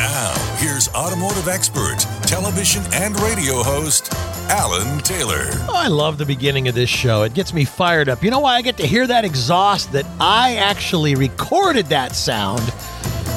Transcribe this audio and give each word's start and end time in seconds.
Now, 0.00 0.32
here's 0.56 0.88
automotive 0.94 1.46
expert, 1.46 1.98
television 2.22 2.82
and 2.94 3.20
radio 3.20 3.62
host, 3.62 4.10
Alan 4.48 4.98
Taylor. 5.00 5.44
Oh, 5.68 5.74
I 5.74 5.88
love 5.88 6.16
the 6.16 6.24
beginning 6.24 6.68
of 6.68 6.74
this 6.74 6.88
show. 6.88 7.22
It 7.22 7.34
gets 7.34 7.52
me 7.52 7.66
fired 7.66 8.08
up. 8.08 8.22
You 8.22 8.30
know 8.30 8.40
why 8.40 8.54
I 8.54 8.62
get 8.62 8.78
to 8.78 8.86
hear 8.86 9.06
that 9.06 9.26
exhaust? 9.26 9.92
That 9.92 10.06
I 10.18 10.56
actually 10.56 11.16
recorded 11.16 11.84
that 11.88 12.16
sound. 12.16 12.62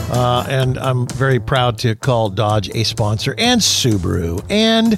Uh, 0.10 0.46
and 0.48 0.78
I'm 0.78 1.06
very 1.08 1.38
proud 1.38 1.80
to 1.80 1.96
call 1.96 2.30
Dodge 2.30 2.70
a 2.74 2.86
sponsor 2.86 3.36
and 3.38 3.60
Subaru 3.60 4.42
and 4.50 4.98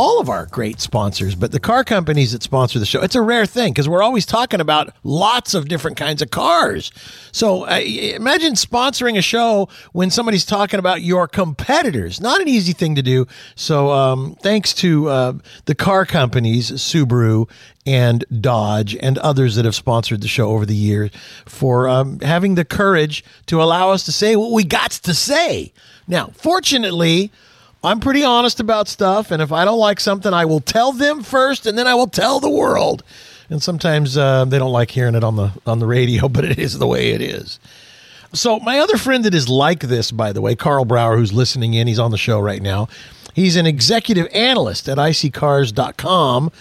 all 0.00 0.18
of 0.18 0.30
our 0.30 0.46
great 0.46 0.80
sponsors, 0.80 1.34
but 1.34 1.52
the 1.52 1.60
car 1.60 1.84
companies 1.84 2.32
that 2.32 2.42
sponsor 2.42 2.78
the 2.78 2.86
show, 2.86 3.02
it's 3.02 3.14
a 3.14 3.20
rare 3.20 3.44
thing 3.44 3.70
because 3.70 3.86
we're 3.86 4.02
always 4.02 4.24
talking 4.24 4.58
about 4.58 4.94
lots 5.04 5.52
of 5.52 5.68
different 5.68 5.98
kinds 5.98 6.22
of 6.22 6.30
cars. 6.30 6.90
So 7.32 7.66
uh, 7.68 7.80
imagine 7.80 8.54
sponsoring 8.54 9.18
a 9.18 9.22
show 9.22 9.68
when 9.92 10.10
somebody's 10.10 10.46
talking 10.46 10.78
about 10.78 11.02
your 11.02 11.28
competitors. 11.28 12.18
Not 12.18 12.40
an 12.40 12.48
easy 12.48 12.72
thing 12.72 12.94
to 12.94 13.02
do. 13.02 13.26
So 13.56 13.90
um, 13.90 14.38
thanks 14.40 14.72
to 14.76 15.10
uh, 15.10 15.32
the 15.66 15.74
car 15.74 16.06
companies, 16.06 16.70
Subaru 16.70 17.46
and 17.84 18.24
Dodge 18.40 18.96
and 18.96 19.18
others 19.18 19.56
that 19.56 19.66
have 19.66 19.74
sponsored 19.74 20.22
the 20.22 20.28
show 20.28 20.48
over 20.48 20.64
the 20.64 20.74
years 20.74 21.10
for 21.44 21.90
um, 21.90 22.20
having 22.20 22.54
the 22.54 22.64
courage 22.64 23.22
to 23.46 23.62
allow 23.62 23.90
us 23.90 24.04
to 24.04 24.12
say 24.12 24.34
what 24.34 24.52
we 24.52 24.64
got 24.64 24.92
to 24.92 25.12
say. 25.12 25.74
Now, 26.08 26.28
fortunately, 26.28 27.30
I'm 27.82 28.00
pretty 28.00 28.22
honest 28.22 28.60
about 28.60 28.88
stuff, 28.88 29.30
and 29.30 29.40
if 29.40 29.52
I 29.52 29.64
don't 29.64 29.78
like 29.78 30.00
something, 30.00 30.34
I 30.34 30.44
will 30.44 30.60
tell 30.60 30.92
them 30.92 31.22
first, 31.22 31.66
and 31.66 31.78
then 31.78 31.86
I 31.86 31.94
will 31.94 32.08
tell 32.08 32.38
the 32.38 32.50
world. 32.50 33.02
And 33.48 33.62
sometimes 33.62 34.16
uh, 34.18 34.44
they 34.44 34.58
don't 34.58 34.72
like 34.72 34.90
hearing 34.90 35.14
it 35.14 35.24
on 35.24 35.36
the 35.36 35.52
on 35.66 35.78
the 35.78 35.86
radio, 35.86 36.28
but 36.28 36.44
it 36.44 36.58
is 36.58 36.78
the 36.78 36.86
way 36.86 37.10
it 37.10 37.20
is. 37.22 37.58
So 38.32 38.60
my 38.60 38.78
other 38.78 38.96
friend 38.96 39.24
that 39.24 39.34
is 39.34 39.48
like 39.48 39.80
this, 39.80 40.12
by 40.12 40.32
the 40.32 40.40
way, 40.40 40.54
Karl 40.54 40.84
Brauer, 40.84 41.16
who's 41.16 41.32
listening 41.32 41.74
in, 41.74 41.88
he's 41.88 41.98
on 41.98 42.12
the 42.12 42.18
show 42.18 42.38
right 42.38 42.62
now. 42.62 42.88
He's 43.34 43.56
an 43.56 43.66
executive 43.66 44.28
analyst 44.32 44.88
at 44.88 44.98
iSeeCars.com. 44.98 46.52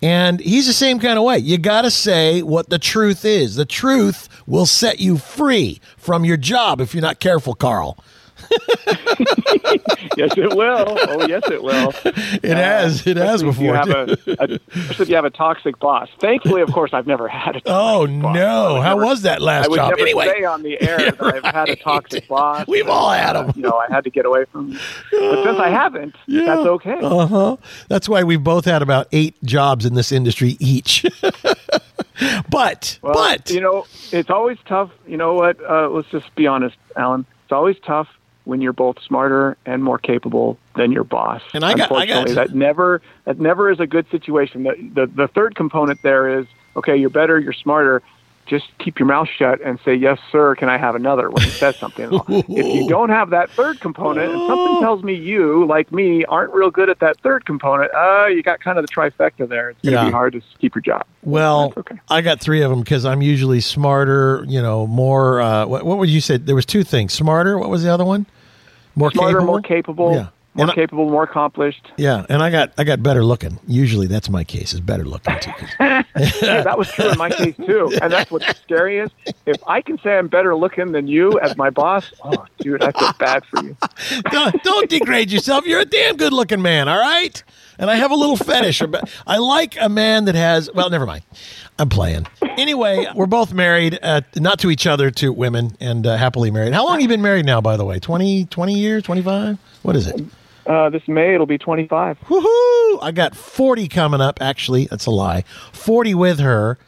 And 0.00 0.38
he's 0.38 0.68
the 0.68 0.72
same 0.72 1.00
kind 1.00 1.18
of 1.18 1.24
way. 1.24 1.38
You 1.38 1.58
got 1.58 1.82
to 1.82 1.90
say 1.90 2.40
what 2.42 2.70
the 2.70 2.78
truth 2.78 3.24
is. 3.24 3.56
The 3.56 3.64
truth 3.64 4.28
will 4.46 4.66
set 4.66 5.00
you 5.00 5.18
free 5.18 5.80
from 5.96 6.24
your 6.24 6.36
job 6.36 6.80
if 6.80 6.94
you're 6.94 7.02
not 7.02 7.18
careful, 7.18 7.54
Carl. 7.54 7.98
yes, 10.16 10.36
it 10.36 10.54
will. 10.54 10.96
Oh, 11.08 11.26
yes, 11.26 11.42
it 11.50 11.62
will. 11.62 11.92
It 12.04 12.50
uh, 12.50 12.56
has. 12.56 13.06
It 13.06 13.16
has 13.16 13.42
before. 13.42 13.76
If 13.76 13.86
you 13.86 13.92
have 13.94 14.08
a, 14.08 14.18
a, 14.38 14.58
if 14.74 15.08
you 15.08 15.14
have 15.14 15.24
a 15.24 15.30
toxic 15.30 15.78
boss. 15.78 16.08
Thankfully, 16.20 16.62
of 16.62 16.72
course, 16.72 16.92
I've 16.92 17.06
never 17.06 17.28
had 17.28 17.56
a. 17.56 17.62
oh 17.66 18.06
no! 18.06 18.80
How 18.80 18.94
never, 18.94 19.04
was 19.06 19.22
that 19.22 19.42
last 19.42 19.66
I 19.66 19.68
would 19.68 19.76
job? 19.76 19.90
Never 19.90 20.02
anyway, 20.02 20.26
say 20.26 20.44
on 20.44 20.62
the 20.62 20.80
air 20.80 21.00
yeah, 21.00 21.10
that 21.10 21.34
I've 21.34 21.54
had 21.54 21.68
a 21.68 21.76
toxic 21.84 22.28
boss. 22.28 22.66
We've 22.66 22.88
all 22.88 23.10
had 23.10 23.34
them. 23.34 23.50
Uh, 23.50 23.52
you 23.56 23.62
know, 23.62 23.76
I 23.76 23.92
had 23.92 24.04
to 24.04 24.10
get 24.10 24.24
away 24.24 24.44
from. 24.46 24.70
Them. 24.70 24.80
But 25.10 25.44
since 25.44 25.58
I 25.58 25.68
haven't, 25.68 26.16
yeah. 26.26 26.46
that's 26.46 26.66
okay. 26.66 26.98
Uh 27.00 27.26
huh. 27.26 27.56
That's 27.88 28.08
why 28.08 28.22
we've 28.22 28.44
both 28.44 28.64
had 28.64 28.82
about 28.82 29.08
eight 29.12 29.34
jobs 29.44 29.84
in 29.84 29.94
this 29.94 30.12
industry 30.12 30.56
each. 30.60 31.04
but 32.50 32.98
well, 33.02 33.14
but 33.14 33.50
you 33.50 33.60
know, 33.60 33.86
it's 34.12 34.30
always 34.30 34.58
tough. 34.66 34.90
You 35.06 35.16
know 35.16 35.34
what? 35.34 35.58
Uh, 35.68 35.88
let's 35.88 36.08
just 36.08 36.34
be 36.34 36.46
honest, 36.46 36.76
Alan. 36.96 37.26
It's 37.44 37.52
always 37.52 37.76
tough 37.84 38.08
when 38.48 38.62
you're 38.62 38.72
both 38.72 38.96
smarter 39.02 39.58
and 39.66 39.84
more 39.84 39.98
capable 39.98 40.58
than 40.74 40.90
your 40.90 41.04
boss. 41.04 41.42
And 41.52 41.64
I 41.66 41.74
got, 41.74 41.90
Unfortunately, 41.90 42.32
I 42.32 42.34
got 42.34 42.48
that 42.48 42.54
never 42.56 43.02
that 43.26 43.38
never 43.38 43.70
is 43.70 43.78
a 43.78 43.86
good 43.86 44.06
situation. 44.10 44.62
The, 44.62 44.74
the 44.94 45.06
the 45.06 45.28
third 45.28 45.54
component 45.54 46.00
there 46.02 46.40
is 46.40 46.46
okay, 46.74 46.96
you're 46.96 47.10
better, 47.10 47.38
you're 47.38 47.52
smarter. 47.52 48.02
Just 48.46 48.64
keep 48.78 48.98
your 48.98 49.04
mouth 49.06 49.28
shut 49.28 49.60
and 49.60 49.78
say 49.84 49.94
yes, 49.94 50.18
sir. 50.32 50.54
Can 50.54 50.70
I 50.70 50.78
have 50.78 50.94
another 50.94 51.28
when 51.30 51.42
he 51.44 51.50
says 51.58 51.74
something? 51.78 52.08
if 52.28 52.48
you 52.74 52.88
don't 52.88 53.10
have 53.10 53.28
that 53.28 53.50
third 53.54 53.78
component, 53.82 54.32
and 54.32 54.40
something 54.48 54.78
tells 54.80 55.02
me 55.02 55.12
you, 55.12 55.66
like 55.66 55.92
me, 55.92 56.24
aren't 56.24 56.54
real 56.54 56.70
good 56.70 56.88
at 56.88 57.00
that 57.00 57.20
third 57.20 57.44
component, 57.44 57.92
uh, 57.94 58.24
you 58.28 58.42
got 58.42 58.60
kind 58.60 58.78
of 58.78 58.84
the 58.84 58.88
trifecta 58.88 59.46
there. 59.46 59.68
It's 59.68 59.82
going 59.82 59.92
to 59.92 60.00
Yeah. 60.00 60.06
be 60.06 60.12
hard 60.12 60.32
to 60.32 60.40
keep 60.60 60.74
your 60.74 60.80
job. 60.80 61.04
well, 61.22 61.74
okay. 61.76 61.96
I 62.08 62.22
got 62.22 62.40
three 62.40 62.62
of 62.62 62.70
them 62.70 62.80
because 62.80 63.04
I'm 63.04 63.20
usually 63.20 63.60
smarter. 63.60 64.42
You 64.48 64.62
know, 64.62 64.86
more. 64.86 65.42
Uh, 65.42 65.66
what, 65.66 65.84
what 65.84 65.98
would 65.98 66.08
you 66.08 66.22
say? 66.22 66.38
There 66.38 66.54
was 66.54 66.64
two 66.64 66.84
things. 66.84 67.12
Smarter. 67.12 67.58
What 67.58 67.68
was 67.68 67.82
the 67.82 67.92
other 67.92 68.06
one? 68.06 68.24
More 68.98 69.10
Smarter, 69.12 69.34
capable. 69.38 69.46
more 69.46 69.60
capable, 69.62 70.12
Yeah. 70.14 70.26
more 70.54 70.70
I- 70.70 70.74
capable, 70.74 71.08
more 71.10 71.22
accomplished. 71.22 71.92
Yeah, 71.96 72.26
and 72.28 72.42
I 72.42 72.50
got 72.50 72.72
I 72.78 72.84
got 72.84 73.02
better 73.02 73.24
looking. 73.24 73.58
Usually, 73.66 74.06
that's 74.06 74.28
my 74.28 74.44
case 74.44 74.74
is 74.74 74.80
better 74.80 75.04
looking 75.04 75.34
too. 75.40 75.52
Yeah, 76.42 76.62
that 76.62 76.76
was 76.76 76.90
true 76.90 77.10
in 77.10 77.18
my 77.18 77.30
case 77.30 77.54
too. 77.56 77.92
And 78.02 78.12
that's 78.12 78.30
what's 78.30 78.48
scary 78.62 78.98
is 78.98 79.10
if 79.46 79.56
I 79.68 79.80
can 79.80 79.98
say 80.00 80.18
I'm 80.18 80.26
better 80.26 80.56
looking 80.56 80.90
than 80.92 81.06
you 81.06 81.38
as 81.40 81.56
my 81.56 81.70
boss, 81.70 82.12
oh 82.24 82.44
dude, 82.58 82.82
I 82.82 82.90
feel 82.92 83.12
bad 83.20 83.44
for 83.46 83.62
you. 83.62 83.76
don't, 84.32 84.62
don't 84.64 84.90
degrade 84.90 85.30
yourself. 85.30 85.64
You're 85.64 85.80
a 85.80 85.84
damn 85.84 86.16
good 86.16 86.32
looking 86.32 86.60
man, 86.60 86.88
all 86.88 86.98
right? 86.98 87.40
And 87.78 87.90
I 87.90 87.96
have 87.96 88.10
a 88.10 88.14
little 88.14 88.36
fetish. 88.36 88.80
About, 88.80 89.08
I 89.26 89.38
like 89.38 89.76
a 89.80 89.88
man 89.88 90.24
that 90.24 90.34
has, 90.34 90.70
well, 90.74 90.90
never 90.90 91.06
mind. 91.06 91.22
I'm 91.78 91.88
playing. 91.88 92.26
Anyway, 92.42 93.06
we're 93.14 93.26
both 93.26 93.52
married, 93.52 93.98
uh, 94.02 94.22
not 94.36 94.58
to 94.60 94.70
each 94.70 94.86
other, 94.86 95.10
to 95.12 95.32
women, 95.32 95.76
and 95.80 96.06
uh, 96.06 96.16
happily 96.16 96.50
married. 96.50 96.72
How 96.72 96.84
long 96.84 96.94
have 96.94 97.02
you 97.02 97.08
been 97.08 97.22
married 97.22 97.46
now, 97.46 97.60
by 97.60 97.76
the 97.76 97.84
way? 97.84 98.00
20, 98.00 98.46
20 98.46 98.74
years, 98.74 99.02
25? 99.04 99.58
What 99.82 99.94
is 99.94 100.08
it? 100.08 100.20
Uh, 100.66 100.90
this 100.90 101.06
May 101.08 101.34
it'll 101.34 101.46
be 101.46 101.56
25. 101.56 102.18
Woohoo! 102.20 102.98
I 103.00 103.10
got 103.14 103.34
40 103.34 103.88
coming 103.88 104.20
up. 104.20 104.42
Actually, 104.42 104.86
that's 104.86 105.06
a 105.06 105.10
lie. 105.10 105.44
40 105.72 106.14
with 106.14 106.40
her, 106.40 106.78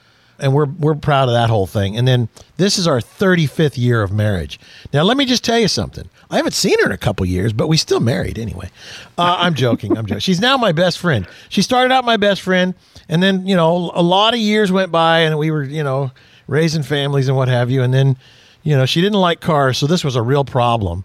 and 0.41 0.55
we're 0.55 0.67
we're 0.67 0.95
proud 0.95 1.29
of 1.29 1.35
that 1.35 1.51
whole 1.51 1.67
thing. 1.67 1.97
And 1.97 2.07
then 2.07 2.29
this 2.57 2.79
is 2.79 2.87
our 2.87 3.01
35th 3.01 3.77
year 3.77 4.03
of 4.03 4.13
marriage. 4.13 4.59
Now, 4.93 5.03
let 5.03 5.17
me 5.17 5.25
just 5.25 5.45
tell 5.45 5.59
you 5.59 5.69
something. 5.69 6.09
I 6.31 6.37
haven't 6.37 6.53
seen 6.53 6.79
her 6.81 6.87
in 6.87 6.93
a 6.93 6.99
couple 6.99 7.27
years, 7.27 7.53
but 7.53 7.69
we 7.69 7.77
still 7.77 8.01
married 8.01 8.39
anyway. 8.39 8.71
Uh, 9.19 9.37
I'm 9.39 9.55
joking. 9.55 9.97
I'm 9.97 10.07
joking. 10.07 10.21
She's 10.21 10.41
now 10.41 10.57
my 10.57 10.73
best 10.73 10.99
friend. 10.99 11.27
She 11.49 11.63
started 11.63 11.93
out 11.93 12.05
my 12.05 12.17
best 12.17 12.43
friend, 12.43 12.75
and 13.09 13.23
then 13.23 13.47
you 13.47 13.57
know 13.57 13.91
a 13.95 14.03
lot 14.03 14.35
of 14.35 14.41
years 14.41 14.71
went 14.71 14.93
by, 14.93 15.21
and 15.21 15.39
we 15.39 15.51
were 15.51 15.65
you 15.65 15.83
know 15.83 16.11
raising 16.47 16.83
families 16.83 17.29
and 17.29 17.37
what 17.37 17.49
have 17.49 17.71
you, 17.71 17.83
and 17.83 17.93
then 17.93 18.17
you 18.63 18.77
know 18.77 18.87
she 18.87 19.01
didn't 19.01 19.21
like 19.21 19.41
cars, 19.41 19.79
so 19.79 19.87
this 19.87 20.05
was 20.05 20.17
a 20.17 20.23
real 20.23 20.45
problem. 20.45 21.05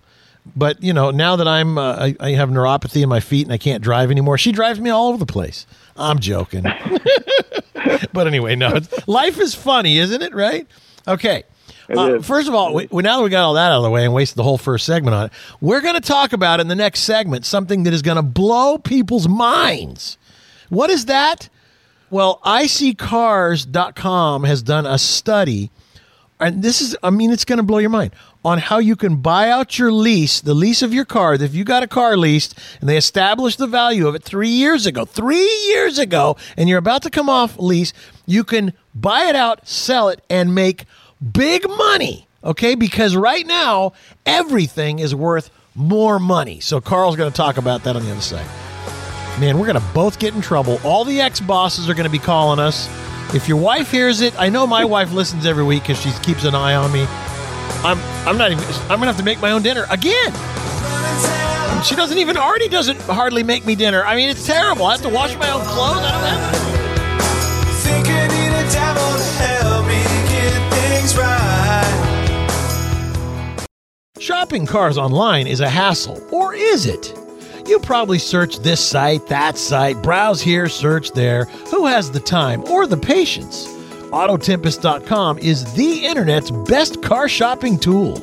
But 0.55 0.83
you 0.83 0.93
know, 0.93 1.11
now 1.11 1.35
that 1.37 1.47
I'm, 1.47 1.77
uh, 1.77 1.95
I, 1.95 2.15
I 2.19 2.31
have 2.31 2.49
neuropathy 2.49 3.01
in 3.01 3.09
my 3.09 3.19
feet 3.19 3.45
and 3.47 3.53
I 3.53 3.57
can't 3.57 3.81
drive 3.81 4.11
anymore, 4.11 4.37
she 4.37 4.51
drives 4.51 4.79
me 4.79 4.89
all 4.89 5.07
over 5.07 5.17
the 5.17 5.25
place. 5.25 5.65
I'm 5.95 6.19
joking. 6.19 6.63
but 8.13 8.27
anyway, 8.27 8.55
no, 8.55 8.75
it's, 8.75 9.07
life 9.07 9.39
is 9.39 9.55
funny, 9.55 9.97
isn't 9.97 10.21
it? 10.21 10.33
Right? 10.33 10.67
Okay. 11.07 11.43
Uh, 11.89 12.19
first 12.19 12.47
of 12.47 12.55
all, 12.55 12.73
we, 12.73 12.87
now 12.91 13.17
that 13.17 13.23
we 13.23 13.29
got 13.29 13.43
all 13.43 13.53
that 13.53 13.71
out 13.71 13.77
of 13.77 13.83
the 13.83 13.91
way 13.91 14.05
and 14.05 14.13
wasted 14.13 14.37
the 14.37 14.43
whole 14.43 14.57
first 14.57 14.85
segment 14.85 15.13
on 15.13 15.27
it, 15.27 15.31
we're 15.61 15.81
going 15.81 15.93
to 15.93 16.01
talk 16.01 16.33
about 16.33 16.59
in 16.59 16.67
the 16.67 16.75
next 16.75 17.01
segment 17.01 17.45
something 17.45 17.83
that 17.83 17.93
is 17.93 18.01
going 18.01 18.17
to 18.17 18.23
blow 18.23 18.79
people's 18.79 19.27
minds. 19.27 20.17
What 20.69 20.89
is 20.89 21.05
that? 21.05 21.49
Well, 22.09 22.39
iSeeCars.com 22.43 24.43
has 24.45 24.63
done 24.63 24.85
a 24.85 24.97
study 24.97 25.69
and 26.39 26.61
this 26.63 26.81
is 26.81 26.95
i 27.03 27.09
mean 27.09 27.31
it's 27.31 27.45
going 27.45 27.57
to 27.57 27.63
blow 27.63 27.77
your 27.77 27.89
mind 27.89 28.11
on 28.43 28.57
how 28.57 28.77
you 28.77 28.95
can 28.95 29.17
buy 29.17 29.49
out 29.49 29.77
your 29.77 29.91
lease 29.91 30.41
the 30.41 30.53
lease 30.53 30.81
of 30.81 30.93
your 30.93 31.05
car 31.05 31.33
if 31.35 31.53
you 31.53 31.63
got 31.63 31.83
a 31.83 31.87
car 31.87 32.17
leased 32.17 32.57
and 32.79 32.89
they 32.89 32.97
established 32.97 33.57
the 33.57 33.67
value 33.67 34.07
of 34.07 34.15
it 34.15 34.23
three 34.23 34.49
years 34.49 34.85
ago 34.85 35.05
three 35.05 35.49
years 35.67 35.97
ago 35.97 36.35
and 36.57 36.69
you're 36.69 36.79
about 36.79 37.01
to 37.01 37.09
come 37.09 37.29
off 37.29 37.57
lease 37.57 37.93
you 38.25 38.43
can 38.43 38.73
buy 38.93 39.25
it 39.25 39.35
out 39.35 39.67
sell 39.67 40.09
it 40.09 40.23
and 40.29 40.53
make 40.53 40.85
big 41.31 41.67
money 41.67 42.27
okay 42.43 42.75
because 42.75 43.15
right 43.15 43.47
now 43.47 43.93
everything 44.25 44.99
is 44.99 45.15
worth 45.15 45.49
more 45.73 46.19
money 46.19 46.59
so 46.59 46.79
carl's 46.79 47.15
going 47.15 47.31
to 47.31 47.35
talk 47.35 47.57
about 47.57 47.83
that 47.83 47.95
on 47.95 48.03
the 48.03 48.11
other 48.11 48.21
side 48.21 48.45
man, 49.39 49.57
we're 49.59 49.67
going 49.67 49.79
to 49.79 49.93
both 49.93 50.19
get 50.19 50.33
in 50.33 50.41
trouble. 50.41 50.79
All 50.83 51.03
the 51.03 51.21
ex 51.21 51.39
bosses 51.39 51.89
are 51.89 51.93
going 51.93 52.05
to 52.05 52.11
be 52.11 52.19
calling 52.19 52.59
us. 52.59 52.87
If 53.33 53.47
your 53.47 53.57
wife 53.57 53.91
hears 53.91 54.21
it, 54.21 54.33
I 54.39 54.49
know 54.49 54.67
my 54.67 54.85
wife 54.85 55.11
listens 55.11 55.45
every 55.45 55.63
week 55.63 55.83
because 55.83 55.99
she 55.99 56.11
keeps 56.23 56.43
an 56.45 56.55
eye 56.55 56.75
on 56.75 56.91
me. 56.91 57.05
I'm 57.83 57.99
I'm 58.27 58.37
not 58.37 58.51
even. 58.51 58.63
I'm 58.83 58.99
gonna 58.99 59.07
have 59.07 59.17
to 59.17 59.23
make 59.23 59.39
my 59.41 59.51
own 59.51 59.61
dinner 59.61 59.85
again. 59.89 60.31
She 61.83 61.95
doesn't 61.95 62.17
even 62.17 62.37
already 62.37 62.67
doesn't 62.69 62.99
hardly 63.01 63.43
make 63.43 63.65
me 63.65 63.75
dinner. 63.75 64.03
I 64.03 64.15
mean, 64.15 64.29
it's 64.29 64.45
terrible. 64.45 64.85
I 64.85 64.93
have 64.93 65.01
to 65.01 65.09
wash 65.09 65.35
my 65.37 65.49
own 65.51 65.61
clothes. 65.65 65.97
I 65.97 66.11
don't 66.11 66.23
have. 66.23 66.55
Think 67.83 68.07
I 68.07 68.27
need 68.27 68.53
a 68.55 68.65
devil 68.71 69.17
to 69.17 69.23
help 69.43 69.85
me 69.85 70.01
get 70.31 70.73
things 70.73 71.15
right. 71.17 71.65
Shopping 74.19 74.65
cars 74.65 74.97
online 74.97 75.45
is 75.45 75.59
a 75.59 75.69
hassle, 75.69 76.19
or 76.31 76.55
is 76.55 76.85
it? 76.87 77.13
You 77.67 77.79
probably 77.79 78.19
search 78.19 78.59
this 78.59 78.79
site, 78.79 79.25
that 79.27 79.57
site, 79.57 80.01
browse 80.03 80.39
here, 80.39 80.69
search 80.69 81.11
there. 81.11 81.45
Who 81.71 81.87
has 81.87 82.11
the 82.11 82.19
time 82.19 82.63
or 82.65 82.85
the 82.85 82.97
patience? 82.97 83.67
Autotempest.com 84.11 85.39
is 85.39 85.73
the 85.73 86.05
internet's 86.05 86.51
best 86.51 87.01
car 87.01 87.27
shopping 87.27 87.79
tool. 87.79 88.13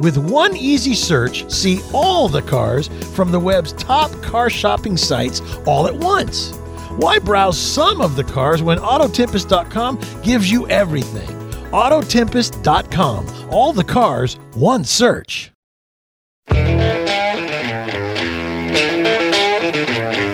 With 0.00 0.16
one 0.16 0.56
easy 0.56 0.94
search, 0.94 1.50
see 1.50 1.80
all 1.92 2.28
the 2.28 2.42
cars 2.42 2.88
from 3.14 3.32
the 3.32 3.40
web's 3.40 3.72
top 3.72 4.10
car 4.22 4.48
shopping 4.48 4.96
sites 4.96 5.42
all 5.66 5.86
at 5.88 5.94
once. 5.94 6.52
Why 6.96 7.18
browse 7.18 7.58
some 7.58 8.00
of 8.00 8.16
the 8.16 8.24
cars 8.24 8.62
when 8.62 8.78
Autotempest.com 8.78 10.00
gives 10.22 10.50
you 10.50 10.68
everything? 10.68 11.28
Autotempest.com. 11.72 13.50
All 13.50 13.72
the 13.72 13.84
cars, 13.84 14.34
one 14.54 14.84
search. 14.84 15.52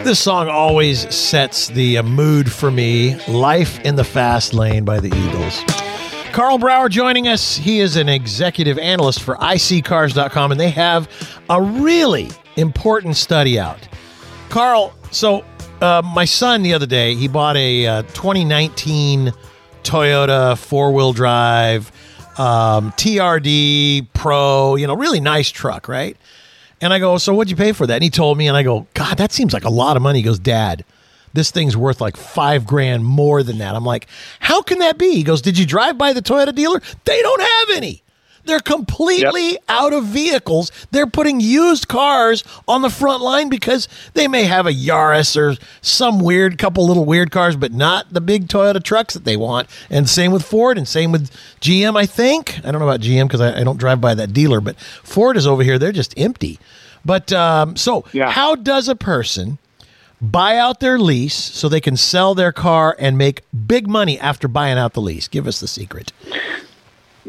This 0.09 0.21
song 0.21 0.49
always 0.49 1.15
sets 1.15 1.69
the 1.69 1.99
uh, 1.99 2.03
mood 2.03 2.51
for 2.51 2.71
me. 2.71 3.17
Life 3.27 3.79
in 3.81 3.97
the 3.97 4.05
Fast 4.05 4.55
Lane 4.55 4.83
by 4.83 5.01
the 5.01 5.15
Eagles. 5.15 5.63
Karl 6.33 6.57
Brauer 6.57 6.89
joining 6.89 7.29
us. 7.29 7.59
He 7.59 7.81
is 7.81 7.97
an 7.97 8.09
executive 8.09 8.79
analyst 8.79 9.21
for 9.21 9.37
iSeeCars.com, 9.37 10.51
and 10.51 10.59
they 10.59 10.71
have 10.71 11.11
a 11.51 11.61
really 11.61 12.31
important 12.57 13.17
study 13.17 13.61
out. 13.61 13.87
Carl, 14.49 14.95
so 15.11 15.45
uh, 15.83 16.01
my 16.03 16.25
son 16.25 16.63
the 16.63 16.73
other 16.73 16.87
day, 16.87 17.15
he 17.15 17.29
bought 17.29 17.59
a 17.59 17.87
uh, 17.87 18.03
2019 18.05 19.31
Toyota 19.83 20.57
four 20.57 20.91
wheel 20.91 21.13
drive 21.13 21.93
um, 22.39 22.93
TRD 22.93 24.07
Pro, 24.15 24.77
you 24.77 24.87
know, 24.87 24.95
really 24.95 25.21
nice 25.21 25.51
truck, 25.51 25.87
right? 25.87 26.17
And 26.81 26.93
I 26.93 26.99
go, 26.99 27.19
so 27.19 27.35
what'd 27.35 27.51
you 27.51 27.57
pay 27.57 27.73
for 27.73 27.87
that? 27.87 27.95
And 27.95 28.03
he 28.05 28.11
told 28.11 28.39
me, 28.39 28.47
and 28.47 28.57
I 28.57 28.63
go, 28.63 28.87
God, 28.95 29.19
that 29.19 29.33
seems 29.33 29.53
like 29.53 29.65
a 29.65 29.71
lot 29.71 29.97
of 29.97 30.03
money. 30.03 30.21
He 30.21 30.25
goes, 30.25 30.39
Dad, 30.39 30.85
this 31.33 31.51
thing's 31.51 31.77
worth 31.77 32.01
like 32.01 32.17
five 32.17 32.67
grand 32.67 33.05
more 33.05 33.43
than 33.43 33.59
that. 33.59 33.75
I'm 33.75 33.85
like, 33.85 34.07
how 34.41 34.63
can 34.63 34.79
that 34.79 34.99
be? 34.99 35.15
He 35.15 35.23
goes, 35.23 35.43
Did 35.43 35.59
you 35.59 35.67
drive 35.67 35.99
by 35.99 36.13
the 36.13 36.23
Toyota 36.23 36.55
dealer? 36.55 36.81
They 37.05 37.21
don't 37.21 37.41
have 37.41 37.77
any. 37.77 38.03
They're 38.49 38.59
completely 38.61 39.53
Yep. 39.53 39.62
out 39.69 39.93
of 39.93 40.05
vehicles. 40.06 40.73
They're 40.91 41.06
putting 41.06 41.39
used 41.39 41.87
cars 41.87 42.43
on 42.67 42.83
the 42.83 42.91
front 42.91 43.23
line 43.23 43.49
because 43.49 43.87
they 44.15 44.27
may 44.27 44.45
have 44.45 44.67
a 44.67 44.73
Yaris 44.73 45.37
or 45.37 45.56
some 45.83 46.19
weird 46.19 46.59
couple 46.59 46.87
little 46.87 47.05
weird 47.05 47.31
cars, 47.31 47.55
but 47.56 47.73
not 47.73 48.12
the 48.12 48.21
big 48.21 48.49
Toyota 48.49 48.83
trucks 48.83 49.15
that 49.15 49.25
they 49.25 49.37
want. 49.37 49.69
And 49.91 50.09
same 50.09 50.33
with 50.33 50.43
Ford 50.45 50.77
and 50.79 50.89
same 50.89 51.12
with 51.12 51.31
GM, 51.61 51.97
I 51.97 52.06
think. 52.06 52.59
I 52.65 52.71
don't 52.73 52.81
know 52.81 52.89
about 52.89 53.00
GM 53.00 53.27
because 53.29 53.41
I, 53.43 53.61
I 53.61 53.65
don't 53.65 53.79
drive 53.79 54.00
by 54.00 54.15
that 54.15 54.33
dealer, 54.33 54.61
but 54.61 54.77
Ford 54.81 55.37
is 55.37 55.47
over 55.47 55.62
here. 55.62 55.79
They're 55.79 55.93
just 55.93 56.15
empty. 56.19 56.59
But 57.05 57.33
um, 57.33 57.77
so, 57.77 58.05
Yeah. 58.12 58.31
how 58.31 58.55
does 58.56 58.89
a 58.89 58.97
person 58.97 59.59
buy 60.21 60.56
out 60.56 60.81
their 60.81 60.99
lease 60.99 61.35
so 61.37 61.69
they 61.69 61.81
can 61.81 61.97
sell 61.97 62.35
their 62.35 62.50
car 62.50 62.97
and 62.99 63.17
make 63.17 63.43
big 63.67 63.87
money 63.89 64.19
after 64.19 64.49
buying 64.49 64.79
out 64.79 64.95
the 64.95 65.00
lease? 65.00 65.29
Give 65.29 65.47
us 65.47 65.61
the 65.61 65.69
secret. 65.69 66.12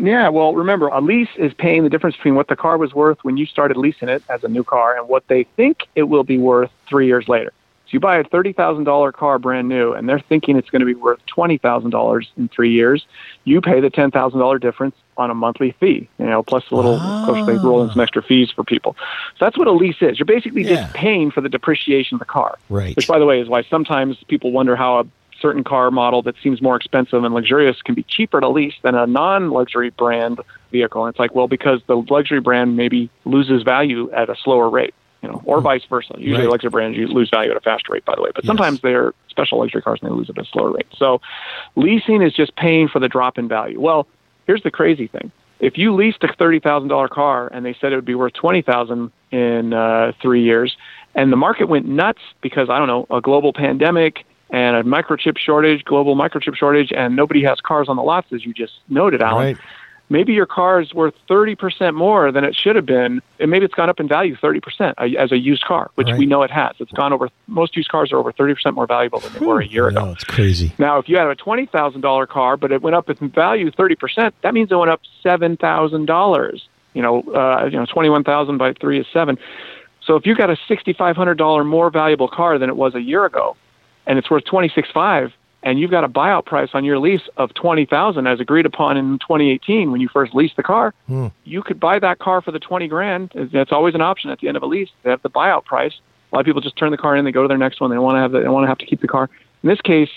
Yeah, 0.02 0.30
well, 0.30 0.54
remember, 0.54 0.88
a 0.88 1.02
lease 1.02 1.30
is 1.38 1.54
paying 1.54 1.84
the 1.84 1.90
difference 1.90 2.16
between 2.16 2.36
what 2.36 2.48
the 2.48 2.56
car 2.56 2.78
was 2.78 2.94
worth 2.94 3.18
when 3.24 3.36
you 3.36 3.46
started 3.46 3.76
leasing 3.76 4.08
it 4.08 4.24
as 4.30 4.44
a 4.44 4.48
new 4.48 4.64
car 4.64 4.98
and 4.98 5.10
what 5.10 5.28
they 5.28 5.44
think 5.58 5.88
it 5.96 6.04
will 6.04 6.24
be 6.24 6.38
worth 6.38 6.72
three 6.88 7.06
years 7.06 7.28
later. 7.28 7.52
So 7.86 7.94
you 7.94 8.00
buy 8.00 8.18
a 8.18 8.24
$30,000 8.24 9.14
car 9.14 9.40
brand 9.40 9.68
new, 9.68 9.94
and 9.94 10.08
they're 10.08 10.20
thinking 10.20 10.56
it's 10.56 10.70
going 10.70 10.82
to 10.82 10.86
be 10.86 10.94
worth 10.94 11.20
$20,000 11.36 12.28
in 12.38 12.48
three 12.48 12.72
years. 12.72 13.06
You 13.46 13.62
pay 13.62 13.82
the 13.82 13.90
$10,000 13.90 14.62
difference 14.62 14.96
on 15.18 15.32
a 15.32 15.34
monthly 15.34 15.72
fee, 15.80 16.08
you 16.18 16.26
know, 16.26 16.44
plus 16.44 16.64
a 16.72 16.76
little, 16.76 16.96
of 16.96 17.22
course, 17.26 17.42
they 17.46 17.58
roll 17.58 17.84
in 17.84 17.90
some 17.90 18.00
extra 18.00 18.22
fees 18.22 18.52
for 18.52 18.64
people. 18.64 18.96
So 19.38 19.46
that's 19.46 19.58
what 19.58 19.68
a 19.68 19.72
lease 19.72 19.98
is. 20.02 20.18
You're 20.20 20.28
basically 20.28 20.64
Yeah. 20.64 20.84
just 20.84 20.94
paying 20.94 21.32
for 21.32 21.42
the 21.42 21.50
depreciation 21.50 22.16
of 22.16 22.20
the 22.20 22.26
car. 22.26 22.58
Right. 22.70 22.96
Which, 22.96 23.08
by 23.08 23.20
the 23.20 23.26
way, 23.26 23.42
is 23.42 23.50
why 23.50 23.64
sometimes 23.64 24.18
people 24.28 24.52
wonder 24.52 24.76
how 24.76 25.00
a 25.00 25.06
certain 25.42 25.64
car 25.64 25.92
model 25.92 26.22
that 26.24 26.36
seems 26.44 26.62
more 26.62 26.76
expensive 26.76 27.24
and 27.24 27.34
luxurious 27.34 27.82
can 27.82 27.96
be 27.96 28.04
cheaper 28.04 28.40
to 28.42 28.50
lease 28.50 28.76
than 28.84 28.96
a 28.96 29.08
non-luxury 29.08 29.90
brand 29.92 30.40
vehicle. 30.72 31.06
And 31.06 31.12
it's 31.14 31.20
like, 31.20 31.34
well, 31.34 31.48
because 31.48 31.82
the 31.88 31.96
luxury 32.10 32.40
brand 32.40 32.76
maybe 32.78 33.10
loses 33.26 33.64
value 33.64 34.12
at 34.12 34.30
a 34.30 34.36
slower 34.44 34.70
rate, 34.70 34.94
you 35.22 35.30
know, 35.30 35.42
or 35.46 35.62
vice 35.62 35.84
versa. 35.90 36.14
Usually, 36.18 36.46
Right. 36.46 36.52
luxury 36.52 36.70
brands 36.70 36.98
lose 37.12 37.30
value 37.30 37.52
at 37.52 37.58
a 37.58 37.62
faster 37.62 37.94
rate, 37.94 38.06
by 38.06 38.16
the 38.16 38.22
way. 38.22 38.32
But 38.34 38.46
sometimes 38.46 38.82
they're 38.82 39.14
special 39.30 39.60
luxury 39.60 39.82
cars 39.82 40.00
and 40.02 40.12
they 40.12 40.16
lose 40.16 40.30
at 40.30 40.38
a 40.38 40.46
slower 40.46 40.72
rate. 40.72 40.88
So, 40.98 41.22
leasing 41.76 42.22
is 42.22 42.34
just 42.34 42.56
paying 42.56 42.88
for 42.88 43.00
the 43.00 43.08
drop 43.08 43.38
in 43.38 43.48
value. 43.48 43.80
Well, 43.80 44.08
here's 44.48 44.64
the 44.64 44.72
crazy 44.72 45.08
thing: 45.08 45.32
if 45.60 45.78
you 45.78 45.94
leased 45.96 46.24
a 46.24 46.34
thirty 46.34 46.60
thousand 46.60 46.90
dollar 46.90 47.08
car 47.08 47.50
and 47.52 47.66
they 47.66 47.76
said 47.80 47.92
it 47.92 47.96
would 47.96 48.06
be 48.06 48.16
worth 48.16 48.34
twenty 48.34 48.62
thousand 48.62 49.12
in 49.32 49.74
uh, 49.74 50.12
three 50.22 50.44
years, 50.44 50.76
and 51.16 51.32
the 51.32 51.38
market 51.38 51.70
went 51.70 51.86
nuts 51.88 52.22
because 52.42 52.70
I 52.70 52.78
don't 52.78 52.88
know 52.88 53.06
a 53.16 53.22
global 53.22 53.54
pandemic 53.54 54.26
and 54.52 54.76
a 54.76 54.84
microchip 54.84 55.38
shortage, 55.38 55.84
global 55.86 56.16
microchip 56.16 56.56
shortage, 56.56 56.92
and 56.96 57.16
nobody 57.16 57.44
has 57.44 57.60
cars 57.62 57.88
on 57.90 57.96
the 57.96 58.04
lots 58.04 58.32
as 58.34 58.46
you 58.46 58.54
just 58.54 58.74
noted, 58.90 59.22
Alan. 59.22 59.46
Right. 59.56 59.58
Maybe 60.12 60.34
your 60.34 60.48
car 60.48 60.82
is 60.82 60.92
worth 60.92 61.14
thirty 61.28 61.54
percent 61.54 61.96
more 61.96 62.32
than 62.32 62.44
it 62.44 62.56
should 62.56 62.76
have 62.76 62.86
been, 62.88 63.22
and 63.40 63.52
maybe 63.52 63.66
it's 63.66 63.76
gone 63.76 63.90
up 63.90 64.00
in 64.00 64.08
value 64.08 64.36
thirty 64.36 64.60
percent 64.60 64.98
as 64.98 65.32
a 65.32 65.38
used 65.38 65.64
car, 65.66 65.92
which 65.94 66.08
Right. 66.08 66.18
we 66.18 66.26
know 66.26 66.42
it 66.42 66.50
has. 66.50 66.72
It's 66.80 66.92
gone 66.94 67.14
over. 67.14 67.30
Most 67.46 67.76
used 67.78 67.90
cars 67.90 68.12
are 68.12 68.18
over 68.18 68.32
thirty 68.32 68.56
percent 68.56 68.74
more 68.74 68.88
valuable 68.88 69.20
than 69.20 69.34
they 69.34 69.46
were 69.46 69.62
a 69.62 69.68
year 69.68 69.88
ago. 69.90 70.06
No, 70.06 70.12
it's 70.12 70.24
crazy. 70.24 70.74
Now, 70.80 70.98
if 70.98 71.08
you 71.08 71.16
had 71.18 71.28
a 71.28 71.36
twenty 71.36 71.68
thousand 71.68 72.02
dollar 72.02 72.26
car, 72.26 72.58
but 72.58 72.72
it 72.72 72.82
went 72.82 72.96
up 72.96 73.08
in 73.08 73.30
value 73.30 73.70
thirty 73.70 73.94
percent, 73.94 74.34
that 74.42 74.56
means 74.56 74.72
it 74.72 74.76
went 74.76 74.90
up 74.90 75.02
seven 75.22 75.58
thousand 75.58 76.08
dollars. 76.08 76.68
You 76.96 77.04
know, 77.04 77.22
uh, 77.22 77.66
you 77.72 77.78
know, 77.78 77.86
twenty 77.86 78.10
one 78.10 78.24
thousand 78.24 78.58
by 78.58 78.74
three 78.74 79.00
is 79.00 79.06
seven. 79.14 79.38
So 80.04 80.16
if 80.16 80.26
you 80.26 80.36
got 80.36 80.50
a 80.50 80.58
sixty 80.68 80.92
five 80.94 81.18
hundred 81.18 81.38
dollar 81.38 81.64
more 81.64 81.92
valuable 81.92 82.28
car 82.30 82.58
than 82.58 82.68
it 82.72 82.76
was 82.78 82.96
a 82.96 83.02
year 83.02 83.26
ago, 83.26 83.56
and 84.10 84.18
it's 84.18 84.30
worth 84.30 84.44
twenty 84.44 84.68
six 84.68 84.90
five, 84.92 85.32
and 85.64 85.80
you've 85.80 85.92
got 85.92 86.04
a 86.04 86.10
buyout 86.10 86.46
price 86.46 86.72
on 86.74 86.84
your 86.84 87.00
lease 87.00 87.22
of 87.38 87.54
twenty 87.54 87.86
thousand 87.86 88.28
as 88.28 88.42
agreed 88.42 88.66
upon 88.66 88.98
in 88.98 89.20
twenty 89.20 89.52
eighteen 89.52 89.92
when 89.92 90.02
you 90.02 90.10
first 90.10 90.34
leased 90.34 90.58
the 90.58 90.64
car, 90.64 90.94
hmm. 91.08 91.28
you 91.46 91.62
could 91.62 91.80
buy 91.80 92.00
that 92.00 92.20
car 92.20 92.42
for 92.42 92.52
the 92.52 92.60
twenty 92.60 92.90
grand. 92.90 93.32
That's 93.54 93.72
always 93.72 93.96
an 93.96 94.02
option 94.02 94.32
at 94.32 94.40
the 94.40 94.50
end 94.50 94.58
of 94.58 94.64
a 94.64 94.66
lease. 94.66 94.90
They 95.04 95.12
have 95.12 95.22
the 95.22 95.30
buyout 95.30 95.64
price. 95.64 95.94
A 96.32 96.36
lot 96.36 96.42
of 96.42 96.46
people 96.46 96.62
just 96.62 96.76
turn 96.76 96.92
the 96.92 96.98
car 96.98 97.16
in, 97.16 97.24
they 97.24 97.32
go 97.32 97.44
to 97.44 97.48
their 97.48 97.58
next 97.58 97.80
one. 97.80 97.90
They 97.92 97.98
want 97.98 98.18
to 98.18 98.20
have 98.20 98.32
the, 98.32 98.42
they 98.42 98.50
want 98.50 98.64
to 98.64 98.68
have 98.68 98.78
to 98.80 98.86
keep 98.86 99.02
the 99.02 99.08
car. 99.08 99.30
In 99.64 99.70
this 99.70 99.82
case, 99.82 100.10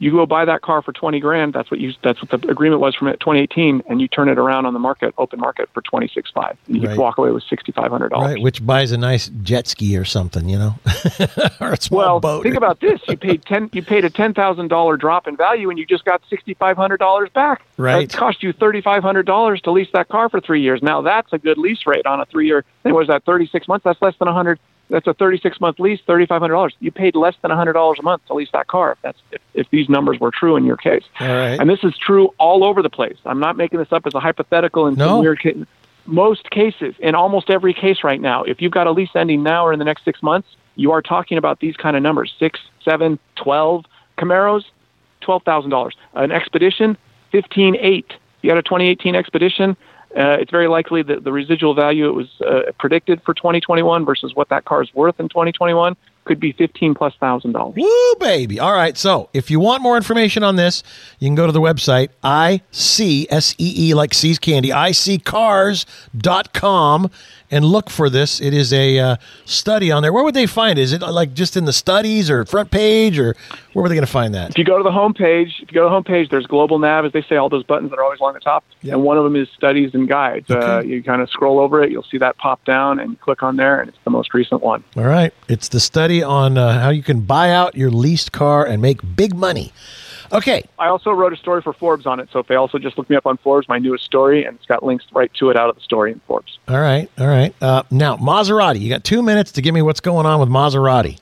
you 0.00 0.10
go 0.10 0.24
buy 0.24 0.46
that 0.46 0.62
car 0.62 0.80
for 0.80 0.92
20 0.92 1.20
grand. 1.20 1.52
That's 1.52 1.70
what 1.70 1.78
you, 1.78 1.92
that's 2.02 2.20
what 2.22 2.30
the 2.42 2.48
agreement 2.50 2.80
was 2.80 2.94
from 2.94 3.08
it 3.08 3.20
2018. 3.20 3.82
And 3.86 4.00
you 4.00 4.08
turn 4.08 4.30
it 4.30 4.38
around 4.38 4.64
on 4.64 4.72
the 4.72 4.78
market, 4.80 5.14
open 5.18 5.38
market 5.38 5.68
for 5.74 5.82
26.5. 5.82 6.56
And 6.66 6.82
you 6.82 6.88
Right. 6.88 6.96
walk 6.98 7.18
away 7.18 7.30
with 7.30 7.44
$6,500. 7.44 8.10
Right, 8.10 8.42
which 8.42 8.64
buys 8.64 8.92
a 8.92 8.96
nice 8.96 9.28
jet 9.42 9.68
ski 9.68 9.96
or 9.98 10.06
something, 10.06 10.48
you 10.48 10.58
know, 10.58 10.74
or 11.60 11.72
a 11.74 11.80
small 11.80 11.98
well, 11.98 12.20
boat. 12.20 12.42
think 12.44 12.56
about 12.56 12.80
this. 12.80 12.98
You 13.08 13.18
paid 13.18 13.44
10, 13.44 13.70
you 13.74 13.82
paid 13.82 14.06
a 14.06 14.10
$10,000 14.10 14.98
drop 14.98 15.28
in 15.28 15.36
value 15.36 15.68
and 15.68 15.78
you 15.78 15.84
just 15.84 16.06
got 16.06 16.22
$6,500 16.32 17.32
back. 17.34 17.62
Right. 17.76 18.08
That 18.10 18.16
cost 18.16 18.42
you 18.42 18.54
$3,500 18.54 19.62
to 19.62 19.70
lease 19.70 19.88
that 19.92 20.08
car 20.08 20.30
for 20.30 20.40
three 20.40 20.62
years. 20.62 20.82
Now 20.82 21.02
that's 21.02 21.32
a 21.34 21.38
good 21.38 21.58
lease 21.58 21.86
rate 21.86 22.06
on 22.06 22.20
a 22.20 22.24
three 22.24 22.46
year, 22.46 22.64
what 22.82 22.94
was 22.94 23.08
that 23.08 23.24
36 23.24 23.68
months? 23.68 23.84
That's 23.84 24.00
less 24.00 24.14
than 24.18 24.26
100. 24.26 24.58
That's 24.90 25.06
a 25.06 25.14
36 25.14 25.60
month 25.60 25.78
lease, 25.80 26.00
$3,500. 26.06 26.72
You 26.80 26.90
paid 26.90 27.14
less 27.16 27.34
than 27.42 27.50
$100 27.50 27.98
a 27.98 28.02
month 28.02 28.26
to 28.26 28.34
lease 28.34 28.50
that 28.52 28.66
car. 28.66 28.92
If 28.92 28.98
that's, 29.02 29.18
if, 29.32 29.40
if 29.54 29.70
these 29.70 29.88
numbers 29.88 30.18
were 30.20 30.30
true 30.30 30.56
in 30.56 30.64
your 30.64 30.76
case. 30.76 31.04
All 31.20 31.28
right. 31.28 31.58
And 31.60 31.70
this 31.70 31.82
is 31.84 31.96
true 31.96 32.34
all 32.38 32.64
over 32.64 32.82
the 32.82 32.90
place. 32.90 33.16
I'm 33.24 33.40
not 33.40 33.56
making 33.56 33.78
this 33.78 33.92
up 33.92 34.06
as 34.06 34.14
a 34.14 34.20
hypothetical 34.20 34.86
in 34.86 34.94
No. 34.96 35.06
some 35.06 35.20
weird 35.20 35.40
case. 35.40 35.56
Most 36.06 36.50
cases, 36.50 36.94
in 36.98 37.14
almost 37.14 37.50
every 37.50 37.72
case 37.72 38.02
right 38.02 38.20
now, 38.20 38.42
if 38.42 38.60
you've 38.60 38.72
got 38.72 38.86
a 38.86 38.90
lease 38.90 39.10
ending 39.14 39.42
now 39.42 39.64
or 39.66 39.72
in 39.72 39.78
the 39.78 39.84
next 39.84 40.04
six 40.04 40.22
months, 40.22 40.48
you 40.74 40.90
are 40.92 41.02
talking 41.02 41.38
about 41.38 41.60
these 41.60 41.76
kind 41.76 41.96
of 41.96 42.02
numbers 42.02 42.34
six, 42.38 42.58
seven, 42.84 43.18
twelve 43.36 43.84
Camaros, 44.18 44.64
twelve 45.20 45.42
thousand 45.44 45.70
dollars. 45.70 45.94
An 46.14 46.32
Expedition, 46.32 46.96
fifteen 47.30 47.76
eight. 47.80 48.12
You 48.42 48.48
got 48.50 48.56
a 48.58 48.62
2018 48.62 49.14
Expedition. 49.14 49.76
Uh, 50.16 50.38
it's 50.40 50.50
very 50.50 50.66
likely 50.66 51.02
that 51.02 51.22
the 51.22 51.32
residual 51.32 51.74
value 51.74 52.08
it 52.08 52.14
was 52.14 52.28
uh, 52.40 52.62
predicted 52.78 53.22
for 53.22 53.32
2021 53.32 54.04
versus 54.04 54.34
what 54.34 54.48
that 54.48 54.64
car 54.64 54.82
is 54.82 54.92
worth 54.92 55.20
in 55.20 55.28
2021 55.28 55.96
could 56.24 56.40
be 56.40 56.52
15 56.52 56.94
plus 56.94 57.14
thousand 57.18 57.52
dollars. 57.52 57.76
Woo, 57.76 58.14
baby. 58.20 58.60
All 58.60 58.72
right. 58.72 58.96
So 58.96 59.28
if 59.32 59.50
you 59.50 59.58
want 59.60 59.82
more 59.82 59.96
information 59.96 60.42
on 60.42 60.56
this, 60.56 60.82
you 61.18 61.28
can 61.28 61.34
go 61.34 61.46
to 61.46 61.52
the 61.52 61.60
website 61.60 62.08
I-C-S-E-E, 62.22 63.90
E 63.90 63.94
like 63.94 64.14
C's 64.14 64.38
candy, 64.38 64.70
iSeeCars.com 64.70 67.10
and 67.50 67.64
look 67.64 67.90
for 67.90 68.08
this. 68.08 68.40
It 68.40 68.54
is 68.54 68.72
a 68.72 68.98
uh, 68.98 69.16
study 69.44 69.90
on 69.90 70.02
there. 70.02 70.12
Where 70.12 70.22
would 70.24 70.34
they 70.34 70.46
find 70.46 70.78
it? 70.78 70.82
Is 70.82 70.92
it 70.92 71.02
like 71.02 71.34
just 71.34 71.56
in 71.56 71.64
the 71.64 71.72
studies 71.72 72.30
or 72.30 72.44
front 72.44 72.70
page 72.70 73.18
or 73.18 73.34
where 73.72 73.82
were 73.82 73.88
they 73.88 73.94
going 73.94 74.06
to 74.06 74.10
find 74.12 74.34
that? 74.34 74.50
If 74.50 74.58
you 74.58 74.64
go 74.64 74.76
to 74.78 74.84
the 74.84 74.90
homepage, 74.90 75.60
if 75.62 75.70
you 75.70 75.74
go 75.74 75.88
to 75.88 75.90
the 76.04 76.10
homepage, 76.10 76.30
there's 76.30 76.46
global 76.46 76.78
nav, 76.78 77.04
as 77.04 77.12
they 77.12 77.22
say, 77.22 77.36
all 77.36 77.48
those 77.48 77.64
buttons 77.64 77.90
that 77.90 77.98
are 77.98 78.04
always 78.04 78.20
along 78.20 78.34
the 78.34 78.40
top, 78.40 78.64
Yep. 78.82 78.94
and 78.94 79.02
one 79.02 79.18
of 79.18 79.24
them 79.24 79.36
is 79.36 79.48
studies 79.56 79.94
and 79.94 80.08
guides. 80.08 80.50
Uh, 80.50 80.82
you 80.84 81.02
kind 81.02 81.20
of 81.22 81.28
scroll 81.30 81.58
over 81.58 81.82
it, 81.82 81.90
you'll 81.90 82.02
see 82.04 82.18
that 82.18 82.36
pop 82.38 82.64
down, 82.64 82.98
and 82.98 83.20
click 83.20 83.42
on 83.42 83.56
there, 83.56 83.80
and 83.80 83.88
it's 83.88 83.98
the 84.04 84.10
most 84.10 84.32
recent 84.34 84.62
one. 84.62 84.82
All 84.96 85.04
right. 85.04 85.32
It's 85.48 85.68
the 85.68 85.80
study 85.80 86.22
on 86.22 86.56
uh, 86.56 86.80
how 86.80 86.90
you 86.90 87.02
can 87.02 87.20
buy 87.20 87.50
out 87.50 87.76
your 87.76 87.90
leased 87.90 88.32
car 88.32 88.64
and 88.64 88.80
make 88.80 89.00
big 89.16 89.34
money. 89.34 89.72
Okay. 90.32 90.62
I 90.78 90.88
also 90.88 91.10
wrote 91.10 91.32
a 91.32 91.36
story 91.36 91.62
for 91.62 91.72
Forbes 91.72 92.06
on 92.06 92.20
it. 92.20 92.28
So 92.32 92.38
if 92.38 92.46
they 92.46 92.54
also 92.54 92.78
just 92.78 92.96
look 92.96 93.10
me 93.10 93.16
up 93.16 93.26
on 93.26 93.36
Forbes, 93.38 93.68
my 93.68 93.78
newest 93.78 94.04
story, 94.04 94.44
and 94.44 94.56
it's 94.56 94.66
got 94.66 94.84
links 94.84 95.04
right 95.12 95.32
to 95.34 95.50
it 95.50 95.56
out 95.56 95.68
of 95.68 95.74
the 95.74 95.80
story 95.82 96.12
in 96.12 96.20
Forbes. 96.26 96.58
All 96.68 96.80
right. 96.80 97.10
All 97.18 97.26
right. 97.26 97.54
Uh, 97.60 97.82
now, 97.90 98.16
Maserati. 98.16 98.80
You 98.80 98.88
got 98.88 99.04
two 99.04 99.22
minutes 99.22 99.52
to 99.52 99.62
give 99.62 99.74
me 99.74 99.82
what's 99.82 100.00
going 100.00 100.26
on 100.26 100.40
with 100.40 100.48
Maserati. 100.48 101.18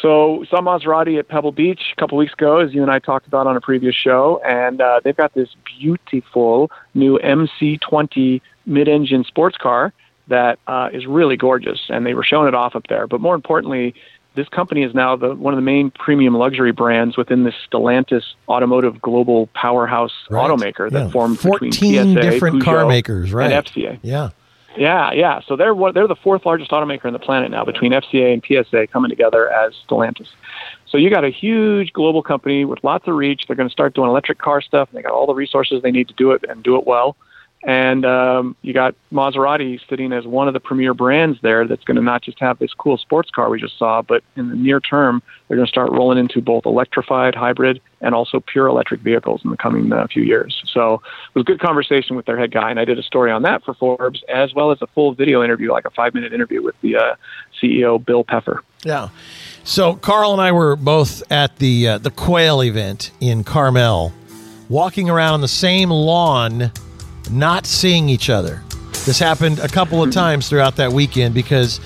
So 0.00 0.44
saw 0.48 0.60
Maserati 0.60 1.18
at 1.18 1.28
Pebble 1.28 1.52
Beach 1.52 1.92
a 1.92 2.00
couple 2.00 2.16
weeks 2.16 2.32
ago, 2.32 2.58
as 2.58 2.72
you 2.72 2.82
and 2.82 2.90
I 2.90 2.98
talked 2.98 3.26
about 3.26 3.46
on 3.46 3.56
a 3.56 3.60
previous 3.60 3.94
show, 3.94 4.40
and 4.44 4.80
uh, 4.80 5.00
they've 5.04 5.16
got 5.16 5.34
this 5.34 5.50
beautiful 5.78 6.70
new 6.94 7.18
MC20 7.18 8.40
mid-engine 8.64 9.24
sports 9.24 9.58
car 9.58 9.92
that 10.28 10.58
uh, 10.66 10.88
is 10.92 11.06
really 11.06 11.36
gorgeous, 11.36 11.80
and 11.88 12.06
they 12.06 12.14
were 12.14 12.24
showing 12.24 12.48
it 12.48 12.54
off 12.54 12.74
up 12.74 12.86
there. 12.88 13.06
But 13.06 13.20
more 13.20 13.34
importantly, 13.34 13.94
this 14.34 14.48
company 14.48 14.82
is 14.82 14.94
now 14.94 15.16
the 15.16 15.34
one 15.34 15.52
of 15.52 15.58
the 15.58 15.62
main 15.62 15.90
premium 15.90 16.34
luxury 16.34 16.72
brands 16.72 17.16
within 17.16 17.44
this 17.44 17.54
Stellantis 17.70 18.22
automotive 18.48 19.00
global 19.00 19.48
powerhouse 19.54 20.12
Right. 20.30 20.48
automaker 20.48 20.90
that 20.90 21.06
Yeah. 21.06 21.10
formed 21.10 21.36
between 21.36 21.72
14 21.72 21.72
PSA, 22.16 22.20
different 22.20 22.62
car 22.62 22.86
makers, 22.86 23.32
right. 23.32 23.52
and 23.52 23.54
FCA. 23.66 23.98
Yeah. 24.02 24.30
Yeah, 24.76 25.10
yeah. 25.12 25.40
So 25.46 25.56
they're 25.56 25.74
they're 25.92 26.06
the 26.06 26.14
fourth 26.14 26.46
largest 26.46 26.70
automaker 26.70 27.06
on 27.06 27.12
the 27.12 27.18
planet 27.18 27.50
now, 27.50 27.64
between 27.64 27.92
FCA 27.92 28.32
and 28.32 28.40
PSA 28.44 28.86
coming 28.86 29.08
together 29.10 29.50
as 29.50 29.74
Stellantis. 29.88 30.28
So 30.86 30.96
you 30.96 31.10
got 31.10 31.24
a 31.24 31.30
huge 31.30 31.92
global 31.92 32.22
company 32.22 32.64
with 32.64 32.78
lots 32.84 33.08
of 33.08 33.14
reach. 33.16 33.46
They're 33.48 33.56
going 33.56 33.68
to 33.68 33.72
start 33.72 33.94
doing 33.94 34.08
electric 34.08 34.38
car 34.38 34.60
stuff. 34.60 34.88
And 34.90 34.98
they 34.98 35.02
got 35.02 35.12
all 35.12 35.26
the 35.26 35.34
resources 35.34 35.82
they 35.82 35.90
need 35.90 36.06
to 36.08 36.14
do 36.14 36.30
it 36.30 36.44
and 36.48 36.62
do 36.62 36.76
it 36.76 36.86
well. 36.86 37.16
And 37.62 38.06
um, 38.06 38.56
you 38.62 38.72
got 38.72 38.94
Maserati 39.12 39.78
sitting 39.88 40.12
as 40.14 40.26
one 40.26 40.48
of 40.48 40.54
the 40.54 40.60
premier 40.60 40.94
brands 40.94 41.38
there 41.42 41.66
that's 41.66 41.84
going 41.84 41.96
to 41.96 42.02
not 42.02 42.22
just 42.22 42.40
have 42.40 42.58
this 42.58 42.72
cool 42.72 42.96
sports 42.96 43.30
car 43.30 43.50
we 43.50 43.60
just 43.60 43.78
saw, 43.78 44.00
but 44.00 44.24
in 44.34 44.48
the 44.48 44.56
near 44.56 44.80
term, 44.80 45.22
they're 45.46 45.58
going 45.58 45.66
to 45.66 45.70
start 45.70 45.90
rolling 45.92 46.16
into 46.16 46.40
both 46.40 46.64
electrified, 46.64 47.34
hybrid, 47.34 47.80
and 48.00 48.14
also 48.14 48.40
pure 48.40 48.66
electric 48.66 49.02
vehicles 49.02 49.42
in 49.44 49.50
the 49.50 49.58
coming 49.58 49.92
uh, 49.92 50.06
few 50.06 50.22
years. 50.22 50.62
So 50.72 50.94
it 50.94 51.34
was 51.34 51.42
a 51.42 51.44
good 51.44 51.60
conversation 51.60 52.16
with 52.16 52.24
their 52.24 52.38
head 52.38 52.50
guy, 52.50 52.70
and 52.70 52.80
I 52.80 52.86
did 52.86 52.98
a 52.98 53.02
story 53.02 53.30
on 53.30 53.42
that 53.42 53.62
for 53.62 53.74
Forbes, 53.74 54.22
as 54.30 54.54
well 54.54 54.70
as 54.70 54.78
a 54.80 54.86
full 54.88 55.12
video 55.12 55.42
interview, 55.42 55.70
like 55.70 55.84
a 55.84 55.90
five 55.90 56.14
minute 56.14 56.32
interview 56.32 56.62
with 56.62 56.80
the 56.80 56.96
uh, 56.96 57.14
CEO, 57.60 58.02
Bill 58.02 58.24
Peffer. 58.24 58.64
Yeah. 58.84 59.10
So 59.64 59.94
Carl 59.94 60.32
and 60.32 60.40
I 60.40 60.52
were 60.52 60.76
both 60.76 61.22
at 61.30 61.56
the 61.56 61.88
uh, 61.88 61.98
the 61.98 62.10
Quail 62.10 62.62
event 62.62 63.10
in 63.20 63.44
Carmel, 63.44 64.14
walking 64.70 65.10
around 65.10 65.34
on 65.34 65.40
the 65.42 65.48
same 65.48 65.90
lawn, 65.90 66.72
not 67.32 67.66
seeing 67.66 68.08
each 68.08 68.30
other. 68.30 68.62
This 69.04 69.18
happened 69.18 69.58
a 69.58 69.68
couple 69.68 70.02
of 70.02 70.12
times 70.12 70.48
throughout 70.48 70.76
that 70.76 70.92
weekend 70.92 71.34
because, 71.34 71.80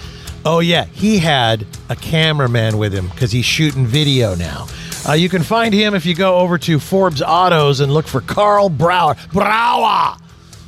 oh 0.45 0.61
yeah, 0.61 0.85
he 0.87 1.19
had 1.19 1.67
a 1.89 1.97
cameraman 1.97 2.77
with 2.79 2.93
him 2.93 3.09
because 3.09 3.31
he's 3.33 3.45
shooting 3.45 3.87
video 3.87 4.35
now. 4.35 4.67
Uh, 5.09 5.13
you 5.13 5.29
can 5.29 5.43
find 5.43 5.75
him 5.75 5.95
if 5.95 6.07
you 6.07 6.15
go 6.15 6.39
over 6.39 6.59
to 6.59 6.79
Forbes 6.81 7.23
Autos 7.23 7.81
and 7.81 7.93
look 7.93 8.07
for 8.07 8.21
Karl 8.21 8.69
Brauer. 8.69 9.17
Brauer. 9.33 10.17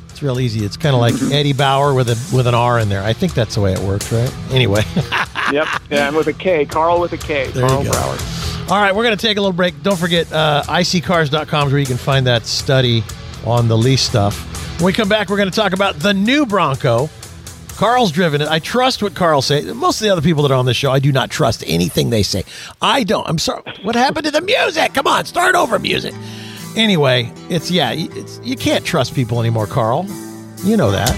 It's 0.09 0.23
real 0.23 0.39
easy. 0.39 0.65
It's 0.65 0.77
kind 0.77 0.95
of 0.95 1.01
like 1.01 1.13
Eddie 1.31 1.53
Bauer 1.53 1.93
with 1.93 2.09
a 2.09 2.35
with 2.35 2.47
an 2.47 2.55
R 2.55 2.79
in 2.79 2.89
there. 2.89 3.03
I 3.03 3.13
think 3.13 3.33
that's 3.33 3.55
the 3.55 3.61
way 3.61 3.73
it 3.73 3.79
works, 3.79 4.11
right? 4.11 4.33
Anyway. 4.51 4.83
yep, 5.51 5.67
yeah, 5.89 6.07
and 6.07 6.15
with 6.15 6.27
a 6.27 6.33
K, 6.33 6.65
Carl 6.65 6.99
with 6.99 7.13
a 7.13 7.17
K, 7.17 7.47
There 7.51 7.67
Carl. 7.67 7.83
Brauer. 7.83 8.17
All 8.69 8.81
right, 8.81 8.93
we're 8.93 9.03
going 9.03 9.15
to 9.15 9.21
take 9.21 9.37
a 9.37 9.41
little 9.41 9.53
break. 9.53 9.81
Don't 9.81 9.97
forget, 9.97 10.31
uh, 10.33 10.61
iSeeCars.com 10.65 11.67
is 11.67 11.73
where 11.73 11.79
you 11.79 11.85
can 11.85 11.97
find 11.97 12.27
that 12.27 12.45
study 12.45 13.03
on 13.45 13.67
the 13.67 13.77
lease 13.77 14.01
stuff. 14.01 14.35
When 14.77 14.85
we 14.85 14.93
come 14.93 15.09
back, 15.09 15.29
we're 15.29 15.37
going 15.37 15.49
to 15.49 15.55
talk 15.55 15.73
about 15.73 15.95
the 15.95 16.13
new 16.13 16.45
Bronco. 16.45 17.09
Carl's 17.77 18.11
driven 18.11 18.41
it. 18.41 18.47
I 18.47 18.59
trust 18.59 19.01
what 19.01 19.15
Carl 19.15 19.41
says. 19.41 19.65
Most 19.73 19.99
of 19.99 20.05
the 20.05 20.11
other 20.11 20.21
people 20.21 20.43
that 20.43 20.51
are 20.51 20.57
on 20.57 20.67
this 20.67 20.77
show, 20.77 20.91
I 20.91 20.99
do 20.99 21.11
not 21.11 21.31
trust 21.31 21.63
anything 21.65 22.11
they 22.11 22.21
say. 22.21 22.43
I 22.79 23.03
don't. 23.03 23.27
I'm 23.27 23.39
sorry. 23.39 23.63
What 23.81 23.95
happened 23.95 24.25
to 24.25 24.31
the 24.31 24.41
music? 24.41 24.93
Come 24.93 25.07
on, 25.07 25.25
start 25.25 25.55
over 25.55 25.79
music. 25.79 26.13
Anyway, 26.75 27.33
it's 27.49 27.71
yeah, 27.71 27.91
it's, 27.91 28.39
you 28.43 28.55
can't 28.55 28.85
trust 28.85 29.15
people 29.15 29.39
anymore, 29.39 29.65
Carl. 29.65 30.05
You 30.63 30.77
know 30.77 30.91
that. 30.91 31.09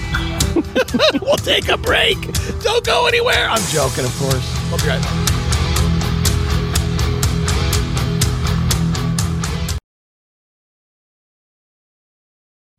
we'll 1.20 1.36
take 1.36 1.68
a 1.68 1.76
break. 1.76 2.16
Don't 2.62 2.84
go 2.86 3.08
anywhere. 3.08 3.46
I'm 3.46 3.62
joking, 3.68 4.06
of 4.06 4.16
course. 4.16 4.70
We'll 4.70 4.78
be 4.78 4.86
right 4.86 5.02
back. 5.02 5.39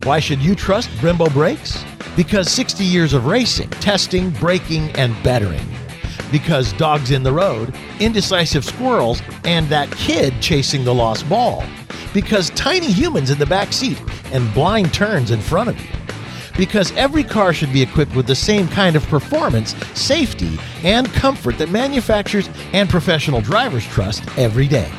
Why 0.03 0.19
should 0.19 0.41
you 0.41 0.55
trust 0.55 0.89
Brembo 0.97 1.31
brakes? 1.31 1.85
Because 2.15 2.49
60 2.49 2.83
years 2.83 3.13
of 3.13 3.27
racing, 3.27 3.69
testing, 3.69 4.31
braking, 4.31 4.89
and 4.95 5.15
bettering. 5.23 5.63
Because 6.31 6.73
dogs 6.73 7.11
in 7.11 7.21
the 7.21 7.31
road, 7.31 7.75
indecisive 7.99 8.65
squirrels, 8.65 9.21
and 9.43 9.69
that 9.69 9.91
kid 9.91 10.33
chasing 10.41 10.83
the 10.83 10.93
lost 10.93 11.29
ball. 11.29 11.63
Because 12.15 12.49
tiny 12.51 12.91
humans 12.91 13.29
in 13.29 13.37
the 13.37 13.45
back 13.45 13.71
seat 13.71 14.01
and 14.31 14.51
blind 14.55 14.91
turns 14.91 15.29
in 15.29 15.39
front 15.39 15.69
of 15.69 15.79
you. 15.79 15.89
Because 16.57 16.91
every 16.93 17.23
car 17.23 17.53
should 17.53 17.71
be 17.71 17.83
equipped 17.83 18.15
with 18.15 18.25
the 18.25 18.35
same 18.35 18.67
kind 18.69 18.95
of 18.95 19.05
performance, 19.05 19.75
safety, 19.93 20.57
and 20.83 21.13
comfort 21.13 21.59
that 21.59 21.69
manufacturers 21.69 22.49
and 22.73 22.89
professional 22.89 23.39
drivers 23.39 23.85
trust 23.85 24.23
every 24.35 24.67
day. 24.67 24.91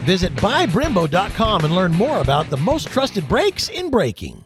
Visit 0.00 0.34
buybrembo.com 0.36 1.64
and 1.64 1.74
learn 1.74 1.92
more 1.92 2.20
about 2.20 2.50
the 2.50 2.56
most 2.56 2.88
trusted 2.88 3.28
brakes 3.28 3.68
in 3.68 3.90
braking. 3.90 4.44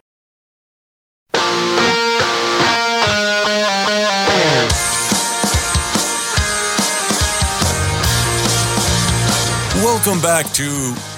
Welcome 9.77 10.21
back 10.21 10.47
to 10.53 10.65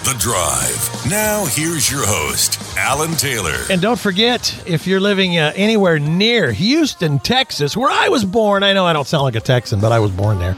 The 0.05 0.17
Drive. 0.19 1.11
Now, 1.11 1.45
here's 1.47 1.91
your 1.91 2.07
host, 2.07 2.61
Alan 2.77 3.13
Taylor. 3.13 3.57
And 3.71 3.83
don't 3.83 3.99
forget, 3.99 4.63
if 4.67 4.87
you're 4.87 5.01
living 5.01 5.39
uh, 5.39 5.53
anywhere 5.57 5.99
near 5.99 6.53
Houston, 6.53 7.19
Texas, 7.19 7.77
where 7.77 7.91
I 7.91 8.09
was 8.09 8.25
born, 8.25 8.63
I 8.63 8.73
know 8.73 8.87
I 8.87 8.93
don't 8.93 9.07
sound 9.07 9.25
like 9.25 9.35
a 9.35 9.41
Texan, 9.41 9.81
but 9.81 9.93
I 9.93 9.99
was 9.99 10.11
born 10.11 10.39
there. 10.39 10.57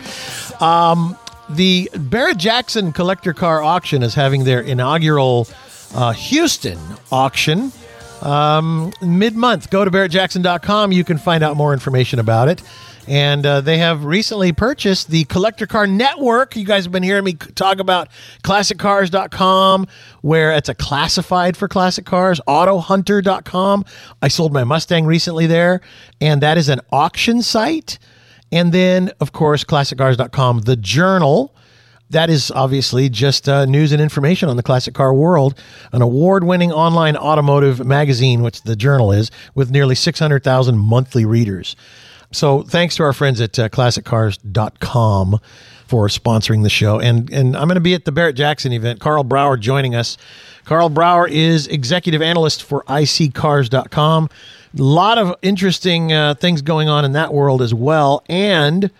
Um, 0.61 1.17
the 1.51 1.91
Barrett 1.95 2.39
Jackson 2.39 2.93
Collector 2.93 3.33
Car 3.33 3.63
Auction 3.63 4.03
is 4.03 4.15
having 4.15 4.45
their 4.45 4.61
inaugural 4.61 5.49
uh, 5.95 6.13
Houston 6.13 6.79
auction 7.11 7.73
um, 8.23 8.93
mid 9.01 9.35
month. 9.35 9.71
Go 9.71 9.85
to 9.85 9.91
barrettjackson.com. 9.91 10.93
You 10.93 11.05
can 11.05 11.19
find 11.19 11.43
out 11.43 11.57
more 11.57 11.73
information 11.73 12.19
about 12.19 12.49
it. 12.49 12.63
And 13.07 13.47
uh, 13.47 13.63
they 13.63 13.79
have 13.79 14.05
recently 14.05 14.53
purchased 14.53 15.09
the 15.11 15.25
Collector 15.25 15.67
Car 15.67 15.87
Network. 15.87 16.55
You 16.57 16.67
guys 16.67 16.85
have 16.85 16.93
been 16.93 17.03
hearing 17.03 17.25
me 17.25 17.33
talk 17.33 17.79
about 17.79 18.09
classiccars.com, 18.45 19.87
where 20.21 20.53
it's 20.53 20.69
a 20.69 20.75
classified 20.75 21.57
for 21.57 21.69
classic 21.69 22.05
cars, 22.05 22.39
autohunter.com. 22.47 23.87
I 24.21 24.29
sold 24.29 24.53
my 24.53 24.65
Mustang 24.65 25.07
recently 25.07 25.47
there, 25.47 25.81
and 26.21 26.43
that 26.43 26.59
is 26.59 26.69
an 26.69 26.81
auction 26.93 27.41
site. 27.41 27.99
And 28.51 28.73
then, 28.73 29.11
of 29.21 29.33
course, 29.33 29.65
classiccars.com, 29.65 30.61
the 30.61 30.77
journal. 30.77 31.55
That 32.11 32.31
is 32.31 32.51
obviously 32.51 33.11
just 33.11 33.49
uh, 33.49 33.67
news 33.67 33.93
and 33.93 34.01
information 34.01 34.49
on 34.49 34.57
the 34.57 34.63
classic 34.63 34.95
car 34.95 35.13
world, 35.13 35.61
an 35.93 36.01
award 36.01 36.43
winning 36.45 36.73
online 36.73 37.17
automotive 37.19 37.85
magazine, 37.85 38.41
which 38.41 38.63
the 38.63 38.75
journal 38.75 39.13
is, 39.13 39.31
with 39.55 39.71
nearly 39.71 39.95
600,000 39.95 40.79
monthly 40.79 41.27
readers. 41.27 41.77
So 42.33 42.63
thanks 42.63 42.97
to 42.97 43.03
our 43.03 43.13
friends 43.13 43.41
at 43.41 43.59
uh, 43.59 43.69
classiccars.com 43.69 45.39
for 45.87 46.09
sponsoring 46.09 46.63
the 46.63 46.71
show. 46.71 47.01
And, 47.01 47.31
and 47.31 47.57
I'm 47.57 47.67
going 47.67 47.77
to 47.77 47.81
be 47.81 47.95
at 47.95 48.05
the 48.05 48.13
Barrett 48.13 48.37
Jackson 48.37 48.73
event. 48.73 49.01
Karl 49.01 49.25
Brauer 49.25 49.57
joining 49.57 49.95
us. 49.95 50.19
Karl 50.65 50.91
Brauer 50.91 51.27
is 51.27 51.67
executive 51.67 52.21
analyst 52.21 52.63
for 52.63 52.85
iSeeCars.com. 52.85 54.29
A 54.77 54.83
lot 54.83 55.19
of 55.19 55.35
interesting 55.43 56.13
uh, 56.13 56.35
things 56.35 56.63
going 56.63 56.89
on 56.89 57.05
in 57.05 57.13
that 57.13 57.33
world 57.33 57.63
as 57.63 57.73
well. 57.73 58.23
And 58.29 58.91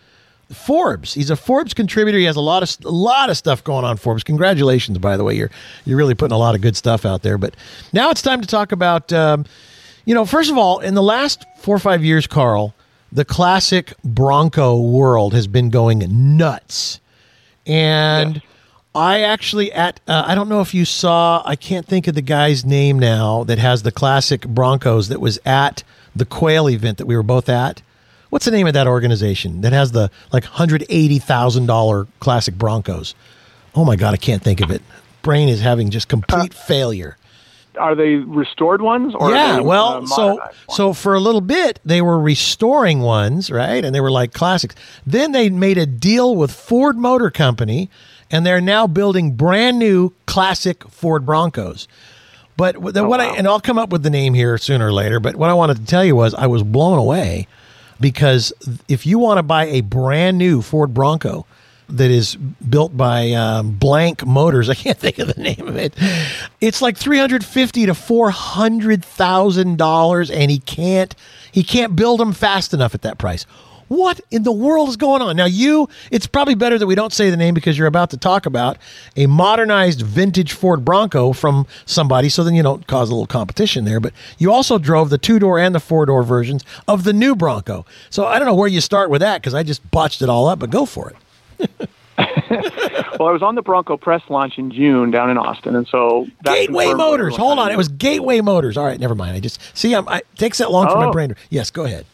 Forbes. 0.53 1.15
He's 1.15 1.31
a 1.31 1.37
Forbes 1.37 1.75
contributor. 1.75 2.19
He 2.19 2.25
has 2.25 2.37
a 2.37 2.41
lot 2.41 2.63
of 2.63 2.85
a 2.85 2.91
lot 2.91 3.29
of 3.29 3.37
stuff 3.37 3.63
going 3.63 3.85
on. 3.85 3.97
Forbes. 3.97 4.25
Congratulations, 4.25 4.99
by 4.99 5.17
the 5.17 5.25
way. 5.25 5.35
You're 5.35 5.51
you're 5.85 5.99
really 5.99 6.15
putting 6.15 6.35
a 6.35 6.39
lot 6.39 6.55
of 6.55 6.61
good 6.61 6.77
stuff 6.77 7.05
out 7.05 7.23
there. 7.23 7.37
But 7.37 7.55
now 7.93 8.11
it's 8.11 8.23
time 8.23 8.41
to 8.41 8.47
talk 8.47 8.73
about. 8.73 9.13
Um, 9.13 9.45
you 10.07 10.15
know, 10.15 10.25
first 10.25 10.51
of 10.51 10.57
all, 10.57 10.79
in 10.79 10.95
the 10.95 11.03
last 11.03 11.45
four 11.59 11.77
or 11.77 11.79
five 11.79 12.03
years, 12.03 12.27
Carl, 12.27 12.75
the 13.13 13.27
classic 13.27 13.93
Bronco 14.03 14.81
world 14.81 15.35
has 15.35 15.47
been 15.47 15.69
going 15.71 16.37
nuts, 16.37 17.01
and. 17.67 18.43
I 18.99 19.21
actually 19.21 19.73
at 19.73 20.01
uh, 20.09 20.25
I 20.27 20.35
don't 20.35 20.49
know 20.49 20.61
if 20.61 20.75
you 20.75 20.85
saw 20.85 21.41
I 21.45 21.55
can't 21.55 21.87
think 21.87 22.09
of 22.09 22.17
the 22.17 22.23
guy's 22.23 22.65
name 22.65 22.99
now 22.99 23.45
that 23.45 23.59
has 23.59 23.85
the 23.85 23.93
classic 23.93 24.47
Broncos 24.49 25.07
that 25.09 25.21
was 25.21 25.39
at 25.45 25.85
the 26.17 26.25
Quail 26.25 26.69
event 26.69 26.99
that 26.99 27.07
we 27.07 27.15
were 27.17 27.23
both 27.23 27.49
at. 27.49 27.81
What's 28.31 28.45
the 28.45 28.51
name 28.51 28.67
of 28.67 28.75
that 28.75 28.89
organization 28.89 29.61
that 29.61 29.73
has 29.73 29.93
the 29.93 30.11
like 30.33 30.45
hundred 30.45 30.85
eighty 30.89 31.21
thousand 31.21 31.67
dollar 31.67 32.09
classic 32.19 32.57
Broncos? 32.57 33.15
Oh 33.73 33.85
my 33.85 33.95
god, 33.95 34.15
I 34.15 34.17
can't 34.17 34.43
think 34.43 34.61
of 34.61 34.71
it. 34.73 34.83
Brain 35.23 35.49
is 35.49 35.61
having 35.61 35.91
just 35.91 36.09
complete 36.09 36.53
failure. 36.53 37.17
Are 37.79 37.95
they 37.95 38.17
restored 38.17 38.83
ones? 38.83 39.15
Or 39.15 39.31
yeah, 39.31 39.57
they, 39.57 39.61
well, 39.61 40.03
uh, 40.03 40.07
so 40.07 40.27
ones? 40.35 40.55
so 40.71 40.93
for 40.93 41.15
a 41.15 41.21
little 41.21 41.41
bit 41.41 41.79
they 41.85 42.03
were 42.03 42.19
restoring 42.19 42.99
ones, 42.99 43.49
right? 43.49 43.85
And 43.85 43.95
they 43.95 44.01
were 44.01 44.11
like 44.11 44.33
classics. 44.33 44.75
Then 45.07 45.31
they 45.31 45.51
made 45.51 45.79
a 45.79 45.87
deal 45.87 46.35
with 46.35 46.51
Ford 46.51 46.99
Motor 46.99 47.31
Company 47.31 47.89
and 48.31 48.45
they're 48.45 48.61
now 48.61 48.87
building 48.87 49.33
brand 49.33 49.79
new 49.79 50.13
classic 50.27 50.87
Ford 50.89 51.25
Broncos. 51.25 51.89
But 52.57 52.77
Oh, 52.77 53.09
what 53.09 53.21
I 53.21 53.37
and 53.37 53.47
I'll 53.47 53.61
come 53.61 53.79
up 53.79 53.91
with 53.91 54.03
the 54.03 54.11
name 54.11 54.35
here 54.35 54.59
sooner 54.59 54.89
or 54.89 54.93
later. 54.93 55.21
But 55.21 55.37
what 55.37 55.49
I 55.49 55.55
wanted 55.55 55.77
to 55.79 55.85
tell 55.85 56.05
you 56.05 56.17
was 56.17 56.35
I 56.35 56.47
was 56.47 56.63
blown 56.63 56.99
away 56.99 57.47
because 58.01 58.53
if 58.89 59.07
you 59.07 59.19
want 59.19 59.39
to 59.39 59.43
buy 59.43 59.67
a 59.67 59.81
brand 59.81 60.39
new 60.39 60.61
Ford 60.63 60.93
Bronco 60.93 61.47
that 61.89 62.11
is 62.11 62.35
built 62.37 62.97
by 62.97 63.31
um, 63.33 63.71
Blank 63.73 64.27
Motors, 64.27 64.69
I 64.75 64.75
can't 64.75 64.99
think 64.99 65.19
of 65.21 65.35
the 65.35 65.41
name 65.41 65.69
of 65.69 65.77
it. 65.77 65.95
It's 66.61 66.83
like 66.83 66.97
three 66.97 67.19
hundred 67.19 67.45
fifty 67.45 67.87
to 67.87 67.95
four 67.95 68.31
hundred 68.31 69.05
thousand 69.05 69.79
dollars, 69.79 70.31
and 70.31 70.51
he 70.51 70.59
can't 70.59 71.15
he 71.53 71.63
can't 71.63 71.95
build 71.95 72.19
them 72.19 72.33
fast 72.33 72.75
enough 72.75 72.93
at 72.95 73.03
that 73.03 73.19
price. 73.19 73.47
What 73.89 74.21
in 74.31 74.43
the 74.43 74.53
world 74.53 74.89
is 74.89 74.97
going 74.97 75.23
on? 75.23 75.37
Now, 75.37 75.47
you, 75.47 75.89
it's 76.11 76.27
probably 76.27 76.55
better 76.55 76.79
that 76.79 76.87
we 76.87 76.95
don't 76.95 77.13
say 77.13 77.31
the 77.31 77.37
name 77.37 77.55
because 77.55 77.77
you're 77.79 77.87
about 77.87 78.11
to 78.11 78.17
talk 78.17 78.47
about 78.47 78.77
a 79.17 79.27
modernized 79.27 80.03
vintage 80.03 80.53
Ford 80.53 80.85
Bronco 80.85 81.33
from 81.33 81.67
somebody, 81.87 82.29
so 82.29 82.45
then 82.45 82.55
you 82.55 82.63
don't 82.63 82.87
cause 82.87 83.09
a 83.11 83.13
little 83.15 83.27
competition 83.27 83.85
there. 83.85 84.01
But 84.01 84.13
you 84.39 84.53
also 84.53 84.79
drove 84.79 85.11
the 85.11 85.19
two 85.19 85.39
door 85.39 85.59
and 85.59 85.75
the 85.75 85.81
four 85.81 86.07
door 86.07 86.23
versions 86.23 86.65
of 86.87 87.05
the 87.05 87.13
new 87.13 87.35
Bronco. 87.35 87.85
So 88.11 88.27
I 88.27 88.39
don't 88.39 88.47
know 88.47 88.55
where 88.55 88.69
you 88.69 88.81
start 88.81 89.11
with 89.11 89.21
that 89.21 89.41
because 89.41 89.55
I 89.55 89.63
just 89.63 89.89
botched 89.91 90.23
it 90.23 90.29
all 90.29 90.47
up, 90.49 90.59
but 90.59 90.71
go 90.71 90.85
for 90.87 91.13
it. 91.59 91.89
Well, 93.19 93.29
I 93.29 93.33
was 93.33 93.43
on 93.43 93.55
the 93.57 93.63
Bronco 93.63 93.97
press 93.97 94.23
launch 94.29 94.59
in 94.59 94.71
June 94.71 95.11
down 95.11 95.29
in 95.31 95.39
Austin, 95.39 95.75
and 95.77 95.87
so 95.89 96.27
Gateway 96.45 96.93
Motors. 96.95 97.37
Hold 97.37 97.59
on. 97.59 97.71
It 97.73 97.77
was 97.77 97.89
Gateway 97.89 98.41
Motors. 98.41 98.77
All 98.77 98.85
right, 98.85 98.99
never 98.99 99.15
mind. 99.17 99.37
I 99.37 99.41
just 99.41 99.61
see. 99.77 99.95
I'm, 99.95 100.09
I, 100.09 100.19
it 100.19 100.27
takes 100.37 100.59
that 100.59 100.71
long 100.71 100.89
for 100.89 100.97
my 100.97 101.07
Oh. 101.07 101.13
brain. 101.13 101.35
Yes, 101.51 101.71
go 101.71 101.85
ahead. 101.85 102.07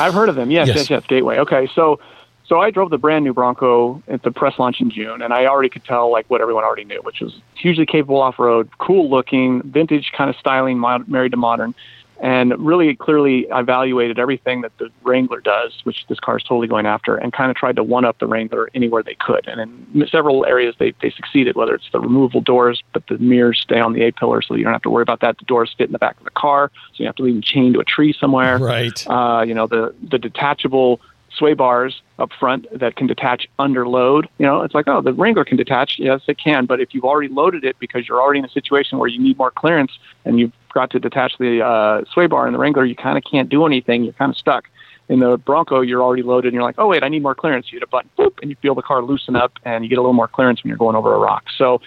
I've 0.00 0.14
heard 0.14 0.28
of 0.28 0.34
them. 0.36 0.50
Yes, 0.50 0.68
Yes. 0.68 0.76
yes, 0.76 0.90
yes, 0.90 1.02
Gateway. 1.08 1.38
Okay, 1.38 1.68
so 1.74 1.98
so 2.46 2.60
I 2.60 2.70
drove 2.70 2.88
the 2.90 2.96
brand 2.98 3.24
new 3.24 3.34
Bronco 3.34 4.02
at 4.08 4.22
the 4.22 4.30
press 4.30 4.58
launch 4.58 4.80
in 4.80 4.90
June, 4.90 5.20
and 5.20 5.34
I 5.34 5.46
already 5.46 5.68
could 5.68 5.84
tell 5.84 6.10
like 6.10 6.24
what 6.30 6.40
everyone 6.40 6.64
already 6.64 6.84
knew, 6.84 7.00
which 7.02 7.20
was 7.20 7.40
hugely 7.54 7.84
capable 7.84 8.20
off 8.22 8.38
road, 8.38 8.70
cool 8.78 9.10
looking, 9.10 9.62
vintage 9.62 10.12
kind 10.16 10.30
of 10.30 10.36
styling, 10.36 10.78
mod- 10.78 11.08
married 11.08 11.32
to 11.32 11.36
modern, 11.36 11.74
and 12.20 12.58
really 12.58 12.94
clearly 12.96 13.46
evaluated 13.52 14.18
everything 14.18 14.62
that 14.62 14.76
the 14.78 14.90
Wrangler 15.02 15.40
does, 15.40 15.72
which 15.84 16.06
this 16.08 16.18
car 16.18 16.36
is 16.38 16.42
totally 16.42 16.66
going 16.66 16.86
after, 16.86 17.16
and 17.16 17.32
kind 17.32 17.50
of 17.50 17.56
tried 17.56 17.76
to 17.76 17.84
one 17.84 18.04
up 18.04 18.18
the 18.18 18.26
Wrangler 18.26 18.68
anywhere 18.74 19.02
they 19.02 19.14
could. 19.14 19.46
And 19.46 19.60
in 19.94 20.06
several 20.08 20.44
areas 20.44 20.74
they 20.78 20.92
they 21.00 21.10
succeeded, 21.10 21.56
whether 21.56 21.74
it's 21.74 21.90
the 21.92 22.00
removable 22.00 22.40
doors, 22.40 22.82
but 22.92 23.06
the 23.06 23.18
mirrors 23.18 23.60
stay 23.60 23.80
on 23.80 23.92
the 23.92 24.02
A 24.02 24.12
pillar, 24.12 24.42
so 24.42 24.54
you 24.54 24.64
don't 24.64 24.72
have 24.72 24.82
to 24.82 24.90
worry 24.90 25.02
about 25.02 25.20
that. 25.20 25.38
The 25.38 25.44
doors 25.44 25.74
fit 25.76 25.86
in 25.86 25.92
the 25.92 25.98
back 25.98 26.18
of 26.18 26.24
the 26.24 26.30
car, 26.30 26.70
so 26.92 27.02
you 27.02 27.06
have 27.06 27.16
to 27.16 27.22
leave 27.22 27.34
them 27.34 27.42
chained 27.42 27.74
to 27.74 27.80
a 27.80 27.84
tree 27.84 28.12
somewhere 28.18 28.58
Right. 28.58 29.06
uh, 29.08 29.44
you 29.46 29.54
know, 29.54 29.66
the 29.66 29.94
the 30.10 30.18
detachable 30.18 31.00
sway 31.30 31.54
bars 31.54 32.02
up 32.18 32.30
front 32.32 32.66
that 32.76 32.96
can 32.96 33.06
detach 33.06 33.46
under 33.58 33.86
load. 33.86 34.28
You 34.38 34.46
know, 34.46 34.62
it's 34.62 34.74
like, 34.74 34.88
oh, 34.88 35.00
the 35.00 35.12
Wrangler 35.12 35.44
can 35.44 35.56
detach. 35.56 35.96
Yes, 35.98 36.22
it 36.26 36.38
can. 36.38 36.66
But 36.66 36.80
if 36.80 36.92
you've 36.94 37.04
already 37.04 37.32
loaded 37.32 37.64
it 37.64 37.78
because 37.78 38.08
you're 38.08 38.20
already 38.20 38.40
in 38.40 38.44
a 38.44 38.50
situation 38.50 38.98
where 38.98 39.08
you 39.08 39.20
need 39.20 39.38
more 39.38 39.50
clearance 39.52 39.92
and 40.24 40.40
you've 40.40 40.52
got 40.78 40.90
to 40.90 41.00
detach 41.00 41.32
the 41.38 41.60
uh, 41.60 42.04
sway 42.12 42.28
bar 42.28 42.46
in 42.46 42.52
the 42.52 42.58
Wrangler, 42.58 42.84
you 42.84 42.94
kind 42.94 43.18
of 43.18 43.24
can't 43.24 43.48
do 43.48 43.66
anything. 43.66 44.04
You're 44.04 44.12
kind 44.12 44.30
of 44.30 44.36
stuck. 44.36 44.68
In 45.08 45.20
the 45.20 45.38
Bronco, 45.38 45.80
you're 45.80 46.02
already 46.02 46.22
loaded 46.22 46.48
and 46.48 46.54
you're 46.54 46.62
like, 46.62 46.74
oh, 46.78 46.86
wait, 46.86 47.02
I 47.02 47.08
need 47.08 47.22
more 47.22 47.34
clearance. 47.34 47.72
You 47.72 47.78
hit 47.78 47.82
a 47.82 47.88
button, 47.88 48.10
boop, 48.18 48.34
and 48.42 48.50
you 48.50 48.56
feel 48.60 48.74
the 48.74 48.82
car 48.82 49.02
loosen 49.02 49.34
up 49.36 49.52
and 49.64 49.82
you 49.82 49.88
get 49.88 49.98
a 49.98 50.02
little 50.02 50.12
more 50.12 50.28
clearance 50.28 50.62
when 50.62 50.68
you're 50.68 50.76
going 50.76 50.94
over 50.94 51.14
a 51.14 51.18
rock. 51.18 51.44
So, 51.56 51.80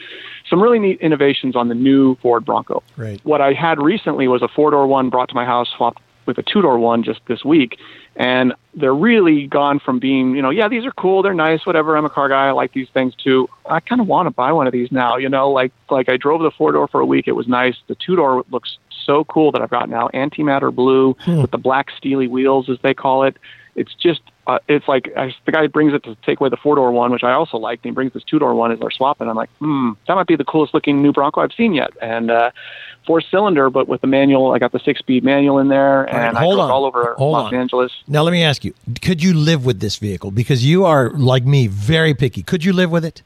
some 0.49 0.61
really 0.61 0.79
neat 0.79 0.99
innovations 0.99 1.55
on 1.55 1.69
the 1.69 1.75
new 1.75 2.15
Ford 2.15 2.43
Bronco. 2.43 2.83
Right. 2.97 3.21
What 3.23 3.39
I 3.39 3.53
had 3.53 3.79
recently 3.79 4.27
was 4.27 4.41
a 4.41 4.47
four 4.47 4.71
door 4.71 4.87
one 4.87 5.09
brought 5.09 5.29
to 5.29 5.35
my 5.35 5.45
house, 5.45 5.69
swapped 5.77 6.01
with 6.25 6.37
a 6.37 6.43
two 6.43 6.61
door 6.61 6.79
one 6.79 7.03
just 7.03 7.21
this 7.27 7.43
week. 7.43 7.77
And 8.15 8.53
they're 8.73 8.93
really 8.93 9.47
gone 9.47 9.79
from 9.79 9.99
being, 9.99 10.35
you 10.35 10.41
know, 10.41 10.49
yeah, 10.49 10.67
these 10.67 10.85
are 10.85 10.91
cool, 10.91 11.21
they're 11.21 11.33
nice, 11.33 11.65
whatever. 11.65 11.95
I'm 11.95 12.05
a 12.05 12.09
car 12.09 12.29
guy, 12.29 12.47
I 12.47 12.51
like 12.51 12.73
these 12.73 12.89
things 12.89 13.15
too. 13.15 13.49
I 13.65 13.79
kind 13.79 14.01
of 14.01 14.07
want 14.07 14.27
to 14.27 14.31
buy 14.31 14.51
one 14.51 14.67
of 14.67 14.73
these 14.73 14.91
now, 14.91 15.17
you 15.17 15.29
know, 15.29 15.49
like 15.49 15.71
like 15.89 16.09
I 16.09 16.17
drove 16.17 16.41
the 16.41 16.51
four 16.51 16.71
door 16.71 16.87
for 16.87 16.99
a 16.99 17.05
week, 17.05 17.27
it 17.27 17.33
was 17.33 17.47
nice. 17.47 17.75
The 17.87 17.95
two 17.95 18.15
door 18.15 18.43
looks 18.49 18.77
so 19.05 19.23
cool 19.25 19.51
that 19.51 19.61
I've 19.61 19.69
got 19.69 19.89
now 19.89 20.09
antimatter 20.13 20.73
blue 20.73 21.13
hmm. 21.21 21.41
with 21.41 21.51
the 21.51 21.57
black 21.57 21.87
steely 21.97 22.27
wheels, 22.27 22.69
as 22.69 22.77
they 22.81 22.93
call 22.93 23.23
it. 23.23 23.37
It's 23.75 23.93
just, 23.93 24.21
uh, 24.47 24.59
it's 24.67 24.87
like 24.87 25.11
I, 25.15 25.33
the 25.45 25.51
guy 25.51 25.67
brings 25.67 25.93
it 25.93 26.03
to 26.03 26.15
take 26.25 26.39
away 26.39 26.49
the 26.49 26.57
four 26.57 26.75
door 26.75 26.91
one, 26.91 27.11
which 27.11 27.23
I 27.23 27.31
also 27.33 27.57
liked. 27.57 27.85
And 27.85 27.91
he 27.91 27.95
brings 27.95 28.13
this 28.13 28.23
two 28.23 28.39
door 28.39 28.53
one 28.55 28.71
as 28.71 28.79
they're 28.79 28.89
swapping. 28.91 29.29
I'm 29.29 29.35
like, 29.35 29.49
hmm, 29.59 29.91
that 30.07 30.15
might 30.15 30.27
be 30.27 30.35
the 30.35 30.43
coolest 30.43 30.73
looking 30.73 31.01
new 31.01 31.11
Bronco 31.13 31.41
I've 31.41 31.53
seen 31.53 31.73
yet. 31.73 31.91
And 32.01 32.31
uh, 32.31 32.51
four 33.05 33.21
cylinder, 33.21 33.69
but 33.69 33.87
with 33.87 34.01
the 34.01 34.07
manual. 34.07 34.51
I 34.53 34.59
got 34.59 34.71
the 34.71 34.79
six 34.79 34.99
speed 34.99 35.23
manual 35.23 35.59
in 35.59 35.67
there, 35.67 36.03
right, 36.05 36.09
and 36.15 36.37
I 36.37 36.41
hold 36.41 36.55
drove 36.57 36.65
on. 36.65 36.71
all 36.71 36.85
over 36.85 37.15
Hold 37.17 37.33
Los 37.33 37.53
on. 37.53 37.59
Angeles. 37.59 37.91
Now 38.07 38.23
let 38.23 38.31
me 38.31 38.43
ask 38.43 38.63
you: 38.65 38.73
Could 39.01 39.21
you 39.23 39.33
live 39.33 39.65
with 39.65 39.79
this 39.79 39.97
vehicle? 39.97 40.31
Because 40.31 40.65
you 40.65 40.85
are 40.85 41.11
like 41.11 41.45
me, 41.45 41.67
very 41.67 42.13
picky. 42.13 42.41
Could 42.43 42.63
you 42.65 42.73
live 42.73 42.89
with 42.91 43.05
it? 43.05 43.21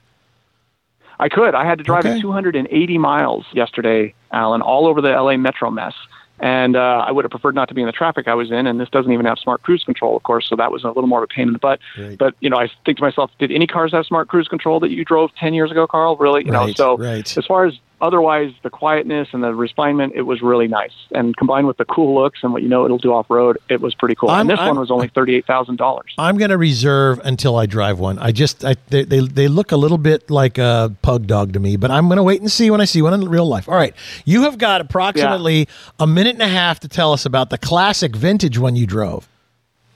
I 1.17 1.29
could. 1.29 1.55
I 1.55 1.63
had 1.65 1.77
to 1.77 1.83
drive 1.85 2.05
Okay. 2.05 2.17
it 2.17 2.21
280 2.21 2.97
miles 2.97 3.45
yesterday, 3.53 4.13
Alan, 4.33 4.61
all 4.61 4.85
over 4.85 4.99
the 4.99 5.11
LA 5.11 5.37
metro 5.37 5.71
mess. 5.71 5.93
And 6.39 6.75
uh, 6.75 7.05
I 7.07 7.11
would 7.11 7.23
have 7.23 7.31
preferred 7.31 7.55
not 7.55 7.69
to 7.69 7.73
be 7.73 7.81
in 7.81 7.87
the 7.87 7.93
traffic 7.93 8.27
I 8.27 8.33
was 8.33 8.51
in. 8.51 8.67
And 8.67 8.79
this 8.79 8.89
doesn't 8.89 9.11
even 9.11 9.25
have 9.25 9.39
smart 9.39 9.63
cruise 9.63 9.83
control, 9.83 10.17
of 10.17 10.23
course, 10.23 10.47
so 10.49 10.55
that 10.57 10.71
was 10.71 10.83
a 10.83 10.87
little 10.87 11.07
more 11.07 11.19
of 11.19 11.23
a 11.23 11.33
pain 11.33 11.47
in 11.47 11.53
the 11.53 11.59
butt. 11.59 11.79
Right. 11.97 12.17
But 12.17 12.35
you 12.41 12.49
know, 12.49 12.57
I 12.57 12.69
think 12.85 12.97
to 12.97 13.03
myself, 13.03 13.31
did 13.39 13.51
any 13.51 13.67
cars 13.67 13.93
have 13.93 14.05
smart 14.05 14.27
cruise 14.27 14.47
control 14.47 14.79
that 14.81 14.91
you 14.91 15.05
drove 15.05 15.33
10 15.35 15.53
years 15.53 15.71
ago, 15.71 15.87
Carl? 15.87 16.17
Really? 16.17 16.45
You 16.45 16.51
know, 16.51 16.71
so 16.73 16.97
right. 16.97 17.37
as 17.37 17.45
far 17.45 17.65
as 17.65 17.75
otherwise, 18.01 18.51
the 18.63 18.69
quietness 18.69 19.29
and 19.33 19.43
the 19.43 19.53
refinement, 19.53 20.13
it 20.15 20.23
was 20.23 20.41
really 20.41 20.67
nice. 20.67 20.91
And 21.11 21.35
combined 21.37 21.67
with 21.67 21.77
the 21.77 21.85
cool 21.85 22.15
looks 22.21 22.39
and 22.43 22.51
what 22.53 22.61
you 22.63 22.69
know 22.69 22.85
it'll 22.85 22.97
do 22.97 23.13
off 23.13 23.29
road, 23.29 23.57
it 23.69 23.81
was 23.81 23.95
pretty 23.95 24.15
cool. 24.15 24.29
I'm- 24.29 24.41
and 24.41 24.49
this 24.49 24.59
I'm- 24.59 24.69
one 24.69 24.79
was 24.79 24.91
only 24.91 25.07
thirty-eight 25.07 25.45
thousand 25.45 25.77
dollars. 25.77 26.13
I'm 26.17 26.37
going 26.37 26.49
to 26.51 26.57
reserve 26.57 27.19
until 27.23 27.55
I 27.57 27.65
drive 27.65 27.99
one. 27.99 28.19
I 28.19 28.31
just 28.31 28.63
I, 28.65 28.75
they, 28.89 29.03
they 29.03 29.19
they 29.21 29.47
look 29.47 29.71
a 29.71 29.77
little 29.77 29.97
bit 29.97 30.29
like 30.29 30.57
a 30.57 30.93
pug 31.01 31.27
dog 31.27 31.53
to 31.53 31.59
me, 31.59 31.77
but 31.77 31.91
I'm 31.91 32.07
going 32.07 32.17
to 32.17 32.23
wait 32.23 32.41
and 32.41 32.51
see 32.51 32.69
when 32.71 32.81
I 32.81 32.85
see 32.85 33.01
one 33.01 33.13
in 33.13 33.27
real 33.29 33.47
life. 33.47 33.67
All 33.69 33.75
right, 33.75 33.93
you 34.25 34.43
have 34.43 34.57
got 34.57 34.81
approximately 34.81 35.67
a 35.99 36.07
minute 36.07 36.33
and 36.33 36.41
a 36.43 36.47
half 36.47 36.79
to 36.81 36.87
tell 36.87 37.13
us 37.13 37.25
about 37.25 37.49
the 37.49 37.57
classic 37.57 38.15
vintage 38.15 38.57
one 38.57 38.75
you 38.75 38.85
drove. 38.85 39.27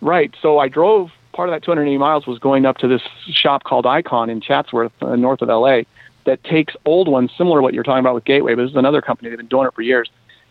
Right. 0.02 0.34
So 0.42 0.60
I 0.60 0.70
drove 0.70 1.10
part 1.34 1.50
of 1.50 1.54
that 1.56 1.64
280 1.64 1.98
miles 1.98 2.26
was 2.28 2.40
going 2.40 2.66
up 2.66 2.78
to 2.78 2.88
this 2.88 3.02
shop 3.32 3.64
called 3.64 3.86
Icon 3.86 4.30
in 4.30 4.42
Chatsworth, 4.42 4.92
uh, 5.02 5.16
north 5.16 5.42
of 5.42 5.50
LA, 5.50 5.82
that 6.30 6.44
takes 6.44 6.76
old 6.86 7.08
ones 7.08 7.32
similar 7.36 7.58
to 7.58 7.63
what 7.63 7.74
you're 7.74 7.84
talking 7.84 8.02
about 8.02 8.13
with 8.13 8.24
Gateway. 8.24 8.54
But 8.54 8.62
this 8.62 8.72
is 8.72 8.78
another 8.78 9.02
company. 9.02 9.30
They've 9.30 9.38
been 9.38 9.48
doing 9.48 9.65
it 9.68 9.74
for 9.74 9.82
years. 9.82 10.08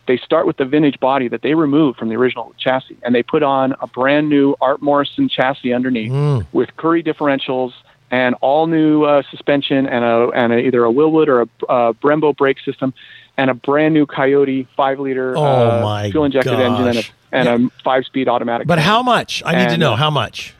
They 0.08 0.16
start 0.16 0.44
with 0.44 0.56
the 0.56 0.64
vintage 0.64 0.98
body 0.98 1.28
that 1.28 1.42
they 1.42 1.54
removed 1.54 1.98
from 1.98 2.08
the 2.08 2.16
original 2.16 2.52
chassis, 2.58 2.96
and 3.04 3.14
they 3.14 3.22
put 3.22 3.44
on 3.44 3.74
a 3.80 3.86
brand 3.86 4.28
new 4.28 4.56
Art 4.60 4.82
Morrison 4.82 5.28
chassis 5.28 5.72
underneath 5.72 6.10
with 6.52 6.74
Currie 6.76 7.02
differentials 7.04 7.74
and 8.10 8.34
all 8.40 8.66
new 8.66 9.04
uh, 9.04 9.22
suspension 9.30 9.86
and 9.86 10.04
a 10.04 10.30
and 10.34 10.52
a, 10.52 10.58
either 10.58 10.84
a 10.84 10.90
Willwood 10.90 11.28
or 11.28 11.42
a 11.42 11.48
uh, 11.68 11.92
Brembo 11.92 12.36
brake 12.36 12.58
system 12.64 12.92
and 13.36 13.50
a 13.50 13.54
brand 13.54 13.94
new 13.94 14.06
Coyote 14.06 14.66
five 14.76 14.98
liter 14.98 15.36
Oh, 15.36 15.42
uh, 15.44 16.10
fuel 16.10 16.24
injected 16.24 16.58
engine 16.58 16.88
and 16.88 16.98
a 16.98 17.02
and 17.30 17.48
a 17.66 17.70
five 17.84 18.04
speed 18.06 18.28
automatic. 18.28 18.66
But 18.66 18.78
how 18.80 19.02
much? 19.02 19.42
I 19.46 19.62
need 19.62 19.70
to 19.70 19.76
know 19.76 19.94
how 19.94 20.10
much. 20.10 20.54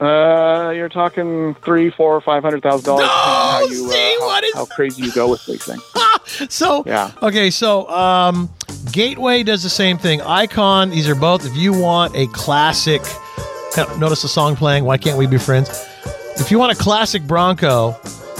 Uh, 0.00 0.70
you're 0.74 0.88
talking 0.88 1.54
three, 1.62 1.90
four, 1.90 2.20
five 2.22 2.42
hundred 2.42 2.62
thousand 2.62 2.86
dollars. 2.86 3.06
How 3.06 3.60
you 3.68 3.86
uh, 3.86 3.90
see, 3.90 4.16
how, 4.18 4.26
what 4.26 4.44
is- 4.44 4.54
how 4.54 4.64
crazy 4.66 5.02
you 5.02 5.12
go 5.12 5.28
with 5.28 5.44
these 5.46 5.64
things? 5.64 5.82
So 6.48 6.84
Yeah. 6.86 7.10
okay, 7.22 7.50
so 7.50 7.88
um, 7.90 8.48
Gateway 8.92 9.42
does 9.42 9.62
the 9.64 9.68
same 9.68 9.98
thing. 9.98 10.20
Icon, 10.22 10.90
these 10.90 11.08
are 11.08 11.14
both. 11.16 11.44
If 11.44 11.56
you 11.56 11.72
want 11.72 12.14
a 12.14 12.26
classic, 12.28 13.02
notice 13.98 14.22
the 14.22 14.28
song 14.28 14.54
playing. 14.54 14.84
Why 14.84 14.96
can't 14.96 15.18
we 15.18 15.26
be 15.26 15.38
friends? 15.38 15.68
If 16.36 16.50
you 16.52 16.58
want 16.58 16.72
a 16.78 16.80
classic 16.80 17.24
Bronco, 17.26 17.96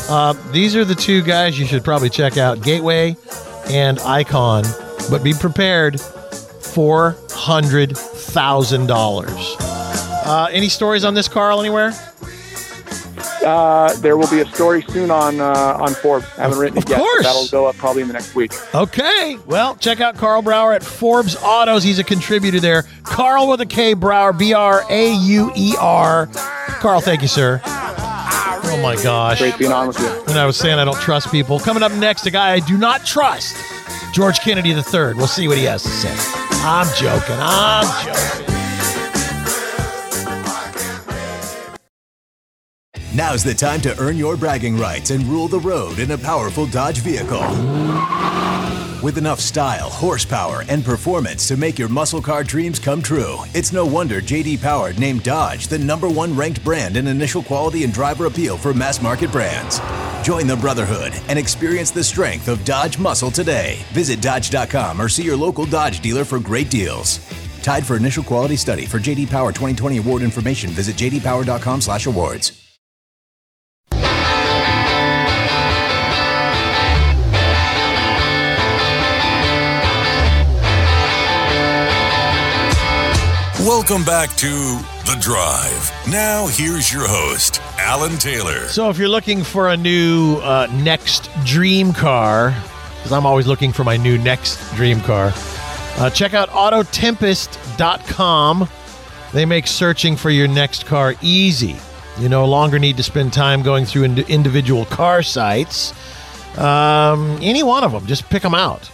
uh, 0.08 0.34
these 0.52 0.76
are 0.76 0.84
the 0.84 0.94
two 0.94 1.20
guys 1.22 1.58
you 1.58 1.66
should 1.66 1.82
probably 1.82 2.10
check 2.10 2.36
out: 2.36 2.62
Gateway 2.62 3.16
and 3.68 3.98
Icon. 4.00 4.64
But 5.10 5.24
be 5.24 5.32
prepared, 5.34 6.00
four 6.00 7.16
hundred 7.30 7.96
thousand 7.96 8.86
dollars. 8.86 9.56
Uh, 10.30 10.46
any 10.52 10.68
stories 10.68 11.04
on 11.04 11.14
this, 11.14 11.26
Carl? 11.26 11.58
Anywhere? 11.60 11.92
Uh, 13.44 13.92
there 13.96 14.16
will 14.16 14.28
be 14.30 14.40
a 14.40 14.46
story 14.46 14.82
soon 14.82 15.10
on 15.10 15.40
uh, 15.40 15.76
on 15.80 15.92
Forbes. 15.94 16.26
I 16.38 16.42
haven't 16.42 16.58
written 16.58 16.78
Of 16.78 16.84
it 16.84 16.90
yet. 16.90 16.98
course. 17.00 17.24
That'll 17.24 17.48
go 17.48 17.66
up 17.66 17.74
probably 17.76 18.02
in 18.02 18.08
the 18.08 18.14
next 18.14 18.34
week. 18.34 18.52
Okay. 18.74 19.38
Well, 19.46 19.74
check 19.76 20.00
out 20.00 20.16
Karl 20.16 20.42
Brauer 20.42 20.72
at 20.74 20.84
Forbes 20.84 21.34
Autos. 21.36 21.82
He's 21.82 21.98
a 21.98 22.04
contributor 22.04 22.60
there. 22.60 22.84
Carl 23.02 23.48
with 23.48 23.60
a 23.60 23.66
K 23.66 23.94
Brauer, 23.94 24.32
B 24.32 24.52
R 24.52 24.84
A 24.88 25.12
U 25.14 25.50
E 25.56 25.74
R. 25.80 26.26
Carl, 26.80 27.00
thank 27.00 27.22
you, 27.22 27.28
sir. 27.28 27.60
Oh 27.64 28.78
my 28.82 28.94
gosh. 29.02 29.38
Great 29.38 29.58
being 29.58 29.72
on 29.72 29.88
with 29.88 29.98
you. 29.98 30.06
And 30.28 30.38
I 30.38 30.46
was 30.46 30.56
saying 30.56 30.78
I 30.78 30.84
don't 30.84 31.00
trust 31.00 31.32
people. 31.32 31.58
Coming 31.58 31.82
up 31.82 31.92
next, 31.92 32.26
a 32.26 32.30
guy 32.30 32.52
I 32.52 32.60
do 32.60 32.78
not 32.78 33.04
trust, 33.04 33.56
George 34.14 34.38
Kennedy 34.40 34.70
III. 34.70 35.14
We'll 35.14 35.26
see 35.26 35.48
what 35.48 35.58
he 35.58 35.64
has 35.64 35.82
to 35.82 35.88
say. 35.88 36.14
I'm 36.62 36.86
joking. 36.94 37.36
I'm 37.38 38.04
joking. 38.06 38.49
Now's 43.12 43.42
the 43.42 43.54
time 43.54 43.80
to 43.80 43.98
earn 43.98 44.16
your 44.16 44.36
bragging 44.36 44.76
rights 44.76 45.10
and 45.10 45.24
rule 45.24 45.48
the 45.48 45.58
road 45.58 45.98
in 45.98 46.12
a 46.12 46.18
powerful 46.18 46.64
Dodge 46.64 46.98
vehicle. 46.98 47.40
With 49.02 49.18
enough 49.18 49.40
style, 49.40 49.90
horsepower, 49.90 50.62
and 50.68 50.84
performance 50.84 51.48
to 51.48 51.56
make 51.56 51.76
your 51.76 51.88
muscle 51.88 52.22
car 52.22 52.44
dreams 52.44 52.78
come 52.78 53.02
true, 53.02 53.38
it's 53.52 53.72
no 53.72 53.84
wonder 53.84 54.20
JD 54.20 54.62
Power 54.62 54.92
named 54.92 55.24
Dodge 55.24 55.66
the 55.66 55.78
number 55.78 56.08
one 56.08 56.36
ranked 56.36 56.62
brand 56.62 56.96
in 56.96 57.08
initial 57.08 57.42
quality 57.42 57.82
and 57.82 57.92
driver 57.92 58.26
appeal 58.26 58.56
for 58.56 58.72
mass 58.72 59.02
market 59.02 59.32
brands. 59.32 59.80
Join 60.24 60.46
the 60.46 60.56
Brotherhood 60.56 61.12
and 61.26 61.36
experience 61.36 61.90
the 61.90 62.04
strength 62.04 62.46
of 62.46 62.64
Dodge 62.64 62.96
muscle 62.96 63.32
today. 63.32 63.78
Visit 63.90 64.22
Dodge.com 64.22 65.02
or 65.02 65.08
see 65.08 65.24
your 65.24 65.36
local 65.36 65.66
Dodge 65.66 65.98
dealer 65.98 66.24
for 66.24 66.38
great 66.38 66.70
deals. 66.70 67.18
Tied 67.62 67.84
for 67.84 67.96
initial 67.96 68.22
quality 68.22 68.54
study 68.54 68.86
for 68.86 68.98
JD 68.98 69.30
Power 69.30 69.50
2020 69.50 69.98
award 69.98 70.22
information, 70.22 70.70
visit 70.70 70.94
jdpower.com/awards. 70.94 72.59
Welcome 83.66 84.04
back 84.04 84.30
to 84.36 84.48
The 85.04 85.18
Drive. 85.20 85.92
Now, 86.10 86.46
here's 86.46 86.90
your 86.90 87.06
host, 87.06 87.60
Alan 87.78 88.16
Taylor. 88.16 88.66
So, 88.68 88.88
if 88.88 88.96
you're 88.96 89.10
looking 89.10 89.44
for 89.44 89.68
a 89.68 89.76
new 89.76 90.38
uh, 90.38 90.66
next 90.72 91.28
dream 91.44 91.92
car, 91.92 92.54
because 92.96 93.12
I'm 93.12 93.26
always 93.26 93.46
looking 93.46 93.70
for 93.70 93.84
my 93.84 93.98
new 93.98 94.16
next 94.16 94.58
dream 94.76 95.02
car, 95.02 95.32
uh, 95.98 96.08
check 96.08 96.32
out 96.32 96.48
Autotempest.com. 96.48 98.68
They 99.34 99.44
make 99.44 99.66
searching 99.66 100.16
for 100.16 100.30
your 100.30 100.48
next 100.48 100.86
car 100.86 101.14
easy. 101.20 101.76
You 102.18 102.30
no 102.30 102.46
longer 102.46 102.78
need 102.78 102.96
to 102.96 103.02
spend 103.02 103.34
time 103.34 103.60
going 103.62 103.84
through 103.84 104.04
ind- 104.04 104.20
individual 104.20 104.86
car 104.86 105.22
sites. 105.22 105.92
Um, 106.58 107.38
any 107.42 107.62
one 107.62 107.84
of 107.84 107.92
them, 107.92 108.06
just 108.06 108.26
pick 108.30 108.40
them 108.42 108.54
out. 108.54 108.90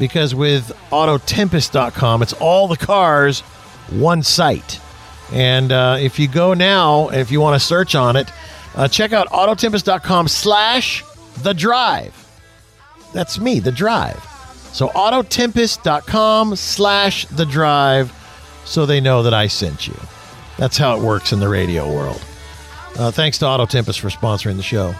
Because 0.00 0.34
with 0.34 0.72
Autotempest.com, 0.90 2.22
it's 2.22 2.32
all 2.34 2.66
the 2.66 2.76
cars, 2.76 3.44
one 3.92 4.22
site. 4.22 4.80
And 5.32 5.70
uh, 5.70 5.98
if 6.00 6.18
you 6.18 6.28
go 6.28 6.54
now, 6.54 7.08
if 7.10 7.30
you 7.30 7.40
want 7.40 7.60
to 7.60 7.64
search 7.64 7.94
on 7.94 8.16
it, 8.16 8.30
uh, 8.74 8.88
check 8.88 9.12
out 9.12 9.28
Autotempest.com 9.28 10.28
slash 10.28 11.04
the 11.42 11.52
drive. 11.52 12.16
That's 13.12 13.38
me, 13.38 13.60
the 13.60 13.72
drive. 13.72 14.22
So 14.72 14.88
Autotempest.com 14.88 16.56
slash 16.56 17.26
the 17.26 17.46
drive 17.46 18.12
so 18.64 18.86
they 18.86 19.00
know 19.00 19.22
that 19.22 19.34
I 19.34 19.46
sent 19.48 19.86
you. 19.86 19.96
That's 20.56 20.76
how 20.76 20.96
it 20.96 21.02
works 21.02 21.32
in 21.32 21.40
the 21.40 21.48
radio 21.48 21.92
world. 21.92 22.22
Uh, 22.98 23.10
thanks 23.10 23.38
to 23.38 23.46
Auto 23.46 23.66
Tempest 23.66 24.00
for 24.00 24.08
sponsoring 24.08 24.56
the 24.56 24.62
show. 24.62 24.94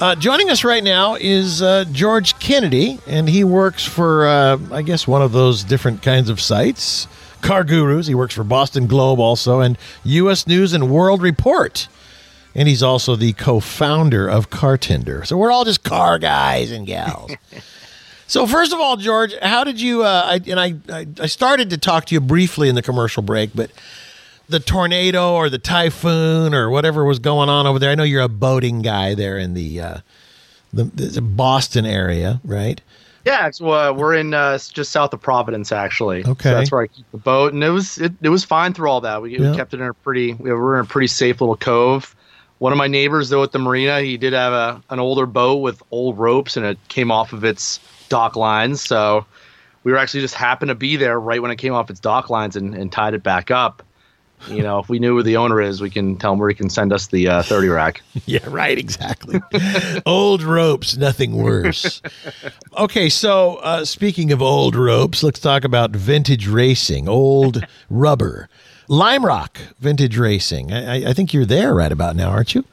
Uh, 0.00 0.14
joining 0.14 0.50
us 0.50 0.64
right 0.64 0.82
now 0.82 1.14
is 1.14 1.62
uh, 1.62 1.84
George 1.92 2.38
Kennedy, 2.38 2.98
and 3.06 3.28
he 3.28 3.44
works 3.44 3.84
for, 3.84 4.26
uh, 4.26 4.58
I 4.72 4.82
guess, 4.82 5.06
one 5.06 5.22
of 5.22 5.32
those 5.32 5.62
different 5.62 6.02
kinds 6.02 6.28
of 6.28 6.40
sites, 6.40 7.06
Car 7.44 7.62
Gurus. 7.62 8.06
He 8.06 8.14
works 8.14 8.34
for 8.34 8.42
Boston 8.42 8.86
Globe 8.86 9.20
also, 9.20 9.60
and 9.60 9.76
U.S. 10.04 10.46
News 10.46 10.72
and 10.72 10.90
World 10.90 11.22
Report. 11.22 11.86
And 12.54 12.68
he's 12.68 12.82
also 12.82 13.16
the 13.16 13.34
co 13.34 13.60
founder 13.60 14.26
of 14.28 14.48
Cartender. 14.50 15.26
So 15.26 15.36
we're 15.36 15.52
all 15.52 15.64
just 15.64 15.84
car 15.84 16.18
guys 16.18 16.72
and 16.72 16.86
gals. 16.86 17.32
So 18.26 18.46
first 18.46 18.72
of 18.72 18.80
all, 18.80 18.96
George, 18.96 19.34
how 19.42 19.64
did 19.64 19.78
you? 19.78 20.02
Uh, 20.02 20.22
I, 20.24 20.50
and 20.50 20.58
I, 20.58 20.74
I, 20.88 21.06
I 21.20 21.26
started 21.26 21.68
to 21.70 21.78
talk 21.78 22.06
to 22.06 22.14
you 22.14 22.22
briefly 22.22 22.70
in 22.70 22.74
the 22.74 22.80
commercial 22.82 23.22
break, 23.22 23.50
but 23.54 23.70
the 24.48 24.60
tornado 24.60 25.34
or 25.34 25.50
the 25.50 25.58
typhoon 25.58 26.54
or 26.54 26.70
whatever 26.70 27.04
was 27.04 27.18
going 27.18 27.50
on 27.50 27.66
over 27.66 27.78
there. 27.78 27.90
I 27.90 27.94
know 27.94 28.02
you're 28.02 28.22
a 28.22 28.28
boating 28.28 28.80
guy 28.80 29.14
there 29.14 29.38
in 29.38 29.52
the 29.52 29.78
uh, 29.78 29.98
the, 30.72 30.84
the 30.84 31.20
Boston 31.20 31.84
area, 31.84 32.40
right? 32.44 32.80
Yeah, 33.24 33.50
so, 33.50 33.70
uh, 33.70 33.92
we're 33.92 34.14
in 34.14 34.34
uh, 34.34 34.58
just 34.58 34.92
south 34.92 35.14
of 35.14 35.20
Providence, 35.20 35.72
actually. 35.72 36.24
Okay. 36.26 36.50
so 36.50 36.54
that's 36.54 36.70
where 36.70 36.82
I 36.82 36.86
keep 36.88 37.10
the 37.10 37.18
boat, 37.18 37.52
and 37.54 37.64
it 37.64 37.70
was 37.70 37.98
it, 37.98 38.12
it 38.22 38.28
was 38.28 38.44
fine 38.44 38.74
through 38.74 38.90
all 38.90 39.00
that. 39.00 39.22
We, 39.22 39.38
Yeah. 39.38 39.50
we 39.50 39.56
kept 39.56 39.72
it 39.72 39.80
in 39.80 39.86
a 39.86 39.94
pretty 39.94 40.34
we 40.34 40.52
were 40.52 40.78
in 40.78 40.84
a 40.84 40.88
pretty 40.88 41.06
safe 41.06 41.40
little 41.40 41.56
cove. 41.56 42.14
One 42.58 42.72
of 42.72 42.78
my 42.78 42.86
neighbors, 42.86 43.30
though, 43.30 43.42
at 43.42 43.52
the 43.52 43.58
marina, 43.58 44.00
he 44.00 44.16
did 44.16 44.32
have 44.32 44.52
a 44.52 44.82
an 44.90 45.00
older 45.00 45.26
boat 45.26 45.56
with 45.56 45.82
old 45.90 46.18
ropes, 46.18 46.56
and 46.56 46.64
it 46.66 46.78
came 46.88 47.10
off 47.10 47.32
of 47.32 47.44
its 47.44 47.80
dock 48.08 48.36
lines. 48.36 48.80
So 48.82 49.24
we 49.84 49.92
were 49.92 49.98
actually 49.98 50.20
just 50.20 50.34
happened 50.34 50.68
to 50.68 50.74
be 50.74 50.96
there 50.96 51.18
right 51.18 51.40
when 51.42 51.50
it 51.50 51.56
came 51.56 51.72
off 51.72 51.90
its 51.90 52.00
dock 52.00 52.30
lines 52.30 52.56
and, 52.56 52.74
and 52.74 52.92
tied 52.92 53.14
it 53.14 53.22
back 53.22 53.50
up. 53.50 53.82
You 54.48 54.62
know, 54.62 54.78
if 54.78 54.88
we 54.88 54.98
knew 54.98 55.14
where 55.14 55.22
the 55.22 55.36
owner 55.36 55.60
is, 55.60 55.80
we 55.80 55.90
can 55.90 56.16
tell 56.16 56.32
him 56.34 56.38
where 56.38 56.48
he 56.48 56.54
can 56.54 56.68
send 56.70 56.92
us 56.92 57.06
the 57.08 57.28
uh, 57.28 57.42
thirty 57.42 57.68
rack. 57.68 58.02
Yeah, 58.26 58.40
right, 58.48 58.78
exactly. 58.78 59.40
old 60.06 60.42
ropes, 60.42 60.96
nothing 60.96 61.36
worse. 61.36 62.00
Okay, 62.78 63.08
so 63.08 63.56
uh, 63.56 63.84
speaking 63.84 64.32
of 64.32 64.40
old 64.42 64.74
ropes, 64.76 65.22
let's 65.22 65.38
talk 65.40 65.64
about 65.64 65.90
vintage 65.92 66.46
racing, 66.48 67.08
old 67.08 67.64
rubber. 67.90 68.48
Lime 68.88 69.24
Rock 69.24 69.58
Vintage 69.80 70.18
Racing. 70.18 70.72
I, 70.72 70.96
I- 71.06 71.10
I 71.10 71.12
think 71.14 71.32
you're 71.32 71.46
there 71.46 71.74
right 71.74 71.90
about 71.92 72.16
now, 72.16 72.28
aren't 72.30 72.54
you? 72.54 72.64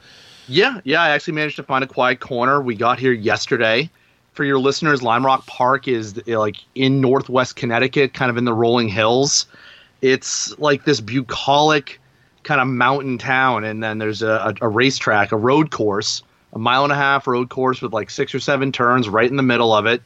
Yeah, 0.48 0.80
yeah. 0.84 1.00
I 1.02 1.10
actually 1.10 1.34
managed 1.34 1.56
to 1.56 1.62
find 1.62 1.82
a 1.82 1.86
quiet 1.86 2.20
corner. 2.20 2.60
We 2.60 2.74
got 2.74 2.98
here 2.98 3.12
yesterday. 3.12 3.88
For 4.34 4.44
your 4.44 4.58
listeners, 4.58 5.02
Lime 5.02 5.24
Rock 5.26 5.46
Park 5.46 5.86
is 5.88 6.26
like 6.26 6.56
in 6.74 7.00
Northwest 7.00 7.56
Connecticut, 7.56 8.14
kind 8.14 8.30
of 8.30 8.36
in 8.36 8.44
the 8.44 8.52
rolling 8.54 8.88
hills. 8.88 9.46
It's 10.02 10.56
like 10.58 10.84
this 10.84 11.00
bucolic 11.00 12.00
kind 12.42 12.60
of 12.60 12.66
mountain 12.66 13.18
town, 13.18 13.64
and 13.64 13.82
then 13.82 13.98
there's 13.98 14.20
a, 14.20 14.54
a, 14.60 14.66
a 14.66 14.68
racetrack, 14.68 15.32
a 15.32 15.36
road 15.36 15.70
course, 15.70 16.22
a 16.52 16.58
mile 16.58 16.84
and 16.84 16.92
a 16.92 16.96
half 16.96 17.26
road 17.26 17.48
course 17.48 17.80
with 17.80 17.92
like 17.92 18.10
six 18.10 18.34
or 18.34 18.40
seven 18.40 18.72
turns 18.72 19.08
right 19.08 19.30
in 19.30 19.36
the 19.36 19.42
middle 19.42 19.72
of 19.72 19.86
it. 19.86 20.02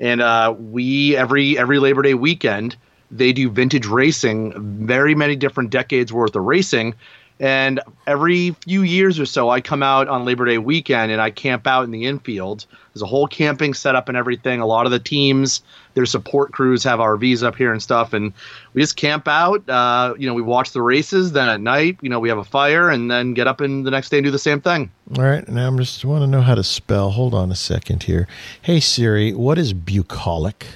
And 0.00 0.20
uh, 0.20 0.54
we 0.58 1.16
every 1.16 1.56
every 1.56 1.78
Labor 1.78 2.02
Day 2.02 2.14
weekend 2.14 2.76
they 3.10 3.32
do 3.32 3.48
vintage 3.48 3.86
racing, 3.86 4.52
very 4.86 5.14
many 5.14 5.36
different 5.36 5.70
decades 5.70 6.12
worth 6.12 6.34
of 6.34 6.42
racing. 6.42 6.94
And 7.40 7.80
every 8.06 8.50
few 8.64 8.82
years 8.82 9.18
or 9.18 9.26
so, 9.26 9.50
I 9.50 9.60
come 9.60 9.82
out 9.82 10.08
on 10.08 10.24
Labor 10.24 10.44
Day 10.44 10.58
weekend 10.58 11.12
and 11.12 11.20
I 11.20 11.30
camp 11.30 11.66
out 11.66 11.84
in 11.84 11.90
the 11.90 12.06
infield. 12.06 12.66
There's 12.92 13.02
a 13.02 13.06
whole 13.06 13.26
camping 13.26 13.74
setup 13.74 14.08
and 14.08 14.16
everything. 14.16 14.60
A 14.60 14.66
lot 14.66 14.86
of 14.86 14.92
the 14.92 14.98
teams, 14.98 15.62
their 15.94 16.06
support 16.06 16.52
crews 16.52 16.84
have 16.84 16.98
RVs 16.98 17.42
up 17.42 17.56
here 17.56 17.72
and 17.72 17.82
stuff, 17.82 18.12
and 18.12 18.32
we 18.72 18.80
just 18.80 18.96
camp 18.96 19.26
out. 19.26 19.68
Uh, 19.68 20.14
you 20.18 20.26
know, 20.26 20.34
we 20.34 20.42
watch 20.42 20.72
the 20.72 20.82
races. 20.82 21.32
Then 21.32 21.48
at 21.48 21.60
night, 21.60 21.98
you 22.02 22.08
know, 22.08 22.20
we 22.20 22.28
have 22.28 22.38
a 22.38 22.44
fire, 22.44 22.90
and 22.90 23.10
then 23.10 23.34
get 23.34 23.46
up 23.46 23.60
and 23.60 23.86
the 23.86 23.90
next 23.90 24.10
day 24.10 24.18
and 24.18 24.24
do 24.24 24.30
the 24.30 24.38
same 24.38 24.60
thing. 24.60 24.90
All 25.16 25.24
right, 25.24 25.46
now 25.48 25.66
I'm 25.66 25.78
just 25.78 26.04
want 26.04 26.22
to 26.22 26.26
know 26.26 26.42
how 26.42 26.54
to 26.54 26.64
spell. 26.64 27.10
Hold 27.10 27.34
on 27.34 27.50
a 27.50 27.56
second 27.56 28.04
here. 28.04 28.28
Hey 28.62 28.80
Siri, 28.80 29.32
what 29.32 29.58
is 29.58 29.72
bucolic? 29.72 30.66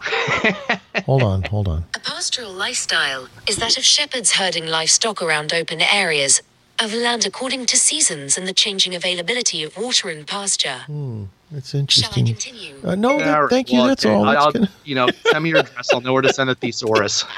hold 1.06 1.22
on, 1.22 1.42
hold 1.42 1.68
on. 1.68 1.84
A 1.94 2.00
pastoral 2.00 2.52
lifestyle 2.52 3.28
is 3.48 3.56
that 3.56 3.76
of 3.76 3.84
shepherds 3.84 4.32
herding 4.32 4.66
livestock 4.66 5.20
around 5.20 5.52
open 5.52 5.80
areas 5.80 6.40
of 6.80 6.94
land 6.94 7.26
according 7.26 7.66
to 7.66 7.76
seasons 7.76 8.38
and 8.38 8.46
the 8.46 8.52
changing 8.52 8.94
availability 8.94 9.64
of 9.64 9.76
water 9.76 10.08
and 10.08 10.26
pasture. 10.26 10.82
It's 10.86 11.37
Shall 11.50 11.60
I 11.74 11.80
interesting. 11.80 12.26
continue? 12.26 12.74
Uh, 12.84 12.94
no, 12.94 13.18
that- 13.18 13.34
All 13.34 13.42
right, 13.42 13.50
thank 13.50 13.72
you. 13.72 13.86
That's 13.86 14.04
okay, 14.04 14.14
all. 14.14 14.24
That's 14.26 14.36
I'll, 14.38 14.52
gonna- 14.52 14.68
you 14.84 14.94
know, 14.94 15.08
send 15.30 15.42
me 15.44 15.50
your 15.50 15.60
address. 15.60 15.88
I'll 15.94 16.00
know 16.02 16.12
where 16.12 16.22
to 16.22 16.32
send 16.32 16.50
a 16.50 16.54
thesaurus. 16.54 17.24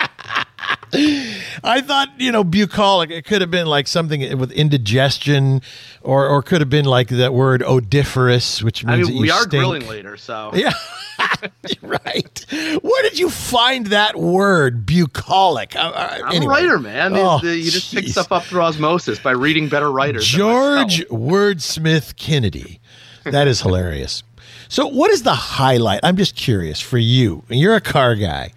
I 0.92 1.81
thought, 1.81 2.09
you 2.18 2.33
know, 2.33 2.42
bucolic, 2.42 3.11
it 3.11 3.25
could 3.25 3.40
have 3.40 3.51
been 3.51 3.66
like 3.68 3.87
something 3.87 4.37
with 4.38 4.51
indigestion 4.51 5.62
or, 6.03 6.27
or 6.27 6.42
could 6.42 6.61
have 6.61 6.70
been 6.70 6.85
like 6.85 7.09
that 7.09 7.33
word 7.33 7.62
odiferous, 7.62 8.61
which 8.62 8.85
I 8.85 8.96
means 8.96 9.09
mean, 9.09 9.16
that 9.16 9.20
we 9.20 9.27
you 9.29 9.33
are 9.33 9.38
stink. 9.42 9.51
grilling 9.51 9.87
later, 9.87 10.16
so 10.16 10.51
Yeah. 10.55 10.73
right. 11.83 12.46
Where 12.83 13.03
did 13.05 13.18
you 13.20 13.31
find 13.31 13.87
that 13.87 14.16
word, 14.16 14.85
bucolic? 14.85 15.77
Uh, 15.77 15.79
uh, 15.94 16.18
I'm 16.25 16.37
anyway. 16.37 16.44
a 16.46 16.49
writer, 16.49 16.79
man. 16.81 17.12
Oh, 17.14 17.38
The- 17.38 17.57
you 17.57 17.70
just 17.70 17.94
pick 17.94 18.09
stuff 18.09 18.33
up 18.33 18.42
through 18.44 18.62
osmosis 18.62 19.20
by 19.20 19.31
reading 19.33 19.68
better 19.68 19.92
writers. 19.92 20.27
George. 20.27 21.07
Wordsmith 21.09 22.16
Kennedy. 22.16 22.81
That 23.24 23.48
is 23.48 23.61
hilarious. 23.61 24.22
So, 24.68 24.87
what 24.87 25.11
is 25.11 25.22
the 25.24 25.35
highlight? 25.35 26.00
I'm 26.02 26.16
just 26.16 26.37
curious 26.37 26.80
for 26.80 26.98
you. 26.98 27.42
And 27.48 27.59
you're 27.59 27.74
a 27.74 27.80
car 27.80 28.14
guy. 28.14 28.52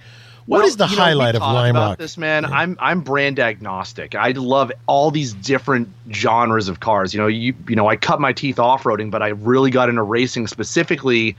What 0.45 0.59
Well, 0.59 0.67
is 0.67 0.75
the 0.75 0.87
you 0.87 0.95
know, 0.97 1.01
highlight 1.03 1.35
of 1.35 1.41
Lime 1.41 1.75
Rock? 1.75 1.97
This 1.97 2.17
man, 2.17 2.43
I'm 2.45 2.77
I'm 2.79 2.99
brand 2.99 3.39
agnostic. 3.39 4.13
I 4.13 4.31
love 4.31 4.71
all 4.87 5.09
these 5.09 5.33
different 5.33 5.87
genres 6.11 6.67
of 6.67 6.81
cars. 6.81 7.13
You 7.13 7.21
know, 7.21 7.27
you 7.27 7.55
you 7.67 7.75
know, 7.75 7.87
I 7.87 7.95
cut 7.95 8.19
my 8.19 8.33
teeth 8.33 8.59
off 8.59 8.83
roading, 8.83 9.09
but 9.09 9.23
I 9.23 9.29
really 9.29 9.71
got 9.71 9.89
into 9.89 10.03
racing 10.03 10.47
specifically. 10.47 11.35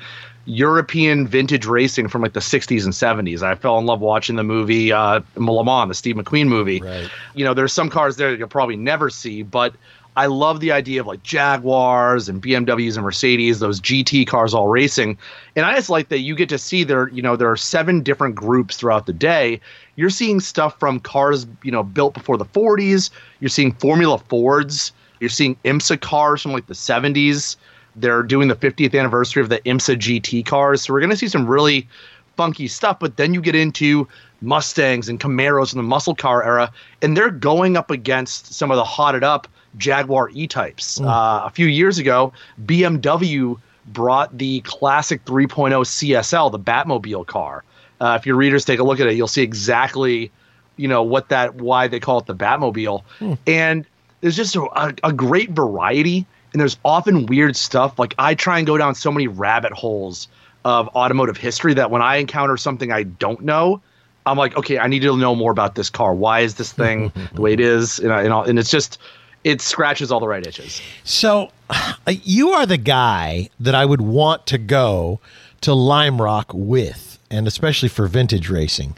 European 0.47 1.27
vintage 1.27 1.65
racing 1.65 2.09
from 2.09 2.21
like 2.21 2.35
the 2.35 2.41
60s 2.41 2.85
and 2.85 2.93
70s. 2.93 3.43
I 3.43 3.55
fell 3.55 3.79
in 3.79 3.87
love 3.87 4.01
watching 4.01 4.37
the 4.37 4.45
movie 4.45 4.93
uh, 4.93 5.21
Le 5.37 5.65
Mans, 5.65 5.89
the 5.89 5.95
Steve 5.95 6.17
McQueen 6.17 6.49
movie. 6.49 6.83
Right. 6.83 7.09
You 7.35 7.47
know, 7.47 7.55
there's 7.55 7.73
some 7.73 7.89
cars 7.89 8.17
there 8.17 8.31
that 8.31 8.39
you'll 8.39 8.49
probably 8.49 8.77
never 8.77 9.09
see, 9.09 9.43
but 9.43 9.75
I 10.17 10.27
love 10.27 10.61
the 10.61 10.71
idea 10.71 11.01
of 11.01 11.07
like 11.07 11.23
Jaguars 11.23 12.29
and 12.29 12.41
BMWs 12.41 12.95
and 12.95 13.05
Mercedes, 13.05 13.59
those 13.59 13.81
GT 13.81 14.27
cars 14.27 14.55
all 14.55 14.69
racing. 14.69 15.19
And 15.57 15.67
I 15.67 15.75
just 15.75 15.91
like 15.91 16.09
that 16.11 16.21
you 16.21 16.37
get 16.37 16.49
to 16.51 16.59
see 16.59 16.85
there, 16.85 17.09
you 17.09 17.21
know, 17.21 17.35
there 17.35 17.51
are 17.51 17.57
seven 17.57 18.01
different 18.01 18.37
groups 18.37 18.77
throughout 18.77 19.07
the 19.07 19.13
day. 19.13 19.61
You're 19.97 20.11
seeing 20.11 20.39
stuff 20.39 20.79
from 20.79 21.01
cars, 21.01 21.47
you 21.65 21.73
know, 21.73 21.83
built 21.83 22.15
before 22.15 22.37
the 22.37 22.45
40s. 22.45 23.11
You're 23.41 23.49
seeing 23.49 23.73
Formula 23.73 24.19
Fords. 24.19 24.93
You're 25.19 25.31
seeing 25.31 25.57
IMSA 25.65 26.01
cars 26.01 26.43
from 26.43 26.53
like 26.53 26.67
the 26.67 26.75
70s. 26.75 27.57
They're 27.97 28.23
doing 28.23 28.49
the 28.49 28.57
50th 28.57 28.99
anniversary 28.99 29.43
of 29.43 29.49
the 29.49 29.61
IMSA 29.61 29.97
GT 29.97 30.45
cars, 30.47 30.83
so 30.83 30.93
we're 30.93 31.01
going 31.01 31.11
to 31.11 31.17
see 31.17 31.29
some 31.29 31.47
really 31.47 31.89
funky 32.37 32.67
stuff. 32.67 32.99
But 32.99 33.17
then 33.17 33.35
you 33.35 33.41
get 33.41 33.55
into 33.55 34.09
Mustangs 34.41 35.09
and 35.09 35.21
Camaros 35.21 35.73
in 35.73 35.77
the 35.77 35.85
muscle 35.85 36.15
car 36.15 36.43
era, 36.43 36.73
and 37.03 37.17
they're 37.17 37.31
going 37.31 37.77
up 37.77 37.91
against 37.91 38.53
some 38.53 38.71
of 38.71 38.77
the 38.77 38.85
hotted 38.85 39.23
up 39.23 39.47
Jaguar 39.79 40.31
E-types. 40.33 41.01
Uh, 41.01 41.43
a 41.45 41.51
few 41.51 41.67
years 41.67 41.99
ago, 41.99 42.33
BMW 42.65 43.59
brought 43.87 44.37
the 44.37 44.61
classic 44.61 45.25
3.0 45.25 45.71
CSL, 45.85 46.51
the 46.51 46.59
Batmobile 46.59 47.27
car. 47.27 47.65
Uh, 48.01 48.17
if 48.21 48.27
your 48.27 48.37
readers 48.37 48.65
take 48.65 48.79
a 48.81 48.83
look 48.85 49.01
at 49.01 49.07
it, 49.07 49.15
you'll 49.15 49.29
see 49.29 49.43
exactly, 49.43 50.31
you 50.77 50.89
know, 50.89 51.03
what 51.03 51.29
that 51.29 51.55
why 51.57 51.87
they 51.89 52.01
call 52.01 52.19
it 52.19 52.27
the 52.27 52.35
Batmobile. 52.35 53.03
And 53.47 53.87
there's 54.21 54.37
just 54.37 54.57
a, 54.57 54.95
a 55.05 55.13
great 55.13 55.51
variety, 55.51 56.27
and 56.53 56.61
there's 56.61 56.77
often 56.85 57.27
weird 57.27 57.57
stuff. 57.57 57.99
Like 57.99 58.15
I 58.19 58.35
try 58.35 58.59
and 58.59 58.67
go 58.67 58.79
down 58.79 58.95
so 58.95 59.13
many 59.13 59.29
rabbit 59.29 59.73
holes 59.73 60.29
of 60.65 60.89
automotive 60.97 61.37
history 61.37 61.75
that 61.75 61.91
when 61.91 62.01
I 62.01 62.17
encounter 62.17 62.57
something 62.57 62.91
I 62.91 63.03
don't 63.03 63.43
know, 63.43 63.83
I'm 64.27 64.39
like, 64.39 64.57
okay, 64.57 64.79
I 64.79 64.87
need 64.87 65.03
to 65.03 65.15
know 65.17 65.35
more 65.35 65.53
about 65.53 65.75
this 65.75 65.91
car. 65.91 66.15
Why 66.15 66.41
is 66.41 66.55
this 66.55 66.73
thing 66.73 67.13
the 67.35 67.43
way 67.43 67.53
it 67.53 67.61
is? 67.61 67.99
And, 67.99 68.11
I- 68.13 68.23
and, 68.23 68.33
all, 68.33 68.45
and 68.45 68.59
it's 68.59 68.71
just, 68.71 68.99
it 69.45 69.61
scratches 69.61 70.11
all 70.11 70.21
the 70.21 70.29
right 70.29 70.47
itches. 70.47 70.81
So, 71.05 71.51
uh, 71.71 71.95
you 72.09 72.51
are 72.51 72.67
the 72.67 72.79
guy 72.79 73.51
that 73.61 73.75
I 73.75 73.85
would 73.85 74.01
want 74.01 74.47
to 74.47 74.59
go 74.59 75.21
to 75.61 75.75
Lime 75.75 76.21
Rock 76.21 76.51
with, 76.53 77.19
and 77.31 77.47
especially 77.47 77.89
for 77.89 78.07
vintage 78.07 78.51
racing, 78.51 78.97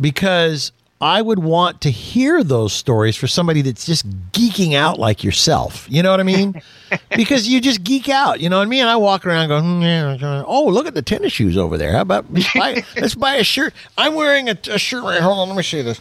because 0.00 0.72
I 1.00 1.20
would 1.20 1.40
want 1.40 1.82
to 1.82 1.90
hear 1.90 2.42
those 2.42 2.72
stories 2.72 3.16
for 3.16 3.26
somebody 3.26 3.60
that's 3.60 3.84
just 3.84 4.08
geeking 4.32 4.74
out 4.74 4.98
like 4.98 5.22
yourself. 5.22 5.86
You 5.90 6.02
know 6.02 6.10
what 6.10 6.20
I 6.20 6.22
mean? 6.22 6.62
because 7.16 7.46
you 7.46 7.60
just 7.60 7.84
geek 7.84 8.08
out. 8.08 8.40
You 8.40 8.48
know 8.48 8.58
what 8.58 8.66
I 8.66 8.70
mean? 8.70 8.84
I 8.84 8.96
walk 8.96 9.26
around 9.26 9.48
going, 9.48 9.64
"Hmm, 9.64 9.82
yeah, 9.82 10.44
oh, 10.46 10.64
look 10.64 10.86
at 10.86 10.94
the 10.94 11.02
tennis 11.02 11.32
shoes 11.32 11.56
over 11.56 11.76
there. 11.76 11.92
How 11.92 12.00
about 12.00 12.32
let's 12.32 12.52
buy, 12.54 12.84
let's 12.96 13.14
buy 13.14 13.34
a 13.34 13.44
shirt? 13.44 13.74
I'm 13.98 14.14
wearing 14.14 14.48
a, 14.48 14.56
a 14.70 14.78
shirt 14.78 15.04
right. 15.04 15.20
Hold 15.20 15.38
on, 15.38 15.48
let 15.48 15.56
me 15.56 15.62
see 15.62 15.82
this. 15.82 16.00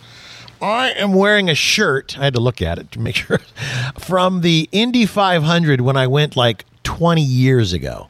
I 0.62 0.92
am 0.92 1.14
wearing 1.14 1.50
a 1.50 1.56
shirt. 1.56 2.18
I 2.18 2.24
had 2.26 2.34
to 2.34 2.40
look 2.40 2.62
at 2.62 2.78
it 2.78 2.92
to 2.94 3.00
make 3.00 3.16
sure 3.16 3.40
from 4.00 4.42
the 4.42 4.70
Indy 4.72 5.06
500 5.06 5.82
when 5.82 5.98
I 5.98 6.08
went 6.08 6.36
like 6.36 6.66
20 6.84 7.22
years 7.22 7.74
ago. 7.74 8.08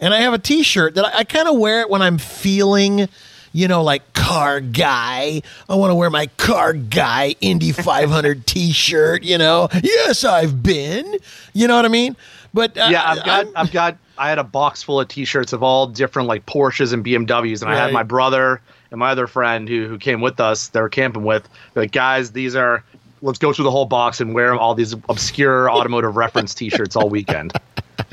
And 0.00 0.12
I 0.12 0.20
have 0.20 0.34
a 0.34 0.38
t 0.38 0.62
shirt 0.62 0.94
that 0.96 1.06
I, 1.06 1.18
I 1.18 1.24
kind 1.24 1.48
of 1.48 1.56
wear 1.58 1.80
it 1.80 1.88
when 1.88 2.02
I'm 2.02 2.18
feeling, 2.18 3.08
you 3.52 3.68
know, 3.68 3.82
like 3.82 4.12
car 4.12 4.60
guy. 4.60 5.40
I 5.68 5.74
want 5.76 5.90
to 5.92 5.94
wear 5.94 6.10
my 6.10 6.26
car 6.36 6.72
guy 6.72 7.36
Indy 7.40 7.72
500 7.72 8.46
t 8.46 8.72
shirt, 8.72 9.22
you 9.22 9.38
know. 9.38 9.68
Yes, 9.82 10.24
I've 10.24 10.62
been. 10.62 11.16
You 11.52 11.68
know 11.68 11.76
what 11.76 11.84
I 11.84 11.88
mean? 11.88 12.16
But 12.52 12.76
uh, 12.76 12.88
yeah, 12.90 13.02
I've 13.10 13.18
got, 13.24 13.28
I'm- 13.28 13.52
I've 13.56 13.72
got, 13.72 13.96
I 14.16 14.28
had 14.28 14.38
a 14.38 14.44
box 14.44 14.80
full 14.82 15.00
of 15.00 15.08
T-shirts 15.08 15.52
of 15.52 15.64
all 15.64 15.88
different 15.88 16.28
like 16.28 16.46
Porsches 16.46 16.92
and 16.92 17.04
BMWs, 17.04 17.62
and 17.62 17.70
I 17.70 17.74
had 17.76 17.92
my 17.92 18.04
brother 18.04 18.60
and 18.90 18.98
my 18.98 19.10
other 19.10 19.26
friend 19.26 19.68
who 19.68 19.86
who 19.86 19.98
came 19.98 20.20
with 20.20 20.40
us. 20.40 20.68
They 20.68 20.80
were 20.80 20.88
camping 20.88 21.24
with. 21.24 21.48
They're 21.72 21.84
like, 21.84 21.92
guys, 21.92 22.32
these 22.32 22.54
are. 22.54 22.84
Let's 23.22 23.38
go 23.38 23.54
through 23.54 23.64
the 23.64 23.70
whole 23.70 23.86
box 23.86 24.20
and 24.20 24.34
wear 24.34 24.54
all 24.54 24.74
these 24.74 24.92
obscure 25.08 25.70
automotive 25.72 26.16
reference 26.16 26.54
T-shirts 26.54 26.94
all 26.94 27.08
weekend. 27.08 27.52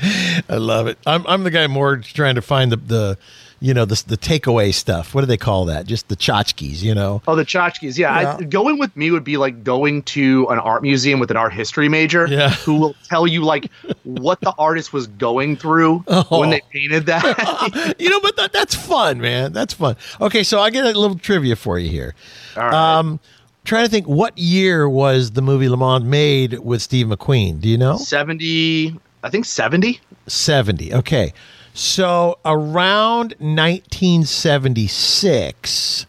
I 0.48 0.56
love 0.56 0.86
it. 0.86 0.98
I'm 1.06 1.26
I'm 1.26 1.44
the 1.44 1.50
guy 1.50 1.66
more 1.66 1.98
trying 1.98 2.36
to 2.36 2.42
find 2.42 2.72
the 2.72 2.76
the 2.76 3.18
you 3.62 3.72
know 3.72 3.84
the 3.84 4.02
the 4.06 4.16
takeaway 4.18 4.74
stuff. 4.74 5.14
What 5.14 5.20
do 5.22 5.26
they 5.26 5.36
call 5.36 5.64
that? 5.66 5.86
Just 5.86 6.08
the 6.08 6.16
tchotchkes, 6.16 6.82
you 6.82 6.94
know. 6.94 7.22
Oh, 7.26 7.36
the 7.36 7.44
tchotchkes. 7.44 7.96
Yeah, 7.96 8.36
I, 8.38 8.42
going 8.42 8.78
with 8.78 8.94
me 8.96 9.10
would 9.10 9.24
be 9.24 9.36
like 9.36 9.62
going 9.64 10.02
to 10.04 10.46
an 10.50 10.58
art 10.58 10.82
museum 10.82 11.20
with 11.20 11.30
an 11.30 11.36
art 11.36 11.52
history 11.52 11.88
major 11.88 12.26
Yeah. 12.26 12.50
who 12.50 12.74
will 12.78 12.94
tell 13.08 13.26
you 13.26 13.44
like 13.44 13.70
what 14.02 14.40
the 14.40 14.52
artist 14.58 14.92
was 14.92 15.06
going 15.06 15.56
through 15.56 16.04
Oh. 16.08 16.40
when 16.40 16.50
they 16.50 16.60
painted 16.72 17.06
that. 17.06 17.94
you 18.00 18.10
know, 18.10 18.20
but 18.20 18.36
that, 18.36 18.52
that's 18.52 18.74
fun, 18.74 19.20
man. 19.20 19.52
That's 19.52 19.74
fun. 19.74 19.96
Okay, 20.20 20.42
so 20.42 20.60
I 20.60 20.70
get 20.70 20.84
a 20.84 20.98
little 20.98 21.16
trivia 21.18 21.54
for 21.56 21.78
you 21.78 21.88
here. 21.88 22.14
All 22.56 22.62
right. 22.64 22.98
Um, 22.98 23.20
trying 23.64 23.84
to 23.84 23.90
think, 23.90 24.06
what 24.08 24.36
year 24.36 24.88
was 24.88 25.30
the 25.30 25.42
movie 25.42 25.68
Le 25.68 25.76
Mans 25.76 26.04
made 26.04 26.58
with 26.58 26.82
Steve 26.82 27.06
McQueen? 27.06 27.60
Do 27.60 27.68
you 27.68 27.78
know? 27.78 27.96
70, 27.96 28.98
I 29.22 29.30
think 29.30 29.44
70. 29.44 30.00
70. 30.26 30.94
Okay. 30.94 31.32
So 31.74 32.38
around 32.44 33.34
1976. 33.40 36.06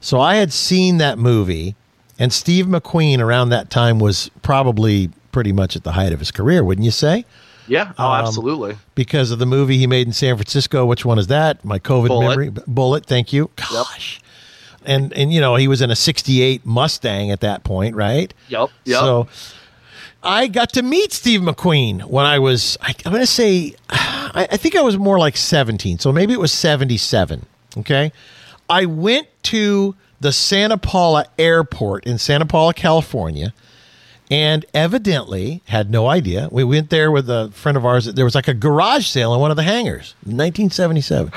So 0.00 0.20
I 0.20 0.36
had 0.36 0.52
seen 0.52 0.98
that 0.98 1.18
movie, 1.18 1.74
and 2.18 2.32
Steve 2.32 2.66
McQueen 2.66 3.18
around 3.20 3.48
that 3.50 3.70
time 3.70 3.98
was 3.98 4.30
probably 4.42 5.10
pretty 5.32 5.52
much 5.52 5.76
at 5.76 5.84
the 5.84 5.92
height 5.92 6.12
of 6.12 6.18
his 6.20 6.30
career, 6.30 6.62
wouldn't 6.64 6.84
you 6.84 6.90
say? 6.90 7.24
Yeah, 7.66 7.92
oh, 7.98 8.06
Um, 8.06 8.24
absolutely. 8.24 8.78
Because 8.94 9.30
of 9.30 9.38
the 9.38 9.46
movie 9.46 9.76
he 9.76 9.86
made 9.86 10.06
in 10.06 10.12
San 10.14 10.36
Francisco. 10.36 10.86
Which 10.86 11.04
one 11.04 11.18
is 11.18 11.26
that? 11.26 11.62
My 11.64 11.78
COVID 11.78 12.08
Bullitt. 12.08 12.38
memory. 12.38 12.50
Bullitt. 12.66 13.04
Thank 13.06 13.32
you. 13.32 13.50
Gosh. 13.56 14.20
And 14.86 15.12
and 15.12 15.32
you 15.32 15.40
know 15.40 15.56
he 15.56 15.68
was 15.68 15.82
in 15.82 15.90
a 15.90 15.96
'68 15.96 16.64
Mustang 16.64 17.30
at 17.30 17.40
that 17.40 17.62
point, 17.64 17.94
right? 17.94 18.32
Yep, 18.48 18.70
yep. 18.84 19.00
So 19.00 19.28
I 20.22 20.48
got 20.48 20.72
to 20.74 20.82
meet 20.82 21.12
Steve 21.12 21.40
McQueen 21.40 22.04
when 22.04 22.26
I 22.26 22.38
was, 22.38 22.76
I, 22.80 22.94
I'm 23.06 23.12
going 23.12 23.22
to 23.22 23.26
say, 23.26 23.74
I, 23.90 24.48
I 24.52 24.56
think 24.56 24.76
I 24.76 24.80
was 24.82 24.98
more 24.98 25.18
like 25.18 25.36
17. 25.36 25.98
So 25.98 26.12
maybe 26.12 26.32
it 26.32 26.40
was 26.40 26.52
77. 26.52 27.46
Okay. 27.78 28.12
I 28.68 28.84
went 28.86 29.28
to 29.44 29.94
the 30.20 30.32
Santa 30.32 30.76
Paula 30.76 31.26
airport 31.38 32.04
in 32.04 32.18
Santa 32.18 32.46
Paula, 32.46 32.74
California, 32.74 33.54
and 34.30 34.66
evidently 34.74 35.62
had 35.66 35.90
no 35.90 36.08
idea. 36.08 36.48
We 36.50 36.64
went 36.64 36.90
there 36.90 37.10
with 37.10 37.30
a 37.30 37.50
friend 37.54 37.76
of 37.76 37.86
ours. 37.86 38.06
There 38.06 38.24
was 38.24 38.34
like 38.34 38.48
a 38.48 38.54
garage 38.54 39.06
sale 39.06 39.32
in 39.32 39.40
one 39.40 39.50
of 39.50 39.56
the 39.56 39.62
hangars, 39.62 40.14
1977 40.24 41.32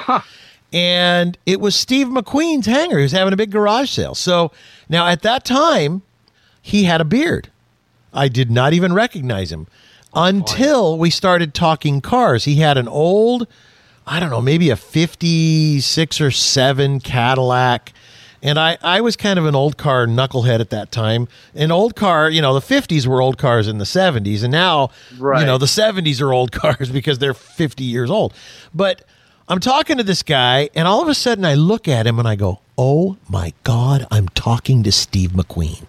and 0.74 1.38
it 1.46 1.60
was 1.60 1.76
Steve 1.76 2.08
McQueen's 2.08 2.66
hangar. 2.66 2.98
He 2.98 3.04
was 3.04 3.12
having 3.12 3.34
a 3.34 3.38
big 3.38 3.52
garage 3.52 3.90
sale. 3.90 4.16
So 4.16 4.52
now 4.90 5.08
at 5.08 5.22
that 5.24 5.44
time, 5.44 6.02
he 6.62 6.86
had 6.86 7.02
a 7.02 7.06
beard. 7.06 7.50
I 8.14 8.28
did 8.28 8.52
not 8.52 8.74
even 8.74 8.94
recognize 8.94 9.52
him 9.52 9.68
until 10.14 10.98
we 10.98 11.10
started 11.10 11.54
talking 11.54 12.02
cars. 12.02 12.46
He 12.46 12.56
had 12.56 12.78
an 12.78 12.88
old, 12.88 13.48
I 14.06 14.20
don't 14.20 14.30
know, 14.30 14.42
maybe 14.42 14.70
a 14.70 14.76
56 14.76 16.22
or 16.22 16.32
7 16.32 17.00
Cadillac. 17.00 17.94
And 18.44 18.60
I, 18.60 18.78
I 18.82 19.02
was 19.02 19.16
kind 19.16 19.38
of 19.38 19.46
an 19.46 19.54
old 19.56 19.78
car 19.78 20.08
knucklehead 20.08 20.60
at 20.60 20.72
that 20.72 20.92
time. 20.92 21.28
An 21.54 21.72
old 21.72 21.96
car, 21.96 22.30
you 22.30 22.42
know, 22.42 22.58
the 22.58 22.60
50s 22.60 23.06
were 23.06 23.22
old 23.22 23.38
cars 23.38 23.68
in 23.68 23.78
the 23.78 23.86
70s. 23.86 24.42
And 24.44 24.52
now, 24.52 24.90
you 25.42 25.46
know, 25.46 25.58
the 25.60 25.68
70s 25.68 26.20
are 26.22 26.34
old 26.34 26.52
cars 26.64 26.90
because 26.90 27.20
they're 27.20 27.36
50 27.36 27.84
years 27.84 28.10
old. 28.10 28.34
But 28.74 29.06
I'm 29.48 29.60
talking 29.60 29.98
to 29.98 30.04
this 30.04 30.24
guy, 30.24 30.70
and 30.74 30.88
all 30.88 31.02
of 31.02 31.08
a 31.08 31.14
sudden 31.14 31.46
I 31.46 31.54
look 31.54 31.88
at 31.88 32.08
him 32.08 32.18
and 32.20 32.28
I 32.28 32.36
go, 32.36 32.62
Oh 32.78 33.18
my 33.30 33.54
God, 33.64 34.08
I'm 34.10 34.28
talking 34.30 34.82
to 34.84 34.92
Steve 34.92 35.32
McQueen. 35.32 35.86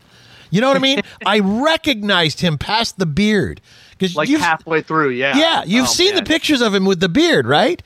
You 0.53 0.61
know 0.61 0.69
what 0.69 0.77
I 0.77 0.81
mean? 0.81 1.01
I 1.27 1.41
recognized 1.41 2.41
him 2.41 2.59
past 2.59 2.99
the 2.99 3.07
beard. 3.07 3.61
Because 3.91 4.15
Like 4.15 4.29
halfway 4.29 4.83
through, 4.83 5.11
yeah. 5.11 5.37
yeah, 5.37 5.65
you've 5.65 5.85
Oh, 5.87 5.91
seen 5.91 6.15
the 6.15 6.23
pictures 6.23 6.61
of 6.61 6.75
him 6.75 6.85
with 6.85 7.01
the 7.01 7.09
beard, 7.09 7.47
right? 7.47 7.83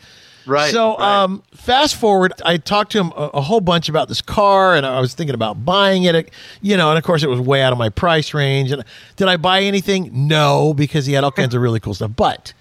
Right. 0.47 0.71
So, 0.73 0.97
right. 0.97 1.23
um, 1.25 1.43
fast 1.55 1.97
forward, 1.97 2.33
I 2.45 2.57
talked 2.57 2.93
to 2.93 3.01
him 3.01 3.13
a, 3.17 3.31
a 3.35 3.41
whole 3.41 3.61
bunch 3.61 3.89
about 3.89 4.09
this 4.09 4.21
car, 4.23 4.77
and 4.77 4.87
I 4.87 5.01
was 5.01 5.13
thinking 5.15 5.35
about 5.35 5.65
buying 5.65 6.05
it. 6.05 6.31
You 6.63 6.77
know, 6.77 6.91
and 6.91 6.99
of 6.99 7.03
course, 7.05 7.23
it 7.25 7.29
was 7.29 7.41
way 7.41 7.63
out 7.63 7.73
of 7.73 7.79
my 7.79 7.89
price 7.89 8.33
range. 8.33 8.71
And 8.71 8.85
did 9.17 9.27
I 9.27 9.37
buy 9.39 9.63
anything? 9.63 10.11
No, 10.29 10.73
because 10.73 11.07
he 11.07 11.15
had 11.15 11.25
all 11.25 11.33
kinds 11.33 11.55
of 11.55 11.63
really 11.63 11.81
cool 11.81 11.95
stuff. 11.95 12.13
But, 12.15 12.53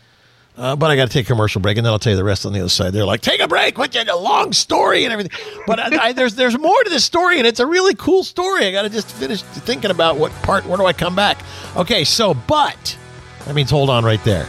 uh, 0.57 0.75
but 0.75 0.89
I 0.89 0.95
got 0.95 1.07
to 1.07 1.13
take 1.13 1.25
a 1.25 1.27
commercial 1.27 1.61
break, 1.61 1.77
and 1.77 1.85
then 1.85 1.91
I'll 1.91 1.99
tell 1.99 2.11
you 2.11 2.17
the 2.17 2.23
rest 2.23 2.45
on 2.45 2.53
the 2.53 2.59
other 2.59 2.69
side. 2.69 2.93
They're 2.93 3.05
like, 3.05 3.21
"Take 3.21 3.41
a 3.41 3.47
break," 3.47 3.77
is 3.77 4.07
a 4.07 4.15
long 4.15 4.53
story 4.53 5.03
and 5.03 5.11
everything. 5.11 5.37
But 5.67 5.79
I, 5.79 6.07
I, 6.07 6.13
there's 6.13 6.35
there's 6.35 6.57
more 6.57 6.83
to 6.83 6.89
this 6.89 7.03
story, 7.03 7.37
and 7.37 7.47
it's 7.47 7.59
a 7.59 7.65
really 7.65 7.95
cool 7.95 8.23
story. 8.23 8.65
I 8.65 8.71
got 8.71 8.83
to 8.83 8.89
just 8.89 9.11
finish 9.11 9.41
thinking 9.41 9.91
about 9.91 10.17
what 10.17 10.31
part. 10.43 10.65
Where 10.65 10.77
do 10.77 10.85
I 10.85 10.93
come 10.93 11.15
back? 11.15 11.39
Okay, 11.75 12.03
so 12.03 12.33
but 12.33 12.97
that 13.45 13.55
means 13.55 13.69
hold 13.69 13.89
on 13.89 14.05
right 14.05 14.23
there. 14.23 14.47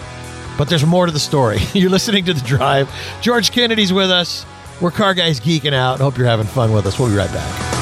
But 0.57 0.69
there's 0.69 0.87
more 0.87 1.07
to 1.07 1.13
the 1.13 1.21
story. 1.21 1.59
You're 1.75 1.91
listening 1.91 2.25
to 2.27 2.35
The 2.35 2.41
Drive. 2.41 2.91
George 3.21 3.51
Kennedy's 3.51 3.93
with 3.93 4.11
us. 4.11 4.47
We're 4.81 4.91
car 4.91 5.15
guys 5.15 5.41
geeking 5.41 5.73
out. 5.73 6.01
Hope 6.01 6.19
you're 6.19 6.27
having 6.27 6.47
fun 6.47 6.73
with 6.73 6.87
us. 6.87 6.99
We'll 6.99 7.09
be 7.09 7.17
right 7.17 7.33
back. 7.33 7.73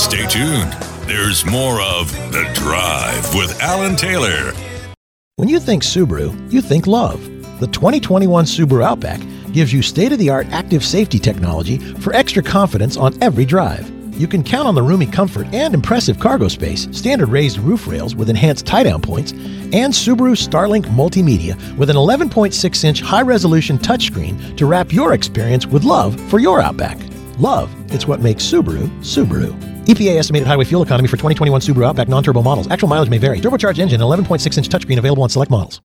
Stay 0.00 0.26
tuned. 0.28 0.85
There's 1.06 1.46
more 1.46 1.80
of 1.80 2.10
The 2.32 2.50
Drive 2.54 3.32
with 3.32 3.62
Alan 3.62 3.94
Taylor. 3.94 4.52
When 5.36 5.48
you 5.48 5.60
think 5.60 5.84
Subaru, 5.84 6.52
you 6.52 6.60
think 6.60 6.88
love. 6.88 7.22
The 7.60 7.68
2021 7.68 8.44
Subaru 8.44 8.84
Outback 8.84 9.20
gives 9.52 9.72
you 9.72 9.82
state 9.82 10.10
of 10.10 10.18
the 10.18 10.30
art 10.30 10.48
active 10.50 10.84
safety 10.84 11.20
technology 11.20 11.78
for 11.78 12.12
extra 12.12 12.42
confidence 12.42 12.96
on 12.96 13.16
every 13.22 13.44
drive. 13.44 13.88
You 14.20 14.26
can 14.26 14.42
count 14.42 14.66
on 14.66 14.74
the 14.74 14.82
roomy 14.82 15.06
comfort 15.06 15.46
and 15.52 15.74
impressive 15.74 16.18
cargo 16.18 16.48
space, 16.48 16.88
standard 16.90 17.28
raised 17.28 17.58
roof 17.58 17.86
rails 17.86 18.16
with 18.16 18.28
enhanced 18.28 18.66
tie 18.66 18.82
down 18.82 19.00
points, 19.00 19.30
and 19.30 19.94
Subaru 19.94 20.34
Starlink 20.34 20.86
Multimedia 20.86 21.54
with 21.76 21.88
an 21.88 21.94
11.6 21.94 22.84
inch 22.84 23.00
high 23.00 23.22
resolution 23.22 23.78
touchscreen 23.78 24.56
to 24.56 24.66
wrap 24.66 24.92
your 24.92 25.12
experience 25.12 25.66
with 25.66 25.84
love 25.84 26.20
for 26.28 26.40
your 26.40 26.60
Outback. 26.60 26.98
Love, 27.38 27.72
it's 27.92 28.08
what 28.08 28.18
makes 28.18 28.42
Subaru, 28.42 28.88
Subaru. 29.02 29.75
EPA 29.86 30.16
estimated 30.16 30.48
highway 30.48 30.64
fuel 30.64 30.82
economy 30.82 31.06
for 31.06 31.16
2021 31.16 31.60
Subaru 31.60 31.86
Outback 31.86 32.08
non-turbo 32.08 32.42
models. 32.42 32.66
Actual 32.68 32.88
mileage 32.88 33.08
may 33.08 33.18
vary. 33.18 33.40
Turbocharged 33.40 33.78
engine, 33.78 34.00
11.6-inch 34.00 34.68
touchscreen 34.68 34.98
available 34.98 35.22
on 35.22 35.28
select 35.28 35.48
models. 35.48 35.80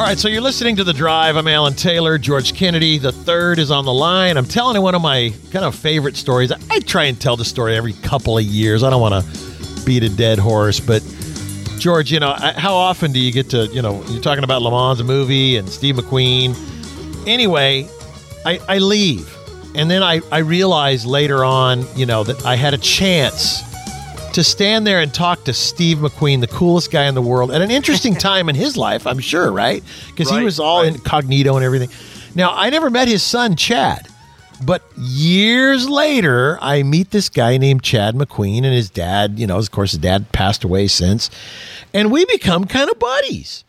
All 0.00 0.08
right, 0.08 0.18
so 0.18 0.28
you're 0.28 0.40
listening 0.40 0.76
to 0.76 0.84
The 0.84 0.94
Drive. 0.94 1.36
I'm 1.36 1.46
Alan 1.46 1.74
Taylor. 1.74 2.16
George 2.16 2.54
Kennedy, 2.54 2.96
the 2.96 3.12
third, 3.12 3.58
is 3.58 3.70
on 3.70 3.84
the 3.84 3.92
line. 3.92 4.38
I'm 4.38 4.46
telling 4.46 4.80
one 4.80 4.94
of 4.94 5.02
my 5.02 5.32
kind 5.50 5.64
of 5.66 5.74
favorite 5.74 6.16
stories. 6.16 6.50
I, 6.50 6.80
try 6.80 7.04
and 7.04 7.20
tell 7.20 7.36
the 7.36 7.44
story 7.44 7.76
every 7.76 7.92
couple 7.92 8.36
of 8.36 8.44
years. 8.44 8.82
I 8.82 8.88
don't 8.90 9.00
want 9.00 9.24
to 9.24 9.84
beat 9.84 10.02
a 10.02 10.08
dead 10.08 10.38
horse, 10.38 10.80
but 10.80 11.02
George, 11.78 12.10
you 12.10 12.18
know, 12.18 12.32
how 12.32 12.74
often 12.74 13.12
do 13.12 13.20
you 13.20 13.30
get 13.30 13.50
to, 13.50 13.66
you 13.66 13.82
know, 13.82 14.02
you're 14.08 14.22
talking 14.22 14.44
about 14.44 14.62
Le 14.62 14.70
Mans, 14.70 15.00
a 15.00 15.04
movie, 15.04 15.56
and 15.56 15.68
Steve 15.68 15.96
McQueen. 15.96 16.56
Anyway, 17.26 17.88
I, 18.44 18.60
I 18.68 18.78
leave. 18.78 19.36
And 19.74 19.90
then 19.90 20.02
I, 20.02 20.20
I 20.30 20.38
realize 20.38 21.06
later 21.06 21.44
on, 21.44 21.86
you 21.96 22.06
know, 22.06 22.24
that 22.24 22.44
I 22.44 22.56
had 22.56 22.74
a 22.74 22.78
chance 22.78 23.62
to 24.34 24.42
stand 24.42 24.86
there 24.86 25.00
and 25.00 25.12
talk 25.12 25.44
to 25.44 25.52
Steve 25.52 25.98
McQueen, 25.98 26.40
the 26.40 26.46
coolest 26.46 26.90
guy 26.90 27.06
in 27.06 27.14
the 27.14 27.22
world, 27.22 27.50
at 27.50 27.60
an 27.60 27.70
interesting 27.70 28.14
time 28.28 28.48
in 28.48 28.54
his 28.54 28.76
life, 28.76 29.06
I'm 29.06 29.18
sure, 29.18 29.50
right? 29.52 29.82
Because 30.08 30.30
he 30.30 30.42
was 30.42 30.58
all 30.58 30.82
right. 30.82 30.94
incognito 30.94 31.56
and 31.56 31.64
everything. 31.64 31.90
Now, 32.34 32.52
I 32.54 32.70
never 32.70 32.90
met 32.90 33.08
his 33.08 33.22
son, 33.22 33.56
Chad, 33.56 34.08
but 34.64 34.82
years 34.96 35.88
later, 35.88 36.58
I 36.62 36.82
meet 36.82 37.10
this 37.10 37.28
guy 37.28 37.58
named 37.58 37.82
Chad 37.82 38.14
McQueen 38.14 38.58
and 38.58 38.74
his 38.74 38.88
dad. 38.88 39.38
You 39.38 39.46
know, 39.46 39.58
of 39.58 39.70
course, 39.70 39.92
his 39.92 40.00
dad 40.00 40.32
passed 40.32 40.64
away 40.64 40.88
since, 40.88 41.30
and 41.92 42.10
we 42.10 42.24
become 42.26 42.64
kind 42.66 42.88
of 42.90 42.98
buddies. 42.98 43.64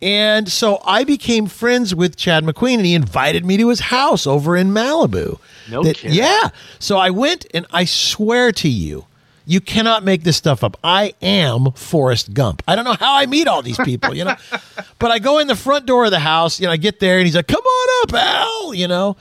And 0.00 0.48
so 0.48 0.80
I 0.84 1.02
became 1.04 1.46
friends 1.46 1.94
with 1.94 2.16
Chad 2.16 2.44
McQueen, 2.44 2.76
and 2.76 2.86
he 2.86 2.94
invited 2.94 3.44
me 3.44 3.56
to 3.56 3.68
his 3.68 3.80
house 3.80 4.26
over 4.26 4.56
in 4.56 4.70
Malibu. 4.70 5.38
No 5.70 5.82
That- 5.82 5.96
kidding. 5.96 6.16
Yeah. 6.16 6.50
So 6.78 6.98
I 6.98 7.10
went, 7.10 7.46
and 7.52 7.66
I 7.72 7.84
swear 7.84 8.52
to 8.52 8.68
you, 8.68 9.06
you 9.44 9.60
cannot 9.60 10.04
make 10.04 10.22
this 10.24 10.36
stuff 10.36 10.62
up. 10.62 10.76
I 10.84 11.14
am 11.22 11.72
Forrest 11.72 12.32
Gump. 12.34 12.62
I 12.68 12.76
don't 12.76 12.84
know 12.84 12.92
how 13.00 13.14
I 13.14 13.26
meet 13.26 13.48
all 13.48 13.62
these 13.62 13.78
people, 13.78 14.14
you 14.14 14.24
know, 14.24 14.36
but 14.98 15.10
I 15.10 15.18
go 15.18 15.38
in 15.38 15.46
the 15.48 15.56
front 15.56 15.86
door 15.86 16.04
of 16.04 16.10
the 16.10 16.18
house. 16.20 16.60
You 16.60 16.66
know, 16.66 16.72
I 16.72 16.76
get 16.76 17.00
there, 17.00 17.16
and 17.18 17.26
he's 17.26 17.34
like, 17.34 17.46
"Come 17.48 17.62
on 17.62 17.88
up, 18.02 18.14
Al," 18.14 18.74
you 18.74 18.86
know. 18.86 19.16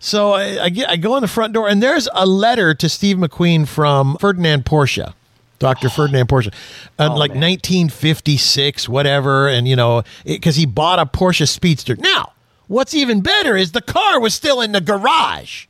So 0.00 0.32
I, 0.32 0.64
I 0.64 0.68
get, 0.70 0.88
I 0.90 0.96
go 0.96 1.16
in 1.16 1.22
the 1.22 1.28
front 1.28 1.52
door, 1.52 1.68
and 1.68 1.82
there's 1.82 2.08
a 2.14 2.26
letter 2.26 2.74
to 2.74 2.88
Steve 2.88 3.16
McQueen 3.16 3.66
from 3.68 4.16
Ferdinand 4.18 4.64
Porsche. 4.64 5.12
Dr. 5.60 5.88
Ferdinand 5.90 6.28
Porsche, 6.28 6.52
uh, 6.98 7.08
like 7.10 7.30
1956, 7.30 8.88
whatever, 8.88 9.46
and 9.48 9.68
you 9.68 9.76
know, 9.76 10.02
because 10.24 10.56
he 10.56 10.66
bought 10.66 10.98
a 10.98 11.06
Porsche 11.06 11.46
Speedster. 11.46 11.94
Now, 11.96 12.32
what's 12.66 12.94
even 12.94 13.20
better 13.20 13.56
is 13.56 13.70
the 13.70 13.80
car 13.80 14.18
was 14.18 14.34
still 14.34 14.60
in 14.60 14.72
the 14.72 14.80
garage. 14.80 15.66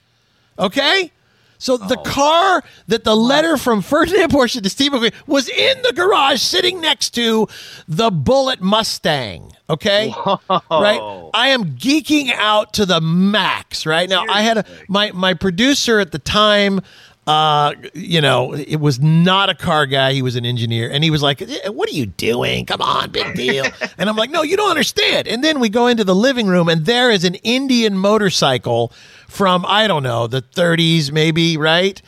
Okay, 0.59 1.13
so 1.61 1.77
the 1.77 1.97
car 1.97 2.65
that 2.89 3.05
the 3.05 3.15
letter 3.15 3.59
from 3.59 3.83
Ferdinand 3.83 4.31
Porsche 4.31 4.63
to 4.63 4.71
Steve 4.71 4.93
McQueen 4.93 5.13
was 5.27 5.47
in 5.51 5.83
the 5.83 5.93
garage, 5.93 6.41
sitting 6.41 6.81
next 6.81 7.11
to 7.11 7.49
the 7.87 8.11
Bullitt 8.11 8.63
Mustang. 8.63 9.53
Okay, 9.69 10.13
right. 10.49 11.31
I 11.35 11.49
am 11.49 11.77
geeking 11.77 12.33
out 12.33 12.73
to 12.75 12.87
the 12.87 13.03
max 13.03 13.85
right 13.85 14.09
now. 14.09 14.25
I 14.27 14.41
had 14.41 14.59
a 14.59 14.65
my 14.89 15.13
my 15.13 15.35
producer 15.35 16.01
at 16.01 16.13
the 16.13 16.19
time. 16.19 16.81
Uh, 17.27 17.75
you 17.95 18.21
know, 18.21 18.55
it 18.55 18.77
was 18.81 18.99
not 18.99 19.51
a 19.51 19.55
car 19.55 19.87
guy. 19.87 20.13
He 20.15 20.23
was 20.23 20.37
an 20.37 20.45
engineer, 20.45 20.91
and 20.91 21.05
he 21.05 21.11
was 21.11 21.23
like, 21.23 21.43
"Eh, 21.43 21.69
"What 21.69 21.89
are 21.89 21.93
you 21.95 22.07
doing? 22.07 22.67
Come 22.67 22.81
on, 22.81 23.11
big 23.11 23.35
deal." 23.35 23.67
and 23.99 24.09
I'm 24.09 24.17
like, 24.17 24.31
"No, 24.31 24.43
you 24.43 24.57
don't 24.57 24.71
understand." 24.71 25.29
And 25.29 25.45
then 25.45 25.61
we 25.61 25.69
go 25.69 25.87
into 25.87 26.03
the 26.03 26.15
living 26.15 26.47
room, 26.49 26.69
and 26.69 26.87
there 26.87 27.11
is 27.11 27.25
an 27.25 27.35
Indian 27.37 27.97
motorcycle 27.99 28.93
from 29.29 29.65
I 29.69 29.87
don't 29.87 30.03
know 30.03 30.27
the 30.27 30.43
30s, 30.43 31.13
maybe 31.13 31.57
right 31.57 32.01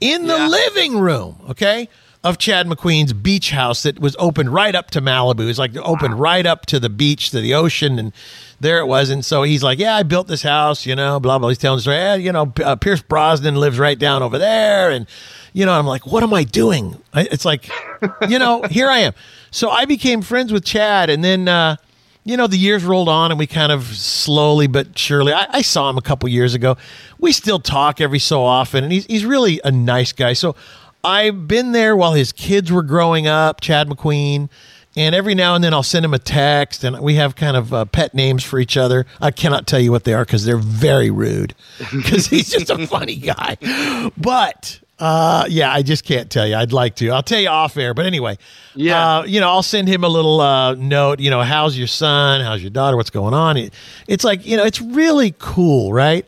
in 0.00 0.26
the 0.28 0.36
Yeah. 0.36 0.48
living 0.48 0.98
room. 1.00 1.36
Okay. 1.50 1.88
Of 2.24 2.36
Chad 2.36 2.66
McQueen's 2.66 3.12
beach 3.12 3.52
house 3.52 3.84
that 3.84 4.00
was 4.00 4.16
open 4.18 4.48
right 4.50 4.74
up 4.74 4.90
to 4.90 5.00
Malibu. 5.00 5.48
It's 5.48 5.58
like 5.58 5.76
open 5.78 6.14
right 6.14 6.44
up 6.44 6.66
to 6.66 6.80
the 6.80 6.88
beach, 6.90 7.30
to 7.30 7.40
the 7.40 7.54
ocean, 7.54 7.98
and 7.98 8.12
there 8.60 8.80
it 8.80 8.86
was. 8.86 9.10
And 9.10 9.24
so 9.24 9.42
he's 9.42 9.62
like, 9.62 9.78
"Yeah, 9.78 9.94
I 9.96 10.02
built 10.02 10.26
this 10.28 10.42
house, 10.42 10.86
you 10.86 10.94
know, 10.96 11.20
blah 11.20 11.38
blah." 11.38 11.48
He's 11.48 11.58
telling 11.58 11.78
the 11.78 11.82
story. 11.82 11.96
Yeah, 11.96 12.14
you 12.16 12.32
know, 12.32 12.52
uh, 12.64 12.76
Pierce 12.76 13.02
Brosnan 13.02 13.56
lives 13.56 13.78
right 13.78 13.98
down 13.98 14.22
over 14.22 14.38
there, 14.38 14.90
and 14.90 15.06
you 15.52 15.64
know, 15.66 15.72
I'm 15.72 15.86
like, 15.86 16.06
"What 16.06 16.22
am 16.22 16.34
I 16.34 16.44
doing?" 16.44 16.96
I, 17.12 17.22
it's 17.30 17.44
like, 17.44 17.70
you 18.28 18.38
know, 18.38 18.62
here 18.70 18.88
I 18.88 18.98
am. 18.98 19.12
So 19.50 19.70
I 19.70 19.84
became 19.84 20.22
friends 20.22 20.52
with 20.52 20.64
Chad, 20.64 21.10
and 21.10 21.22
then. 21.24 21.48
uh 21.48 21.76
you 22.24 22.36
know, 22.36 22.46
the 22.46 22.58
years 22.58 22.84
rolled 22.84 23.08
on 23.08 23.30
and 23.30 23.38
we 23.38 23.46
kind 23.46 23.72
of 23.72 23.84
slowly 23.84 24.66
but 24.66 24.98
surely. 24.98 25.32
I, 25.32 25.46
I 25.48 25.62
saw 25.62 25.88
him 25.88 25.96
a 25.96 26.02
couple 26.02 26.28
years 26.28 26.52
ago. 26.52 26.76
We 27.18 27.32
still 27.32 27.58
talk 27.58 28.02
every 28.02 28.18
so 28.18 28.44
often, 28.44 28.84
and 28.84 28.92
he's, 28.92 29.06
he's 29.06 29.24
really 29.24 29.62
a 29.64 29.70
nice 29.70 30.12
guy. 30.12 30.34
So 30.34 30.54
I've 31.02 31.48
been 31.48 31.72
there 31.72 31.96
while 31.96 32.12
his 32.12 32.32
kids 32.32 32.70
were 32.70 32.82
growing 32.82 33.26
up, 33.26 33.62
Chad 33.62 33.88
McQueen. 33.88 34.50
And 34.98 35.14
every 35.14 35.34
now 35.36 35.54
and 35.54 35.62
then 35.62 35.72
I'll 35.72 35.82
send 35.84 36.04
him 36.04 36.12
a 36.12 36.18
text, 36.18 36.82
and 36.82 36.98
we 37.00 37.14
have 37.14 37.36
kind 37.36 37.56
of 37.56 37.72
uh, 37.72 37.84
pet 37.84 38.14
names 38.14 38.42
for 38.42 38.58
each 38.58 38.76
other. 38.76 39.06
I 39.20 39.30
cannot 39.30 39.66
tell 39.66 39.78
you 39.78 39.92
what 39.92 40.02
they 40.04 40.12
are 40.12 40.24
because 40.24 40.44
they're 40.44 40.56
very 40.56 41.10
rude, 41.10 41.54
because 41.92 42.26
he's 42.26 42.50
just 42.50 42.68
a 42.68 42.84
funny 42.86 43.16
guy. 43.16 43.56
But 44.16 44.80
uh, 44.98 45.44
yeah, 45.48 45.72
I 45.72 45.82
just 45.82 46.04
can't 46.04 46.28
tell 46.30 46.46
you. 46.46 46.56
I'd 46.56 46.72
like 46.72 46.96
to. 46.96 47.10
I'll 47.10 47.22
tell 47.22 47.38
you 47.40 47.48
off 47.48 47.76
air. 47.76 47.94
But 47.94 48.06
anyway, 48.06 48.38
Yeah. 48.74 49.18
uh, 49.18 49.22
you 49.24 49.38
know, 49.40 49.48
I'll 49.48 49.62
send 49.62 49.86
him 49.88 50.02
a 50.02 50.08
little 50.08 50.40
uh, 50.40 50.74
note. 50.74 51.20
You 51.20 51.30
know, 51.30 51.42
how's 51.42 51.78
your 51.78 51.86
son? 51.86 52.40
How's 52.40 52.60
your 52.62 52.70
daughter? 52.70 52.96
What's 52.96 53.10
going 53.10 53.34
on? 53.34 53.56
It, 53.56 53.72
it's 54.08 54.24
like 54.24 54.44
you 54.44 54.56
know, 54.56 54.64
it's 54.64 54.80
really 54.80 55.34
cool, 55.38 55.92
right? 55.92 56.26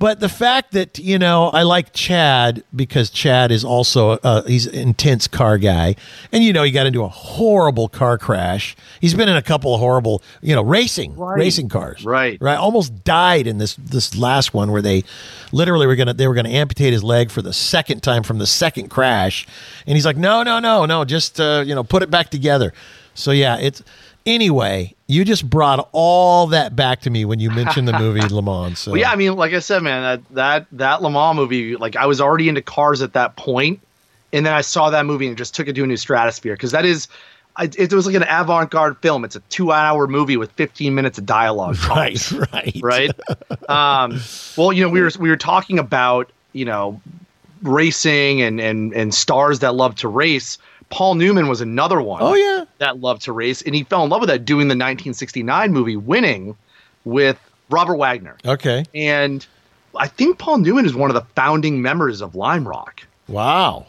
But 0.00 0.18
the 0.18 0.30
fact 0.30 0.72
that 0.72 0.98
you 0.98 1.18
know 1.18 1.48
I 1.50 1.62
like 1.62 1.92
Chad 1.92 2.64
because 2.74 3.10
Chad 3.10 3.52
is 3.52 3.66
also 3.66 4.12
uh, 4.12 4.42
he's 4.44 4.66
an 4.66 4.74
intense 4.74 5.28
car 5.28 5.58
guy, 5.58 5.94
and 6.32 6.42
you 6.42 6.54
know 6.54 6.62
he 6.62 6.70
got 6.70 6.86
into 6.86 7.04
a 7.04 7.08
horrible 7.08 7.86
car 7.86 8.16
crash. 8.16 8.74
He's 9.02 9.12
been 9.12 9.28
in 9.28 9.36
a 9.36 9.42
couple 9.42 9.74
of 9.74 9.80
horrible 9.80 10.22
you 10.40 10.54
know 10.54 10.62
racing 10.62 11.18
racing 11.18 11.68
cars, 11.68 12.02
Right. 12.02 12.38
Right, 12.40 12.56
almost 12.56 13.04
died 13.04 13.46
in 13.46 13.58
this 13.58 13.76
this 13.76 14.16
last 14.16 14.54
one 14.54 14.72
where 14.72 14.80
they 14.80 15.04
literally 15.52 15.86
were 15.86 15.96
gonna 15.96 16.14
they 16.14 16.26
were 16.26 16.34
gonna 16.34 16.48
amputate 16.48 16.94
his 16.94 17.04
leg 17.04 17.30
for 17.30 17.42
the 17.42 17.52
second 17.52 18.02
time 18.02 18.22
from 18.22 18.38
the 18.38 18.46
second 18.46 18.88
crash, 18.88 19.46
and 19.86 19.96
he's 19.96 20.06
like, 20.06 20.16
no, 20.16 20.42
no, 20.42 20.60
no, 20.60 20.86
no, 20.86 21.04
just 21.04 21.38
uh, 21.38 21.62
you 21.66 21.74
know 21.74 21.84
put 21.84 22.02
it 22.02 22.10
back 22.10 22.30
together. 22.30 22.72
So 23.12 23.32
yeah, 23.32 23.58
it's 23.58 23.82
anyway. 24.26 24.94
You 25.06 25.24
just 25.24 25.48
brought 25.48 25.88
all 25.92 26.46
that 26.48 26.76
back 26.76 27.00
to 27.00 27.10
me 27.10 27.24
when 27.24 27.40
you 27.40 27.50
mentioned 27.50 27.88
the 27.88 27.98
movie 27.98 28.20
Le 28.30 28.42
Mans. 28.42 28.78
So 28.78 28.92
Well, 28.92 29.00
yeah, 29.00 29.10
I 29.10 29.16
mean, 29.16 29.34
like 29.34 29.52
I 29.52 29.58
said, 29.58 29.82
man, 29.82 30.02
that 30.02 30.34
that 30.34 30.66
that 30.72 31.02
Le 31.02 31.10
Mans 31.10 31.34
movie, 31.34 31.76
like 31.76 31.96
I 31.96 32.06
was 32.06 32.20
already 32.20 32.48
into 32.48 32.62
cars 32.62 33.02
at 33.02 33.12
that 33.14 33.36
point, 33.36 33.80
and 34.32 34.46
then 34.46 34.52
I 34.52 34.60
saw 34.60 34.90
that 34.90 35.06
movie 35.06 35.26
and 35.26 35.36
just 35.36 35.54
took 35.54 35.68
it 35.68 35.74
to 35.74 35.84
a 35.84 35.86
new 35.86 35.96
stratosphere 35.96 36.54
because 36.54 36.70
that 36.70 36.84
is, 36.84 37.08
it 37.58 37.92
was 37.92 38.06
like 38.06 38.14
an 38.14 38.22
avant-garde 38.22 38.98
film. 38.98 39.24
It's 39.24 39.36
a 39.36 39.40
two-hour 39.50 40.06
movie 40.06 40.36
with 40.36 40.52
15 40.52 40.94
minutes 40.94 41.18
of 41.18 41.26
dialogue. 41.26 41.76
right, 41.88 42.30
right, 42.30 42.80
right? 42.80 43.10
um, 43.68 44.20
well, 44.56 44.72
you 44.72 44.82
know, 44.82 44.88
we 44.88 45.00
were 45.00 45.10
we 45.18 45.28
were 45.28 45.36
talking 45.36 45.78
about 45.78 46.30
you 46.52 46.64
know 46.64 47.00
racing 47.62 48.42
and 48.42 48.60
and 48.60 48.92
and 48.94 49.14
stars 49.14 49.58
that 49.58 49.74
love 49.74 49.94
to 49.96 50.08
race. 50.08 50.58
Paul 50.90 51.14
Newman 51.14 51.48
was 51.48 51.60
another 51.60 52.00
one. 52.02 52.20
Oh 52.22 52.34
yeah, 52.34 52.64
that 52.78 53.00
loved 53.00 53.22
to 53.22 53.32
race, 53.32 53.62
and 53.62 53.74
he 53.74 53.84
fell 53.84 54.04
in 54.04 54.10
love 54.10 54.20
with 54.20 54.28
that 54.28 54.44
doing 54.44 54.68
the 54.68 54.72
1969 54.74 55.72
movie 55.72 55.96
Winning 55.96 56.56
with 57.04 57.38
Robert 57.70 57.96
Wagner. 57.96 58.36
okay. 58.44 58.84
And 58.94 59.46
I 59.96 60.08
think 60.08 60.38
Paul 60.38 60.58
Newman 60.58 60.84
is 60.86 60.94
one 60.94 61.08
of 61.10 61.14
the 61.14 61.24
founding 61.34 61.80
members 61.82 62.20
of 62.20 62.34
Lime 62.34 62.66
Rock. 62.66 63.02
Wow. 63.28 63.86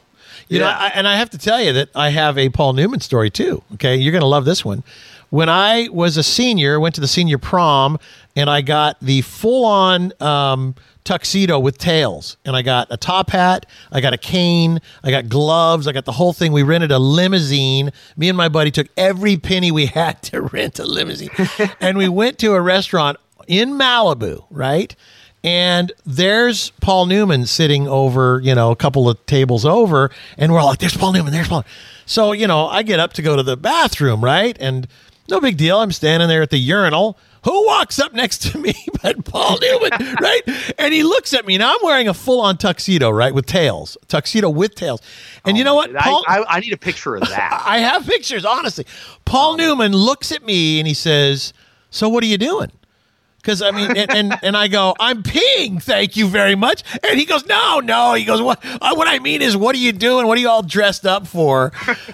You 0.48 0.60
know, 0.60 0.68
Yeah. 0.68 0.78
I, 0.78 0.88
and 0.90 1.08
I 1.08 1.16
have 1.18 1.30
to 1.32 1.38
tell 1.38 1.62
you 1.62 1.74
that 1.74 1.90
I 1.96 2.10
have 2.10 2.38
a 2.38 2.50
Paul 2.50 2.74
Newman 2.74 3.00
story 3.00 3.30
too. 3.30 3.64
Okay, 3.74 3.96
you're 3.96 4.12
going 4.12 4.22
to 4.22 4.28
love 4.28 4.46
this 4.46 4.64
one. 4.64 4.84
When 5.30 5.48
I 5.50 5.88
was 5.92 6.18
a 6.18 6.24
senior, 6.24 6.80
went 6.80 6.94
to 6.96 7.02
the 7.02 7.08
senior 7.08 7.38
prom, 7.38 7.98
and 8.36 8.50
I 8.50 8.62
got 8.62 9.00
the 9.00 9.22
full-on 9.22 10.12
um, 10.22 10.76
tuxedo 11.04 11.60
with 11.60 11.78
tails, 11.78 12.38
and 12.46 12.56
I 12.56 12.62
got 12.62 12.88
a 12.90 12.98
top 12.98 13.32
hat, 13.32 13.66
I 13.92 14.02
got 14.02 14.14
a 14.14 14.18
cane, 14.18 14.80
I 15.04 15.12
got 15.12 15.30
gloves, 15.30 15.88
I 15.88 15.92
got 15.92 16.06
the 16.06 16.12
whole 16.12 16.34
thing. 16.34 16.52
We 16.52 16.64
rented 16.64 16.92
a 16.92 17.00
limousine. 17.00 17.92
Me 18.16 18.30
and 18.30 18.38
my 18.38 18.50
buddy 18.50 18.72
took 18.72 18.88
every 18.98 19.38
penny 19.38 19.72
we 19.72 19.86
had 20.02 20.22
to 20.24 20.42
rent 20.42 20.80
a 20.80 20.86
limousine, 20.86 21.32
and 21.80 21.98
we 21.98 22.08
went 22.08 22.38
to 22.40 22.54
a 22.54 22.62
restaurant 22.62 23.18
in 23.48 23.72
Malibu, 23.72 24.46
right? 24.50 24.96
And 25.44 25.92
there's 26.06 26.70
Paul 26.82 27.08
Newman 27.08 27.48
sitting 27.48 27.88
over, 27.88 28.40
you 28.44 28.54
know, 28.54 28.70
a 28.70 28.76
couple 28.76 29.10
of 29.10 29.26
tables 29.26 29.66
over, 29.66 30.12
and 30.38 30.54
we're 30.54 30.60
all 30.60 30.68
like, 30.68 30.80
"There's 30.80 30.96
Paul 30.96 31.14
Newman. 31.14 31.34
There's 31.34 31.48
Paul." 31.48 31.66
So 32.06 32.32
you 32.32 32.46
know, 32.46 32.68
I 32.68 32.84
get 32.84 33.00
up 33.00 33.14
to 33.14 33.22
go 33.22 33.36
to 33.36 33.44
the 33.44 33.58
bathroom, 33.58 34.24
right? 34.24 34.56
And 34.60 34.88
no 35.30 35.40
big 35.40 35.58
deal. 35.58 35.80
I'm 35.80 35.92
standing 35.92 36.30
there 36.30 36.44
at 36.44 36.52
the 36.52 36.58
urinal. 36.58 37.18
Who 37.44 37.66
walks 37.66 37.98
up 37.98 38.14
next 38.14 38.52
to 38.52 38.58
me 38.60 38.74
but 39.02 39.26
Paul 39.26 39.58
Newman, 39.60 40.16
right? 40.22 40.42
And 40.78 40.94
he 40.94 41.04
looks 41.04 41.34
at 41.34 41.46
me. 41.46 41.58
Now 41.58 41.72
I'm 41.74 41.80
wearing 41.84 42.08
a 42.08 42.14
full-on 42.14 42.58
tuxedo, 42.58 43.10
right, 43.10 43.34
with 43.34 43.46
tails, 43.46 43.98
tuxedo 44.08 44.50
with 44.50 44.76
tails. 44.76 45.02
And 45.46 45.58
you 45.58 45.64
know 45.64 45.76
what? 45.76 45.96
I, 45.96 46.00
Paul, 46.02 46.24
I, 46.28 46.44
I 46.48 46.60
need 46.60 46.74
a 46.74 46.78
picture 46.78 47.16
of 47.16 47.22
that. 47.22 47.64
I 47.66 47.80
have 47.80 48.06
pictures, 48.06 48.46
honestly. 48.46 48.86
Paul 49.26 49.58
Newman 49.58 49.94
looks 49.94 50.32
at 50.32 50.44
me 50.44 50.80
and 50.80 50.88
he 50.88 50.94
says, 50.94 51.54
So 51.90 52.10
what 52.10 52.24
are 52.24 52.28
you 52.28 52.38
doing? 52.38 52.72
Because 53.38 53.64
I 53.64 53.72
mean, 53.72 53.98
and, 53.98 54.12
and 54.12 54.40
and 54.44 54.56
I 54.56 54.68
go, 54.68 54.94
I'm 55.00 55.24
peeing, 55.24 55.82
thank 55.82 56.16
you 56.16 56.28
very 56.28 56.54
much. 56.54 56.84
And 57.04 57.20
he 57.20 57.26
goes, 57.26 57.44
No, 57.48 57.80
no. 57.80 58.14
He 58.14 58.24
goes, 58.24 58.40
What? 58.40 58.64
Uh, 58.64 58.94
what 58.94 59.08
I 59.08 59.18
mean 59.18 59.42
is, 59.42 59.58
what 59.58 59.74
are 59.76 59.80
you 59.80 59.92
doing? 59.94 60.28
What 60.28 60.38
are 60.38 60.42
you 60.42 60.50
all 60.50 60.62
dressed 60.62 61.08
up 61.08 61.26
for? 61.26 61.72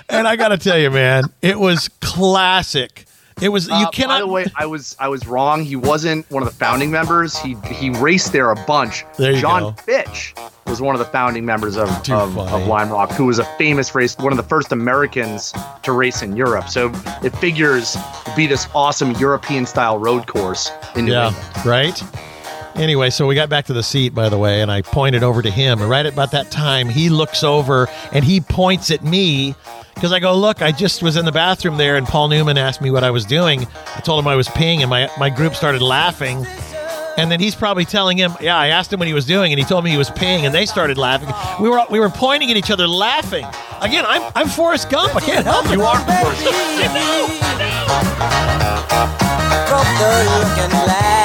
And 0.07 0.25
I 0.25 0.37
got 0.37 0.49
to 0.49 0.57
tell 0.57 0.77
you, 0.77 0.89
man, 0.89 1.25
it 1.41 1.59
was 1.59 1.89
classic. 1.99 3.03
It 3.41 3.49
was 3.49 3.67
you 3.67 3.73
Uh, 3.73 3.89
cannot. 3.91 4.15
By 4.15 4.19
the 4.21 4.27
way, 4.27 4.45
I 4.55 4.65
was 4.65 4.95
I 4.99 5.07
was 5.07 5.27
wrong. 5.27 5.63
He 5.63 5.75
wasn't 5.75 6.29
one 6.31 6.41
of 6.43 6.49
the 6.49 6.55
founding 6.55 6.89
members. 6.91 7.37
He 7.37 7.55
he 7.71 7.89
raced 7.91 8.31
there 8.31 8.49
a 8.51 8.55
bunch. 8.65 9.05
There 9.17 9.31
you 9.31 9.39
John 9.41 9.61
go. 9.61 9.71
Fitch 9.73 10.33
was 10.65 10.81
one 10.81 10.95
of 10.95 10.99
the 10.99 11.05
founding 11.05 11.45
members 11.45 11.77
of 11.77 11.87
Too 12.03 12.13
of, 12.13 12.33
funny. 12.33 12.51
of 12.63 12.67
Lime 12.67 12.89
Rock, 12.89 13.11
who 13.11 13.25
was 13.25 13.39
a 13.39 13.45
famous 13.57 13.93
race, 13.95 14.17
one 14.17 14.33
of 14.33 14.37
the 14.37 14.43
first 14.43 14.71
Americans 14.71 15.53
to 15.83 15.91
race 15.93 16.21
in 16.21 16.35
Europe. 16.35 16.67
So 16.67 16.91
it 17.23 17.35
figures 17.37 17.93
to 17.93 18.33
be 18.35 18.47
this 18.47 18.67
awesome 18.75 19.11
European 19.11 19.65
style 19.65 19.97
road 19.99 20.27
course 20.27 20.69
in 20.95 21.05
New 21.05 21.13
yeah, 21.13 21.27
England. 21.27 21.65
right. 21.65 22.03
Anyway, 22.77 23.09
so 23.09 23.25
we 23.25 23.33
got 23.33 23.49
back 23.49 23.65
to 23.65 23.73
the 23.73 23.81
seat, 23.81 24.13
by 24.13 24.29
the 24.29 24.37
way, 24.37 24.61
and 24.61 24.71
I 24.71 24.83
pointed 24.83 25.23
over 25.23 25.41
to 25.41 25.49
him. 25.49 25.81
And 25.81 25.89
right 25.89 26.05
at 26.05 26.13
about 26.13 26.29
that 26.31 26.51
time, 26.51 26.89
he 26.89 27.09
looks 27.09 27.43
over 27.43 27.87
and 28.11 28.23
he 28.23 28.39
points 28.39 28.91
at 28.91 29.03
me 29.03 29.55
because 29.95 30.11
I 30.11 30.19
go, 30.19 30.35
Look, 30.35 30.61
I 30.61 30.71
just 30.71 31.01
was 31.01 31.17
in 31.17 31.25
the 31.25 31.31
bathroom 31.31 31.77
there, 31.77 31.95
and 31.95 32.05
Paul 32.05 32.27
Newman 32.27 32.55
asked 32.55 32.79
me 32.79 32.91
what 32.91 33.03
I 33.03 33.09
was 33.09 33.25
doing. 33.25 33.65
I 33.95 34.01
told 34.01 34.19
him 34.23 34.27
I 34.27 34.35
was 34.35 34.47
peeing, 34.49 34.81
and 34.81 34.91
my, 34.91 35.09
my 35.17 35.31
group 35.31 35.55
started 35.55 35.81
laughing. 35.81 36.45
And 37.17 37.31
then 37.31 37.39
he's 37.39 37.55
probably 37.55 37.83
telling 37.83 38.15
him, 38.15 38.35
Yeah, 38.39 38.55
I 38.55 38.67
asked 38.67 38.93
him 38.93 38.99
what 38.99 39.07
he 39.07 39.13
was 39.15 39.25
doing, 39.25 39.51
and 39.51 39.57
he 39.57 39.65
told 39.65 39.83
me 39.83 39.89
he 39.89 39.97
was 39.97 40.11
peeing, 40.11 40.43
and 40.43 40.53
they 40.53 40.67
started 40.67 40.99
laughing. 40.99 41.29
We 41.59 41.69
were 41.71 41.83
we 41.89 41.99
were 41.99 42.09
pointing 42.09 42.51
at 42.51 42.57
each 42.57 42.69
other, 42.69 42.87
laughing. 42.87 43.45
Again, 43.81 44.05
I'm 44.07 44.31
I'm 44.35 44.47
Forrest 44.47 44.91
Gump. 44.91 45.15
I 45.15 45.21
can't 45.21 45.45
help 45.45 45.65
it. 45.65 45.71
You 45.71 45.81
are 45.81 45.97
Forrest 45.97 46.43
Gump. 46.43 46.55
I 46.55 46.93
know, 46.93 47.27
I 47.41 47.57
know. 51.09 51.16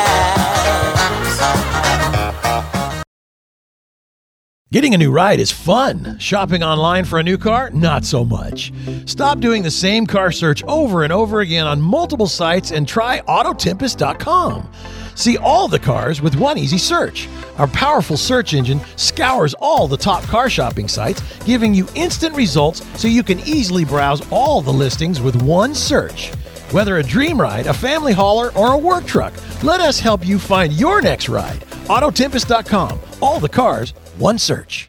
Getting 4.73 4.95
a 4.95 4.97
new 4.97 5.11
ride 5.11 5.39
is 5.39 5.53
fun. 5.53 6.19
Shopping 6.19 6.63
online 6.63 7.05
for 7.05 7.19
a 7.19 7.23
new 7.23 7.37
car? 7.37 7.69
Not 7.75 8.07
so 8.07 8.25
much. 8.25 8.73
Stop 9.05 9.41
doing 9.41 9.63
the 9.63 9.71
same 9.71 10.07
car 10.07 10.33
search 10.33 10.65
over 10.65 11.05
and 11.05 11.13
over 11.13 11.41
again 11.41 11.67
on 11.67 11.79
multiple 11.79 12.27
sites 12.27 12.71
and 12.71 12.89
try 12.89 13.21
Autotempest.com. 13.29 14.73
See 15.15 15.37
all 15.37 15.69
the 15.69 15.79
cars 15.79 16.23
with 16.23 16.37
one 16.37 16.57
easy 16.57 16.79
search. 16.79 17.29
Our 17.59 17.67
powerful 17.67 18.17
search 18.17 18.55
engine 18.55 18.81
scours 18.97 19.53
all 19.59 19.87
the 19.87 19.99
top 19.99 20.23
car 20.23 20.49
shopping 20.49 20.89
sites, 20.89 21.21
giving 21.45 21.75
you 21.75 21.87
instant 21.95 22.35
results 22.35 22.83
so 22.99 23.09
you 23.09 23.23
can 23.23 23.41
easily 23.41 23.85
browse 23.85 24.27
all 24.33 24.63
the 24.63 24.73
listings 24.73 25.21
with 25.21 25.43
one 25.43 25.75
search. 25.75 26.33
Whether 26.73 26.97
a 26.97 27.03
dream 27.03 27.39
ride, 27.39 27.67
a 27.67 27.75
family 27.75 28.15
hauler, 28.15 28.51
or 28.57 28.73
a 28.73 28.79
work 28.79 29.05
truck, 29.05 29.35
let 29.63 29.83
us 29.83 30.01
help 30.01 30.27
you 30.27 30.39
find 30.39 30.73
your 30.73 31.03
next 31.03 31.29
ride. 31.29 31.61
Autotempest.com. 31.91 32.99
All 33.21 33.39
the 33.39 33.49
cars, 33.51 33.91
one 34.17 34.39
search. 34.39 34.89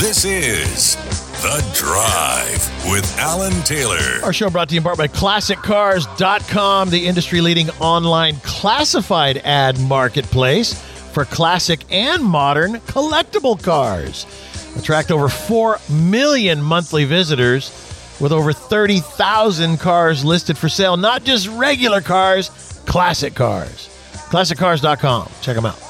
This 0.00 0.24
is 0.24 0.96
The 1.42 1.62
Drive 1.74 2.90
with 2.90 3.18
Alan 3.18 3.52
Taylor. 3.64 4.22
Our 4.22 4.32
show 4.32 4.48
brought 4.48 4.70
to 4.70 4.74
you 4.74 4.78
in 4.78 4.84
part 4.84 4.96
by 4.96 5.08
ClassicCars.com, 5.08 6.88
the 6.88 7.06
industry 7.06 7.42
leading 7.42 7.68
online 7.72 8.36
classified 8.36 9.42
ad 9.44 9.78
marketplace 9.80 10.82
for 11.14 11.24
classic 11.24 11.80
and 11.90 12.22
modern 12.22 12.74
collectible 12.80 13.62
cars. 13.62 14.26
Attract 14.76 15.10
over 15.10 15.28
4 15.28 15.78
million 15.88 16.60
monthly 16.60 17.04
visitors 17.04 17.70
with 18.20 18.32
over 18.32 18.52
30,000 18.52 19.78
cars 19.78 20.24
listed 20.24 20.58
for 20.58 20.68
sale. 20.68 20.96
Not 20.96 21.24
just 21.24 21.48
regular 21.48 22.00
cars, 22.00 22.50
classic 22.86 23.34
cars. 23.34 23.88
ClassicCars.com. 24.30 25.30
Check 25.40 25.56
them 25.56 25.66
out. 25.66 25.80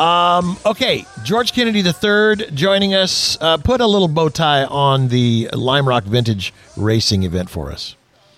Um, 0.00 0.56
okay, 0.66 1.04
George 1.22 1.52
Kennedy 1.52 1.80
III 1.80 2.50
joining 2.52 2.94
us. 2.94 3.38
Uh, 3.40 3.56
put 3.58 3.80
a 3.80 3.86
little 3.86 4.08
bow 4.08 4.28
tie 4.28 4.64
on 4.64 5.08
the 5.08 5.48
Lime 5.52 5.88
Rock 5.88 6.04
Vintage 6.04 6.52
Racing 6.76 7.22
event 7.22 7.50
for 7.50 7.70
us. 7.70 7.94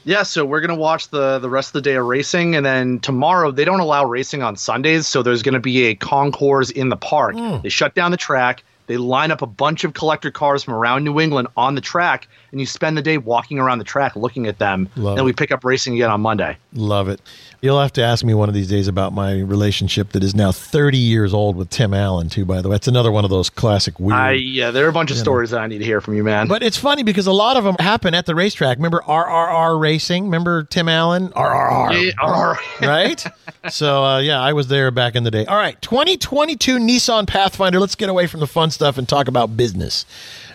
Yeah, 0.07 0.23
so 0.23 0.45
we're 0.47 0.61
gonna 0.61 0.77
watch 0.77 1.09
the 1.09 1.41
the 1.41 1.51
rest 1.51 1.71
of 1.71 1.73
the 1.73 1.83
day 1.83 1.97
of 1.97 2.07
racing, 2.07 2.55
and 2.55 2.65
then 2.65 3.01
tomorrow 3.01 3.51
they 3.51 3.65
don't 3.65 3.81
allow 3.81 4.05
racing 4.05 4.41
on 4.41 4.55
Sundays, 4.57 5.09
so 5.09 5.21
there's 5.21 5.43
gonna 5.43 5.59
be 5.59 5.87
a 5.87 5.97
concours 5.97 6.71
in 6.71 6.91
the 6.91 6.97
park. 6.97 7.35
Hmm. 7.35 7.57
They 7.63 7.71
shut 7.71 7.97
down 7.97 8.13
the 8.13 8.17
track. 8.17 8.63
They 8.87 8.99
line 8.99 9.33
up 9.33 9.43
a 9.43 9.47
bunch 9.47 9.83
of 9.83 9.95
collector 9.95 10.31
cars 10.31 10.63
from 10.63 10.75
around 10.75 11.03
New 11.03 11.19
England 11.19 11.49
on 11.57 11.75
the 11.75 11.81
track, 11.81 12.29
and 12.53 12.61
you 12.61 12.67
spend 12.67 12.97
the 12.97 13.03
day 13.03 13.19
walking 13.19 13.59
around 13.59 13.79
the 13.79 13.85
track 13.85 14.15
looking 14.15 14.47
at 14.47 14.61
them. 14.61 14.89
Love 14.95 15.17
then 15.17 15.25
we 15.25 15.33
pick 15.33 15.51
up 15.51 15.65
racing 15.65 15.95
again 15.95 16.09
on 16.09 16.21
Monday. 16.21 16.57
Love 16.73 17.09
it. 17.09 17.21
You'll 17.67 17.81
have 17.81 17.95
to 17.95 18.03
ask 18.05 18.25
me 18.25 18.33
one 18.33 18.49
of 18.49 18.55
these 18.55 18.69
days 18.69 18.87
about 18.87 19.13
my 19.13 19.41
relationship 19.41 20.13
that 20.13 20.23
is 20.23 20.37
now 20.37 20.53
30 20.53 20.99
years 20.99 21.35
old 21.35 21.57
with 21.57 21.69
Tim 21.69 21.93
Allen, 21.93 22.29
too, 22.29 22.45
by 22.45 22.63
the 22.63 22.69
way. 22.69 22.77
It's 22.77 22.87
another 22.87 23.11
one 23.11 23.25
of 23.25 23.31
those 23.31 23.51
classic 23.51 23.99
weird. 23.99 24.17
I 24.17 24.33
yeah, 24.35 24.71
there 24.71 24.87
are 24.87 24.89
a 24.89 24.93
bunch 24.93 25.11
of 25.11 25.17
stories 25.17 25.51
that 25.51 25.59
I 25.59 25.67
need 25.67 25.79
to 25.79 25.85
hear 25.85 26.01
from 26.01 26.15
you, 26.15 26.23
man. 26.23 26.47
But 26.47 26.63
it's 26.63 26.77
funny 26.77 27.03
because 27.03 27.27
a 27.27 27.33
lot 27.33 27.57
of 27.57 27.65
them 27.65 27.75
happen 27.81 28.15
at 28.15 28.25
the 28.25 28.37
racetrack. 28.37 28.77
Remember 28.77 29.03
RRR 29.05 29.81
Racing? 29.81 30.27
Remember 30.27 30.63
Tim 30.63 30.89
Allen? 30.89 31.31
RRR. 31.31 32.57
Yeah, 32.81 32.87
right? 32.87 33.27
So, 33.69 34.05
uh, 34.05 34.19
yeah, 34.21 34.41
I 34.41 34.53
was 34.53 34.69
there 34.69 34.93
back 34.93 35.17
in 35.17 35.25
the 35.25 35.33
day. 35.33 35.45
All 35.45 35.57
right, 35.57 35.83
2022 35.83 36.79
Nissan 36.79 37.27
Pathfinder. 37.27 37.81
Let's 37.81 37.97
get 37.97 38.09
away 38.09 38.29
from 38.29 38.39
the 38.39 38.47
fun 38.47 38.71
stuff 38.71 38.97
and 38.97 39.09
talk 39.09 39.27
about 39.27 39.57
business. 39.57 40.07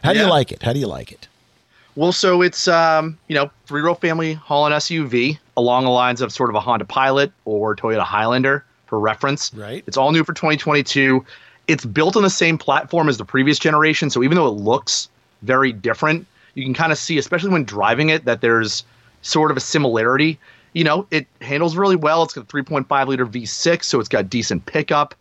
How 0.01 0.13
do 0.13 0.19
you 0.19 0.27
like 0.27 0.53
it? 0.53 0.63
How 0.63 0.71
do 0.71 0.79
you 0.79 0.87
like 0.87 1.11
it? 1.11 1.27
Well, 1.95 2.11
so 2.11 2.41
it's 2.41 2.67
um, 2.67 3.17
you 3.27 3.35
know, 3.35 3.49
three 3.65 3.81
row 3.81 3.93
family 3.93 4.33
hauling 4.33 4.73
SUV 4.73 5.37
along 5.57 5.83
the 5.83 5.89
lines 5.89 6.21
of 6.21 6.31
sort 6.31 6.49
of 6.49 6.55
a 6.55 6.59
Honda 6.59 6.85
Pilot 6.85 7.31
or 7.45 7.75
Toyota 7.75 8.03
Highlander 8.03 8.63
for 8.87 8.99
reference. 8.99 9.53
Right. 9.53 9.83
It's 9.87 9.97
all 9.97 10.11
new 10.11 10.23
for 10.23 10.33
2022. 10.33 11.25
It's 11.67 11.85
built 11.85 12.15
on 12.15 12.23
the 12.23 12.29
same 12.29 12.57
platform 12.57 13.09
as 13.09 13.17
the 13.17 13.25
previous 13.25 13.59
generation, 13.59 14.09
so 14.09 14.23
even 14.23 14.35
though 14.35 14.47
it 14.47 14.51
looks 14.51 15.09
very 15.41 15.71
different, 15.71 16.25
you 16.55 16.63
can 16.63 16.73
kind 16.73 16.91
of 16.91 16.97
see, 16.97 17.17
especially 17.17 17.49
when 17.49 17.63
driving 17.63 18.09
it, 18.09 18.25
that 18.25 18.41
there's 18.41 18.83
sort 19.21 19.51
of 19.51 19.57
a 19.57 19.61
similarity. 19.61 20.39
You 20.73 20.83
know, 20.83 21.07
it 21.11 21.27
handles 21.41 21.75
really 21.75 21.95
well. 21.95 22.23
It's 22.23 22.33
got 22.33 22.43
a 22.43 22.47
3.5 22.47 23.07
liter 23.07 23.25
V6, 23.25 23.83
so 23.83 23.99
it's 23.99 24.09
got 24.09 24.29
decent 24.29 24.65
pickup. 24.65 25.13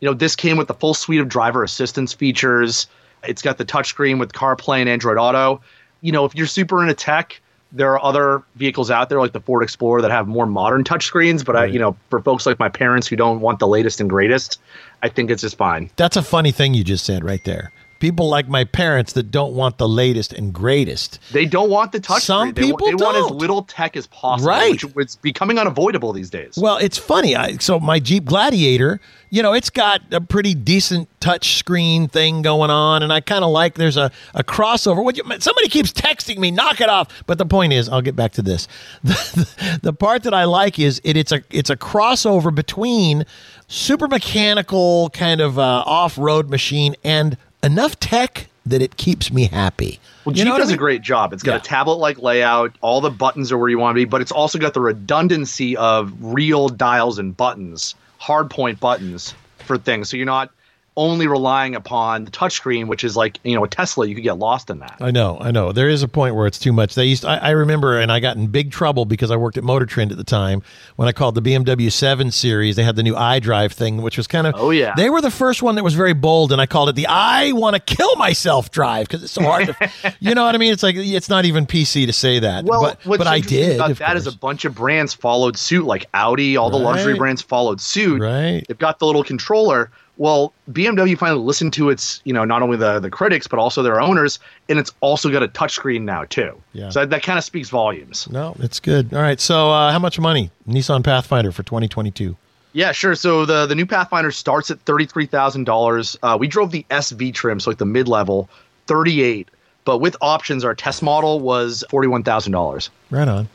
You 0.00 0.08
know, 0.08 0.14
this 0.14 0.36
came 0.36 0.56
with 0.56 0.68
the 0.68 0.74
full 0.74 0.94
suite 0.94 1.20
of 1.20 1.28
driver 1.28 1.62
assistance 1.62 2.12
features. 2.12 2.86
It's 3.24 3.42
got 3.42 3.58
the 3.58 3.64
touchscreen 3.64 4.18
with 4.18 4.32
CarPlay 4.32 4.80
and 4.80 4.88
Android 4.88 5.16
Auto. 5.16 5.60
You 6.02 6.12
know, 6.12 6.26
if 6.26 6.34
you're 6.34 6.46
super 6.46 6.82
into 6.82 6.94
tech, 6.94 7.40
there 7.72 7.90
are 7.92 8.04
other 8.04 8.42
vehicles 8.56 8.90
out 8.90 9.08
there 9.08 9.18
like 9.18 9.32
the 9.32 9.40
Ford 9.40 9.62
Explorer 9.62 10.02
that 10.02 10.10
have 10.10 10.28
more 10.28 10.46
modern 10.46 10.84
touchscreens. 10.84 11.44
But 11.44 11.56
I, 11.56 11.64
you 11.64 11.78
know, 11.78 11.96
for 12.10 12.20
folks 12.20 12.44
like 12.44 12.58
my 12.58 12.68
parents 12.68 13.06
who 13.06 13.16
don't 13.16 13.40
want 13.40 13.58
the 13.58 13.66
latest 13.66 14.00
and 14.00 14.10
greatest, 14.10 14.60
I 15.02 15.08
think 15.08 15.30
it's 15.30 15.40
just 15.40 15.56
fine. 15.56 15.90
That's 15.96 16.16
a 16.16 16.22
funny 16.22 16.52
thing 16.52 16.74
you 16.74 16.84
just 16.84 17.04
said 17.06 17.24
right 17.24 17.42
there. 17.44 17.72
People 18.02 18.28
like 18.28 18.48
my 18.48 18.64
parents 18.64 19.12
that 19.12 19.30
don't 19.30 19.54
want 19.54 19.78
the 19.78 19.86
latest 19.86 20.32
and 20.32 20.52
greatest. 20.52 21.20
They 21.30 21.46
don't 21.46 21.70
want 21.70 21.92
the 21.92 22.00
touchscreen. 22.00 22.20
Some 22.22 22.52
they, 22.52 22.62
people 22.62 22.88
they 22.88 22.96
want 22.96 23.16
as 23.16 23.30
little 23.30 23.62
tech 23.62 23.96
as 23.96 24.08
possible, 24.08 24.48
Right. 24.48 24.82
which 24.82 24.96
it's 24.96 25.14
becoming 25.14 25.56
unavoidable 25.56 26.12
these 26.12 26.28
days. 26.28 26.54
Well, 26.56 26.78
it's 26.78 26.98
funny. 26.98 27.36
I, 27.36 27.58
so 27.58 27.78
my 27.78 28.00
Jeep 28.00 28.24
Gladiator, 28.24 29.00
you 29.30 29.40
know, 29.40 29.52
it's 29.52 29.70
got 29.70 30.00
a 30.10 30.20
pretty 30.20 30.52
decent 30.52 31.10
touch 31.20 31.56
screen 31.58 32.08
thing 32.08 32.42
going 32.42 32.70
on, 32.70 33.04
and 33.04 33.12
I 33.12 33.20
kind 33.20 33.44
of 33.44 33.52
like 33.52 33.76
there's 33.76 33.96
a, 33.96 34.10
a 34.34 34.42
crossover. 34.42 35.04
What 35.04 35.16
you, 35.16 35.22
somebody 35.38 35.68
keeps 35.68 35.92
texting 35.92 36.38
me, 36.38 36.50
knock 36.50 36.80
it 36.80 36.88
off. 36.88 37.06
But 37.28 37.38
the 37.38 37.46
point 37.46 37.72
is, 37.72 37.88
I'll 37.88 38.02
get 38.02 38.16
back 38.16 38.32
to 38.32 38.42
this. 38.42 38.66
The, 39.04 39.78
the, 39.80 39.92
part 39.92 40.24
that 40.24 40.34
I 40.34 40.42
like 40.44 40.80
is 40.80 41.00
it, 41.04 41.16
it's 41.16 41.30
a 41.30 41.42
it's 41.50 41.70
a 41.70 41.76
crossover 41.76 42.52
between 42.52 43.26
super 43.68 44.08
mechanical 44.08 45.08
kind 45.10 45.40
of 45.40 45.56
uh, 45.56 45.84
off 45.86 46.18
road 46.18 46.50
machine 46.50 46.96
and 47.04 47.36
enough 47.62 47.98
tech 48.00 48.48
that 48.66 48.80
it 48.82 48.96
keeps 48.96 49.32
me 49.32 49.46
happy. 49.46 49.98
Well, 50.24 50.32
You 50.32 50.38
Jeep 50.38 50.44
know 50.46 50.52
what 50.52 50.60
I 50.60 50.64
does 50.64 50.72
a 50.72 50.76
great 50.76 51.02
job. 51.02 51.32
It's 51.32 51.42
got 51.42 51.52
Yeah. 51.52 51.56
a 51.58 51.60
tablet-like 51.60 52.18
layout. 52.22 52.72
All 52.80 53.00
the 53.00 53.10
buttons 53.10 53.50
are 53.50 53.58
where 53.58 53.68
you 53.68 53.78
want 53.78 53.94
to 53.94 54.00
be, 54.00 54.04
but 54.04 54.20
it's 54.20 54.30
also 54.32 54.58
got 54.58 54.74
the 54.74 54.80
redundancy 54.80 55.76
of 55.76 56.12
real 56.20 56.68
dials 56.68 57.18
and 57.18 57.36
buttons, 57.36 57.94
hard 58.18 58.50
point 58.50 58.78
buttons 58.78 59.34
for 59.58 59.78
things. 59.78 60.08
So 60.08 60.16
you're 60.16 60.26
not 60.26 60.50
only 60.96 61.26
relying 61.26 61.74
upon 61.74 62.24
the 62.24 62.30
touchscreen, 62.30 62.86
which 62.86 63.02
is 63.02 63.16
like 63.16 63.38
you 63.44 63.54
know 63.54 63.64
a 63.64 63.68
Tesla. 63.68 64.06
You 64.06 64.14
could 64.14 64.24
get 64.24 64.38
lost 64.38 64.68
in 64.70 64.80
that. 64.80 64.96
I 65.00 65.10
know, 65.10 65.38
I 65.40 65.50
know. 65.50 65.72
There 65.72 65.88
is 65.88 66.02
a 66.02 66.08
point 66.08 66.34
where 66.34 66.46
it's 66.46 66.58
too 66.58 66.72
much. 66.72 66.94
They 66.94 67.06
used, 67.06 67.24
I, 67.24 67.36
I 67.38 67.50
remember, 67.50 67.98
and 67.98 68.12
I 68.12 68.20
got 68.20 68.36
in 68.36 68.48
big 68.48 68.70
trouble 68.72 69.04
because 69.04 69.30
I 69.30 69.36
worked 69.36 69.56
at 69.56 69.64
Motor 69.64 69.86
Trend 69.86 70.12
at 70.12 70.18
the 70.18 70.24
time 70.24 70.62
when 70.96 71.08
I 71.08 71.12
called 71.12 71.34
the 71.34 71.42
BMW 71.42 71.90
7 71.90 72.30
Series. 72.30 72.76
They 72.76 72.84
had 72.84 72.96
the 72.96 73.02
new 73.02 73.14
iDrive 73.14 73.72
thing, 73.72 74.02
which 74.02 74.16
was 74.16 74.26
kind 74.26 74.46
of. 74.46 74.54
Oh, 74.56 74.70
yeah. 74.70 74.94
They 74.96 75.08
were 75.08 75.20
the 75.20 75.30
first 75.30 75.62
one 75.62 75.76
that 75.76 75.84
was 75.84 75.94
very 75.94 76.12
bold, 76.12 76.52
and 76.52 76.60
I 76.60 76.66
called 76.66 76.90
it 76.90 76.96
the 76.96 77.06
"I 77.06 77.52
want 77.52 77.74
to 77.74 77.80
kill 77.94 78.16
myself" 78.16 78.70
drive 78.70 79.08
because 79.08 79.22
it's 79.22 79.32
so 79.32 79.42
hard 79.42 79.68
to. 79.68 80.14
you 80.20 80.34
know 80.34 80.44
what 80.44 80.54
I 80.54 80.58
mean? 80.58 80.72
It's 80.72 80.82
like 80.82 80.96
it's 80.96 81.28
not 81.28 81.44
even 81.44 81.66
PC 81.66 82.06
to 82.06 82.12
say 82.12 82.38
that. 82.40 82.64
Well, 82.64 82.82
but 82.82 83.18
but 83.18 83.26
I 83.26 83.40
did. 83.40 83.76
About 83.76 83.96
that 83.96 84.16
is 84.16 84.26
a 84.26 84.36
bunch 84.36 84.64
of 84.64 84.74
brands 84.74 85.14
followed 85.14 85.56
suit, 85.56 85.86
like 85.86 86.06
Audi. 86.12 86.56
All 86.56 86.70
the 86.70 86.78
luxury 86.78 87.16
brands 87.16 87.40
followed 87.40 87.80
suit. 87.80 88.20
Right. 88.20 88.62
They've 88.68 88.78
got 88.78 88.98
the 88.98 89.06
little 89.06 89.24
controller. 89.24 89.90
Well, 90.18 90.52
BMW 90.70 91.16
finally 91.16 91.40
listened 91.40 91.72
to 91.74 91.88
its, 91.88 92.20
you 92.24 92.32
know, 92.32 92.44
not 92.44 92.62
only 92.62 92.76
the 92.76 93.00
the 93.00 93.10
critics 93.10 93.46
but 93.46 93.58
also 93.58 93.82
their 93.82 94.00
owners, 94.00 94.38
and 94.68 94.78
it's 94.78 94.92
also 95.00 95.30
got 95.30 95.42
a 95.42 95.48
touchscreen 95.48 96.02
now 96.02 96.24
too. 96.24 96.60
Yeah. 96.72 96.90
So 96.90 97.00
that, 97.00 97.10
that 97.10 97.22
kind 97.22 97.38
of 97.38 97.44
speaks 97.44 97.70
volumes. 97.70 98.28
No, 98.30 98.54
it's 98.58 98.78
good. 98.78 99.12
All 99.14 99.22
right. 99.22 99.40
So, 99.40 99.70
uh, 99.70 99.90
how 99.90 99.98
much 99.98 100.20
money 100.20 100.50
Nissan 100.68 101.02
Pathfinder 101.02 101.50
for 101.50 101.62
2022? 101.62 102.36
Yeah, 102.74 102.92
sure. 102.92 103.14
So 103.14 103.44
the 103.44 103.66
the 103.66 103.74
new 103.74 103.86
Pathfinder 103.86 104.30
starts 104.30 104.70
at 104.70 104.80
thirty 104.80 105.06
three 105.06 105.26
thousand 105.26 105.62
uh, 105.68 105.72
dollars. 105.72 106.16
We 106.38 106.48
drove 106.48 106.70
the 106.70 106.86
SV 106.90 107.34
trim, 107.34 107.60
so 107.60 107.70
like 107.70 107.78
the 107.78 107.86
mid 107.86 108.08
level, 108.08 108.48
thirty 108.86 109.22
eight. 109.22 109.48
But 109.84 109.98
with 109.98 110.16
options, 110.20 110.64
our 110.64 110.74
test 110.74 111.02
model 111.02 111.40
was 111.40 111.84
forty 111.90 112.08
one 112.08 112.22
thousand 112.22 112.52
dollars. 112.52 112.90
Right 113.10 113.28
on. 113.28 113.48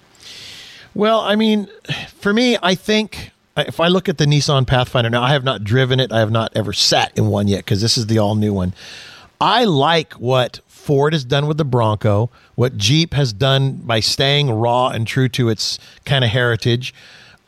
Well, 0.93 1.20
I 1.20 1.36
mean, 1.36 1.68
for 2.20 2.34
me, 2.34 2.58
I 2.62 2.76
think 2.76 3.32
if 3.58 3.80
I 3.80 3.88
look 3.88 4.08
at 4.08 4.18
the 4.18 4.26
Nissan 4.26 4.68
Pathfinder 4.68 5.10
now, 5.10 5.24
I 5.24 5.30
have 5.30 5.43
not 5.43 5.64
driven 5.64 5.99
it. 5.99 6.12
I 6.12 6.20
have 6.20 6.32
not 6.32 6.51
ever 6.55 6.74
sat 6.74 7.18
in 7.18 7.28
one 7.28 7.47
yet 7.47 7.60
because 7.60 7.82
this 7.82 7.97
is 7.97 8.08
the 8.08 8.20
all 8.20 8.36
new 8.36 8.53
one. 8.53 8.74
I 9.39 9.66
like 9.66 10.14
what 10.14 10.62
Ford 10.68 11.14
has 11.14 11.24
done 11.26 11.47
with 11.47 11.58
the 11.58 11.66
Bronco, 11.66 12.30
what 12.55 12.78
Jeep 12.78 13.14
has 13.14 13.34
done 13.34 13.74
by 13.78 13.99
staying 13.99 14.49
raw 14.49 14.89
and 14.89 15.05
true 15.05 15.30
to 15.30 15.49
its 15.49 15.80
kind 16.05 16.24
of 16.24 16.32
heritage. 16.32 16.93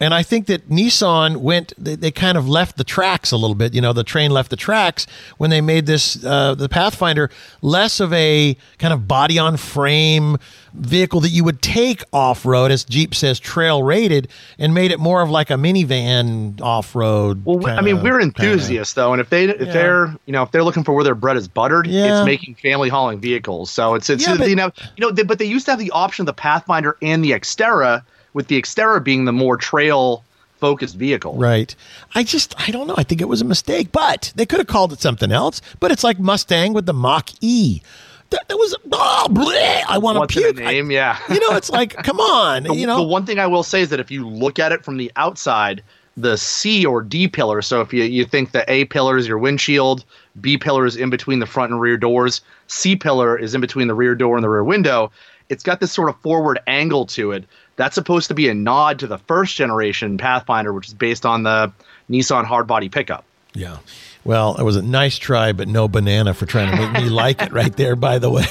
And 0.01 0.13
I 0.13 0.23
think 0.23 0.45
that 0.47 0.69
Nissan 0.69 1.37
went, 1.37 1.73
they, 1.77 1.95
they 1.95 2.09
kind 2.11 2.37
of 2.37 2.47
left 2.47 2.77
the 2.77 2.85
tracks 2.85 3.31
a 3.33 3.37
little 3.37 3.55
bit. 3.55 3.73
You 3.73 3.81
know, 3.81 3.91
the 3.91 4.05
train 4.05 4.31
left 4.31 4.49
the 4.49 4.55
tracks 4.55 5.05
when 5.37 5.49
they 5.49 5.59
made 5.59 5.87
this, 5.87 6.23
uh, 6.23 6.55
the 6.55 6.69
Pathfinder, 6.69 7.29
less 7.61 7.99
of 7.99 8.13
a 8.13 8.55
kind 8.77 8.93
of 8.93 9.09
body 9.09 9.37
on 9.37 9.57
frame 9.57 10.37
vehicle 10.73 11.19
that 11.19 11.29
you 11.29 11.43
would 11.43 11.61
take 11.61 12.03
off 12.13 12.45
road, 12.45 12.71
as 12.71 12.85
Jeep 12.85 13.13
says, 13.13 13.39
trail 13.41 13.83
rated, 13.83 14.29
and 14.57 14.73
made 14.73 14.91
it 14.91 14.99
more 15.01 15.21
of 15.21 15.29
like 15.29 15.49
a 15.49 15.55
minivan 15.55 16.61
off 16.61 16.95
road. 16.95 17.43
Well, 17.43 17.67
I 17.67 17.81
mean, 17.81 18.01
we're 18.01 18.21
enthusiasts 18.21 18.93
though, 18.93 19.11
and 19.11 19.19
if 19.19 19.29
they 19.29 19.45
if 19.45 19.59
Yeah. 19.67 19.73
they're 19.73 20.15
you 20.27 20.31
know 20.31 20.43
if 20.43 20.51
they're 20.51 20.63
looking 20.63 20.83
for 20.83 20.93
where 20.93 21.03
their 21.03 21.15
bread 21.15 21.37
is 21.37 21.47
buttered, 21.47 21.87
Yeah. 21.87 22.19
it's 22.19 22.25
making 22.25 22.55
family 22.55 22.87
hauling 22.87 23.19
vehicles. 23.19 23.71
So 23.71 23.95
it's 23.95 24.09
it's 24.09 24.25
Yeah, 24.27 24.37
but- 24.37 24.49
you 24.49 24.55
know 24.55 24.71
you 24.95 25.01
know 25.05 25.11
they, 25.11 25.23
but 25.23 25.39
they 25.39 25.45
used 25.45 25.65
to 25.65 25.71
have 25.71 25.79
the 25.79 25.91
option 25.91 26.21
of 26.23 26.27
the 26.27 26.33
Pathfinder 26.33 26.95
and 27.01 27.23
the 27.25 27.31
Xterra, 27.31 28.03
with 28.39 28.47
the 28.47 28.61
Xterra 28.61 29.03
being 29.03 29.25
the 29.25 29.33
more 29.33 29.57
trail 29.57 30.23
focused 30.61 30.95
vehicle. 30.95 31.35
Right. 31.35 31.75
I 32.15 32.23
just, 32.23 32.55
I 32.57 32.71
don't 32.71 32.87
know. 32.87 32.95
I 32.97 33.03
think 33.03 33.19
it 33.19 33.27
was 33.27 33.41
a 33.41 33.45
mistake, 33.45 33.91
but 33.91 34.31
they 34.33 34.45
could 34.45 34.59
have 34.59 34.67
called 34.67 34.93
it 34.93 35.01
something 35.01 35.29
else. 35.29 35.61
But 35.81 35.91
it's 35.91 36.05
like 36.05 36.19
Mustang 36.19 36.71
with 36.71 36.85
the 36.85 36.93
Mach 36.93 37.31
E. 37.41 37.81
That, 38.29 38.47
that 38.47 38.55
was, 38.55 38.77
oh, 38.93 39.27
bleh, 39.29 39.81
I 39.89 39.97
want 39.97 40.15
to 40.15 40.19
What's 40.21 40.33
puke. 40.35 40.57
a 40.57 40.63
I- 40.63 40.71
name? 40.71 40.89
yeah. 40.89 41.19
you 41.29 41.41
know, 41.41 41.53
it's 41.57 41.69
like, 41.69 41.95
come 41.97 42.21
on. 42.21 42.63
The, 42.69 42.75
you 42.75 42.87
know, 42.87 42.95
the 42.95 43.03
one 43.03 43.25
thing 43.25 43.39
I 43.39 43.47
will 43.47 43.63
say 43.63 43.81
is 43.81 43.89
that 43.89 43.99
if 43.99 44.09
you 44.09 44.25
look 44.25 44.57
at 44.57 44.71
it 44.71 44.85
from 44.85 44.95
the 44.95 45.11
outside, 45.17 45.83
the 46.15 46.37
C 46.37 46.85
or 46.85 47.01
D 47.01 47.27
pillar. 47.27 47.61
So 47.61 47.81
if 47.81 47.91
you, 47.91 48.03
you 48.03 48.23
think 48.23 48.53
the 48.53 48.63
A 48.71 48.85
pillar 48.85 49.17
is 49.17 49.27
your 49.27 49.37
windshield, 49.37 50.05
B 50.39 50.57
pillar 50.57 50.85
is 50.85 50.95
in 50.95 51.09
between 51.09 51.39
the 51.39 51.45
front 51.45 51.73
and 51.73 51.81
rear 51.81 51.97
doors, 51.97 52.39
C 52.67 52.95
pillar 52.95 53.37
is 53.37 53.53
in 53.53 53.59
between 53.59 53.89
the 53.89 53.95
rear 53.95 54.15
door 54.15 54.37
and 54.37 54.43
the 54.45 54.49
rear 54.49 54.63
window. 54.63 55.11
It's 55.49 55.63
got 55.63 55.79
this 55.79 55.91
sort 55.91 56.09
of 56.09 56.17
forward 56.21 56.59
angle 56.67 57.07
to 57.07 57.31
it. 57.31 57.43
That's 57.79 57.95
supposed 57.95 58.27
to 58.27 58.33
be 58.33 58.49
a 58.49 58.53
nod 58.53 58.99
to 58.99 59.07
the 59.07 59.19
first 59.19 59.55
generation 59.55 60.17
Pathfinder, 60.17 60.73
which 60.73 60.89
is 60.89 60.93
based 60.93 61.25
on 61.25 61.43
the 61.43 61.71
Nissan 62.09 62.43
hardbody 62.45 62.91
pickup. 62.91 63.23
Yeah. 63.53 63.77
Well, 64.25 64.57
it 64.57 64.63
was 64.63 64.75
a 64.75 64.81
nice 64.81 65.17
try, 65.17 65.53
but 65.53 65.69
no 65.69 65.87
banana 65.87 66.33
for 66.33 66.45
trying 66.45 66.75
to 66.75 66.75
make 66.75 67.03
me 67.03 67.09
like 67.09 67.41
it 67.41 67.53
right 67.53 67.73
there, 67.77 67.95
by 67.95 68.19
the 68.19 68.29
way. 68.29 68.43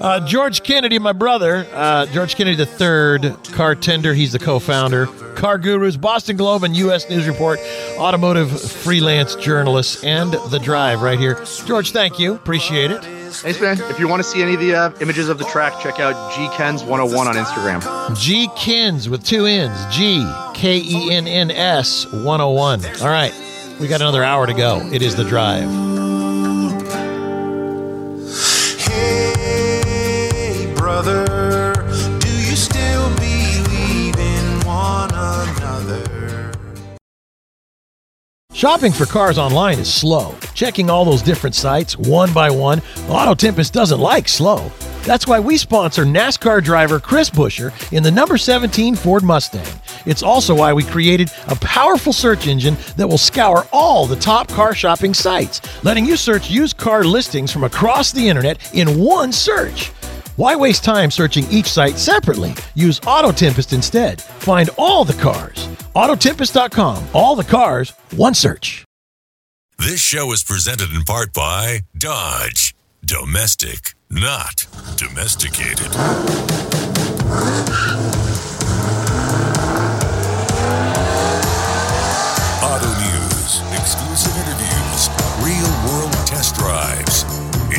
uh, 0.00 0.24
George 0.24 0.62
Kennedy, 0.62 1.00
my 1.00 1.12
brother, 1.12 1.66
uh, 1.72 2.06
George 2.06 2.36
Kennedy 2.36 2.62
III, 2.62 3.32
car 3.56 3.74
tender. 3.74 4.14
He's 4.14 4.30
the 4.30 4.38
co 4.38 4.60
founder. 4.60 5.06
Car 5.34 5.58
Gurus, 5.58 5.96
Boston 5.96 6.36
Globe, 6.36 6.62
and 6.62 6.76
U.S. 6.76 7.10
News 7.10 7.26
Report, 7.26 7.58
automotive 7.98 8.62
freelance 8.62 9.34
journalist, 9.34 10.04
and 10.04 10.30
The 10.32 10.60
Drive 10.60 11.02
right 11.02 11.18
here. 11.18 11.44
George, 11.66 11.90
thank 11.90 12.20
you. 12.20 12.34
Appreciate 12.34 12.92
it. 12.92 13.15
Thanks, 13.42 13.60
man. 13.60 13.80
If 13.90 13.98
you 14.00 14.08
want 14.08 14.22
to 14.22 14.28
see 14.28 14.42
any 14.42 14.54
of 14.54 14.60
the 14.60 14.74
uh, 14.74 14.90
images 15.00 15.28
of 15.28 15.38
the 15.38 15.44
track, 15.44 15.80
check 15.82 16.00
out 16.00 16.14
GKenns101 16.32 17.16
on 17.26 17.34
Instagram. 17.34 18.18
G 18.18 18.48
Kins 18.56 19.08
with 19.08 19.24
two 19.24 19.46
N's. 19.46 19.94
G 19.94 20.24
K 20.54 20.78
E 20.78 21.12
N 21.12 21.26
N 21.26 21.50
S 21.50 22.06
101. 22.12 22.84
All 23.02 23.08
right. 23.08 23.32
We 23.80 23.88
got 23.88 24.00
another 24.00 24.24
hour 24.24 24.46
to 24.46 24.54
go. 24.54 24.80
It 24.90 25.02
is 25.02 25.16
The 25.16 25.24
Drive. 25.24 25.68
Hey, 29.36 30.72
brother, 30.74 31.65
Shopping 38.56 38.90
for 38.90 39.04
cars 39.04 39.36
online 39.36 39.78
is 39.78 39.92
slow. 39.92 40.34
Checking 40.54 40.88
all 40.88 41.04
those 41.04 41.20
different 41.20 41.54
sites 41.54 41.98
one 41.98 42.32
by 42.32 42.48
one, 42.48 42.80
Auto 43.06 43.34
Tempest 43.34 43.74
doesn't 43.74 44.00
like 44.00 44.28
slow. 44.28 44.72
That's 45.02 45.26
why 45.26 45.38
we 45.38 45.58
sponsor 45.58 46.06
NASCAR 46.06 46.64
driver 46.64 46.98
Chris 46.98 47.28
Buescher 47.28 47.70
in 47.92 48.02
the 48.02 48.10
number 48.10 48.38
17 48.38 48.94
Ford 48.94 49.22
Mustang. 49.22 49.66
It's 50.06 50.22
also 50.22 50.54
why 50.54 50.72
we 50.72 50.84
created 50.84 51.30
a 51.48 51.56
powerful 51.56 52.14
search 52.14 52.46
engine 52.46 52.78
that 52.96 53.06
will 53.06 53.18
scour 53.18 53.66
all 53.72 54.06
the 54.06 54.16
top 54.16 54.48
car 54.48 54.74
shopping 54.74 55.12
sites, 55.12 55.60
letting 55.84 56.06
you 56.06 56.16
search 56.16 56.48
used 56.48 56.78
car 56.78 57.04
listings 57.04 57.52
from 57.52 57.64
across 57.64 58.10
the 58.10 58.26
internet 58.26 58.74
in 58.74 58.98
one 58.98 59.32
search. 59.32 59.92
Why 60.36 60.54
waste 60.54 60.84
time 60.84 61.10
searching 61.10 61.50
each 61.50 61.66
site 61.72 61.96
separately? 61.96 62.54
Use 62.74 63.00
Auto 63.06 63.32
Tempest 63.32 63.72
instead. 63.72 64.20
Find 64.20 64.68
all 64.76 65.02
the 65.02 65.14
cars. 65.14 65.66
Autotempest.com. 65.94 67.02
All 67.14 67.36
the 67.36 67.44
cars, 67.44 67.94
one 68.16 68.34
search. 68.34 68.84
This 69.78 70.00
show 70.00 70.32
is 70.32 70.44
presented 70.44 70.92
in 70.92 71.04
part 71.04 71.32
by 71.32 71.80
Dodge. 71.96 72.74
Domestic, 73.02 73.94
not 74.10 74.66
domesticated. 74.98 75.86
Auto 82.62 82.90
news, 83.00 83.60
exclusive 83.72 84.36
interviews, 84.36 85.08
real 85.40 85.72
world 85.88 86.12
test 86.26 86.56
drives. 86.56 87.05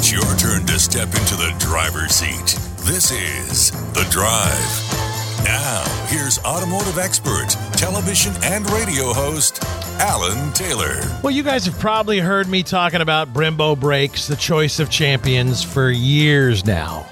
It's 0.10 0.14
your 0.14 0.38
turn 0.38 0.66
to 0.68 0.80
step 0.80 1.10
into 1.10 1.36
the 1.36 1.54
driver's 1.60 2.14
seat. 2.14 2.58
This 2.86 3.12
is 3.12 3.72
The 3.92 4.08
Drive. 4.10 5.44
Now, 5.44 5.84
here's 6.08 6.40
automotive 6.46 6.98
expert, 6.98 7.50
television 7.74 8.34
and 8.42 8.70
radio 8.70 9.12
host, 9.12 9.62
Alan 10.00 10.54
Taylor. 10.54 11.02
Well, 11.24 11.32
you 11.32 11.44
guys 11.44 11.66
have 11.66 11.78
probably 11.78 12.20
heard 12.20 12.48
me 12.48 12.64
talking 12.64 13.02
about 13.02 13.34
Brembo 13.34 13.78
brakes, 13.78 14.28
the 14.28 14.38
choice 14.38 14.80
of 14.80 14.90
champions, 14.90 15.62
for 15.62 15.92
years 15.92 16.64
now. 16.66 17.06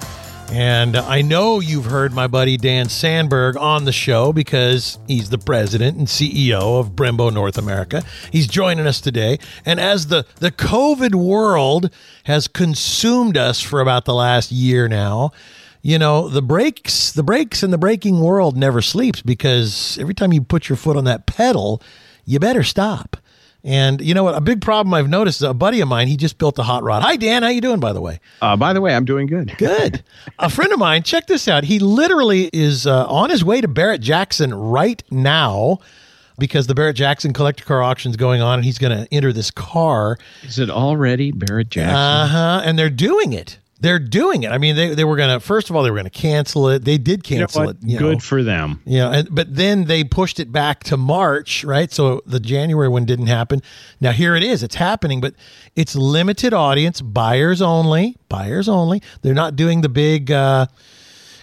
And 0.51 0.95
I 0.95 1.21
know 1.21 1.59
you've 1.59 1.85
heard 1.85 2.13
my 2.13 2.27
buddy 2.27 2.55
Dan 2.55 2.87
Sandberg 2.87 3.57
on 3.57 3.85
the 3.85 3.91
show 3.91 4.31
because 4.31 4.99
he's 5.07 5.29
the 5.29 5.37
president 5.37 5.97
and 5.97 6.07
CEO 6.07 6.79
of 6.79 6.91
Brembo 6.91 7.33
North 7.33 7.57
America. 7.57 8.03
He's 8.31 8.47
joining 8.47 8.87
us 8.87 9.01
today. 9.01 9.39
And 9.65 9.79
as 9.79 10.07
the, 10.07 10.25
the 10.37 10.51
COVID 10.51 11.15
world 11.15 11.89
has 12.25 12.47
consumed 12.47 13.37
us 13.37 13.59
for 13.59 13.81
about 13.81 14.05
the 14.05 14.13
last 14.13 14.51
year 14.51 14.87
now, 14.87 15.31
you 15.81 15.99
know, 15.99 16.29
the 16.29 16.41
brakes, 16.41 17.11
the 17.11 17.23
brakes 17.23 17.61
in 17.61 17.71
the 17.71 17.77
braking 17.77 18.19
world 18.19 18.55
never 18.55 18.81
sleeps 18.81 19.21
because 19.21 19.97
every 19.99 20.13
time 20.13 20.31
you 20.31 20.41
put 20.41 20.69
your 20.69 20.77
foot 20.77 20.95
on 20.95 21.03
that 21.03 21.25
pedal, 21.25 21.81
you 22.23 22.39
better 22.39 22.63
stop. 22.63 23.17
And 23.65 23.99
you 23.99 24.13
know 24.13 24.23
what? 24.23 24.35
A 24.35 24.41
big 24.41 24.61
problem 24.61 24.93
I've 24.93 25.09
noticed 25.09 25.39
is 25.39 25.47
a 25.47 25.53
buddy 25.53 25.81
of 25.81 25.87
mine, 25.87 26.07
he 26.07 26.17
just 26.17 26.37
built 26.37 26.59
a 26.59 26.63
hot 26.63 26.83
rod. 26.83 27.01
Hi, 27.01 27.15
Dan. 27.15 27.41
How 27.41 27.49
you 27.49 27.61
doing, 27.61 27.79
by 27.79 27.93
the 27.93 27.99
way? 27.99 28.19
Uh, 28.39 28.55
by 28.55 28.73
the 28.73 28.79
way, 28.79 28.95
I'm 28.95 29.05
doing 29.05 29.25
good. 29.25 29.57
Good. 29.57 30.03
a 30.39 30.51
friend 30.51 30.71
of 30.71 30.77
mine, 30.77 31.01
check 31.01 31.25
this 31.25 31.47
out. 31.47 31.63
He 31.63 31.79
literally 31.79 32.51
is 32.53 32.85
uh, 32.85 33.07
on 33.07 33.31
his 33.31 33.43
way 33.43 33.61
to 33.61 33.67
Barrett 33.67 34.01
Jackson 34.01 34.53
right 34.53 35.01
now 35.09 35.79
because 36.37 36.67
the 36.67 36.75
Barrett 36.75 36.95
Jackson 36.95 37.33
collector 37.33 37.63
car 37.63 37.81
auction 37.81 38.11
is 38.11 38.17
going 38.17 38.39
on 38.39 38.59
and 38.59 38.65
he's 38.65 38.77
going 38.77 38.95
to 38.95 39.11
enter 39.11 39.33
this 39.33 39.49
car. 39.49 40.19
Is 40.43 40.59
it 40.59 40.69
already 40.69 41.31
Barrett 41.31 41.69
Jackson? 41.69 41.95
Uh 41.95 42.27
huh. 42.27 42.61
And 42.63 42.77
they're 42.77 42.91
doing 42.91 43.33
it. 43.33 43.57
They're 43.81 43.99
doing 43.99 44.43
it. 44.43 44.51
I 44.51 44.57
mean, 44.57 44.77
they, 44.77 44.95
they 44.95 45.03
were 45.03 45.17
going 45.17 45.29
to, 45.29 45.39
first 45.39 45.69
of 45.69 45.75
all, 45.75 45.83
they 45.83 45.91
were 45.91 45.97
going 45.97 46.09
to 46.09 46.09
cancel 46.09 46.69
it. 46.69 46.85
They 46.85 46.97
did 46.97 47.29
you 47.29 47.39
know 47.39 47.41
cancel 47.41 47.69
it. 47.69 47.77
You 47.81 47.99
good 47.99 48.13
know. 48.15 48.19
for 48.19 48.41
them. 48.41 48.81
Yeah, 48.85 49.11
and, 49.11 49.27
but 49.33 49.53
then 49.53 49.85
they 49.85 50.05
pushed 50.05 50.39
it 50.39 50.51
back 50.51 50.83
to 50.85 50.97
March, 50.97 51.63
right? 51.65 51.91
So 51.91 52.21
the 52.25 52.39
January 52.39 52.87
one 52.87 53.05
didn't 53.05 53.27
happen. 53.27 53.61
Now 53.99 54.11
here 54.11 54.33
it 54.35 54.43
is. 54.43 54.63
It's 54.63 54.75
happening, 54.75 55.19
but 55.19 55.35
it's 55.75 55.95
limited 55.95 56.53
audience, 56.53 57.01
buyers 57.01 57.61
only, 57.61 58.15
buyers 58.29 58.69
only. 58.69 59.01
They're 59.21 59.33
not 59.33 59.57
doing 59.57 59.81
the 59.81 59.89
big 59.89 60.31
uh, 60.31 60.67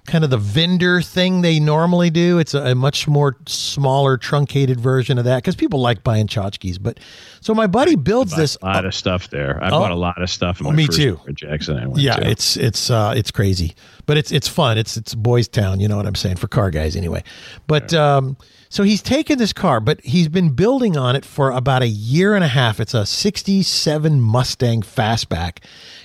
kind 0.07 0.25
of 0.25 0.31
the 0.31 0.37
vendor 0.39 1.01
thing 1.01 1.43
they 1.43 1.61
normally 1.61 2.11
do. 2.11 2.39
It's 2.39 2.55
a, 2.55 2.63
a 2.73 2.75
much 2.75 3.07
more 3.07 3.37
smaller, 3.47 4.17
truncated 4.17 4.81
version 4.81 5.17
of 5.17 5.25
that 5.27 5.37
because 5.37 5.55
people 5.55 5.81
like 5.81 6.03
buying 6.03 6.27
tchotchkes. 6.27 6.79
But 6.83 6.99
so 7.41 7.55
my 7.55 7.67
buddy 7.69 7.95
builds 7.95 8.35
this. 8.35 8.57
A 8.63 8.67
lot 8.67 8.85
of 8.85 8.95
stuff 8.95 9.31
there. 9.31 9.63
I 9.63 9.69
Oh. 9.69 9.79
bought 9.79 9.93
a 9.93 9.97
lot 9.97 10.21
of 10.21 10.29
stuff 10.29 10.61
in 10.61 10.67
Oh, 10.67 10.71
my 10.71 10.77
me 10.77 10.89
too. 10.89 11.21
Jackson. 11.35 11.93
Yeah, 11.97 12.17
to. 12.17 12.29
it's 12.29 12.57
it's 12.57 12.91
uh, 12.91 13.15
it's 13.17 13.31
crazy. 13.31 13.75
but 14.07 14.17
it's 14.17 14.33
it's 14.33 14.49
fun. 14.49 14.77
It's 14.77 14.97
it's 14.97 15.15
boys' 15.15 15.47
town. 15.49 15.79
You 15.79 15.87
know 15.89 15.97
what 15.97 16.07
I'm 16.07 16.17
saying 16.17 16.37
for 16.37 16.49
car 16.49 16.71
guys 16.71 16.97
anyway. 16.97 17.23
But 17.69 17.95
um, 17.95 18.37
so 18.73 18.85
he's 18.85 19.03
taken 19.03 19.37
this 19.37 19.53
car, 19.53 19.81
but 19.81 20.01
he's 20.01 20.29
been 20.29 20.55
building 20.55 20.97
on 20.97 21.15
it 21.15 21.27
for 21.27 21.51
about 21.51 21.83
a 21.83 21.89
year 21.89 22.35
and 22.35 22.43
a 22.43 22.49
half. 22.49 22.81
It's 22.81 22.95
a 22.95 23.05
'67 23.05 24.19
Mustang 24.19 24.81
Fastback, 24.81 25.59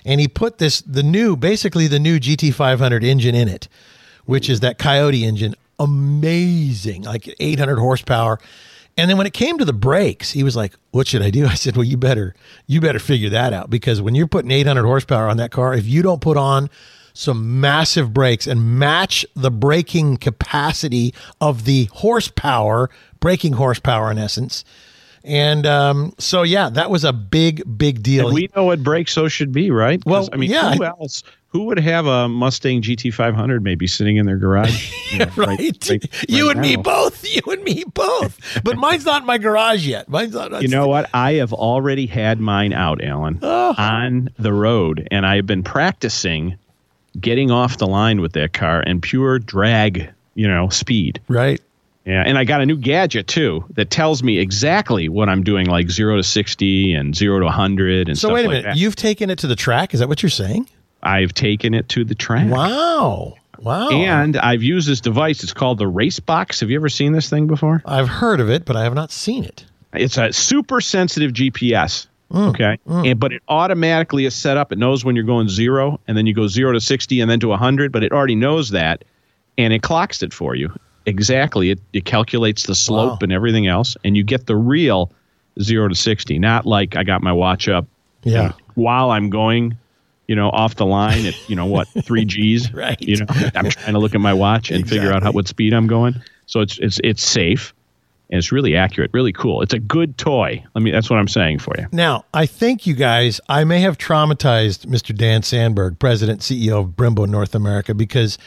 and 0.04 0.20
he 0.20 0.28
put 0.28 0.58
this 0.58 0.82
the 0.82 1.02
new, 1.02 1.38
basically 1.38 1.88
the 1.88 1.98
new 1.98 2.20
GT500 2.20 3.06
engine 3.06 3.36
in 3.36 3.48
it, 3.48 3.70
which 4.26 4.50
is 4.50 4.60
that 4.60 4.78
Coyote 4.78 5.24
engine. 5.24 5.56
Amazing, 5.80 7.04
like 7.04 7.34
800 7.40 7.78
horsepower. 7.78 8.38
And 8.98 9.10
then 9.10 9.18
when 9.18 9.28
it 9.28 9.34
came 9.34 9.58
to 9.60 9.66
the 9.66 9.72
brakes, 9.72 10.34
he 10.34 10.44
was 10.44 10.58
like, 10.58 10.74
"What 10.92 11.08
should 11.08 11.22
I 11.22 11.30
do?" 11.30 11.46
I 11.48 11.54
said, 11.54 11.78
"Well, 11.78 11.86
you 11.86 11.96
better 11.96 12.36
you 12.66 12.82
better 12.82 13.00
figure 13.00 13.30
that 13.30 13.54
out 13.54 13.70
because 13.70 14.02
when 14.02 14.14
you're 14.14 14.28
putting 14.28 14.52
800 14.52 14.84
horsepower 14.84 15.30
on 15.30 15.38
that 15.38 15.52
car, 15.52 15.74
if 15.74 15.86
you 15.86 16.02
don't 16.02 16.20
put 16.20 16.36
on 16.36 16.70
some 17.18 17.60
massive 17.60 18.14
brakes 18.14 18.48
and 18.48 18.80
match 18.80 19.26
the 19.36 19.52
braking 19.52 20.18
capacity 20.18 21.14
of 21.42 21.66
the 21.66 21.86
horsepower, 21.94 22.90
braking 23.20 23.54
horsepower 23.54 24.12
in 24.12 24.18
essence." 24.18 24.64
And 25.28 25.66
um, 25.66 26.14
so, 26.18 26.44
yeah, 26.44 26.70
that 26.70 26.90
was 26.90 27.04
a 27.04 27.12
big, 27.12 27.78
big 27.78 28.02
deal. 28.02 28.28
And 28.28 28.34
we 28.34 28.50
know 28.56 28.64
what 28.64 28.82
brakes 28.82 29.14
those 29.16 29.34
should 29.34 29.52
be, 29.52 29.72
right? 29.72 30.02
Well, 30.06 30.30
I 30.32 30.38
mean, 30.38 30.50
yeah, 30.50 30.74
who 30.74 30.86
else? 30.86 31.22
Who 31.50 31.64
would 31.66 31.80
have 31.80 32.06
a 32.06 32.30
Mustang 32.30 32.82
GT500 32.82 33.62
maybe 33.62 33.88
sitting 33.88 34.18
in 34.18 34.26
their 34.26 34.38
garage? 34.38 34.94
you 35.12 35.20
know, 35.20 35.32
right. 35.36 35.90
you 36.30 36.48
right 36.48 36.56
and 36.56 36.62
me 36.62 36.78
both. 36.78 37.26
You 37.28 37.42
and 37.52 37.64
me 37.64 37.84
both. 37.94 38.40
But 38.64 38.78
mine's 38.78 39.06
not 39.06 39.24
in 39.24 39.28
my 39.28 39.38
garage 39.38 39.86
yet. 39.86 40.08
Mine's 40.08 40.34
not. 40.34 40.62
You 40.62 40.70
know 40.70 40.88
what? 40.88 41.10
I 41.14 41.34
have 41.34 41.52
already 41.52 42.06
had 42.06 42.40
mine 42.40 42.72
out, 42.72 43.04
Alan, 43.04 43.40
Oh. 43.42 43.76
on 43.78 44.30
the 44.38 44.54
road, 44.54 45.08
and 45.12 45.26
I 45.26 45.36
have 45.38 45.46
been 45.46 45.64
practicing 45.64 46.58
getting 47.20 47.52
off 47.52 47.78
the 47.78 47.88
line 47.88 48.22
with 48.22 48.34
that 48.34 48.54
car 48.54 48.82
and 48.86 49.02
pure 49.02 49.40
drag, 49.40 50.10
you 50.36 50.48
know, 50.48 50.70
speed. 50.70 51.20
Right. 51.28 51.62
Yeah, 52.06 52.24
and 52.26 52.38
I 52.38 52.46
got 52.46 52.62
a 52.62 52.66
new 52.66 52.78
gadget 52.78 53.28
too 53.28 53.66
that 53.72 53.90
tells 53.90 54.24
me 54.24 54.38
exactly 54.40 55.10
what 55.10 55.28
I'm 55.28 55.44
doing, 55.44 55.66
like 55.66 55.90
zero 55.90 56.16
to 56.16 56.24
sixty 56.24 56.94
and 56.94 57.14
zero 57.14 57.42
to 57.42 57.50
hundred 57.50 58.08
and 58.08 58.18
So 58.18 58.34
wait 58.34 58.46
a 58.46 58.48
like 58.48 58.50
minute. 58.50 58.64
that. 58.64 58.78
You've 58.78 58.96
taken 58.96 59.30
it 59.30 59.40
to 59.40 59.48
the 59.48 59.58
track. 59.58 59.94
Is 59.94 60.00
that 60.00 60.08
what 60.08 60.24
you're 60.24 60.30
saying? 60.30 60.70
I've 61.04 61.34
taken 61.34 61.74
it 61.74 61.90
to 61.90 62.06
the 62.06 62.16
track. 62.16 62.50
Wow. 62.50 63.34
Wow. 63.60 63.90
And 63.90 64.38
I've 64.38 64.64
used 64.64 64.88
this 64.88 65.02
device. 65.02 65.44
It's 65.44 65.52
called 65.54 65.80
the 65.80 65.88
Race 65.88 66.20
Box. 66.22 66.62
Have 66.62 66.70
you 66.70 66.78
ever 66.78 66.88
seen 66.90 67.12
this 67.12 67.30
thing 67.30 67.46
before? 67.48 67.82
I've 67.86 68.08
heard 68.08 68.40
of 68.40 68.50
it, 68.50 68.64
but 68.66 68.76
I 68.78 68.84
have 68.84 68.94
not 68.94 69.12
seen 69.12 69.44
it. 69.44 69.66
It's 69.94 70.18
a 70.18 70.32
super 70.32 70.80
sensitive 70.80 71.32
GPS. 71.34 72.08
Mm, 72.32 72.50
okay. 72.50 72.78
And, 72.88 73.20
but 73.20 73.32
it 73.32 73.42
automatically 73.48 74.26
is 74.26 74.36
set 74.36 74.58
up. 74.58 74.72
It 74.72 74.78
knows 74.78 75.06
when 75.06 75.16
you're 75.16 75.24
going 75.26 75.48
zero, 75.50 76.00
and 76.08 76.18
then 76.18 76.26
you 76.26 76.34
go 76.34 76.48
zero 76.48 76.74
to 76.74 76.82
60 76.82 77.22
and 77.22 77.32
then 77.32 77.40
to 77.40 77.48
100, 77.50 77.92
but 77.92 78.04
it 78.04 78.12
already 78.12 78.36
knows 78.36 78.72
that. 78.72 79.04
And 79.58 79.72
it 79.74 79.82
clocks 79.82 80.22
it 80.22 80.34
for 80.34 80.54
you. 80.56 80.72
Exactly. 81.06 81.70
It, 81.72 81.80
it 81.94 82.06
calculates 82.06 82.64
the 82.68 82.76
slope 82.76 83.12
Wow. 83.12 83.18
and 83.22 83.32
everything 83.32 83.68
else. 83.68 83.96
And 84.04 84.18
you 84.18 84.24
get 84.24 84.46
the 84.46 84.56
real 84.58 85.10
zero 85.62 85.88
to 85.88 85.96
60, 85.96 86.38
not 86.38 86.66
like 86.66 86.96
I 86.98 87.04
got 87.04 87.24
my 87.24 87.32
watch 87.32 87.68
up 87.70 87.86
Yeah. 88.24 88.52
while 88.76 89.10
I'm 89.12 89.30
going, 89.30 89.78
you 90.28 90.36
know, 90.36 90.50
off 90.50 90.76
the 90.76 90.86
line 90.86 91.26
at, 91.26 91.34
you 91.48 91.56
know, 91.56 91.66
what, 91.66 91.88
three 92.04 92.26
G's. 92.34 92.74
Right. 92.74 93.02
You 93.02 93.18
know, 93.18 93.26
I'm 93.56 93.70
trying 93.70 93.94
to 93.94 94.00
look 94.00 94.14
at 94.14 94.22
my 94.22 94.34
watch 94.34 94.70
and 94.70 94.88
figure 94.88 95.14
out 95.14 95.24
how, 95.24 95.32
what 95.32 95.48
speed 95.48 95.74
I'm 95.74 95.88
going. 95.88 96.22
So 96.46 96.60
it's, 96.60 96.78
it's, 96.80 97.00
it's 97.04 97.24
safe 97.24 97.74
and 98.30 98.38
it's 98.38 98.52
really 98.52 98.76
accurate, 98.76 99.12
really 99.14 99.32
cool. 99.32 99.62
It's 99.62 99.74
a 99.74 99.80
good 99.80 100.18
toy. 100.18 100.64
I 100.76 100.80
mean, 100.80 100.94
that's 100.94 101.10
what 101.10 101.18
I'm 101.18 101.28
saying 101.28 101.60
for 101.60 101.74
you. 101.78 101.88
Now, 101.92 102.26
I 102.34 102.46
think 102.46 102.86
you 102.86 102.94
guys, 102.94 103.40
I 103.48 103.64
may 103.64 103.80
have 103.80 103.98
traumatized 103.98 104.86
Mr. 104.86 105.16
Dan 105.16 105.44
Sandberg, 105.44 105.98
President 106.00 106.42
CEO 106.42 106.82
of 106.82 106.90
Brembo 106.90 107.28
North 107.28 107.56
America, 107.56 107.94
because 107.94 108.38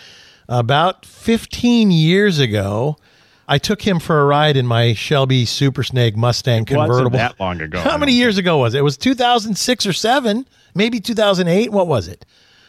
about 0.49 1.07
15 1.07 1.91
years 1.91 2.39
ago, 2.39 2.97
I 3.49 3.59
took 3.59 3.83
him 3.83 3.99
for 3.99 4.21
a 4.21 4.25
ride 4.25 4.57
in 4.57 4.67
my 4.67 4.93
Shelby 4.93 5.45
Super 5.45 5.83
Snake 5.83 6.17
Mustang 6.17 6.67
convertible. 6.67 7.11
that 7.19 7.41
long 7.41 7.61
ago. 7.61 7.81
How 7.83 7.97
many 7.97 8.13
years 8.13 8.39
ago 8.39 8.59
was 8.59 8.75
it? 8.75 8.79
It 8.79 8.83
was 8.83 8.97
2006 8.97 9.87
or 9.87 9.93
7, 9.93 10.47
maybe 10.75 11.01
2008. 11.01 11.73
What 11.73 11.89
was 11.89 12.07
it? 12.07 12.25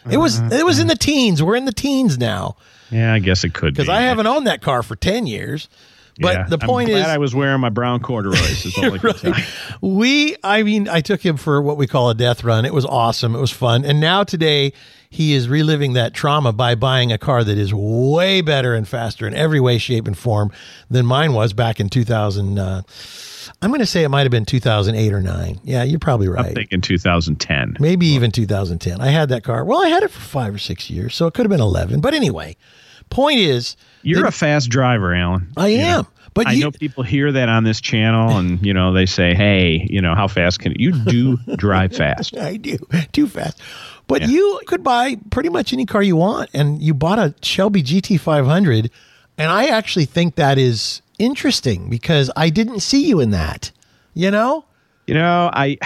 It 0.10 0.18
was 0.18 0.40
uh-huh. 0.40 0.56
it 0.56 0.66
was 0.66 0.80
in 0.80 0.88
the 0.88 0.96
teens. 0.96 1.44
We're 1.44 1.56
in 1.56 1.66
the 1.66 1.72
teens 1.72 2.18
now 2.18 2.56
Yeah, 2.90 3.14
I 3.14 3.20
guess 3.20 3.44
it 3.44 3.54
could 3.54 3.76
be. 3.76 3.84
because 3.84 3.90
I 3.90 4.02
haven't 4.02 4.26
owned 4.26 4.48
that 4.48 4.64
car 4.64 4.82
for 4.82 4.96
10 4.96 5.28
years. 5.28 5.70
But 6.20 6.34
Yeah. 6.36 6.44
the 6.48 6.58
point 6.58 6.90
I'm 6.90 6.96
is, 6.98 7.06
I 7.08 7.18
was 7.18 7.34
wearing 7.34 7.62
my 7.62 7.70
brown 7.70 8.00
corduroys. 8.02 8.66
Is 8.66 8.78
all 8.78 8.94
I 8.94 8.98
can 8.98 9.14
tell 9.14 9.34
we 9.82 10.36
i 10.44 10.62
mean 10.64 10.88
i 10.88 11.02
took 11.02 11.26
him 11.26 11.38
for 11.38 11.62
what 11.62 11.78
we 11.78 11.88
call 11.88 12.10
a 12.10 12.16
death 12.16 12.44
run 12.44 12.66
it 12.66 12.74
was 12.74 12.86
awesome 12.86 13.34
it 13.36 13.40
was 13.40 13.52
fun 13.52 13.84
and 13.84 14.00
now 14.00 14.24
today 14.24 14.72
he 15.10 15.34
is 15.34 15.50
reliving 15.50 15.94
that 15.94 16.14
trauma 16.14 16.54
by 16.54 16.76
buying 16.76 17.12
a 17.12 17.18
car 17.18 17.44
that 17.44 17.58
is 17.58 17.74
way 17.74 18.42
better 18.42 18.76
and 18.76 18.88
faster 18.88 19.26
in 19.28 19.34
every 19.34 19.60
way 19.60 19.78
shape 19.78 20.06
and 20.08 20.18
form 20.18 20.52
than 20.90 21.06
mine 21.06 21.34
was 21.34 21.54
back 21.54 21.80
in 21.80 21.90
2000 21.90 22.60
uh, 22.60 22.82
i'm 23.62 23.70
going 23.72 23.80
to 23.80 23.86
say 23.86 24.04
it 24.04 24.10
might 24.10 24.22
have 24.24 24.32
been 24.32 24.46
2008 24.46 25.14
or 25.14 25.22
9 25.22 25.60
yeah 25.64 25.84
you're 25.84 26.00
probably 26.00 26.28
right. 26.28 26.40
I'm 26.40 26.46
right 26.48 26.56
thinking 26.56 26.82
2010. 26.82 27.78
maybe 27.80 28.06
even 28.08 28.32
2010 28.32 29.02
i 29.02 29.08
had 29.08 29.30
that 29.30 29.44
car 29.44 29.66
well 29.66 29.82
i 29.84 29.88
had 29.88 30.04
it 30.04 30.12
for 30.12 30.20
five 30.22 30.54
or 30.54 30.60
six 30.60 30.90
years 30.90 31.16
so 31.16 31.26
it 31.28 31.34
could 31.34 31.46
have 31.46 31.52
been 31.52 31.62
11 31.62 32.02
but 32.02 32.14
anyway 32.14 32.56
point 33.12 33.40
is 33.40 33.76
You're 34.02 34.26
a 34.26 34.32
fast 34.32 34.70
driver, 34.70 35.14
Alan. 35.14 35.48
i 35.56 35.68
You 35.68 35.80
am 35.80 36.02
know, 36.02 36.08
but 36.34 36.48
I 36.48 36.54
you, 36.54 36.64
know 36.64 36.72
people 36.72 37.04
hear 37.04 37.32
that 37.32 37.50
on 37.50 37.64
this 37.64 37.80
channel, 37.80 38.38
and 38.38 38.66
you 38.66 38.74
know 38.74 38.92
they 38.94 39.06
say, 39.06 39.36
"Hey, 39.36 39.86
you 39.90 40.02
know 40.02 40.16
how 40.16 40.28
fast 40.28 40.60
can 40.60 40.74
you 40.80 40.92
do 41.06 41.38
drive 41.58 41.96
fast?" 41.96 42.36
I 42.38 42.58
do 42.58 42.78
too 43.12 43.28
fast. 43.28 43.62
But 44.08 44.28
you 44.28 44.60
could 44.66 44.84
buy 44.84 45.16
pretty 45.30 45.50
much 45.50 45.72
any 45.72 45.86
car 45.86 46.02
you 46.04 46.16
want, 46.18 46.50
and 46.54 46.82
you 46.82 46.94
bought 46.94 47.20
a 47.20 47.34
Shelby 47.42 47.82
GT500, 47.82 48.90
and 49.38 49.52
I 49.52 49.68
actually 49.68 50.06
think 50.06 50.36
that 50.36 50.58
is 50.58 51.02
interesting 51.20 51.90
because 51.90 52.30
I 52.36 52.50
didn't 52.50 52.80
see 52.82 53.06
you 53.08 53.20
in 53.22 53.30
that. 53.32 53.72
You 54.14 54.30
know, 54.32 54.66
You 55.08 55.14
know, 55.14 55.50
I 55.54 55.78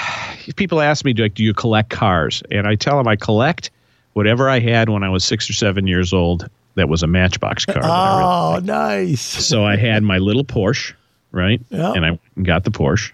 people 0.55 0.82
ask 0.82 1.05
me, 1.05 1.13
like, 1.13 1.34
"Do 1.36 1.43
you 1.43 1.53
collect 1.53 1.89
cars?" 1.89 2.41
And 2.51 2.65
I 2.67 2.76
tell 2.76 2.97
them 2.97 3.07
I 3.07 3.15
collect 3.15 3.69
whatever 4.13 4.49
I 4.49 4.59
had 4.59 4.89
when 4.89 5.03
I 5.03 5.09
was 5.09 5.23
six 5.23 5.49
or 5.49 5.53
seven 5.53 5.86
years 5.88 6.13
old. 6.13 6.47
That 6.76 6.89
was 6.89 7.03
a 7.03 7.07
Matchbox 7.07 7.65
car. 7.65 7.76
that 7.76 7.86
I 7.86 8.17
really 8.17 8.57
oh, 8.57 8.59
nice. 8.65 9.21
So 9.21 9.65
I 9.65 9.78
had 9.78 10.03
my 10.03 10.17
little 10.17 10.43
Porsche, 10.43 10.93
right? 11.32 11.61
Yeah. 11.69 11.93
And 11.93 12.05
I 12.05 12.19
got 12.43 12.63
the 12.65 12.71
Porsche. 12.71 13.11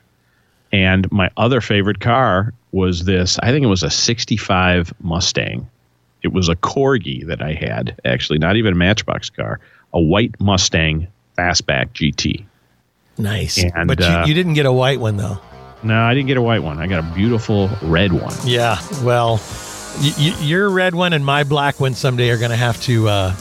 And 0.72 1.12
my 1.12 1.30
other 1.38 1.62
favorite 1.62 2.00
car 2.00 2.54
was 2.72 3.06
this, 3.06 3.38
I 3.40 3.52
think 3.52 3.64
it 3.64 3.68
was 3.68 3.84
a 3.84 3.90
65 3.90 4.94
Mustang. 5.02 5.70
It 6.24 6.34
was 6.34 6.50
a 6.50 6.56
Corgi 6.56 7.26
that 7.28 7.42
I 7.42 7.54
had, 7.54 8.00
actually, 8.06 8.40
not 8.40 8.56
even 8.56 8.74
a 8.74 8.76
Matchbox 8.76 9.30
car, 9.30 9.60
a 9.94 10.00
white 10.02 10.40
Mustang 10.40 11.08
Fastback 11.38 11.90
GT. 11.90 12.46
Nice. 13.18 13.64
And, 13.64 13.88
but 13.88 14.00
you, 14.00 14.06
uh, 14.06 14.26
you 14.26 14.34
didn't 14.34 14.54
get 14.54 14.66
a 14.66 14.72
white 14.72 15.00
one 15.00 15.18
though. 15.18 15.40
No, 15.84 16.00
I 16.00 16.14
didn't 16.14 16.28
get 16.28 16.38
a 16.38 16.42
white 16.42 16.64
one. 16.64 16.80
I 16.80 16.88
got 16.88 17.00
a 17.00 17.16
beautiful 17.16 17.70
red 17.82 18.14
one. 18.14 18.34
Yeah. 18.44 18.80
Well, 19.04 19.42
y- 20.00 20.14
y- 20.18 20.38
your 20.42 20.70
red 20.70 20.94
one 20.94 21.14
and 21.14 21.26
my 21.26 21.44
black 21.44 21.80
one 21.80 21.96
someday 21.96 22.30
are 22.30 22.38
going 22.38 22.52
to 22.52 22.58
have 22.58 22.80
to 22.84 23.10
uh, 23.10 23.36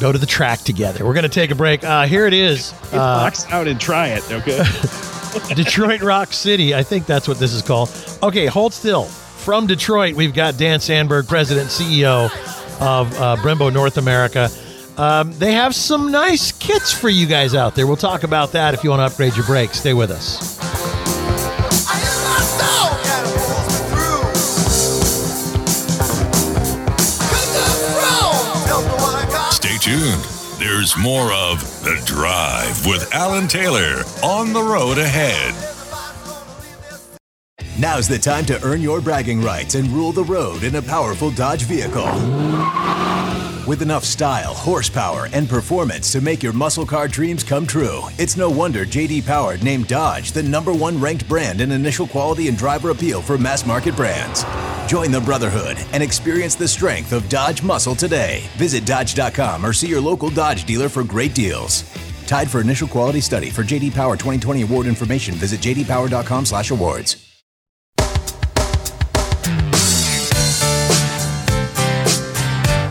go 0.00 0.12
to 0.12 0.18
the 0.18 0.26
track 0.26 0.60
together. 0.60 1.04
We're 1.04 1.14
going 1.14 1.24
to 1.24 1.28
take 1.28 1.50
a 1.50 1.54
break. 1.54 1.84
Uh, 1.84 2.06
here 2.06 2.26
it 2.26 2.34
is. 2.34 2.72
Uh, 2.92 2.96
Box 2.96 3.46
out 3.50 3.66
and 3.68 3.80
try 3.80 4.08
it, 4.08 4.30
okay? 4.30 4.62
Detroit 5.54 6.00
Rock 6.02 6.32
City. 6.32 6.74
I 6.74 6.82
think 6.82 7.06
that's 7.06 7.28
what 7.28 7.38
this 7.38 7.52
is 7.52 7.62
called. 7.62 7.90
Okay, 8.22 8.46
hold 8.46 8.72
still. 8.72 9.04
From 9.04 9.66
Detroit, 9.66 10.14
we've 10.14 10.34
got 10.34 10.56
Dan 10.56 10.80
Sandberg, 10.80 11.28
President 11.28 11.68
CEO 11.68 12.24
of 12.80 13.20
uh, 13.20 13.36
Brembo 13.36 13.72
North 13.72 13.96
America. 13.98 14.48
Um, 14.96 15.32
they 15.34 15.52
have 15.52 15.74
some 15.74 16.10
nice 16.10 16.52
kits 16.52 16.92
for 16.92 17.08
you 17.08 17.26
guys 17.26 17.54
out 17.54 17.74
there. 17.74 17.86
We'll 17.86 17.96
talk 17.96 18.22
about 18.22 18.52
that 18.52 18.74
if 18.74 18.82
you 18.82 18.90
want 18.90 19.00
to 19.00 19.04
upgrade 19.04 19.36
your 19.36 19.44
brakes. 19.44 19.78
Stay 19.78 19.92
with 19.92 20.10
us. 20.10 20.65
Tuned. 30.06 30.24
There's 30.58 30.96
more 30.96 31.32
of 31.32 31.60
The 31.82 32.00
Drive 32.04 32.86
with 32.86 33.12
Alan 33.14 33.48
Taylor 33.48 34.02
on 34.22 34.52
the 34.52 34.62
road 34.62 34.98
ahead. 34.98 35.54
Now's 37.78 38.08
the 38.08 38.18
time 38.18 38.46
to 38.46 38.62
earn 38.62 38.80
your 38.80 39.00
bragging 39.00 39.42
rights 39.42 39.74
and 39.74 39.88
rule 39.88 40.12
the 40.12 40.24
road 40.24 40.62
in 40.62 40.76
a 40.76 40.82
powerful 40.82 41.30
Dodge 41.30 41.62
vehicle. 41.62 42.06
With 43.66 43.82
enough 43.82 44.04
style, 44.04 44.54
horsepower, 44.54 45.28
and 45.32 45.48
performance 45.48 46.12
to 46.12 46.20
make 46.20 46.40
your 46.40 46.52
muscle 46.52 46.86
car 46.86 47.08
dreams 47.08 47.42
come 47.42 47.66
true, 47.66 48.02
it's 48.16 48.36
no 48.36 48.48
wonder 48.48 48.86
JD 48.86 49.26
Power 49.26 49.56
named 49.58 49.88
Dodge 49.88 50.30
the 50.30 50.42
number 50.42 50.72
one 50.72 51.00
ranked 51.00 51.28
brand 51.28 51.60
in 51.60 51.72
initial 51.72 52.06
quality 52.06 52.46
and 52.46 52.56
driver 52.56 52.90
appeal 52.90 53.20
for 53.20 53.36
mass 53.36 53.66
market 53.66 53.96
brands. 53.96 54.44
Join 54.86 55.10
the 55.10 55.20
Brotherhood 55.20 55.78
and 55.92 56.00
experience 56.00 56.54
the 56.54 56.68
strength 56.68 57.12
of 57.12 57.28
Dodge 57.28 57.64
muscle 57.64 57.96
today. 57.96 58.44
Visit 58.56 58.86
Dodge.com 58.86 59.66
or 59.66 59.72
see 59.72 59.88
your 59.88 60.00
local 60.00 60.30
Dodge 60.30 60.64
dealer 60.64 60.88
for 60.88 61.02
great 61.02 61.34
deals. 61.34 61.82
Tied 62.28 62.48
for 62.48 62.60
initial 62.60 62.86
quality 62.86 63.20
study 63.20 63.50
for 63.50 63.64
JD 63.64 63.94
Power 63.94 64.14
2020 64.16 64.62
award 64.62 64.86
information, 64.86 65.34
visit 65.34 65.60
jdpower.com/awards. 65.60 67.25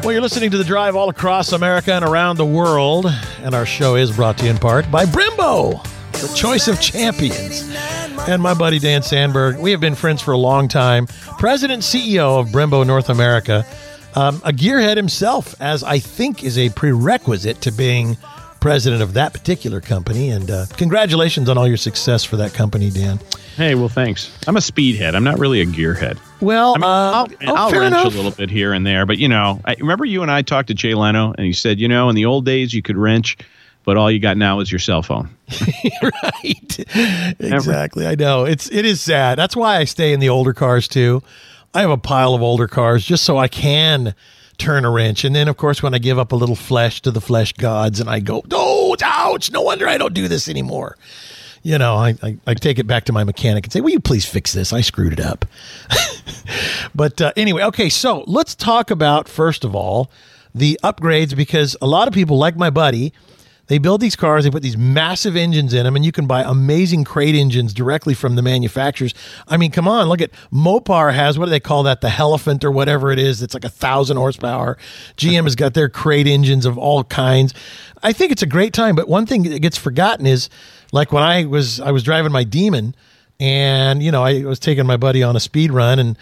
Well, 0.05 0.13
you're 0.13 0.21
listening 0.21 0.51
to 0.51 0.59
The 0.59 0.63
Drive 0.63 0.95
all 0.95 1.09
across 1.09 1.51
America 1.51 1.91
and 1.91 2.05
around 2.05 2.37
the 2.37 2.45
world. 2.45 3.07
And 3.41 3.55
our 3.55 3.65
show 3.65 3.95
is 3.95 4.15
brought 4.15 4.37
to 4.37 4.45
you 4.45 4.51
in 4.51 4.59
part 4.59 4.91
by 4.91 5.03
Brembo, 5.03 5.81
the 6.11 6.31
choice 6.35 6.67
of 6.67 6.79
champions. 6.79 7.67
And 8.27 8.39
my 8.39 8.53
buddy 8.53 8.77
Dan 8.77 9.01
Sandberg. 9.01 9.57
We 9.57 9.71
have 9.71 9.79
been 9.79 9.95
friends 9.95 10.21
for 10.21 10.33
a 10.33 10.37
long 10.37 10.67
time. 10.67 11.07
President 11.39 11.81
CEO 11.81 12.39
of 12.39 12.49
Brembo 12.49 12.85
North 12.85 13.09
America. 13.09 13.65
Um, 14.13 14.35
a 14.45 14.53
gearhead 14.53 14.95
himself, 14.95 15.59
as 15.59 15.83
I 15.83 15.97
think 15.97 16.43
is 16.43 16.59
a 16.59 16.69
prerequisite 16.69 17.61
to 17.61 17.71
being 17.71 18.15
president 18.59 19.01
of 19.01 19.13
that 19.13 19.33
particular 19.33 19.81
company. 19.81 20.29
And 20.29 20.51
uh, 20.51 20.65
congratulations 20.77 21.49
on 21.49 21.57
all 21.57 21.67
your 21.67 21.77
success 21.77 22.23
for 22.23 22.37
that 22.37 22.53
company, 22.53 22.91
Dan. 22.91 23.19
Hey, 23.55 23.73
well, 23.75 23.87
thanks. 23.87 24.37
I'm 24.47 24.57
a 24.57 24.61
speedhead. 24.61 25.15
I'm 25.15 25.23
not 25.23 25.39
really 25.39 25.61
a 25.61 25.65
gearhead. 25.65 26.19
Well, 26.41 26.73
I 26.75 26.77
mean, 26.77 26.83
uh, 26.83 26.87
I'll, 26.87 27.27
oh, 27.47 27.55
I'll 27.55 27.71
wrench 27.71 27.87
enough. 27.87 28.13
a 28.13 28.15
little 28.17 28.31
bit 28.31 28.49
here 28.49 28.73
and 28.73 28.85
there, 28.85 29.05
but 29.05 29.17
you 29.17 29.29
know, 29.29 29.61
I 29.63 29.75
remember 29.79 30.03
you 30.03 30.21
and 30.21 30.29
I 30.29 30.41
talked 30.41 30.67
to 30.67 30.73
Jay 30.73 30.93
Leno, 30.93 31.33
and 31.37 31.45
he 31.45 31.53
said, 31.53 31.79
you 31.79 31.87
know, 31.87 32.09
in 32.09 32.15
the 32.15 32.25
old 32.25 32.45
days 32.45 32.73
you 32.73 32.81
could 32.81 32.97
wrench, 32.97 33.37
but 33.85 33.95
all 33.95 34.11
you 34.11 34.19
got 34.19 34.35
now 34.35 34.59
is 34.59 34.69
your 34.69 34.79
cell 34.79 35.01
phone. 35.01 35.29
right. 36.01 36.79
Exactly. 37.39 38.05
I 38.05 38.15
know. 38.15 38.43
It's 38.43 38.69
it 38.71 38.85
is 38.85 38.99
sad. 38.99 39.37
That's 39.37 39.55
why 39.55 39.77
I 39.77 39.85
stay 39.85 40.11
in 40.11 40.19
the 40.19 40.29
older 40.29 40.53
cars 40.53 40.87
too. 40.89 41.23
I 41.73 41.81
have 41.81 41.91
a 41.91 41.97
pile 41.97 42.33
of 42.33 42.41
older 42.41 42.67
cars 42.67 43.05
just 43.05 43.23
so 43.23 43.37
I 43.37 43.47
can 43.47 44.15
turn 44.57 44.85
a 44.85 44.91
wrench. 44.91 45.23
And 45.23 45.35
then 45.35 45.47
of 45.47 45.57
course 45.57 45.83
when 45.83 45.93
I 45.93 45.99
give 45.99 46.17
up 46.17 46.31
a 46.31 46.35
little 46.35 46.55
flesh 46.55 47.01
to 47.03 47.11
the 47.11 47.21
flesh 47.21 47.53
gods 47.53 47.99
and 47.99 48.09
I 48.09 48.19
go, 48.19 48.43
Oh, 48.51 48.95
ouch, 49.01 49.51
no 49.51 49.61
wonder 49.61 49.87
I 49.87 49.97
don't 49.97 50.13
do 50.13 50.27
this 50.27 50.47
anymore. 50.49 50.97
You 51.65 51.79
know, 51.79 51.95
I, 51.95 52.13
I, 52.21 52.37
I 52.45 52.53
take 52.53 52.77
it 52.77 52.85
back 52.85 53.05
to 53.05 53.11
my 53.11 53.23
mechanic 53.23 53.63
and 53.65 53.73
say, 53.73 53.81
Will 53.81 53.89
you 53.89 53.99
please 53.99 54.23
fix 54.23 54.53
this? 54.53 54.71
I 54.71 54.81
screwed 54.81 55.13
it 55.13 55.19
up. 55.19 55.45
but 56.95 57.19
uh, 57.19 57.33
anyway, 57.35 57.63
okay, 57.63 57.89
so 57.89 58.23
let's 58.27 58.53
talk 58.53 58.91
about 58.91 59.27
first 59.27 59.63
of 59.63 59.73
all 59.73 60.11
the 60.53 60.79
upgrades 60.83 61.35
because 61.35 61.75
a 61.81 61.87
lot 61.87 62.07
of 62.07 62.13
people, 62.13 62.37
like 62.37 62.55
my 62.55 62.69
buddy, 62.69 63.13
they 63.65 63.79
build 63.79 63.99
these 63.99 64.15
cars, 64.15 64.43
they 64.43 64.51
put 64.51 64.61
these 64.61 64.77
massive 64.77 65.35
engines 65.35 65.73
in 65.73 65.85
them, 65.85 65.95
and 65.95 66.05
you 66.05 66.11
can 66.11 66.27
buy 66.27 66.43
amazing 66.43 67.03
crate 67.03 67.33
engines 67.33 67.73
directly 67.73 68.13
from 68.13 68.35
the 68.35 68.43
manufacturers. 68.43 69.15
I 69.47 69.57
mean, 69.57 69.71
come 69.71 69.87
on, 69.87 70.07
look 70.07 70.21
at 70.21 70.29
Mopar 70.53 71.15
has 71.15 71.39
what 71.39 71.45
do 71.45 71.49
they 71.49 71.59
call 71.59 71.81
that? 71.81 71.99
The 71.99 72.11
Elephant 72.11 72.63
or 72.63 72.69
whatever 72.69 73.11
it 73.11 73.17
is. 73.17 73.41
It's 73.41 73.55
like 73.55 73.65
a 73.65 73.69
thousand 73.69 74.17
horsepower. 74.17 74.77
GM 75.17 75.45
has 75.45 75.55
got 75.55 75.73
their 75.73 75.89
crate 75.89 76.27
engines 76.27 76.67
of 76.67 76.77
all 76.77 77.03
kinds. 77.05 77.55
I 78.03 78.13
think 78.13 78.31
it's 78.31 78.43
a 78.43 78.47
great 78.47 78.71
time, 78.71 78.95
but 78.95 79.07
one 79.07 79.25
thing 79.25 79.41
that 79.43 79.63
gets 79.63 79.79
forgotten 79.79 80.27
is 80.27 80.47
like 80.95 81.11
when 81.11 81.21
I 81.21 81.45
was 81.45 81.79
I 81.79 81.91
was 81.91 82.01
driving 82.03 82.31
my 82.31 82.45
Demon, 82.45 82.95
and 83.39 84.01
you 84.01 84.11
know 84.11 84.23
I 84.23 84.45
was 84.45 84.57
taking 84.57 84.87
my 84.87 84.97
buddy 84.97 85.21
on 85.21 85.35
a 85.35 85.39
speed 85.39 85.71
run, 85.71 85.99
and 85.99 86.17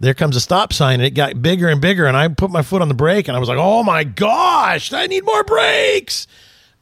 there 0.00 0.14
comes 0.14 0.36
a 0.36 0.40
stop 0.40 0.72
sign 0.72 1.00
and 1.00 1.06
it 1.06 1.10
got 1.10 1.42
bigger 1.42 1.66
and 1.66 1.80
bigger 1.80 2.06
and 2.06 2.16
I 2.16 2.28
put 2.28 2.52
my 2.52 2.62
foot 2.62 2.82
on 2.82 2.86
the 2.88 2.94
brake 2.94 3.26
and 3.26 3.36
I 3.36 3.40
was 3.40 3.48
like, 3.48 3.58
"Oh 3.58 3.82
my 3.82 4.04
gosh, 4.04 4.92
I 4.92 5.06
need 5.06 5.24
more 5.24 5.42
brakes." 5.42 6.28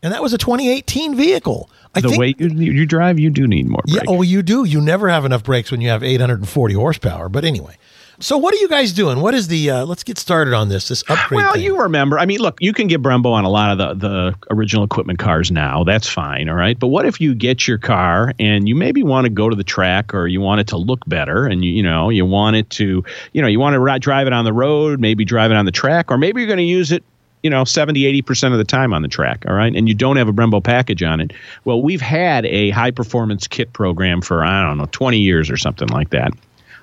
And 0.03 0.13
that 0.13 0.23
was 0.23 0.35
a 0.35 0.39
2018 0.39 1.15
vehicle. 1.17 1.71
I 1.95 2.01
the 2.03 2.11
think 2.11 2.21
way 2.21 2.35
you, 2.37 2.49
you 2.51 2.85
drive, 2.85 3.19
you 3.19 3.31
do 3.31 3.47
need 3.47 3.67
more 3.67 3.81
yeah, 3.87 4.03
oh, 4.07 4.21
you 4.21 4.43
do. 4.43 4.65
You 4.65 4.83
never 4.83 5.09
have 5.09 5.25
enough 5.25 5.43
brakes 5.43 5.71
when 5.71 5.81
you 5.81 5.89
have 5.89 6.03
840 6.03 6.75
horsepower. 6.75 7.31
But 7.31 7.47
anyway, 7.47 7.77
so 8.19 8.39
what 8.39 8.55
are 8.55 8.59
you 8.59 8.69
guys 8.69 8.93
doing? 8.93 9.21
What 9.21 9.35
is 9.35 9.49
the? 9.49 9.71
Uh, 9.71 9.85
let's 9.85 10.03
get 10.03 10.19
started 10.19 10.55
on 10.55 10.69
this. 10.69 10.89
This 10.89 11.03
upgrade. 11.09 11.37
Well, 11.37 11.55
thing. 11.55 11.63
you 11.63 11.81
remember. 11.81 12.19
I 12.19 12.27
mean, 12.27 12.41
look, 12.41 12.59
you 12.61 12.73
can 12.73 12.87
get 12.87 13.03
Brembo 13.03 13.33
on 13.33 13.45
a 13.45 13.51
lot 13.51 13.73
of 13.73 14.01
the, 14.01 14.09
the 14.09 14.35
original 14.51 14.85
equipment 14.85 15.19
cars 15.19 15.51
now. 15.51 15.85
That's 15.85 16.09
fine, 16.09 16.49
all 16.49 16.55
right. 16.55 16.79
But 16.79 16.89
what 16.89 17.07
if 17.07 17.21
you 17.21 17.35
get 17.35 17.69
your 17.69 17.79
car 17.79 18.33
and 18.39 18.69
you 18.69 18.75
maybe 18.75 19.03
want 19.03 19.27
to 19.27 19.31
go 19.31 19.49
to 19.51 19.57
the 19.57 19.65
track 19.65 20.15
or 20.15 20.27
you 20.27 20.41
want 20.41 20.61
it 20.61 20.69
to 20.69 20.77
look 20.77 21.01
better 21.07 21.47
and 21.47 21.65
you 21.65 21.73
you 21.73 21.83
know 21.83 22.09
you 22.09 22.25
want 22.25 22.57
it 22.57 22.71
to 22.71 23.05
you 23.33 23.43
know 23.43 23.49
you 23.49 23.61
want 23.61 23.75
to 23.75 23.99
drive 23.99 24.27
it 24.27 24.33
on 24.33 24.45
the 24.45 24.53
road, 24.53 25.01
maybe 25.01 25.25
drive 25.25 25.51
it 25.51 25.57
on 25.57 25.67
the 25.67 25.73
track, 25.73 26.11
or 26.11 26.19
maybe 26.19 26.41
you're 26.41 26.49
going 26.49 26.59
to 26.59 26.65
use 26.65 26.93
it 26.93 27.05
you 27.43 27.51
know 27.51 27.65
70 27.65 28.23
80% 28.23 28.53
of 28.53 28.59
the 28.59 28.65
time 28.65 28.93
on 28.95 29.03
the 29.03 29.09
track 29.09 29.45
all 29.47 29.55
right 29.55 29.77
and 29.77 29.89
you 29.89 29.95
don't 29.95 30.17
have 30.17 30.27
a 30.27 30.33
brembo 30.33 30.65
package 30.65 31.03
on 31.03 31.21
it 31.21 31.33
well 31.65 31.83
we've 31.83 32.01
had 32.01 32.47
a 32.47 32.71
high 32.71 32.91
performance 32.91 33.47
kit 33.47 33.73
program 33.73 34.23
for 34.23 34.43
i 34.43 34.63
don't 34.67 34.79
know 34.79 34.87
20 34.87 35.19
years 35.19 35.51
or 35.51 35.57
something 35.57 35.89
like 35.89 36.11
that 36.11 36.33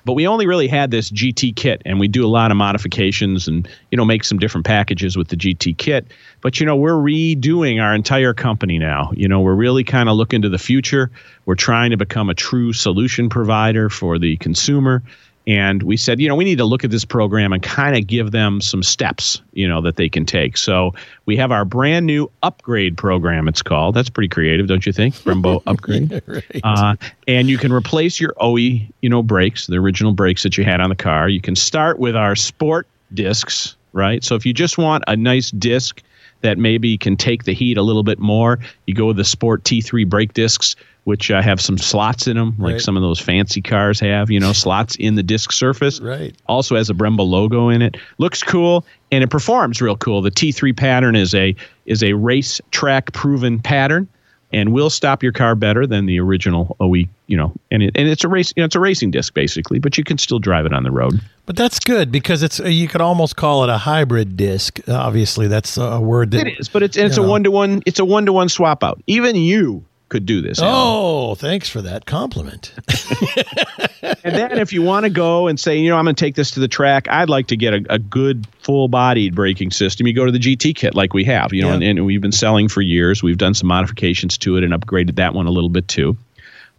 but 0.04 0.12
we 0.12 0.26
only 0.26 0.46
really 0.46 0.68
had 0.68 0.90
this 0.90 1.10
GT 1.10 1.54
kit, 1.56 1.82
and 1.84 1.98
we 1.98 2.08
do 2.08 2.24
a 2.24 2.28
lot 2.28 2.50
of 2.50 2.56
modifications 2.56 3.48
and 3.48 3.68
you 3.90 3.96
know 3.96 4.04
make 4.04 4.24
some 4.24 4.38
different 4.38 4.66
packages 4.66 5.16
with 5.16 5.28
the 5.28 5.36
GT 5.36 5.76
kit. 5.76 6.06
But 6.40 6.60
you 6.60 6.66
know 6.66 6.76
we're 6.76 6.92
redoing 6.92 7.82
our 7.82 7.94
entire 7.94 8.34
company 8.34 8.78
now. 8.78 9.12
You 9.14 9.28
know 9.28 9.40
we're 9.40 9.54
really 9.54 9.84
kind 9.84 10.08
of 10.08 10.16
looking 10.16 10.42
to 10.42 10.48
the 10.48 10.58
future. 10.58 11.10
We're 11.46 11.54
trying 11.54 11.90
to 11.90 11.96
become 11.96 12.30
a 12.30 12.34
true 12.34 12.72
solution 12.72 13.28
provider 13.28 13.88
for 13.88 14.18
the 14.18 14.36
consumer. 14.36 15.02
And 15.46 15.82
we 15.82 15.96
said, 15.96 16.20
you 16.20 16.28
know, 16.28 16.34
we 16.34 16.44
need 16.44 16.58
to 16.58 16.64
look 16.64 16.84
at 16.84 16.90
this 16.90 17.04
program 17.04 17.52
and 17.52 17.62
kind 17.62 17.96
of 17.96 18.06
give 18.06 18.30
them 18.30 18.60
some 18.62 18.82
steps, 18.82 19.42
you 19.52 19.68
know, 19.68 19.82
that 19.82 19.96
they 19.96 20.08
can 20.08 20.24
take. 20.24 20.56
So 20.56 20.94
we 21.26 21.36
have 21.36 21.52
our 21.52 21.66
brand 21.66 22.06
new 22.06 22.30
upgrade 22.42 22.96
program. 22.96 23.46
It's 23.46 23.60
called. 23.60 23.94
That's 23.94 24.08
pretty 24.08 24.28
creative, 24.28 24.68
don't 24.68 24.86
you 24.86 24.92
think? 24.92 25.14
Brembo 25.16 25.62
upgrade. 25.66 26.22
Right. 26.26 26.60
Uh, 26.62 26.96
and 27.28 27.50
you 27.50 27.58
can 27.58 27.72
replace 27.72 28.18
your 28.20 28.32
OE, 28.40 28.56
you 28.56 29.08
know, 29.10 29.22
brakes, 29.22 29.66
the 29.66 29.76
original 29.76 30.12
brakes 30.12 30.42
that 30.44 30.56
you 30.56 30.64
had 30.64 30.80
on 30.80 30.88
the 30.88 30.96
car. 30.96 31.28
You 31.28 31.42
can 31.42 31.56
start 31.56 31.98
with 31.98 32.16
our 32.16 32.34
sport 32.36 32.86
discs, 33.12 33.76
right? 33.92 34.24
So 34.24 34.36
if 34.36 34.46
you 34.46 34.54
just 34.54 34.78
want 34.78 35.04
a 35.08 35.16
nice 35.16 35.50
disc 35.50 36.02
that 36.44 36.58
maybe 36.58 36.96
can 36.98 37.16
take 37.16 37.44
the 37.44 37.54
heat 37.54 37.76
a 37.78 37.82
little 37.82 38.02
bit 38.02 38.18
more, 38.18 38.58
you 38.86 38.94
go 38.94 39.06
with 39.06 39.16
the 39.16 39.24
sport 39.24 39.64
T3 39.64 40.06
brake 40.08 40.34
discs, 40.34 40.76
which 41.04 41.30
uh, 41.30 41.40
have 41.40 41.58
some 41.58 41.78
slots 41.78 42.26
in 42.26 42.36
them, 42.36 42.54
like 42.58 42.74
Right. 42.74 42.80
some 42.82 42.96
of 42.96 43.02
those 43.02 43.18
fancy 43.18 43.62
cars 43.62 43.98
have, 44.00 44.30
you 44.30 44.38
know, 44.38 44.52
slots 44.64 44.94
in 44.96 45.14
the 45.14 45.22
disc 45.22 45.52
surface. 45.52 46.00
Right. 46.00 46.36
Also 46.46 46.76
has 46.76 46.90
a 46.90 46.94
Brembo 46.94 47.26
logo 47.26 47.70
in 47.70 47.80
it. 47.82 47.96
Looks 48.18 48.42
cool 48.42 48.84
and 49.10 49.24
it 49.24 49.30
performs 49.30 49.80
real 49.80 49.96
cool. 49.96 50.20
The 50.20 50.30
T3 50.30 50.76
pattern 50.76 51.16
is 51.16 51.34
a 51.34 51.56
is 51.86 52.02
a 52.02 52.12
race 52.12 52.60
track 52.70 53.12
proven 53.14 53.58
pattern 53.58 54.06
and 54.52 54.72
will 54.72 54.90
stop 54.90 55.22
your 55.22 55.32
car 55.32 55.54
better 55.54 55.86
than 55.86 56.04
the 56.06 56.20
original 56.20 56.76
OE, 56.78 57.04
you 57.26 57.36
know. 57.36 57.52
And 57.70 57.82
it, 57.82 57.92
and 57.96 58.06
it's 58.06 58.22
a 58.22 58.28
race, 58.28 58.52
you 58.54 58.60
know, 58.60 58.66
it's 58.66 58.76
a 58.76 58.80
racing 58.80 59.10
disc 59.10 59.32
basically, 59.34 59.78
but 59.78 59.96
you 59.98 60.04
can 60.04 60.18
still 60.18 60.38
drive 60.38 60.66
it 60.66 60.72
on 60.74 60.82
the 60.84 60.92
road. 60.92 61.20
But 61.46 61.56
that's 61.56 61.78
good 61.78 62.10
because 62.10 62.42
it's 62.42 62.58
uh, 62.60 62.64
you 62.64 62.88
could 62.88 63.00
almost 63.02 63.36
call 63.36 63.64
it 63.64 63.70
a 63.70 63.76
hybrid 63.78 64.36
disc. 64.36 64.80
Uh, 64.88 64.94
obviously, 64.94 65.46
that's 65.46 65.76
a 65.76 66.00
word 66.00 66.30
that 66.30 66.46
It 66.46 66.58
is, 66.60 66.68
but 66.68 66.82
it's 66.82 66.96
it's 66.96 67.18
a 67.18 67.22
one 67.22 67.44
to 67.44 67.50
one. 67.50 67.82
It's 67.84 67.98
a 67.98 68.04
one 68.04 68.24
to 68.26 68.32
one 68.32 68.48
swap 68.48 68.82
out. 68.82 69.02
Even 69.06 69.36
you 69.36 69.84
could 70.08 70.24
do 70.26 70.40
this. 70.40 70.60
Alan. 70.60 70.74
Oh, 70.74 71.34
thanks 71.34 71.68
for 71.68 71.82
that 71.82 72.06
compliment. 72.06 72.72
and 74.02 74.34
then 74.34 74.58
if 74.58 74.72
you 74.72 74.82
want 74.82 75.04
to 75.04 75.10
go 75.10 75.48
and 75.48 75.58
say, 75.58 75.76
you 75.78 75.88
know, 75.90 75.96
I'm 75.96 76.04
going 76.04 76.14
to 76.14 76.20
take 76.24 76.34
this 76.34 76.50
to 76.52 76.60
the 76.60 76.68
track, 76.68 77.08
I'd 77.08 77.28
like 77.28 77.48
to 77.48 77.56
get 77.56 77.74
a, 77.74 77.84
a 77.90 77.98
good 77.98 78.46
full 78.60 78.88
bodied 78.88 79.34
braking 79.34 79.70
system. 79.70 80.06
You 80.06 80.12
go 80.14 80.24
to 80.24 80.32
the 80.32 80.38
GT 80.38 80.74
kit 80.76 80.94
like 80.94 81.14
we 81.14 81.24
have, 81.24 81.52
you 81.52 81.62
know, 81.62 81.68
Yeah. 81.68 81.74
and, 81.74 81.84
and 81.84 82.06
we've 82.06 82.20
been 82.20 82.32
selling 82.32 82.68
for 82.68 82.80
years. 82.80 83.22
We've 83.22 83.38
done 83.38 83.54
some 83.54 83.66
modifications 83.66 84.38
to 84.38 84.56
it 84.56 84.62
and 84.64 84.72
upgraded 84.72 85.16
that 85.16 85.34
one 85.34 85.46
a 85.46 85.50
little 85.50 85.70
bit 85.70 85.88
too. 85.88 86.16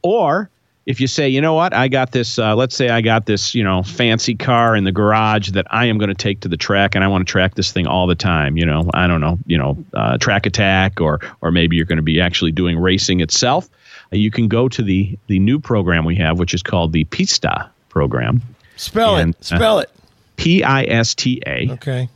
Or 0.02 0.50
if 0.86 1.02
you 1.02 1.08
say, 1.08 1.28
you 1.28 1.42
know 1.42 1.56
what, 1.56 1.74
I 1.74 1.88
got 1.88 2.12
this, 2.12 2.38
uh, 2.38 2.56
let's 2.56 2.76
say 2.76 2.90
I 2.90 3.02
got 3.02 3.26
this, 3.26 3.56
you 3.56 3.64
know, 3.64 3.82
fancy 3.82 4.36
car 4.36 4.76
in 4.76 4.84
the 4.84 4.92
garage 4.92 5.50
that 5.52 5.66
I 5.72 5.86
am 5.86 5.98
going 5.98 6.10
to 6.10 6.16
take 6.16 6.42
to 6.42 6.48
the 6.48 6.58
track 6.58 6.94
and 6.94 7.04
I 7.04 7.08
want 7.08 7.28
to 7.28 7.32
track 7.32 7.56
this 7.56 7.72
thing 7.72 7.88
all 7.88 8.06
the 8.06 8.16
time. 8.16 8.56
You 8.56 8.66
know, 8.66 8.90
I 8.94 9.08
don't 9.08 9.22
know, 9.22 9.40
you 9.48 9.58
know, 9.58 9.84
uh, 9.94 10.18
track 10.18 10.46
attack, 10.46 11.02
or 11.02 11.22
or 11.42 11.52
maybe 11.52 11.76
you're 11.76 11.86
going 11.86 11.98
to 11.98 12.04
be 12.04 12.22
actually 12.22 12.52
doing 12.52 12.78
racing 12.78 13.20
itself. 13.20 13.68
Uh, 14.14 14.18
you 14.18 14.30
can 14.30 14.48
go 14.48 14.70
to 14.70 14.84
the 14.84 15.18
the 15.28 15.40
new 15.40 15.60
program 15.60 16.06
we 16.06 16.16
have, 16.18 16.38
which 16.38 16.54
is 16.54 16.62
called 16.62 16.94
the 16.94 17.04
Pista 17.06 17.70
program. 17.90 18.42
Spell 18.76 19.18
And, 19.18 19.34
it. 19.34 19.44
Spell 19.44 19.80
it. 19.80 19.90
P 20.38 20.64
I 20.64 20.84
S 20.84 21.16
T 21.16 21.42
A. 21.48 21.70
Okay. 21.72 22.10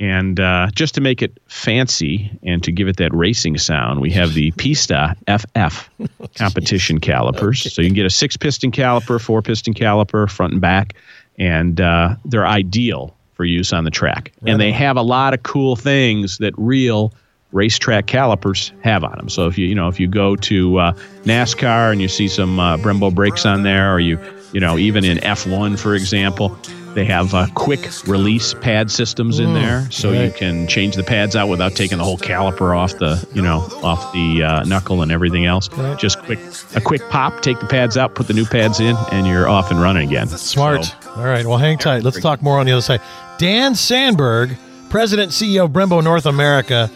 And 0.00 0.40
uh, 0.40 0.68
just 0.74 0.94
to 0.94 1.02
make 1.02 1.20
it 1.20 1.36
fancy 1.46 2.30
and 2.42 2.64
to 2.64 2.72
give 2.72 2.88
it 2.88 2.96
that 2.96 3.14
racing 3.14 3.58
sound, 3.58 4.00
we 4.00 4.10
have 4.12 4.32
the 4.32 4.50
Pista 4.52 5.14
FF 5.28 5.90
competition 6.36 7.00
calipers. 7.00 7.72
So 7.72 7.82
you 7.82 7.88
can 7.88 7.94
get 7.94 8.06
a 8.06 8.10
six 8.10 8.34
piston 8.34 8.72
caliper, 8.72 9.20
four 9.20 9.42
piston 9.42 9.74
caliper, 9.74 10.28
front 10.28 10.52
and 10.52 10.60
back, 10.60 10.94
and 11.38 11.82
uh, 11.82 12.16
they're 12.24 12.46
ideal 12.46 13.14
for 13.34 13.44
use 13.44 13.74
on 13.74 13.84
the 13.84 13.90
track. 13.90 14.32
and 14.46 14.60
they 14.60 14.72
have 14.72 14.96
a 14.96 15.02
lot 15.02 15.34
of 15.34 15.42
cool 15.42 15.76
things 15.76 16.38
that 16.38 16.54
real 16.56 17.12
racetrack 17.52 18.06
calipers 18.06 18.72
have 18.82 19.04
on 19.04 19.16
them. 19.16 19.28
So 19.28 19.46
if 19.48 19.58
you 19.58 19.66
you 19.66 19.74
know 19.74 19.88
if 19.88 20.00
you 20.00 20.06
go 20.06 20.36
to 20.36 20.78
uh, 20.78 20.92
NASCAR 21.24 21.92
and 21.92 22.00
you 22.00 22.08
see 22.08 22.28
some 22.28 22.58
uh, 22.58 22.76
Brembo 22.78 23.14
brakes 23.14 23.44
on 23.44 23.64
there, 23.64 23.94
or 23.94 24.00
you 24.00 24.18
you 24.52 24.60
know 24.60 24.78
even 24.78 25.04
in 25.04 25.18
F1 25.18 25.78
for 25.78 25.94
example, 25.94 26.56
they 26.94 27.04
have 27.04 27.32
uh, 27.34 27.46
quick 27.54 27.88
release 28.06 28.52
pad 28.54 28.90
systems 28.90 29.38
in 29.38 29.54
there, 29.54 29.88
so 29.90 30.12
you 30.12 30.30
can 30.32 30.66
change 30.66 30.96
the 30.96 31.02
pads 31.04 31.36
out 31.36 31.48
without 31.48 31.74
taking 31.76 31.98
the 31.98 32.04
whole 32.04 32.18
caliper 32.18 32.76
off 32.76 32.98
the 32.98 33.26
you 33.32 33.42
know 33.42 33.60
off 33.82 34.12
the 34.12 34.42
uh, 34.42 34.64
knuckle 34.64 35.02
and 35.02 35.12
everything 35.12 35.44
else. 35.46 35.68
Right. 35.72 35.98
Just 35.98 36.18
quick 36.20 36.38
a 36.74 36.80
quick 36.80 37.02
pop, 37.10 37.42
take 37.42 37.60
the 37.60 37.66
pads 37.66 37.96
out, 37.96 38.14
put 38.14 38.26
the 38.26 38.34
new 38.34 38.44
pads 38.44 38.80
in, 38.80 38.96
and 39.12 39.26
you're 39.26 39.48
off 39.48 39.70
and 39.70 39.80
running 39.80 40.08
again. 40.08 40.26
Smart. 40.28 40.84
So- 40.84 40.94
All 41.16 41.24
right. 41.24 41.44
Well, 41.46 41.58
hang 41.58 41.78
tight. 41.78 42.02
Let's 42.02 42.20
talk 42.20 42.42
more 42.42 42.58
on 42.58 42.66
the 42.66 42.72
other 42.72 42.82
side. 42.82 43.00
Dan 43.38 43.74
Sandberg, 43.74 44.56
President 44.90 45.32
CEO 45.32 45.64
of 45.66 45.70
Brembo 45.72 46.02
North 46.02 46.26
America, 46.26 46.90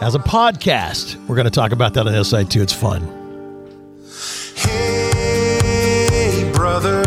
has 0.00 0.14
a 0.14 0.18
podcast. 0.18 1.16
We're 1.26 1.36
going 1.36 1.44
to 1.46 1.50
talk 1.50 1.72
about 1.72 1.94
that 1.94 2.00
on 2.00 2.06
the 2.12 2.18
other 2.18 2.24
side 2.24 2.50
too. 2.50 2.62
It's 2.62 2.72
fun. 2.72 3.02
Hey, 4.56 6.50
brother, 6.54 7.02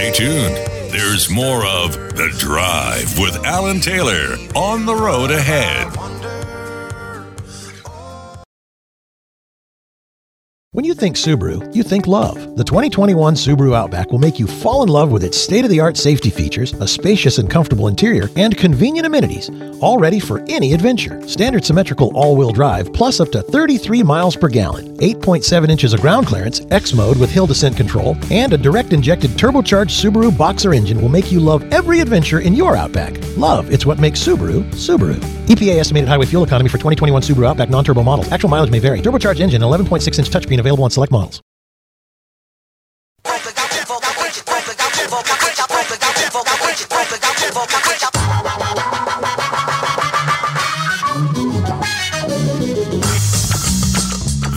Stay 0.00 0.12
tuned. 0.12 0.56
There's 0.90 1.28
more 1.28 1.66
of 1.66 1.92
The 1.92 2.34
Drive 2.38 3.18
with 3.18 3.36
Alan 3.44 3.80
Taylor 3.80 4.38
on 4.54 4.86
the 4.86 4.94
road 4.94 5.30
ahead. 5.30 5.89
When 10.72 10.84
you 10.84 10.94
think 10.94 11.16
Subaru, 11.16 11.74
you 11.74 11.82
think 11.82 12.06
love. 12.06 12.36
The 12.56 12.62
2021 12.62 13.34
Subaru 13.34 13.74
Outback 13.74 14.12
will 14.12 14.20
make 14.20 14.38
you 14.38 14.46
fall 14.46 14.84
in 14.84 14.88
love 14.88 15.10
with 15.10 15.24
its 15.24 15.36
state 15.36 15.64
of 15.64 15.70
the 15.72 15.80
art 15.80 15.96
safety 15.96 16.30
features, 16.30 16.74
a 16.74 16.86
spacious 16.86 17.38
and 17.38 17.50
comfortable 17.50 17.88
interior, 17.88 18.28
and 18.36 18.56
convenient 18.56 19.04
amenities, 19.04 19.50
all 19.80 19.98
ready 19.98 20.20
for 20.20 20.44
any 20.48 20.72
adventure. 20.72 21.26
Standard 21.26 21.64
symmetrical 21.64 22.16
all 22.16 22.36
wheel 22.36 22.52
drive, 22.52 22.92
plus 22.92 23.18
up 23.18 23.32
to 23.32 23.42
33 23.42 24.04
miles 24.04 24.36
per 24.36 24.46
gallon, 24.46 24.96
8.7 24.98 25.68
inches 25.70 25.92
of 25.92 26.02
ground 26.02 26.28
clearance, 26.28 26.60
X 26.70 26.94
mode 26.94 27.16
with 27.16 27.32
hill 27.32 27.48
descent 27.48 27.76
control, 27.76 28.16
and 28.30 28.52
a 28.52 28.58
direct 28.58 28.92
injected 28.92 29.32
turbocharged 29.32 29.90
Subaru 29.90 30.30
Boxer 30.38 30.72
engine 30.72 31.02
will 31.02 31.08
make 31.08 31.32
you 31.32 31.40
love 31.40 31.64
every 31.72 31.98
adventure 31.98 32.38
in 32.38 32.54
your 32.54 32.76
Outback. 32.76 33.14
Love, 33.36 33.72
it's 33.72 33.86
what 33.86 33.98
makes 33.98 34.20
Subaru, 34.24 34.62
Subaru. 34.74 35.18
EPA 35.46 35.80
estimated 35.80 36.08
highway 36.08 36.26
fuel 36.26 36.44
economy 36.44 36.68
for 36.68 36.78
2021 36.78 37.22
Subaru 37.22 37.48
Outback 37.48 37.70
non 37.70 37.82
turbo 37.82 38.04
models. 38.04 38.30
Actual 38.30 38.50
mileage 38.50 38.70
may 38.70 38.78
vary. 38.78 39.02
Turbocharged 39.02 39.40
engine, 39.40 39.62
11.6 39.62 40.16
inch 40.16 40.30
touchscreen 40.30 40.59
available 40.60 40.84
on 40.84 40.90
select 40.90 41.12
models. 41.12 41.42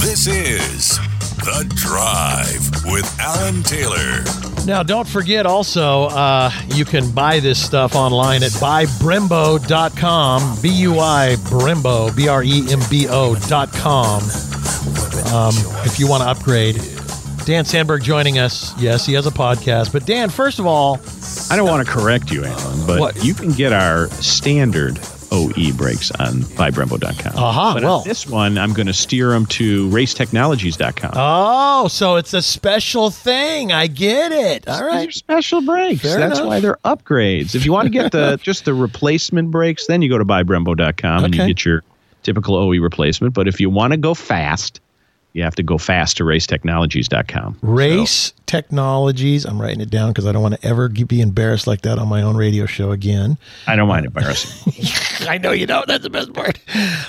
This 0.01 0.27
is 0.27 0.99
The 1.43 1.65
Drive 1.75 2.85
with 2.91 3.05
Alan 3.19 3.61
Taylor. 3.63 4.23
Now, 4.65 4.81
don't 4.81 5.07
forget 5.07 5.45
also, 5.45 6.03
uh, 6.05 6.49
you 6.69 6.85
can 6.85 7.11
buy 7.11 7.41
this 7.41 7.63
stuff 7.63 7.95
online 7.95 8.43
at 8.43 8.51
buybrembo.com. 8.51 10.61
B 10.61 10.69
U 10.83 10.99
I 10.99 11.35
Brembo, 11.39 12.15
B 12.15 12.29
R 12.29 12.43
E 12.43 12.63
M 12.71 12.79
B 12.89 13.07
O.com. 13.09 14.23
Um, 15.33 15.53
if 15.85 15.99
you 15.99 16.07
want 16.07 16.23
to 16.23 16.29
upgrade. 16.29 16.81
Dan 17.45 17.65
Sandberg 17.65 18.03
joining 18.03 18.39
us. 18.39 18.73
Yes, 18.81 19.05
he 19.05 19.11
has 19.15 19.27
a 19.27 19.31
podcast. 19.31 19.91
But, 19.91 20.05
Dan, 20.05 20.29
first 20.29 20.59
of 20.59 20.65
all, 20.65 21.01
I 21.51 21.57
don't 21.57 21.67
want 21.67 21.85
to 21.85 21.91
correct 21.91 22.31
you, 22.31 22.45
Alan, 22.45 22.87
but 22.87 22.99
What? 23.01 23.21
you 23.25 23.33
can 23.33 23.51
get 23.51 23.73
our 23.73 24.07
standard 24.21 24.97
OE 25.33 25.73
brakes 25.75 26.11
on 26.11 26.41
buybrembo.com. 26.55 27.33
Aha, 27.35 27.73
but 27.73 27.83
well. 27.83 27.99
on 27.99 28.07
this 28.07 28.27
one, 28.27 28.57
I'm 28.57 28.71
going 28.73 28.87
to 28.87 28.93
steer 28.93 29.29
them 29.29 29.45
to 29.47 29.89
racetechnologies.com. 29.89 31.11
oh, 31.15 31.87
so 31.87 32.15
it's 32.17 32.33
a 32.33 32.41
special 32.41 33.09
thing. 33.09 33.71
I 33.71 33.87
get 33.87 34.31
it. 34.31 34.67
All 34.67 34.99
These 34.99 35.07
are 35.07 35.11
special 35.11 35.61
brakes. 35.61 36.01
Fair 36.01 36.19
That's 36.19 36.39
enough. 36.39 36.47
why 36.47 36.59
they're 36.59 36.77
upgrades. 36.85 37.55
If 37.55 37.65
you 37.65 37.73
want 37.73 37.87
to 37.87 37.89
get 37.89 38.11
the 38.11 38.37
just 38.43 38.65
the 38.65 38.73
replacement 38.73 39.51
brakes, 39.51 39.87
then 39.87 40.01
you 40.01 40.09
go 40.09 40.17
to 40.17 40.25
buybrembo.com 40.25 41.25
and 41.25 41.35
you 41.35 41.47
get 41.47 41.65
your 41.65 41.83
typical 42.21 42.55
OE 42.55 42.79
replacement. 42.79 43.33
But 43.33 43.47
if 43.47 43.59
you 43.59 43.69
want 43.69 43.91
to 43.91 43.97
go 43.97 44.13
fast, 44.13 44.79
you 45.33 45.43
have 45.43 45.55
to 45.55 45.63
go 45.63 45.77
fast 45.77 46.17
to 46.17 46.23
racetechnologies.com. 46.23 47.57
Race 47.61 48.33
Technologies. 48.45 49.45
I'm 49.45 49.59
writing 49.59 49.81
it 49.81 49.89
down 49.89 50.11
because 50.11 50.27
I 50.27 50.31
don't 50.31 50.43
want 50.43 50.61
to 50.61 50.67
ever 50.67 50.87
be 50.87 51.21
embarrassed 51.21 51.65
like 51.65 51.81
that 51.81 51.97
on 51.97 52.07
my 52.07 52.21
own 52.21 52.37
radio 52.37 52.67
show 52.67 52.91
again. 52.91 53.39
I 53.65 53.75
don't 53.75 53.87
mind 53.87 54.05
embarrassing. 54.05 55.27
I 55.27 55.39
know 55.39 55.51
you 55.51 55.65
don't. 55.65 55.87
That's 55.87 56.03
the 56.03 56.11
best 56.11 56.33
part. 56.33 56.59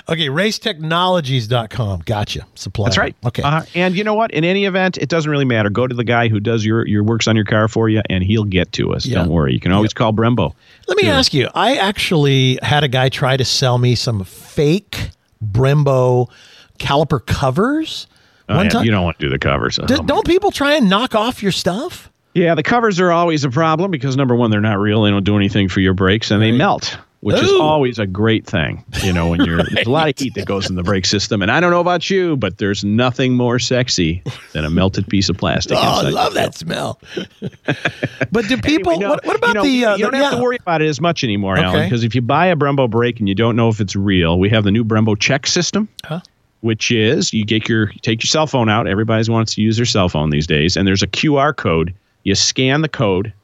Okay, 0.08 0.28
racetechnologies.com. 0.28 2.00
Gotcha. 2.06 2.46
Supply. 2.54 2.84
That's 2.86 2.96
right. 2.96 3.14
Okay. 3.26 3.42
Uh, 3.42 3.62
and 3.74 3.94
you 3.94 4.04
know 4.04 4.14
what? 4.14 4.30
In 4.30 4.42
any 4.42 4.64
event, 4.64 4.96
it 4.96 5.10
doesn't 5.10 5.30
really 5.30 5.44
matter. 5.44 5.68
Go 5.68 5.86
to 5.86 5.94
the 5.94 6.04
guy 6.04 6.28
who 6.28 6.40
does 6.40 6.64
your 6.64 6.86
your 6.86 7.02
works 7.02 7.28
on 7.28 7.36
your 7.36 7.44
car 7.44 7.68
for 7.68 7.90
you, 7.90 8.00
and 8.08 8.24
he'll 8.24 8.44
get 8.44 8.72
to 8.72 8.94
us. 8.94 9.04
Yeah. 9.04 9.16
Don't 9.18 9.28
worry. 9.30 9.52
You 9.52 9.60
can 9.60 9.72
always 9.72 9.92
call 9.92 10.14
Brembo. 10.14 10.54
Let 10.88 10.96
me 10.96 11.02
Sure. 11.04 11.12
ask 11.12 11.34
you. 11.34 11.48
I 11.54 11.76
actually 11.76 12.58
had 12.62 12.84
a 12.84 12.88
guy 12.88 13.10
try 13.10 13.36
to 13.36 13.44
sell 13.44 13.76
me 13.76 13.94
some 13.94 14.24
fake 14.24 15.10
Brembo 15.44 16.30
caliper 16.78 17.24
covers. 17.24 18.06
Oh, 18.48 18.56
One 18.56 18.66
yeah, 18.66 18.70
time- 18.70 18.84
you 18.84 18.90
don't 18.90 19.04
want 19.04 19.18
to 19.18 19.26
do 19.26 19.30
the 19.30 19.38
covers. 19.38 19.76
D- 19.86 19.94
Oh, 19.98 20.02
don't 20.02 20.26
people 20.26 20.50
try 20.50 20.74
and 20.74 20.88
knock 20.90 21.14
off 21.14 21.42
your 21.42 21.52
stuff? 21.52 22.10
Yeah, 22.34 22.54
the 22.54 22.62
covers 22.64 22.98
are 23.00 23.12
always 23.12 23.44
a 23.44 23.50
problem 23.50 23.90
because 23.90 24.16
number 24.16 24.34
one, 24.34 24.50
they're 24.50 24.60
not 24.60 24.78
real. 24.80 25.02
They 25.02 25.10
don't 25.10 25.24
do 25.24 25.36
anything 25.36 25.68
for 25.68 25.80
your 25.80 25.94
brakes, 25.94 26.30
and 26.32 26.42
they 26.42 26.50
melt, 26.50 26.98
which 27.20 27.40
is 27.40 27.52
always 27.52 28.00
a 28.00 28.08
great 28.08 28.44
thing. 28.44 28.84
You 29.04 29.12
know, 29.12 29.28
when 29.28 29.44
you're 29.44 29.62
there's 29.62 29.86
a 29.86 29.90
lot 29.90 30.08
of 30.08 30.18
heat 30.18 30.34
that 30.34 30.44
goes 30.44 30.68
in 30.68 30.74
the 30.74 30.82
brake 30.82 31.06
system, 31.06 31.42
and 31.42 31.50
I 31.52 31.60
don't 31.60 31.70
know 31.70 31.78
about 31.78 32.10
you, 32.10 32.36
but 32.36 32.58
there's 32.58 32.82
nothing 32.84 33.34
more 33.36 33.60
sexy 33.60 34.20
than 34.52 34.64
a 34.64 34.70
melted 34.70 35.06
piece 35.06 35.28
of 35.28 35.36
plastic. 35.38 35.78
Oh, 35.80 36.04
I 36.06 36.10
love 36.10 36.34
that 36.34 36.56
smell. 36.56 37.00
but 38.32 38.48
do 38.48 38.56
people? 38.58 38.92
Anyway, 38.94 39.04
no, 39.04 39.10
what, 39.10 39.24
what 39.26 39.36
about 39.36 39.48
you 39.48 39.54
know, 39.54 39.62
the? 39.62 39.84
Uh, 39.84 39.96
you 39.96 40.02
don't 40.02 40.10
the- 40.12 40.16
have 40.18 40.32
yeah. 40.32 40.36
to 40.38 40.42
worry 40.42 40.56
about 40.60 40.82
it 40.82 40.88
as 40.88 41.00
much 41.00 41.22
anymore, 41.24 41.56
Alan, 41.56 41.84
because 41.84 42.04
if 42.04 42.14
you 42.16 42.20
buy 42.20 42.46
a 42.46 42.56
Brembo 42.56 42.90
brake 42.90 43.20
and 43.20 43.28
you 43.28 43.34
don't 43.36 43.56
know 43.56 43.68
if 43.68 43.80
it's 43.80 43.94
real, 43.94 44.38
we 44.38 44.50
have 44.50 44.64
the 44.64 44.72
new 44.72 44.84
Brembo 44.84 45.18
check 45.18 45.46
system. 45.46 45.88
Huh? 46.04 46.20
Which 46.64 46.90
is 46.90 47.30
you 47.34 47.44
get 47.44 47.68
your 47.68 47.90
you 47.92 47.98
take 48.00 48.22
your 48.22 48.28
cell 48.28 48.46
phone 48.46 48.70
out. 48.70 48.86
Everybody 48.86 49.30
wants 49.30 49.54
to 49.56 49.60
use 49.60 49.76
their 49.76 49.84
cell 49.84 50.08
phone 50.08 50.30
these 50.30 50.46
days, 50.46 50.78
and 50.78 50.88
there's 50.88 51.02
a 51.02 51.06
QR 51.06 51.54
code. 51.54 51.92
You 52.22 52.34
scan 52.34 52.80
the 52.80 52.88
code, 52.88 53.34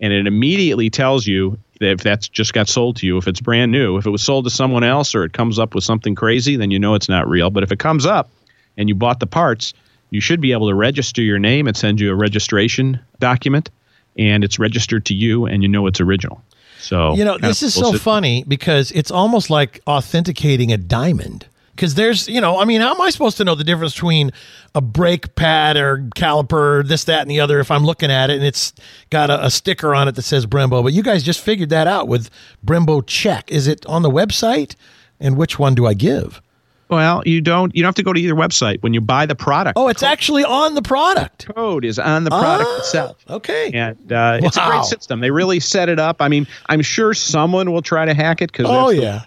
and 0.00 0.12
it 0.12 0.28
immediately 0.28 0.88
tells 0.88 1.26
you 1.26 1.58
that 1.80 1.90
if 1.90 2.04
that's 2.04 2.28
just 2.28 2.52
got 2.52 2.68
sold 2.68 2.94
to 2.98 3.06
you, 3.06 3.16
if 3.16 3.26
it's 3.26 3.40
brand 3.40 3.72
new, 3.72 3.96
if 3.96 4.06
it 4.06 4.10
was 4.10 4.22
sold 4.22 4.44
to 4.44 4.50
someone 4.50 4.84
else, 4.84 5.16
or 5.16 5.24
it 5.24 5.32
comes 5.32 5.58
up 5.58 5.74
with 5.74 5.82
something 5.82 6.14
crazy, 6.14 6.54
then 6.54 6.70
you 6.70 6.78
know 6.78 6.94
it's 6.94 7.08
not 7.08 7.28
real. 7.28 7.50
But 7.50 7.64
if 7.64 7.72
it 7.72 7.80
comes 7.80 8.06
up 8.06 8.30
and 8.76 8.88
you 8.88 8.94
bought 8.94 9.18
the 9.18 9.26
parts, 9.26 9.74
you 10.10 10.20
should 10.20 10.40
be 10.40 10.52
able 10.52 10.68
to 10.68 10.74
register 10.76 11.22
your 11.22 11.40
name 11.40 11.66
and 11.66 11.76
send 11.76 11.98
you 11.98 12.12
a 12.12 12.14
registration 12.14 13.00
document, 13.18 13.68
and 14.16 14.44
it's 14.44 14.60
registered 14.60 15.04
to 15.06 15.14
you, 15.14 15.44
and 15.44 15.64
you 15.64 15.68
know 15.68 15.88
it's 15.88 16.00
original. 16.00 16.40
So 16.78 17.16
You 17.16 17.24
know, 17.24 17.36
this 17.36 17.64
is 17.64 17.74
so 17.74 17.94
funny 17.94 18.44
because 18.46 18.92
it's 18.92 19.10
almost 19.10 19.50
like 19.50 19.80
authenticating 19.88 20.70
a 20.72 20.76
diamond. 20.76 21.46
Because 21.74 21.94
there's, 21.94 22.28
you 22.28 22.40
know, 22.40 22.58
I 22.58 22.64
mean, 22.66 22.80
how 22.80 22.92
am 22.94 23.00
I 23.00 23.10
supposed 23.10 23.36
to 23.38 23.44
know 23.44 23.54
the 23.54 23.64
difference 23.64 23.94
between 23.94 24.32
a 24.74 24.80
brake 24.80 25.34
pad 25.34 25.76
or 25.76 26.08
caliper, 26.14 26.86
this, 26.86 27.04
that, 27.04 27.22
and 27.22 27.30
the 27.30 27.40
other 27.40 27.58
if 27.60 27.70
I'm 27.70 27.84
looking 27.84 28.10
at 28.10 28.28
it 28.28 28.34
and 28.36 28.44
it's 28.44 28.74
got 29.08 29.30
a, 29.30 29.46
a 29.46 29.50
sticker 29.50 29.94
on 29.94 30.06
it 30.08 30.14
that 30.16 30.22
says 30.22 30.44
Brembo? 30.46 30.82
But 30.82 30.92
you 30.92 31.02
guys 31.02 31.22
just 31.22 31.40
figured 31.40 31.70
that 31.70 31.86
out 31.86 32.06
with 32.06 32.28
Brembo 32.64 33.02
Check. 33.06 33.50
Is 33.50 33.66
it 33.66 33.86
on 33.86 34.02
the 34.02 34.10
website? 34.10 34.74
And 35.20 35.36
which 35.36 35.58
one 35.58 35.74
do 35.74 35.86
I 35.86 35.94
give? 35.94 36.42
Well, 36.88 37.22
you 37.24 37.40
don't 37.40 37.72
you 37.76 37.82
don't 37.82 37.88
have 37.90 37.94
to 37.96 38.02
go 38.02 38.12
to 38.12 38.20
either 38.20 38.34
website 38.34 38.82
when 38.82 38.92
you 38.94 39.00
buy 39.00 39.24
the 39.24 39.36
product. 39.36 39.78
Oh, 39.78 39.86
it's 39.86 40.02
actually 40.02 40.42
on 40.44 40.74
the 40.74 40.82
product. 40.82 41.46
code 41.54 41.84
is 41.84 42.00
on 42.00 42.24
the 42.24 42.30
product 42.30 42.68
Ah, 42.68 42.78
itself. 42.78 43.16
Okay. 43.30 43.70
And 43.72 44.12
uh, 44.12 44.40
it's 44.42 44.56
a 44.56 44.66
great 44.66 44.82
system. 44.84 45.20
They 45.20 45.30
really 45.30 45.60
set 45.60 45.88
it 45.88 46.00
up. 46.00 46.20
I 46.20 46.26
mean, 46.28 46.48
I'm 46.68 46.82
sure 46.82 47.14
someone 47.14 47.70
will 47.72 47.82
try 47.82 48.06
to 48.06 48.12
hack 48.12 48.42
it 48.42 48.50
because 48.50 48.66
Oh, 48.68 48.90
yeah. 48.90 49.22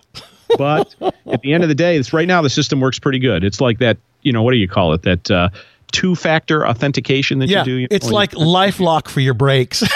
But 0.58 0.96
at 1.32 1.42
the 1.42 1.54
end 1.54 1.64
of 1.64 1.70
the 1.70 1.76
day, 1.76 1.98
it's 1.98 2.14
right 2.14 2.28
now 2.28 2.42
the 2.42 2.50
system 2.50 2.80
works 2.80 3.00
pretty 3.00 3.20
good. 3.20 3.44
It's 3.44 3.60
like 3.62 3.80
that, 3.80 3.98
you 4.22 4.32
know, 4.32 4.44
what 4.44 4.52
do 4.52 4.58
you 4.58 4.68
call 4.68 4.94
it? 4.94 5.02
That 5.04 5.30
uh, 5.32 5.50
two-factor 5.92 6.68
authentication 6.68 7.40
that 7.40 7.50
Yeah. 7.50 7.60
you 7.60 7.66
do. 7.66 7.72
you 7.76 7.88
It's 7.92 8.08
know, 8.08 8.14
like 8.14 8.32
LifeLock 8.32 9.08
for 9.08 9.20
your 9.20 9.34
brakes. 9.34 9.84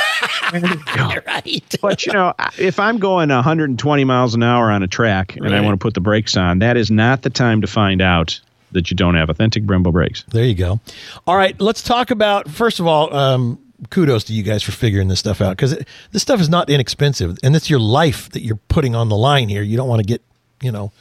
There 0.51 0.65
you 0.65 0.81
go. 0.95 1.11
right. 1.27 1.75
But 1.81 2.05
you 2.05 2.13
know, 2.13 2.33
if 2.57 2.79
I'm 2.79 2.99
going 2.99 3.27
120 3.27 4.03
miles 4.05 4.33
an 4.33 4.43
hour 4.43 4.71
on 4.71 4.81
a 4.81 4.87
track 4.87 5.35
and 5.35 5.53
I 5.53 5.59
want 5.59 5.73
to 5.73 5.83
put 5.83 5.93
the 5.93 5.99
brakes 5.99 6.37
on, 6.37 6.59
that 6.59 6.77
is 6.77 6.89
not 6.89 7.23
the 7.23 7.29
time 7.29 7.59
to 7.59 7.67
find 7.67 8.01
out 8.01 8.39
that 8.71 8.89
you 8.89 8.95
don't 8.95 9.15
have 9.15 9.29
authentic 9.29 9.65
Brembo 9.65 9.91
brakes. 9.91 10.23
There 10.29 10.45
you 10.45 10.55
go. 10.55 10.79
All 11.27 11.35
right, 11.35 11.59
let's 11.59 11.81
talk 11.83 12.11
about 12.11 12.49
first 12.49 12.79
of 12.79 12.87
all. 12.87 13.13
Um, 13.13 13.59
kudos 13.89 14.23
to 14.25 14.33
you 14.33 14.41
guys 14.41 14.63
for 14.63 14.71
figuring 14.71 15.09
this 15.09 15.19
stuff 15.19 15.41
out 15.41 15.51
because 15.57 15.77
this 16.13 16.21
stuff 16.21 16.39
is 16.39 16.47
not 16.47 16.69
inexpensive, 16.69 17.37
and 17.43 17.53
it's 17.53 17.69
your 17.69 17.79
life 17.79 18.29
that 18.29 18.41
you're 18.41 18.59
putting 18.69 18.95
on 18.95 19.09
the 19.09 19.17
line 19.17 19.49
here. 19.49 19.61
You 19.63 19.75
don't 19.75 19.89
want 19.89 19.99
to 19.99 20.05
get 20.07 20.21
you 20.61 20.71
know 20.71 20.91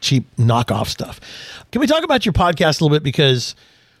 cheap 0.00 0.24
knockoff 0.36 0.86
stuff. 0.86 1.20
Can 1.72 1.80
we 1.80 1.86
talk 1.86 2.04
about 2.04 2.24
your 2.24 2.32
podcast 2.32 2.80
a 2.80 2.84
little 2.84 2.90
bit 2.90 3.02
because? 3.02 3.54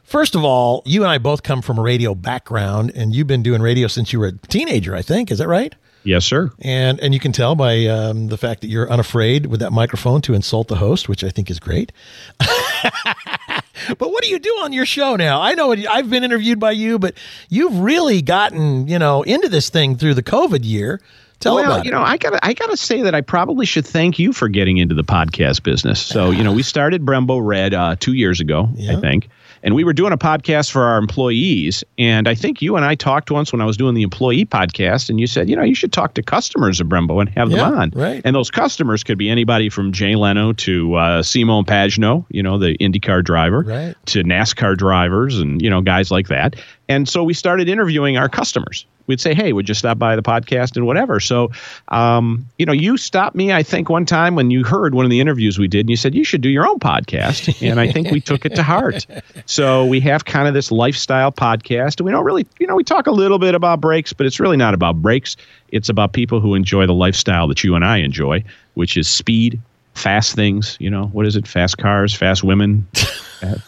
First 0.04 0.34
of 0.34 0.42
all, 0.42 0.82
you 0.86 1.02
and 1.02 1.10
I 1.10 1.18
both 1.18 1.42
come 1.42 1.60
from 1.60 1.78
a 1.78 1.82
radio 1.82 2.14
background, 2.14 2.92
and 2.94 3.14
you've 3.14 3.26
been 3.26 3.42
doing 3.42 3.60
radio 3.60 3.88
since 3.88 4.10
you 4.10 4.18
were 4.18 4.28
a 4.28 4.32
teenager. 4.32 4.94
I 4.94 5.02
think 5.02 5.30
is 5.30 5.36
that 5.36 5.48
right? 5.48 5.74
Yes, 6.08 6.24
sir. 6.24 6.50
And 6.60 6.98
and 7.00 7.12
you 7.12 7.20
can 7.20 7.32
tell 7.32 7.54
by 7.54 7.84
um, 7.86 8.28
the 8.28 8.38
fact 8.38 8.62
that 8.62 8.68
you're 8.68 8.90
unafraid 8.90 9.44
with 9.44 9.60
that 9.60 9.72
microphone 9.72 10.22
to 10.22 10.32
insult 10.32 10.68
the 10.68 10.76
host, 10.76 11.06
which 11.06 11.22
I 11.22 11.28
think 11.28 11.50
is 11.50 11.60
great. 11.60 11.92
but 12.38 14.10
what 14.10 14.22
do 14.22 14.30
you 14.30 14.38
do 14.38 14.50
on 14.62 14.72
your 14.72 14.86
show 14.86 15.16
now? 15.16 15.42
I 15.42 15.54
know 15.54 15.72
I've 15.72 16.08
been 16.08 16.24
interviewed 16.24 16.58
by 16.58 16.70
you, 16.70 16.98
but 16.98 17.14
you've 17.50 17.78
really 17.78 18.22
gotten 18.22 18.88
you 18.88 18.98
know 18.98 19.22
into 19.22 19.50
this 19.50 19.68
thing 19.68 19.96
through 19.96 20.14
the 20.14 20.22
COVID 20.22 20.64
year. 20.64 21.00
Tell 21.40 21.54
well, 21.54 21.64
about 21.72 21.84
you 21.84 21.90
it. 21.90 21.94
know, 21.94 22.02
I 22.02 22.16
gotta, 22.16 22.44
I 22.44 22.52
gotta 22.52 22.76
say 22.76 23.02
that 23.02 23.14
I 23.14 23.20
probably 23.20 23.64
should 23.64 23.86
thank 23.86 24.18
you 24.18 24.32
for 24.32 24.48
getting 24.48 24.78
into 24.78 24.94
the 24.94 25.04
podcast 25.04 25.62
business. 25.62 26.00
So, 26.00 26.30
you 26.30 26.42
know, 26.42 26.52
we 26.52 26.62
started 26.62 27.04
Brembo 27.04 27.40
Red 27.44 27.74
uh, 27.74 27.96
two 28.00 28.14
years 28.14 28.40
ago, 28.40 28.68
Yeah. 28.74 28.96
I 28.96 29.00
think, 29.00 29.28
and 29.62 29.74
we 29.74 29.82
were 29.84 29.92
doing 29.92 30.12
a 30.12 30.18
podcast 30.18 30.70
for 30.70 30.82
our 30.84 30.98
employees. 30.98 31.82
And 31.96 32.28
I 32.28 32.34
think 32.34 32.60
you 32.62 32.76
and 32.76 32.84
I 32.84 32.94
talked 32.94 33.30
once 33.30 33.52
when 33.52 33.60
I 33.60 33.64
was 33.66 33.76
doing 33.76 33.94
the 33.94 34.02
employee 34.02 34.46
podcast, 34.46 35.10
and 35.10 35.18
you 35.20 35.26
said, 35.26 35.48
you 35.48 35.56
know, 35.56 35.62
you 35.62 35.74
should 35.74 35.92
talk 35.92 36.14
to 36.14 36.22
customers 36.22 36.80
of 36.80 36.86
Brembo 36.88 37.20
and 37.20 37.28
have 37.30 37.50
Yeah, 37.50 37.56
them 37.70 37.78
on. 37.78 37.90
right. 37.94 38.22
And 38.24 38.34
those 38.36 38.50
customers 38.50 39.02
could 39.04 39.18
be 39.18 39.28
anybody 39.30 39.68
from 39.68 39.92
Jay 39.92 40.14
Leno 40.16 40.52
to 40.54 40.94
uh, 40.94 41.22
Simon 41.22 41.64
Pagenaud, 41.64 42.24
you 42.30 42.42
know, 42.42 42.58
the 42.58 42.76
IndyCar 42.78 43.24
driver, 43.24 43.62
Right. 43.62 43.94
to 44.06 44.22
NASCAR 44.24 44.76
drivers 44.76 45.38
and 45.38 45.60
you 45.62 45.70
know 45.70 45.80
guys 45.82 46.10
like 46.10 46.28
that. 46.28 46.56
And 46.88 47.08
so 47.08 47.22
we 47.22 47.34
started 47.34 47.68
interviewing 47.68 48.16
our 48.16 48.28
customers. 48.28 48.86
We'd 49.06 49.20
say, 49.20 49.34
"Hey, 49.34 49.52
would 49.52 49.68
you 49.68 49.74
stop 49.74 49.98
by 49.98 50.16
the 50.16 50.22
podcast 50.22 50.76
and 50.76 50.86
whatever?" 50.86 51.18
So, 51.20 51.50
um, 51.88 52.46
you 52.58 52.66
know, 52.66 52.72
you 52.72 52.96
stopped 52.96 53.34
me. 53.36 53.52
I 53.52 53.62
think 53.62 53.88
one 53.88 54.04
time 54.04 54.34
when 54.34 54.50
you 54.50 54.64
heard 54.64 54.94
one 54.94 55.04
of 55.04 55.10
the 55.10 55.20
interviews 55.20 55.58
we 55.58 55.68
did, 55.68 55.80
and 55.80 55.90
you 55.90 55.96
said 55.96 56.14
you 56.14 56.24
should 56.24 56.40
do 56.40 56.48
your 56.48 56.66
own 56.66 56.78
podcast, 56.78 57.66
and 57.66 57.80
I 57.80 57.90
think 57.90 58.10
we 58.10 58.20
took 58.20 58.44
it 58.44 58.54
to 58.56 58.62
heart. 58.62 59.06
So 59.46 59.86
we 59.86 60.00
have 60.00 60.24
kind 60.26 60.46
of 60.46 60.54
this 60.54 60.70
lifestyle 60.70 61.32
podcast. 61.32 61.98
and 61.98 62.04
We 62.04 62.10
don't 62.10 62.24
really, 62.24 62.46
you 62.58 62.66
know, 62.66 62.76
we 62.76 62.84
talk 62.84 63.06
a 63.06 63.12
little 63.12 63.38
bit 63.38 63.54
about 63.54 63.80
brakes, 63.80 64.12
but 64.12 64.26
it's 64.26 64.40
really 64.40 64.56
not 64.58 64.74
about 64.74 65.00
brakes. 65.00 65.36
It's 65.70 65.88
about 65.88 66.12
people 66.12 66.40
who 66.40 66.54
enjoy 66.54 66.86
the 66.86 66.94
lifestyle 66.94 67.48
that 67.48 67.64
you 67.64 67.74
and 67.74 67.84
I 67.84 67.98
enjoy, 67.98 68.44
which 68.74 68.96
is 68.96 69.08
speed, 69.08 69.60
fast 69.98 70.34
things. 70.34 70.76
You 70.80 70.90
know, 70.90 71.06
what 71.06 71.26
is 71.26 71.36
it? 71.36 71.46
Fast 71.46 71.78
cars, 71.78 72.14
fast 72.14 72.42
women, 72.44 72.86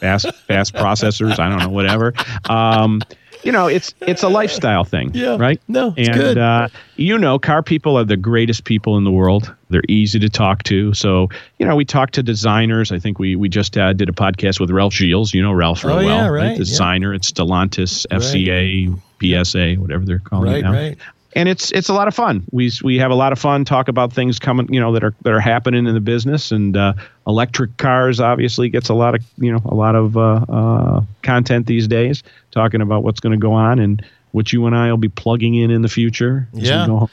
fast 0.00 0.32
fast 0.46 0.74
processors. 0.74 1.38
I 1.38 1.48
don't 1.48 1.58
know, 1.58 1.68
whatever. 1.68 2.12
Um, 2.48 3.00
you 3.42 3.52
know, 3.52 3.68
it's 3.68 3.94
it's 4.02 4.22
a 4.22 4.28
lifestyle 4.28 4.84
thing, 4.84 5.12
Yeah. 5.14 5.36
right? 5.38 5.58
No, 5.66 5.94
it's 5.96 6.08
and 6.08 6.16
good. 6.18 6.36
Uh, 6.38 6.68
you 6.96 7.16
know, 7.16 7.38
car 7.38 7.62
people 7.62 7.96
are 7.98 8.04
the 8.04 8.18
greatest 8.18 8.64
people 8.64 8.98
in 8.98 9.04
the 9.04 9.10
world. 9.10 9.54
They're 9.70 9.82
easy 9.88 10.18
to 10.18 10.28
talk 10.28 10.62
to. 10.64 10.92
So, 10.92 11.28
you 11.58 11.64
know, 11.64 11.74
we 11.74 11.86
talk 11.86 12.10
to 12.12 12.22
designers. 12.22 12.92
I 12.92 12.98
think 12.98 13.18
we 13.18 13.36
we 13.36 13.48
just 13.48 13.78
uh, 13.78 13.94
did 13.94 14.10
a 14.10 14.12
podcast 14.12 14.60
with 14.60 14.70
Ralph 14.70 14.92
Gilles. 14.92 15.32
You 15.32 15.40
know 15.42 15.52
Ralph 15.52 15.84
real 15.84 15.94
Oh, 15.94 16.04
well, 16.04 16.06
yeah, 16.06 16.26
right, 16.28 16.42
yeah. 16.48 16.52
The 16.52 16.58
designer 16.58 17.14
at 17.14 17.22
Stellantis, 17.22 18.06
FCA, 18.10 18.94
PSA, 19.44 19.80
whatever 19.80 20.04
they're 20.04 20.18
calling 20.18 20.50
Right, 20.50 20.58
it 20.58 20.62
now 20.62 20.72
right. 20.72 20.98
And 21.34 21.48
it's 21.48 21.70
it's 21.72 21.88
a 21.88 21.92
lot 21.92 22.08
of 22.08 22.14
fun. 22.14 22.44
We 22.50 22.72
we 22.82 22.98
have 22.98 23.10
a 23.10 23.14
lot 23.14 23.32
of 23.32 23.38
fun 23.38 23.64
talk 23.64 23.88
about 23.88 24.12
things 24.12 24.38
coming, 24.38 24.72
you 24.72 24.80
know, 24.80 24.92
that 24.92 25.04
are 25.04 25.14
that 25.22 25.32
are 25.32 25.40
happening 25.40 25.86
in 25.86 25.94
the 25.94 26.00
business. 26.00 26.50
And 26.50 26.76
uh, 26.76 26.94
electric 27.26 27.76
cars 27.76 28.20
obviously 28.20 28.68
gets 28.68 28.88
a 28.88 28.94
lot 28.94 29.14
of 29.14 29.22
you 29.38 29.52
know 29.52 29.60
a 29.64 29.74
lot 29.74 29.94
of 29.94 30.16
uh, 30.16 30.44
uh, 30.48 31.00
content 31.22 31.66
these 31.66 31.86
days, 31.86 32.22
talking 32.50 32.80
about 32.80 33.04
what's 33.04 33.20
going 33.20 33.32
to 33.32 33.38
go 33.38 33.52
on 33.52 33.78
and 33.78 34.04
what 34.32 34.52
you 34.52 34.66
and 34.66 34.76
I 34.76 34.90
will 34.90 34.98
be 34.98 35.08
plugging 35.08 35.54
in 35.54 35.70
in 35.70 35.82
the 35.82 35.88
future. 35.88 36.48
as 36.52 36.60
we 36.60 36.66
Yeah. 36.68 37.06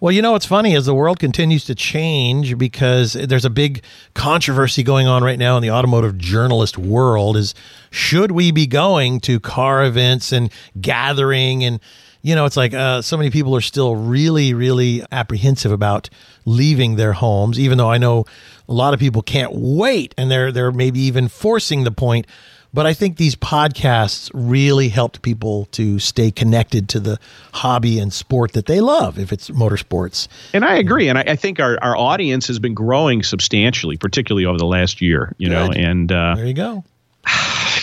Well, 0.00 0.12
you 0.12 0.22
know 0.22 0.32
what's 0.32 0.46
funny 0.46 0.74
is 0.74 0.86
the 0.86 0.94
world 0.94 1.18
continues 1.18 1.64
to 1.66 1.74
change 1.74 2.58
because 2.58 3.12
there's 3.12 3.44
a 3.44 3.50
big 3.50 3.82
controversy 4.14 4.82
going 4.82 5.06
on 5.06 5.22
right 5.22 5.38
now 5.38 5.56
in 5.56 5.62
the 5.62 5.70
automotive 5.70 6.18
journalist 6.18 6.76
world 6.78 7.36
is 7.36 7.54
should 7.90 8.32
we 8.32 8.50
be 8.50 8.66
going 8.66 9.20
to 9.20 9.38
car 9.38 9.84
events 9.84 10.32
and 10.32 10.50
gathering 10.80 11.62
and 11.62 11.78
you 12.22 12.34
know 12.34 12.44
it's 12.44 12.56
like 12.56 12.72
uh, 12.72 13.02
so 13.02 13.16
many 13.16 13.30
people 13.30 13.54
are 13.54 13.60
still 13.60 13.96
really 13.96 14.54
really 14.54 15.02
apprehensive 15.12 15.72
about 15.72 16.08
leaving 16.44 16.96
their 16.96 17.12
homes 17.12 17.58
even 17.58 17.78
though 17.78 17.90
I 17.90 17.98
know 17.98 18.24
a 18.68 18.72
lot 18.72 18.94
of 18.94 19.00
people 19.00 19.22
can't 19.22 19.52
wait 19.52 20.14
and 20.16 20.30
they're 20.30 20.50
they're 20.52 20.72
maybe 20.72 21.00
even 21.00 21.28
forcing 21.28 21.84
the 21.84 21.92
point 21.92 22.26
but 22.74 22.86
I 22.86 22.94
think 22.94 23.18
these 23.18 23.36
podcasts 23.36 24.30
really 24.32 24.88
helped 24.88 25.20
people 25.20 25.66
to 25.72 25.98
stay 25.98 26.30
connected 26.30 26.88
to 26.90 27.00
the 27.00 27.18
hobby 27.52 27.98
and 27.98 28.12
sport 28.12 28.52
that 28.52 28.64
they 28.64 28.80
love, 28.80 29.18
if 29.18 29.30
it's 29.30 29.50
motorsports. 29.50 30.26
And 30.54 30.64
I 30.64 30.76
agree, 30.76 31.08
and 31.08 31.18
I, 31.18 31.24
I 31.26 31.36
think 31.36 31.60
our, 31.60 31.78
our 31.82 31.96
audience 31.96 32.46
has 32.46 32.58
been 32.58 32.72
growing 32.72 33.22
substantially, 33.22 33.98
particularly 33.98 34.46
over 34.46 34.56
the 34.56 34.66
last 34.66 35.02
year. 35.02 35.34
You 35.36 35.50
know, 35.50 35.70
and 35.70 36.10
uh, 36.10 36.34
There 36.36 36.46
you 36.46 36.54
go. 36.54 36.84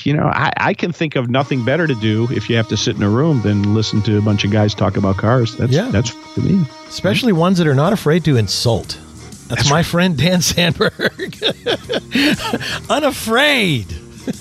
You 0.06 0.14
know, 0.14 0.28
I, 0.28 0.52
I 0.58 0.74
can 0.74 0.91
think 0.91 1.16
of 1.16 1.30
nothing 1.30 1.64
better 1.64 1.88
to 1.88 1.95
do 1.95 2.28
if 2.32 2.50
you 2.50 2.56
have 2.58 2.68
to 2.70 2.78
sit 2.78 2.95
in 2.95 3.04
a 3.04 3.10
room 3.10 3.41
than 3.41 3.74
listen 3.74 4.02
to 4.04 4.18
a 4.18 4.22
bunch 4.22 4.43
of 4.43 4.52
guys 4.52 4.74
talk 4.74 4.97
about 4.97 5.18
cars. 5.18 5.56
That's 5.56 5.72
Yeah. 5.72 5.89
that's 5.89 6.14
to 6.36 6.41
me. 6.41 6.66
Especially 6.88 7.34
ones 7.34 7.58
that 7.58 7.68
are 7.68 7.76
not 7.76 7.93
afraid 7.93 8.24
to 8.26 8.38
insult. 8.38 9.00
That's 9.47 9.70
my 9.70 9.82
friend 9.84 10.16
Dan 10.18 10.41
Sandberg. 10.41 11.36
Unafraid. 12.89 13.88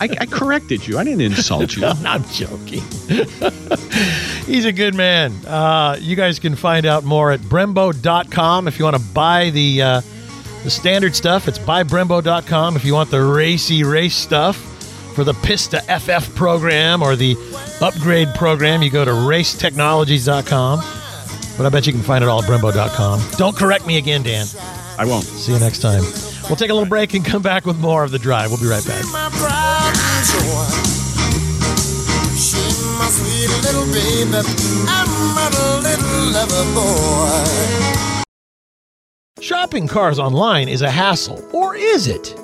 I, 0.00 0.08
I 0.20 0.26
corrected 0.26 0.86
you. 0.86 0.98
I 0.98 1.04
didn't 1.04 1.22
insult 1.22 1.74
you. 1.76 1.86
I'm 2.04 2.22
joking. 2.24 2.82
He's 4.46 4.64
a 4.66 4.72
good 4.72 4.94
man. 4.94 5.32
Uh, 5.46 5.96
you 6.00 6.14
guys 6.14 6.38
can 6.38 6.56
find 6.56 6.84
out 6.84 7.04
more 7.04 7.32
at 7.32 7.40
brembo.com 7.40 8.68
if 8.68 8.78
you 8.78 8.84
want 8.84 8.96
to 8.96 9.02
buy 9.14 9.50
the 9.50 9.80
uh, 9.82 10.00
the 10.64 10.70
standard 10.70 11.14
stuff. 11.16 11.48
It's 11.48 11.58
buybrembo.com 11.58 12.76
if 12.76 12.84
you 12.84 12.92
want 12.94 13.10
the 13.10 13.22
racy 13.22 13.82
race 13.84 14.16
stuff 14.16 14.77
for 15.14 15.24
the 15.24 15.34
Pista 15.34 15.80
FF 15.82 16.34
program 16.34 17.02
or 17.02 17.16
the 17.16 17.36
upgrade 17.80 18.28
program. 18.34 18.82
You 18.82 18.90
go 18.90 19.04
to 19.04 19.10
racetechnologies.com. 19.10 20.80
But 21.56 21.66
I 21.66 21.70
bet 21.70 21.86
you 21.86 21.92
can 21.92 22.02
find 22.02 22.22
it 22.22 22.28
all 22.28 22.42
at 22.42 22.48
brembo.com. 22.48 23.20
Don't 23.36 23.56
correct 23.56 23.84
me 23.84 23.98
again, 23.98 24.22
Dan. 24.22 24.46
I 24.96 25.04
won't. 25.04 25.24
See 25.24 25.52
you 25.52 25.58
next 25.58 25.80
time. 25.80 26.02
We'll 26.48 26.56
take 26.56 26.70
a 26.70 26.74
little 26.74 26.88
break 26.88 27.14
and 27.14 27.24
come 27.24 27.42
back 27.42 27.66
with 27.66 27.78
more 27.80 28.04
of 28.04 28.10
the 28.12 28.18
drive. 28.18 28.50
We'll 28.50 28.60
be 28.60 28.66
right 28.66 28.86
back. 28.86 29.04
my 29.12 29.28
pride 29.32 29.96
and 29.96 30.26
joy. 30.26 30.66
She's 32.38 32.82
my 32.96 33.08
sweet 33.10 33.50
little 33.64 33.86
baby. 33.92 34.38
I'm 34.88 35.08
a 35.36 35.80
little 35.82 36.32
lover 36.32 36.64
boy. 36.74 38.24
Shopping 39.40 39.88
cars 39.88 40.18
online 40.18 40.68
is 40.68 40.82
a 40.82 40.90
hassle, 40.90 41.42
or 41.52 41.74
is 41.74 42.06
it? 42.06 42.34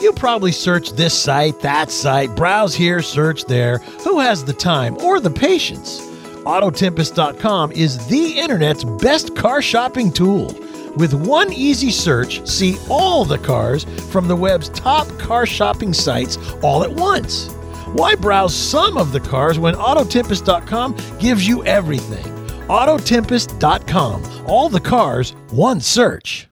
You 0.00 0.12
probably 0.12 0.52
search 0.52 0.92
this 0.92 1.12
site, 1.12 1.60
that 1.60 1.90
site, 1.90 2.34
browse 2.34 2.74
here, 2.74 3.02
search 3.02 3.44
there. 3.44 3.78
Who 4.04 4.18
has 4.18 4.44
the 4.44 4.54
time 4.54 4.96
or 4.98 5.20
the 5.20 5.30
patience? 5.30 6.00
Autotempest.com 6.46 7.72
is 7.72 8.06
the 8.06 8.38
internet's 8.38 8.82
best 8.82 9.36
car 9.36 9.60
shopping 9.60 10.10
tool. 10.10 10.46
With 10.96 11.12
one 11.12 11.52
easy 11.52 11.90
search, 11.90 12.46
see 12.48 12.78
all 12.88 13.24
the 13.24 13.38
cars 13.38 13.84
from 14.10 14.26
the 14.26 14.36
web's 14.36 14.70
top 14.70 15.06
car 15.18 15.44
shopping 15.44 15.92
sites 15.92 16.38
all 16.62 16.82
at 16.82 16.90
once. 16.90 17.48
Why 17.92 18.14
browse 18.14 18.54
some 18.54 18.96
of 18.96 19.12
the 19.12 19.20
cars 19.20 19.58
when 19.58 19.74
Autotempest.com 19.74 20.96
gives 21.18 21.46
you 21.46 21.64
everything? 21.64 22.24
Autotempest.com. 22.68 24.46
All 24.46 24.68
the 24.68 24.80
cars, 24.80 25.32
one 25.50 25.80
search. 25.80 26.49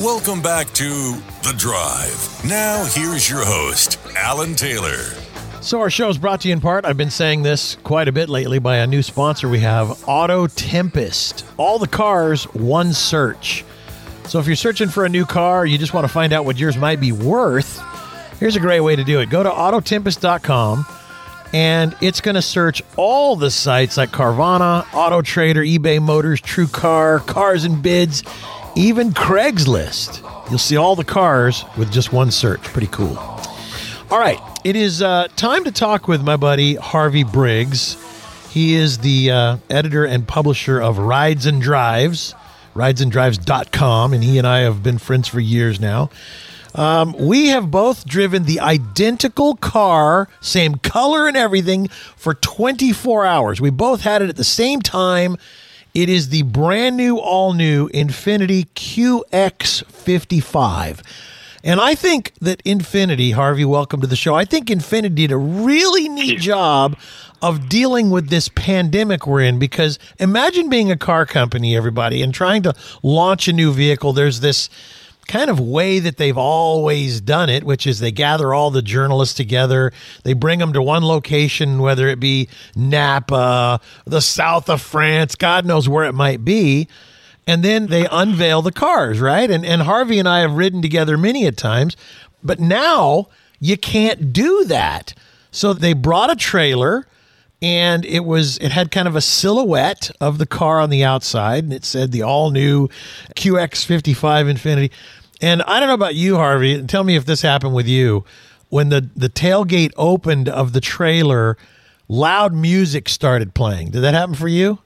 Welcome 0.00 0.40
back 0.40 0.72
to 0.72 1.12
The 1.42 1.54
Drive. 1.58 2.42
Now, 2.48 2.86
here's 2.86 3.28
your 3.28 3.44
host, 3.44 3.98
Alan 4.16 4.54
Taylor. 4.54 4.96
So 5.60 5.78
our 5.80 5.90
show 5.90 6.08
is 6.08 6.16
brought 6.16 6.40
to 6.40 6.48
you 6.48 6.54
in 6.54 6.60
part. 6.62 6.86
I've 6.86 6.96
been 6.96 7.10
saying 7.10 7.42
this 7.42 7.76
quite 7.84 8.08
a 8.08 8.12
bit 8.12 8.30
lately 8.30 8.58
by 8.58 8.76
a 8.78 8.86
new 8.86 9.02
sponsor 9.02 9.46
we 9.46 9.58
have, 9.58 10.02
Auto 10.08 10.46
Tempest. 10.46 11.44
All 11.58 11.78
the 11.78 11.86
cars, 11.86 12.44
one 12.54 12.94
search. 12.94 13.62
So 14.24 14.38
if 14.38 14.46
you're 14.46 14.56
searching 14.56 14.88
for 14.88 15.04
a 15.04 15.08
new 15.10 15.26
car, 15.26 15.66
you 15.66 15.76
just 15.76 15.92
want 15.92 16.06
to 16.06 16.12
find 16.12 16.32
out 16.32 16.46
what 16.46 16.56
yours 16.56 16.78
might 16.78 16.98
be 16.98 17.12
worth. 17.12 17.78
Here's 18.38 18.56
a 18.56 18.60
great 18.60 18.80
way 18.80 18.96
to 18.96 19.04
do 19.04 19.20
it. 19.20 19.28
Go 19.28 19.42
to 19.42 19.50
autotempest.com 19.50 20.86
and 21.52 21.94
it's 22.00 22.22
going 22.22 22.36
to 22.36 22.42
search 22.42 22.82
all 22.96 23.36
the 23.36 23.50
sites 23.50 23.98
like 23.98 24.12
Carvana, 24.12 24.86
Auto 24.94 25.20
Trader, 25.20 25.62
eBay 25.62 26.00
Motors, 26.00 26.40
True 26.40 26.68
Car, 26.68 27.18
Cars 27.18 27.64
and 27.64 27.82
Bids, 27.82 28.22
even 28.76 29.10
Craigslist. 29.12 30.22
You'll 30.50 30.58
see 30.58 30.76
all 30.76 30.96
the 30.96 31.04
cars 31.04 31.64
with 31.76 31.92
just 31.92 32.12
one 32.12 32.30
search. 32.30 32.62
Pretty 32.62 32.88
cool. 32.88 33.16
All 34.10 34.18
right, 34.18 34.40
it 34.64 34.76
is 34.76 35.02
uh, 35.02 35.28
time 35.36 35.64
to 35.64 35.70
talk 35.72 36.08
with 36.08 36.22
my 36.22 36.36
buddy 36.36 36.74
Harvey 36.74 37.22
Briggs. 37.22 37.96
He 38.50 38.74
is 38.74 38.98
the 38.98 39.30
uh, 39.30 39.56
editor 39.68 40.04
and 40.04 40.26
publisher 40.26 40.80
of 40.80 40.98
Rides 40.98 41.46
and 41.46 41.62
Drives, 41.62 42.34
ridesanddrives.com, 42.74 44.12
and 44.12 44.24
he 44.24 44.38
and 44.38 44.46
I 44.46 44.60
have 44.60 44.82
been 44.82 44.98
friends 44.98 45.28
for 45.28 45.38
years 45.38 45.78
now. 45.78 46.10
Um, 46.74 47.12
we 47.18 47.48
have 47.48 47.70
both 47.70 48.06
driven 48.06 48.44
the 48.44 48.60
identical 48.60 49.56
car, 49.56 50.28
same 50.40 50.76
color 50.76 51.26
and 51.26 51.36
everything, 51.36 51.88
for 52.16 52.34
24 52.34 53.26
hours. 53.26 53.60
We 53.60 53.70
both 53.70 54.02
had 54.02 54.22
it 54.22 54.28
at 54.28 54.36
the 54.36 54.44
same 54.44 54.80
time. 54.80 55.36
It 55.92 56.08
is 56.08 56.28
the 56.28 56.42
brand 56.42 56.96
new, 56.96 57.18
all 57.18 57.52
new 57.52 57.88
Infiniti 57.88 58.68
QX55. 58.74 61.02
And 61.62 61.80
I 61.80 61.94
think 61.94 62.32
that 62.40 62.62
Infiniti, 62.64 63.34
Harvey, 63.34 63.64
welcome 63.64 64.00
to 64.00 64.06
the 64.06 64.16
show. 64.16 64.34
I 64.34 64.44
think 64.44 64.68
Infiniti 64.68 65.14
did 65.14 65.32
a 65.32 65.36
really 65.36 66.08
neat 66.08 66.38
job 66.38 66.96
of 67.42 67.68
dealing 67.68 68.10
with 68.10 68.28
this 68.28 68.48
pandemic 68.48 69.26
we're 69.26 69.40
in 69.40 69.58
because 69.58 69.98
imagine 70.18 70.70
being 70.70 70.90
a 70.90 70.96
car 70.96 71.26
company, 71.26 71.76
everybody, 71.76 72.22
and 72.22 72.32
trying 72.32 72.62
to 72.62 72.74
launch 73.02 73.48
a 73.48 73.52
new 73.52 73.72
vehicle. 73.72 74.12
There's 74.12 74.40
this 74.40 74.70
kind 75.30 75.48
of 75.48 75.60
way 75.60 76.00
that 76.00 76.16
they've 76.16 76.36
always 76.36 77.20
done 77.20 77.48
it, 77.48 77.62
which 77.62 77.86
is 77.86 78.00
they 78.00 78.10
gather 78.10 78.52
all 78.52 78.70
the 78.70 78.82
journalists 78.82 79.34
together, 79.34 79.92
they 80.24 80.32
bring 80.32 80.58
them 80.58 80.72
to 80.72 80.82
one 80.82 81.04
location, 81.04 81.78
whether 81.78 82.08
it 82.08 82.18
be 82.18 82.48
Napa, 82.74 83.80
the 84.04 84.20
south 84.20 84.68
of 84.68 84.82
France, 84.82 85.36
God 85.36 85.64
knows 85.64 85.88
where 85.88 86.04
it 86.04 86.14
might 86.14 86.44
be. 86.44 86.88
And 87.46 87.62
then 87.62 87.86
they 87.86 88.06
unveil 88.10 88.60
the 88.60 88.72
cars, 88.72 89.20
right? 89.20 89.50
And 89.50 89.64
and 89.64 89.82
Harvey 89.82 90.18
and 90.18 90.28
I 90.28 90.40
have 90.40 90.52
ridden 90.52 90.82
together 90.82 91.16
many 91.16 91.46
a 91.46 91.52
times, 91.52 91.96
but 92.42 92.60
now 92.60 93.28
you 93.60 93.76
can't 93.76 94.32
do 94.32 94.64
that. 94.64 95.14
So 95.50 95.72
they 95.72 95.94
brought 95.94 96.30
a 96.30 96.36
trailer 96.36 97.06
and 97.62 98.04
it 98.04 98.24
was 98.24 98.56
it 98.58 98.72
had 98.72 98.90
kind 98.90 99.06
of 99.06 99.16
a 99.16 99.20
silhouette 99.20 100.10
of 100.20 100.38
the 100.38 100.46
car 100.46 100.80
on 100.80 100.90
the 100.90 101.04
outside, 101.04 101.64
and 101.64 101.72
it 101.72 101.84
said 101.84 102.10
the 102.12 102.22
all 102.22 102.50
new 102.50 102.88
QX55 103.36 104.54
Infiniti. 104.54 104.90
And 105.40 105.62
I 105.62 105.80
don't 105.80 105.88
know 105.88 105.94
about 105.94 106.14
you, 106.14 106.36
Harvey. 106.36 106.82
Tell 106.84 107.04
me 107.04 107.16
if 107.16 107.24
this 107.24 107.42
happened 107.42 107.74
with 107.74 107.86
you. 107.86 108.24
When 108.68 108.88
the 108.88 109.08
the 109.16 109.28
tailgate 109.28 109.92
opened 109.96 110.48
of 110.48 110.72
the 110.72 110.80
trailer, 110.80 111.56
loud 112.08 112.54
music 112.54 113.08
started 113.08 113.54
playing. 113.54 113.90
Did 113.90 114.00
that 114.02 114.14
happen 114.14 114.34
for 114.34 114.48
you? 114.48 114.78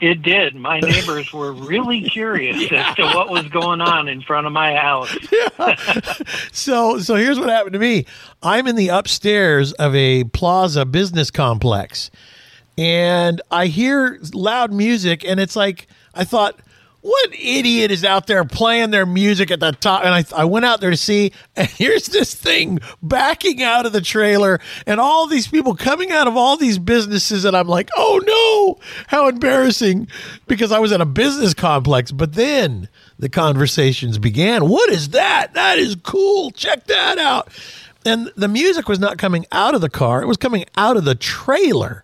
It 0.00 0.22
did. 0.22 0.54
My 0.56 0.80
neighbors 0.80 1.32
were 1.32 1.52
really 1.52 2.02
curious 2.02 2.56
as 2.72 2.94
to 2.96 3.04
what 3.04 3.30
was 3.30 3.46
going 3.48 3.80
on 3.80 4.08
in 4.08 4.22
front 4.22 4.46
of 4.46 4.52
my 4.52 4.74
house. 4.74 5.16
So 6.52 6.98
so 6.98 7.16
here's 7.16 7.38
what 7.38 7.48
happened 7.48 7.74
to 7.74 7.78
me. 7.78 8.06
I'm 8.42 8.66
in 8.66 8.76
the 8.76 8.88
upstairs 8.88 9.72
of 9.74 9.94
a 9.94 10.24
plaza 10.24 10.84
business 10.84 11.30
complex 11.30 12.10
and 12.78 13.40
I 13.50 13.66
hear 13.66 14.18
loud 14.32 14.72
music 14.72 15.24
and 15.24 15.38
it's 15.40 15.56
like 15.56 15.86
I 16.14 16.24
thought 16.24 16.58
what 17.04 17.34
idiot 17.38 17.90
is 17.90 18.02
out 18.02 18.26
there 18.26 18.46
playing 18.46 18.90
their 18.90 19.04
music 19.04 19.50
at 19.50 19.60
the 19.60 19.72
top? 19.72 20.06
And 20.06 20.14
I, 20.14 20.24
I 20.34 20.46
went 20.46 20.64
out 20.64 20.80
there 20.80 20.90
to 20.90 20.96
see, 20.96 21.32
and 21.54 21.68
here's 21.76 22.06
this 22.06 22.34
thing 22.34 22.78
backing 23.02 23.62
out 23.62 23.84
of 23.84 23.92
the 23.92 24.00
trailer, 24.00 24.58
and 24.86 24.98
all 24.98 25.26
these 25.26 25.46
people 25.46 25.74
coming 25.74 26.10
out 26.10 26.26
of 26.26 26.34
all 26.34 26.56
these 26.56 26.78
businesses. 26.78 27.44
And 27.44 27.54
I'm 27.54 27.68
like, 27.68 27.90
oh 27.94 28.22
no, 28.26 28.82
how 29.08 29.28
embarrassing 29.28 30.08
because 30.46 30.72
I 30.72 30.78
was 30.78 30.92
at 30.92 31.02
a 31.02 31.04
business 31.04 31.52
complex. 31.52 32.10
But 32.10 32.32
then 32.32 32.88
the 33.18 33.28
conversations 33.28 34.16
began. 34.16 34.70
What 34.70 34.88
is 34.88 35.10
that? 35.10 35.52
That 35.52 35.78
is 35.78 35.96
cool. 36.02 36.52
Check 36.52 36.86
that 36.86 37.18
out. 37.18 37.50
And 38.06 38.32
the 38.34 38.48
music 38.48 38.88
was 38.88 38.98
not 38.98 39.18
coming 39.18 39.44
out 39.52 39.74
of 39.74 39.82
the 39.82 39.90
car, 39.90 40.22
it 40.22 40.26
was 40.26 40.38
coming 40.38 40.64
out 40.74 40.96
of 40.96 41.04
the 41.04 41.14
trailer. 41.14 42.02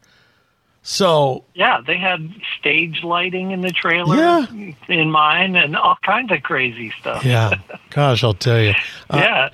So 0.83 1.45
Yeah, 1.55 1.81
they 1.87 1.97
had 1.99 2.33
stage 2.59 3.03
lighting 3.05 3.51
in 3.51 3.61
the 3.61 3.71
trailer 3.71 4.17
Yeah. 4.17 4.47
in 4.89 5.11
mine 5.11 5.57
and 5.57 5.77
all 5.77 5.99
kinds 6.03 6.33
of 6.33 6.43
crazy 6.43 6.93
stuff. 7.01 7.25
yeah, 7.25 7.55
gosh, 7.91 8.25
I'll 8.25 8.35
tell 8.35 8.61
you. 8.61 8.75
Uh, 9.11 9.17
yeah. 9.17 9.49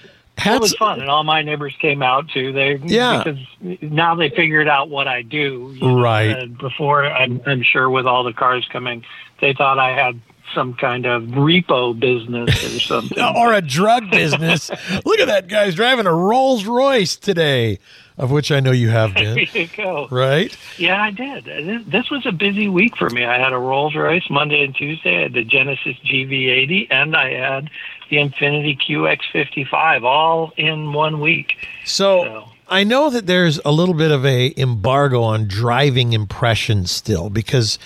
It 0.45 0.61
was 0.61 0.74
fun, 0.74 1.01
and 1.01 1.09
all 1.09 1.24
my 1.24 1.41
neighbors 1.43 1.74
came 1.81 2.03
out 2.03 2.29
too. 2.29 2.53
They 2.53 2.77
Yeah. 2.85 3.22
because 3.24 3.41
now 3.81 4.14
they 4.14 4.29
figured 4.29 4.68
out 4.68 4.91
what 4.91 5.09
I 5.09 5.22
do. 5.22 5.74
you 5.74 5.81
know, 5.81 5.99
Right. 5.99 6.57
before, 6.59 7.07
I'm, 7.07 7.41
I'm 7.47 7.62
sure 7.62 7.89
with 7.89 8.07
all 8.07 8.22
the 8.22 8.35
cars 8.35 8.66
coming, 8.70 9.03
they 9.41 9.55
thought 9.55 9.79
I 9.79 9.93
had 9.97 10.20
some 10.55 10.74
kind 10.74 11.07
of 11.07 11.22
repo 11.24 11.99
business 11.99 12.51
or 12.64 12.79
something. 12.81 13.18
or 13.18 13.55
a 13.55 13.62
drug 13.62 14.11
business. 14.11 14.70
Look 15.05 15.18
at 15.20 15.27
that 15.27 15.49
guy's 15.49 15.74
driving 15.74 16.07
a 16.07 16.12
Rolls 16.14 16.66
Royce 16.66 17.16
today, 17.16 17.79
of 18.19 18.31
which 18.31 18.51
I 18.51 18.61
know 18.61 18.71
you 18.73 18.89
have 18.89 19.14
there 19.14 19.35
been, 19.35 19.47
you 19.53 19.69
go. 19.77 20.09
right? 20.11 20.57
Yeah, 20.79 21.03
I 21.03 21.11
did. 21.11 21.45
This- 21.45 21.83
This 21.87 22.11
was 22.11 22.25
a 22.27 22.33
busy 22.33 22.69
week 22.69 22.97
for 22.97 23.11
me. 23.11 23.25
I 23.25 23.39
had 23.39 23.53
a 23.53 23.59
Rolls 23.59 23.95
Royce 23.95 24.29
Monday 24.31 24.64
and 24.64 24.75
Tuesday. 24.75 25.19
I 25.19 25.23
had 25.25 25.33
the 25.35 25.45
Genesis 25.45 25.97
GV80, 26.05 26.89
and 26.91 27.17
I 27.17 27.31
had 27.33 27.71
the 28.11 28.17
Infiniti 28.17 28.79
QX55, 28.81 30.03
all 30.05 30.53
in 30.57 30.93
one 30.93 31.21
week. 31.21 31.55
So 31.85 32.25
So- 32.25 32.49
I 32.69 32.83
know 32.83 33.11
that 33.11 33.27
there's 33.27 33.61
a 33.64 33.71
little 33.71 33.95
bit 33.95 34.11
of 34.11 34.27
a 34.27 34.53
embargo 34.57 35.23
on 35.23 35.47
driving 35.47 36.12
impressions 36.12 36.91
still 36.91 37.31
because 37.31 37.79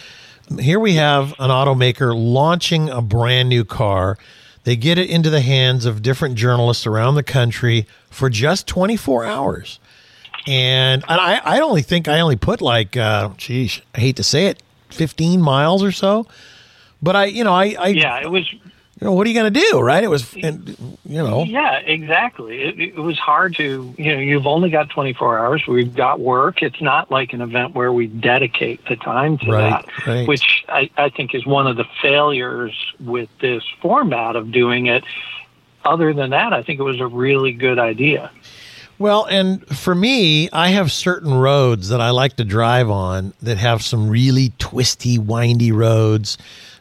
here 0.58 0.80
we 0.80 0.94
have 0.94 1.32
an 1.38 1.50
automaker 1.50 2.14
launching 2.16 2.88
a 2.88 3.02
brand 3.02 3.50
new 3.50 3.62
car. 3.64 4.16
They 4.64 4.76
get 4.76 4.96
it 4.96 5.10
into 5.10 5.28
the 5.28 5.42
hands 5.42 5.84
of 5.84 6.00
different 6.00 6.36
journalists 6.36 6.86
around 6.86 7.14
the 7.16 7.22
country 7.22 7.86
for 8.08 8.30
just 8.30 8.66
24 8.68 9.26
hours. 9.26 9.79
And, 10.50 11.04
and 11.08 11.20
I, 11.20 11.40
I 11.44 11.60
only 11.60 11.82
think 11.82 12.08
I 12.08 12.18
only 12.20 12.34
put 12.34 12.60
like, 12.60 12.96
uh, 12.96 13.30
geez, 13.36 13.80
I 13.94 14.00
hate 14.00 14.16
to 14.16 14.24
say 14.24 14.46
it, 14.46 14.60
15 14.90 15.40
miles 15.40 15.84
or 15.84 15.92
so. 15.92 16.26
But 17.00 17.14
I, 17.14 17.24
you 17.26 17.44
know, 17.44 17.52
I, 17.52 17.76
I 17.78 17.88
Yeah, 17.88 18.20
it 18.20 18.30
was 18.30 18.52
you 19.00 19.06
know, 19.06 19.12
what 19.12 19.26
are 19.26 19.30
you 19.30 19.34
going 19.34 19.52
to 19.52 19.60
do, 19.60 19.80
right? 19.80 20.02
It 20.02 20.08
was, 20.08 20.34
and, 20.42 20.76
you 21.04 21.22
know, 21.22 21.44
Yeah, 21.44 21.78
exactly. 21.78 22.62
It, 22.62 22.80
it 22.80 22.96
was 22.96 23.18
hard 23.18 23.54
to, 23.56 23.94
you 23.96 24.12
know, 24.12 24.20
you've 24.20 24.46
only 24.46 24.68
got 24.70 24.90
24 24.90 25.38
hours. 25.38 25.66
We've 25.66 25.94
got 25.94 26.20
work. 26.20 26.62
It's 26.62 26.82
not 26.82 27.10
like 27.10 27.32
an 27.32 27.40
event 27.40 27.74
where 27.74 27.92
we 27.92 28.08
dedicate 28.08 28.84
the 28.86 28.96
time 28.96 29.38
to 29.38 29.52
Right, 29.52 29.70
that, 29.70 30.06
right. 30.06 30.28
which 30.28 30.64
I, 30.68 30.90
I 30.98 31.08
think 31.08 31.34
is 31.34 31.46
one 31.46 31.66
of 31.66 31.76
the 31.76 31.86
failures 32.02 32.74
with 32.98 33.30
this 33.38 33.62
format 33.80 34.36
of 34.36 34.50
doing 34.50 34.86
it. 34.86 35.04
Other 35.82 36.12
than 36.12 36.30
that, 36.30 36.52
I 36.52 36.62
think 36.62 36.80
it 36.80 36.82
was 36.82 37.00
a 37.00 37.06
really 37.06 37.52
good 37.52 37.78
idea. 37.78 38.30
Well, 39.00 39.24
and 39.24 39.66
for 39.66 39.94
me, 39.94 40.50
I 40.50 40.68
have 40.68 40.92
certain 40.92 41.32
roads 41.32 41.88
that 41.88 42.02
I 42.02 42.10
like 42.10 42.36
to 42.36 42.44
drive 42.44 42.90
on 42.90 43.32
that 43.40 43.56
have 43.56 43.82
some 43.82 44.10
really 44.10 44.52
twisty, 44.58 45.18
windy 45.18 45.72
roads. 45.72 46.36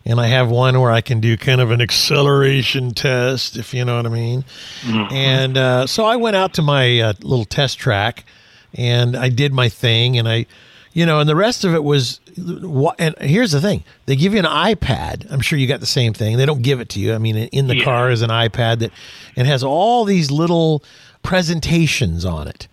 And 0.06 0.20
I 0.20 0.28
have 0.28 0.50
one 0.50 0.82
where 0.82 0.92
I 0.92 1.00
can 1.00 1.22
do 1.22 1.38
kind 1.38 1.62
of 1.62 1.72
an 1.72 1.80
acceleration 1.80 2.92
test, 2.94 3.56
if 3.56 3.74
you 3.74 3.86
know 3.86 3.96
what 3.96 4.06
I 4.06 4.10
mean. 4.10 4.44
And 4.86 5.58
uh, 5.58 5.88
so 5.88 6.04
I 6.04 6.18
went 6.18 6.36
out 6.36 6.54
to 6.56 6.62
my 6.62 7.00
uh, 7.00 7.14
little 7.22 7.46
test 7.46 7.80
track 7.80 8.26
and 8.74 9.16
I 9.16 9.30
did 9.30 9.54
my 9.54 9.70
thing. 9.70 10.18
And 10.18 10.28
I, 10.28 10.46
you 10.92 11.06
know, 11.06 11.22
and 11.22 11.30
the 11.30 11.38
rest 11.38 11.64
of 11.64 11.74
it 11.74 11.86
was. 11.86 12.20
And 12.98 13.16
here's 13.22 13.52
the 13.54 13.62
thing 13.62 13.86
they 14.08 14.18
give 14.18 14.34
you 14.34 14.40
an 14.40 14.46
iPad. 14.46 15.32
I'm 15.32 15.40
sure 15.42 15.58
you 15.58 15.68
got 15.68 15.80
the 15.80 15.86
same 15.86 16.14
thing. 16.14 16.36
They 16.38 16.46
don't 16.46 16.64
give 16.64 16.82
it 16.82 16.90
to 16.90 17.00
you. 17.00 17.14
I 17.14 17.18
mean, 17.18 17.38
in 17.38 17.68
the 17.68 17.78
Yeah. 17.78 17.84
car 17.86 18.12
is 18.12 18.22
an 18.22 18.30
iPad 18.30 18.80
that 18.80 18.92
it 19.38 19.46
has 19.46 19.64
all 19.64 20.04
these 20.04 20.32
little 20.32 20.84
presentations 21.24 22.26
on 22.26 22.48
it. 22.48 22.68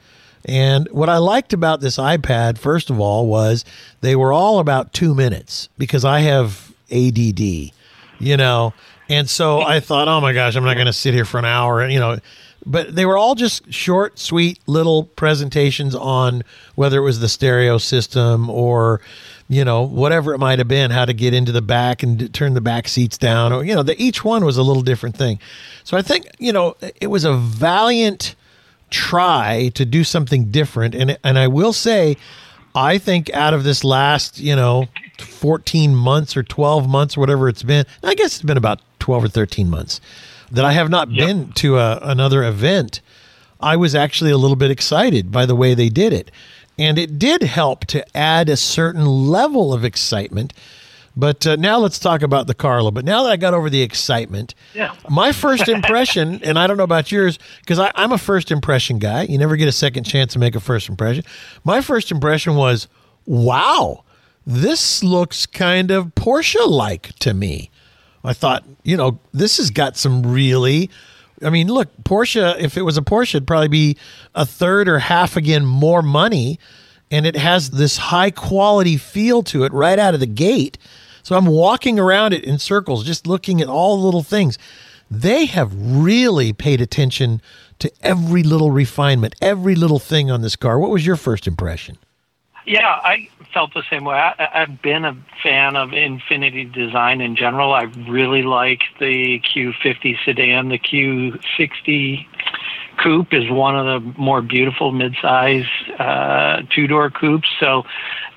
And 0.44 0.88
what 0.92 1.08
I 1.08 1.18
liked 1.18 1.52
about 1.52 1.80
this 1.80 1.96
iPad, 1.96 2.56
first 2.56 2.88
of 2.88 3.00
all, 3.00 3.26
was 3.26 3.64
they 4.00 4.14
were 4.14 4.32
all 4.32 4.60
about 4.60 4.92
two 4.92 5.14
minutes 5.14 5.68
because 5.76 6.04
I 6.04 6.20
have 6.20 6.72
ADD, 6.90 7.40
you 7.40 8.36
know. 8.36 8.72
And 9.08 9.28
so 9.28 9.60
I 9.60 9.80
thought, 9.80 10.08
oh 10.08 10.20
my 10.20 10.32
gosh, 10.32 10.54
I'm 10.56 10.64
not 10.64 10.74
going 10.74 10.86
to 10.86 10.92
sit 10.92 11.14
here 11.14 11.24
for 11.24 11.38
an 11.38 11.44
hour, 11.44 11.86
you 11.88 11.98
know. 11.98 12.18
But 12.64 12.94
they 12.94 13.06
were 13.06 13.16
all 13.16 13.34
just 13.34 13.72
short, 13.72 14.18
sweet 14.18 14.58
little 14.66 15.04
presentations 15.04 15.94
on 15.94 16.42
whether 16.74 16.98
it 16.98 17.02
was 17.02 17.20
the 17.20 17.28
stereo 17.28 17.78
system 17.78 18.50
or, 18.50 19.00
you 19.48 19.64
know, 19.64 19.82
whatever 19.82 20.34
it 20.34 20.38
might 20.38 20.58
have 20.58 20.68
been, 20.68 20.90
how 20.90 21.04
to 21.04 21.12
get 21.12 21.32
into 21.32 21.52
the 21.52 21.62
back 21.62 22.02
and 22.02 22.32
turn 22.34 22.54
the 22.54 22.60
back 22.60 22.88
seats 22.88 23.16
down, 23.16 23.52
or 23.52 23.64
you 23.64 23.74
know, 23.74 23.82
the, 23.82 24.00
each 24.02 24.24
one 24.24 24.44
was 24.44 24.56
a 24.56 24.62
little 24.62 24.82
different 24.82 25.16
thing. 25.16 25.38
So 25.84 25.96
I 25.96 26.02
think 26.02 26.26
you 26.38 26.52
know 26.52 26.76
it 27.00 27.08
was 27.08 27.24
a 27.24 27.34
valiant 27.34 28.34
try 28.90 29.70
to 29.74 29.84
do 29.84 30.04
something 30.04 30.44
different 30.52 30.94
and 30.94 31.18
and 31.24 31.38
I 31.38 31.48
will 31.48 31.72
say 31.72 32.16
I 32.76 32.98
think 32.98 33.32
out 33.32 33.54
of 33.54 33.64
this 33.64 33.82
last, 33.82 34.38
you 34.38 34.54
know, 34.54 34.86
14 35.18 35.94
months 35.94 36.36
or 36.36 36.42
12 36.42 36.86
months 36.88 37.16
or 37.16 37.20
whatever 37.20 37.48
it's 37.48 37.62
been, 37.62 37.86
I 38.02 38.14
guess 38.14 38.34
it's 38.34 38.42
been 38.42 38.58
about 38.58 38.80
12 38.98 39.24
or 39.24 39.28
13 39.28 39.70
months 39.70 40.00
that 40.52 40.64
I 40.64 40.72
have 40.72 40.90
not 40.90 41.08
been 41.08 41.52
to 41.52 41.78
a, 41.78 41.98
another 42.02 42.44
event. 42.44 43.00
I 43.60 43.76
was 43.76 43.94
actually 43.94 44.30
a 44.30 44.36
little 44.36 44.56
bit 44.56 44.70
excited 44.70 45.32
by 45.32 45.46
the 45.46 45.56
way 45.56 45.72
they 45.72 45.88
did 45.88 46.12
it. 46.12 46.30
And 46.78 46.98
it 46.98 47.18
did 47.18 47.42
help 47.42 47.86
to 47.86 48.16
add 48.16 48.48
a 48.48 48.56
certain 48.56 49.06
level 49.06 49.72
of 49.72 49.84
excitement. 49.84 50.52
But 51.18 51.46
uh, 51.46 51.56
now 51.56 51.78
let's 51.78 51.98
talk 51.98 52.20
about 52.20 52.46
the 52.46 52.54
car 52.54 52.74
a 52.74 52.76
little 52.76 52.90
bit. 52.90 53.06
Now 53.06 53.22
that 53.22 53.32
I 53.32 53.36
got 53.36 53.54
over 53.54 53.70
the 53.70 53.80
excitement, 53.80 54.54
Yeah. 54.74 54.94
my 55.08 55.32
first 55.32 55.66
impression, 55.66 56.40
and 56.44 56.58
I 56.58 56.66
don't 56.66 56.76
know 56.76 56.84
about 56.84 57.10
yours, 57.10 57.38
because 57.60 57.78
I'm 57.78 58.12
a 58.12 58.18
first 58.18 58.50
impression 58.50 58.98
guy. 58.98 59.22
You 59.22 59.38
never 59.38 59.56
get 59.56 59.66
a 59.68 59.72
second 59.72 60.04
chance 60.04 60.34
to 60.34 60.38
make 60.38 60.54
a 60.54 60.60
first 60.60 60.90
impression. 60.90 61.24
My 61.64 61.80
first 61.80 62.10
impression 62.10 62.54
was, 62.56 62.86
wow, 63.24 64.04
this 64.46 65.02
looks 65.02 65.46
kind 65.46 65.90
of 65.90 66.14
Porsche 66.14 66.68
like 66.68 67.14
to 67.20 67.32
me. 67.32 67.70
I 68.22 68.34
thought, 68.34 68.64
you 68.82 68.98
know, 68.98 69.18
this 69.32 69.56
has 69.56 69.70
got 69.70 69.96
some 69.96 70.22
really. 70.22 70.90
I 71.42 71.50
mean, 71.50 71.68
look, 71.68 71.88
Porsche, 72.02 72.58
if 72.58 72.76
it 72.76 72.82
was 72.82 72.96
a 72.96 73.02
Porsche, 73.02 73.36
it'd 73.36 73.46
probably 73.46 73.68
be 73.68 73.96
a 74.34 74.46
third 74.46 74.88
or 74.88 74.98
half 74.98 75.36
again 75.36 75.64
more 75.64 76.02
money. 76.02 76.58
And 77.10 77.24
it 77.24 77.36
has 77.36 77.70
this 77.70 77.96
high 77.96 78.30
quality 78.30 78.96
feel 78.96 79.42
to 79.44 79.64
it 79.64 79.72
right 79.72 79.98
out 79.98 80.14
of 80.14 80.20
the 80.20 80.26
gate. 80.26 80.76
So 81.22 81.36
I'm 81.36 81.46
walking 81.46 81.98
around 81.98 82.32
it 82.32 82.44
in 82.44 82.58
circles, 82.58 83.04
just 83.04 83.26
looking 83.26 83.60
at 83.60 83.68
all 83.68 83.96
the 83.96 84.04
little 84.04 84.22
things. 84.22 84.58
They 85.10 85.46
have 85.46 85.72
really 85.74 86.52
paid 86.52 86.80
attention 86.80 87.40
to 87.78 87.92
every 88.00 88.42
little 88.42 88.70
refinement, 88.70 89.34
every 89.40 89.74
little 89.74 89.98
thing 89.98 90.30
on 90.30 90.42
this 90.42 90.56
car. 90.56 90.78
What 90.78 90.90
was 90.90 91.06
your 91.06 91.16
first 91.16 91.46
impression? 91.46 91.98
Yeah, 92.66 93.00
I 93.04 93.28
felt 93.54 93.74
the 93.74 93.84
same 93.88 94.04
way. 94.04 94.16
I, 94.16 94.48
I've 94.52 94.82
been 94.82 95.04
a 95.04 95.16
fan 95.40 95.76
of 95.76 95.90
Infiniti 95.90 96.70
design 96.72 97.20
in 97.20 97.36
general. 97.36 97.72
I 97.72 97.84
really 98.08 98.42
like 98.42 98.82
the 98.98 99.40
Q50 99.40 100.16
sedan. 100.24 100.68
The 100.70 100.78
Q60 100.78 102.26
coupe 103.02 103.32
is 103.32 103.50
one 103.50 103.76
of 103.76 103.86
the 103.86 104.18
more 104.18 104.42
beautiful 104.42 104.92
midsize 104.92 105.66
uh, 105.98 106.62
two-door 106.74 107.10
coupes. 107.10 107.48
So 107.60 107.84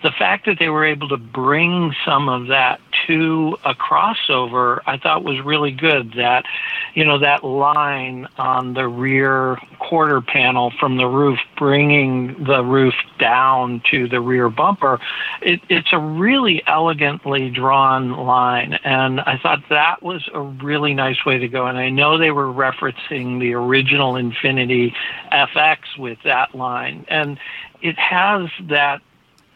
the 0.04 0.12
fact 0.12 0.46
that 0.46 0.60
they 0.60 0.70
were 0.70 0.86
able 0.86 1.10
to 1.10 1.18
bring 1.18 1.94
some 2.06 2.30
of 2.30 2.48
that 2.48 2.80
to 3.08 3.58
a 3.66 3.74
crossover, 3.74 4.80
I 4.86 4.98
thought 4.98 5.24
was 5.24 5.42
really 5.42 5.72
good. 5.72 6.14
That, 6.14 6.46
you 6.94 7.04
know, 7.04 7.20
that 7.20 7.44
line 7.44 8.28
on 8.38 8.74
the 8.74 8.88
rear 8.88 9.58
quarter 9.80 10.22
panel 10.22 10.72
from 10.80 10.98
the 10.98 11.06
roof, 11.06 11.40
bringing 11.58 12.46
the 12.46 12.64
roof 12.64 12.94
down 13.18 13.82
to 13.92 14.08
the 14.08 14.22
rear 14.22 14.50
bumper, 14.50 15.00
it, 15.42 15.60
it's 15.70 15.90
a 15.92 16.00
really 16.00 16.64
elegantly 16.66 17.50
drawn 17.50 18.12
line. 18.12 18.80
And 18.86 19.20
I 19.20 19.38
thought 19.38 19.64
that 19.70 20.02
was 20.02 20.30
a 20.34 20.42
really 20.42 20.94
nice 20.94 21.26
way 21.26 21.40
to 21.40 21.48
go. 21.48 21.66
And 21.66 21.78
I 21.78 21.90
know 21.90 22.18
they 22.18 22.32
were 22.32 22.48
referencing 22.48 23.40
the 23.40 23.54
original 23.54 24.14
Infiniti 24.14 24.49
FX 24.58 25.98
with 25.98 26.18
that 26.24 26.56
line. 26.56 27.06
And 27.08 27.40
it 27.82 27.98
has 27.98 28.50
that 28.62 29.02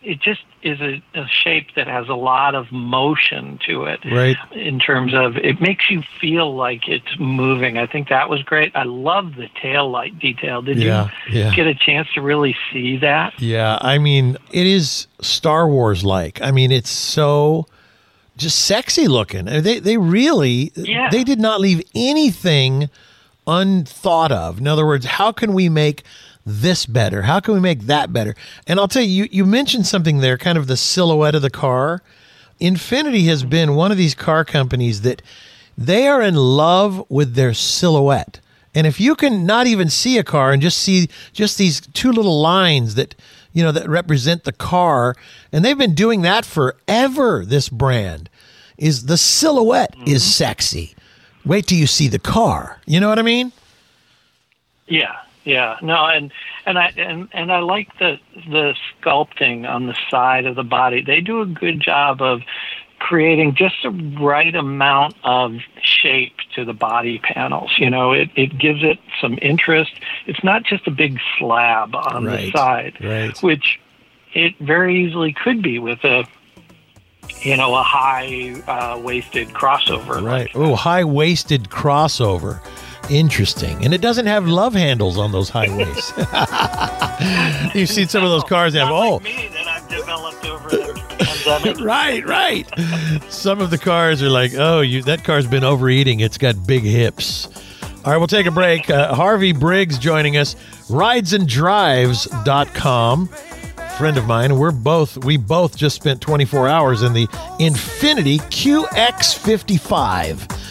it 0.01 0.19
just 0.19 0.41
is 0.61 0.81
a, 0.81 1.01
a, 1.15 1.25
shape 1.29 1.75
that 1.77 1.87
has 1.87 2.09
a 2.09 2.13
lot 2.13 2.55
of 2.55 2.69
motion 2.73 3.57
to 3.65 3.85
it 3.85 4.01
right. 4.03 4.35
in 4.51 4.77
terms 4.77 5.13
of 5.13 5.37
it 5.37 5.61
makes 5.61 5.89
you 5.89 6.03
feel 6.19 6.53
like 6.53 6.89
it's 6.89 7.17
moving. 7.17 7.77
I 7.77 7.87
think 7.87 8.09
that 8.09 8.27
was 8.29 8.43
great. 8.43 8.75
I 8.75 8.83
love 8.83 9.35
the 9.35 9.47
tail 9.61 9.89
light 9.89 10.19
detail. 10.19 10.61
Did 10.61 10.77
yeah, 10.77 11.09
you 11.29 11.39
yeah. 11.39 11.55
get 11.55 11.67
a 11.67 11.73
chance 11.73 12.09
to 12.15 12.21
really 12.21 12.53
see 12.71 12.97
that? 12.97 13.39
Yeah 13.39 13.77
i 13.79 13.97
mean 13.97 14.37
it 14.51 14.67
is 14.67 15.07
star 15.21 15.69
wars 15.69 16.03
like 16.03 16.41
i 16.41 16.51
mean 16.51 16.71
it's 16.71 16.89
so 16.89 17.65
just 18.37 18.65
sexy 18.65 19.07
looking. 19.07 19.45
They, 19.45 19.79
they 19.79 19.97
really 19.97 20.71
yeah. 20.75 21.09
they 21.11 21.23
did 21.23 21.39
not 21.39 21.61
leave 21.61 21.81
anything 21.93 22.89
unthought 23.45 24.31
of 24.31 24.59
in 24.59 24.67
other 24.67 24.85
words 24.85 25.05
how 25.05 25.31
can 25.31 25.53
we 25.53 25.69
make 25.69 26.03
this 26.45 26.85
better? 26.85 27.23
How 27.23 27.39
can 27.39 27.53
we 27.53 27.59
make 27.59 27.81
that 27.81 28.11
better? 28.11 28.35
And 28.67 28.79
I'll 28.79 28.87
tell 28.87 29.01
you, 29.01 29.23
you, 29.23 29.29
you 29.31 29.45
mentioned 29.45 29.87
something 29.87 30.19
there, 30.19 30.37
kind 30.37 30.57
of 30.57 30.67
the 30.67 30.77
silhouette 30.77 31.35
of 31.35 31.41
the 31.41 31.49
car. 31.49 32.01
Infiniti 32.59 33.25
has 33.25 33.43
been 33.43 33.75
one 33.75 33.91
of 33.91 33.97
these 33.97 34.15
car 34.15 34.43
companies 34.45 35.01
that 35.01 35.21
they 35.77 36.07
are 36.07 36.21
in 36.21 36.35
love 36.35 37.05
with 37.09 37.35
their 37.35 37.53
silhouette. 37.53 38.39
And 38.75 38.87
if 38.87 38.99
you 38.99 39.15
can 39.15 39.45
not 39.45 39.67
even 39.67 39.89
see 39.89 40.17
a 40.17 40.23
car 40.23 40.51
and 40.51 40.61
just 40.61 40.77
see 40.77 41.07
just 41.31 41.57
these 41.57 41.81
two 41.81 42.11
little 42.11 42.41
lines 42.41 42.95
that 42.95 43.15
you 43.53 43.63
know 43.63 43.71
that 43.71 43.87
represent 43.87 44.45
the 44.45 44.51
car, 44.51 45.15
and 45.51 45.63
they've 45.63 45.77
been 45.77 45.93
doing 45.93 46.23
that 46.23 46.43
forever. 46.43 47.45
This 47.45 47.69
brand 47.69 48.29
is 48.79 49.05
the 49.05 49.17
silhouette 49.17 49.95
mm-hmm. 49.95 50.09
is 50.09 50.23
sexy. 50.23 50.92
Wait 51.45 51.67
till 51.67 51.77
you 51.77 51.87
see 51.87 52.07
the 52.07 52.19
car. 52.19 52.79
You 52.85 52.99
know 52.99 53.09
what 53.09 53.19
I 53.19 53.23
mean? 53.23 53.51
Yeah, 54.87 55.15
yeah, 55.43 55.77
no, 55.81 56.05
and 56.05 56.31
and 56.65 56.77
I 56.77 56.93
and, 56.97 57.27
and 57.31 57.51
I 57.51 57.59
like 57.59 57.97
the 57.99 58.19
the 58.49 58.75
sculpting 59.01 59.67
on 59.67 59.87
the 59.87 59.95
side 60.09 60.45
of 60.45 60.55
the 60.55 60.63
body. 60.63 61.01
They 61.01 61.21
do 61.21 61.41
a 61.41 61.45
good 61.45 61.79
job 61.79 62.21
of 62.21 62.41
creating 62.99 63.53
just 63.55 63.75
the 63.83 63.89
right 64.21 64.55
amount 64.55 65.15
of 65.25 65.57
shape 65.81 66.37
to 66.55 66.63
the 66.63 66.73
body 66.73 67.19
panels. 67.19 67.71
You 67.77 67.89
know, 67.89 68.13
it, 68.13 68.29
it 68.35 68.57
gives 68.57 68.81
it 68.81 68.97
some 69.19 69.37
interest. 69.41 69.91
It's 70.25 70.43
not 70.43 70.63
just 70.63 70.87
a 70.87 70.91
big 70.91 71.19
slab 71.37 71.93
on 71.95 72.23
right, 72.23 72.45
the 72.45 72.57
side, 72.57 72.97
right. 73.03 73.43
which 73.43 73.79
it 74.33 74.57
very 74.59 75.05
easily 75.05 75.33
could 75.33 75.61
be 75.61 75.79
with 75.79 76.03
a 76.05 76.25
you 77.41 77.57
know 77.57 77.75
a 77.75 77.83
high 77.83 78.53
uh, 78.67 78.97
waisted 78.99 79.49
crossover. 79.49 80.21
Right. 80.21 80.49
Oh, 80.55 80.75
high 80.75 81.03
waisted 81.03 81.69
crossover. 81.69 82.61
Interesting. 83.09 83.83
And 83.83 83.93
it 83.93 83.99
doesn't 84.01 84.27
have 84.27 84.47
love 84.47 84.73
handles 84.73 85.17
on 85.17 85.33
those 85.33 85.49
highways. 85.49 86.13
You've 87.75 87.89
seen 87.89 88.07
some 88.07 88.23
of 88.23 88.29
those 88.29 88.45
cars 88.45 88.73
have, 88.75 88.89
oh. 88.89 89.15
Like 89.15 89.23
me 89.23 89.49
that 89.49 89.67
I've 89.67 89.89
developed 89.89 90.45
over 90.45 90.69
the 90.69 90.93
pandemic. 91.19 91.79
right, 91.85 92.25
right. 92.25 92.65
Some 93.31 93.59
of 93.59 93.71
the 93.71 93.77
cars 93.77 94.23
are 94.23 94.29
like, 94.29 94.53
oh, 94.55 94.79
you 94.81 95.03
that 95.03 95.23
car's 95.25 95.47
been 95.47 95.63
overeating. 95.63 96.21
It's 96.21 96.37
got 96.37 96.65
big 96.65 96.83
hips. 96.83 97.49
All 98.05 98.11
right, 98.11 98.17
we'll 98.17 98.27
take 98.27 98.47
a 98.47 98.51
break. 98.51 98.89
Uh, 98.89 99.13
Harvey 99.13 99.51
Briggs 99.53 99.97
joining 99.97 100.35
us, 100.37 100.55
ridesanddrives.com. 100.89 103.29
Friend 103.97 104.17
of 104.17 104.25
mine. 104.25 104.57
We're 104.57 104.71
both, 104.71 105.23
we 105.23 105.37
both 105.37 105.77
just 105.77 105.95
spent 105.95 106.21
24 106.21 106.67
hours 106.67 107.03
in 107.03 107.13
the 107.13 107.27
Infiniti 107.59 108.39
QX55 108.39 110.63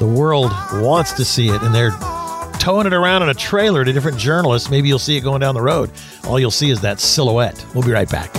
the 0.00 0.06
world 0.06 0.50
wants 0.72 1.12
to 1.12 1.26
see 1.26 1.50
it, 1.50 1.62
and 1.62 1.74
they're 1.74 1.92
towing 2.58 2.86
it 2.86 2.94
around 2.94 3.22
in 3.22 3.28
a 3.28 3.34
trailer 3.34 3.84
to 3.84 3.92
different 3.92 4.16
journalists. 4.16 4.70
Maybe 4.70 4.88
you'll 4.88 4.98
see 4.98 5.18
it 5.18 5.20
going 5.20 5.40
down 5.40 5.54
the 5.54 5.60
road. 5.60 5.90
All 6.24 6.40
you'll 6.40 6.50
see 6.50 6.70
is 6.70 6.80
that 6.80 7.00
silhouette. 7.00 7.62
We'll 7.74 7.84
be 7.84 7.92
right 7.92 8.08
back. 8.08 8.30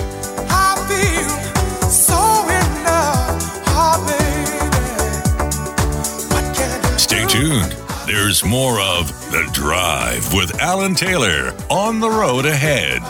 Stay 6.98 7.24
tuned. 7.28 7.76
There's 8.04 8.44
more 8.44 8.80
of 8.80 9.06
The 9.30 9.48
Drive 9.52 10.34
with 10.34 10.60
Alan 10.60 10.96
Taylor 10.96 11.54
on 11.70 12.00
the 12.00 12.10
road 12.10 12.44
ahead. 12.44 13.02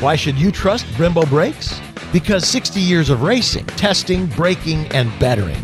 Why 0.00 0.14
should 0.14 0.36
you 0.36 0.50
trust 0.52 0.84
Brembo 0.98 1.28
brakes? 1.28 1.80
Because 2.12 2.46
60 2.46 2.80
years 2.80 3.08
of 3.08 3.22
racing, 3.22 3.66
testing, 3.66 4.26
braking, 4.26 4.86
and 4.88 5.10
bettering 5.18 5.56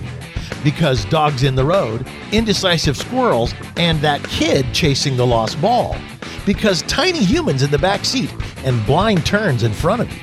because 0.65 1.05
dogs 1.07 1.43
in 1.43 1.55
the 1.55 1.65
road, 1.65 2.07
indecisive 2.31 2.97
squirrels, 2.97 3.55
and 3.77 4.01
that 4.01 4.23
kid 4.25 4.67
chasing 4.73 5.17
the 5.17 5.27
lost 5.27 5.61
ball. 5.61 5.97
Because 6.47 6.83
tiny 6.83 7.23
humans 7.23 7.63
in 7.63 7.71
the 7.71 7.79
back 7.79 8.05
seat 8.05 8.33
and 8.65 8.85
blind 8.87 9.25
turns 9.27 9.63
in 9.63 9.73
front 9.73 10.03
of 10.03 10.13
you. 10.13 10.23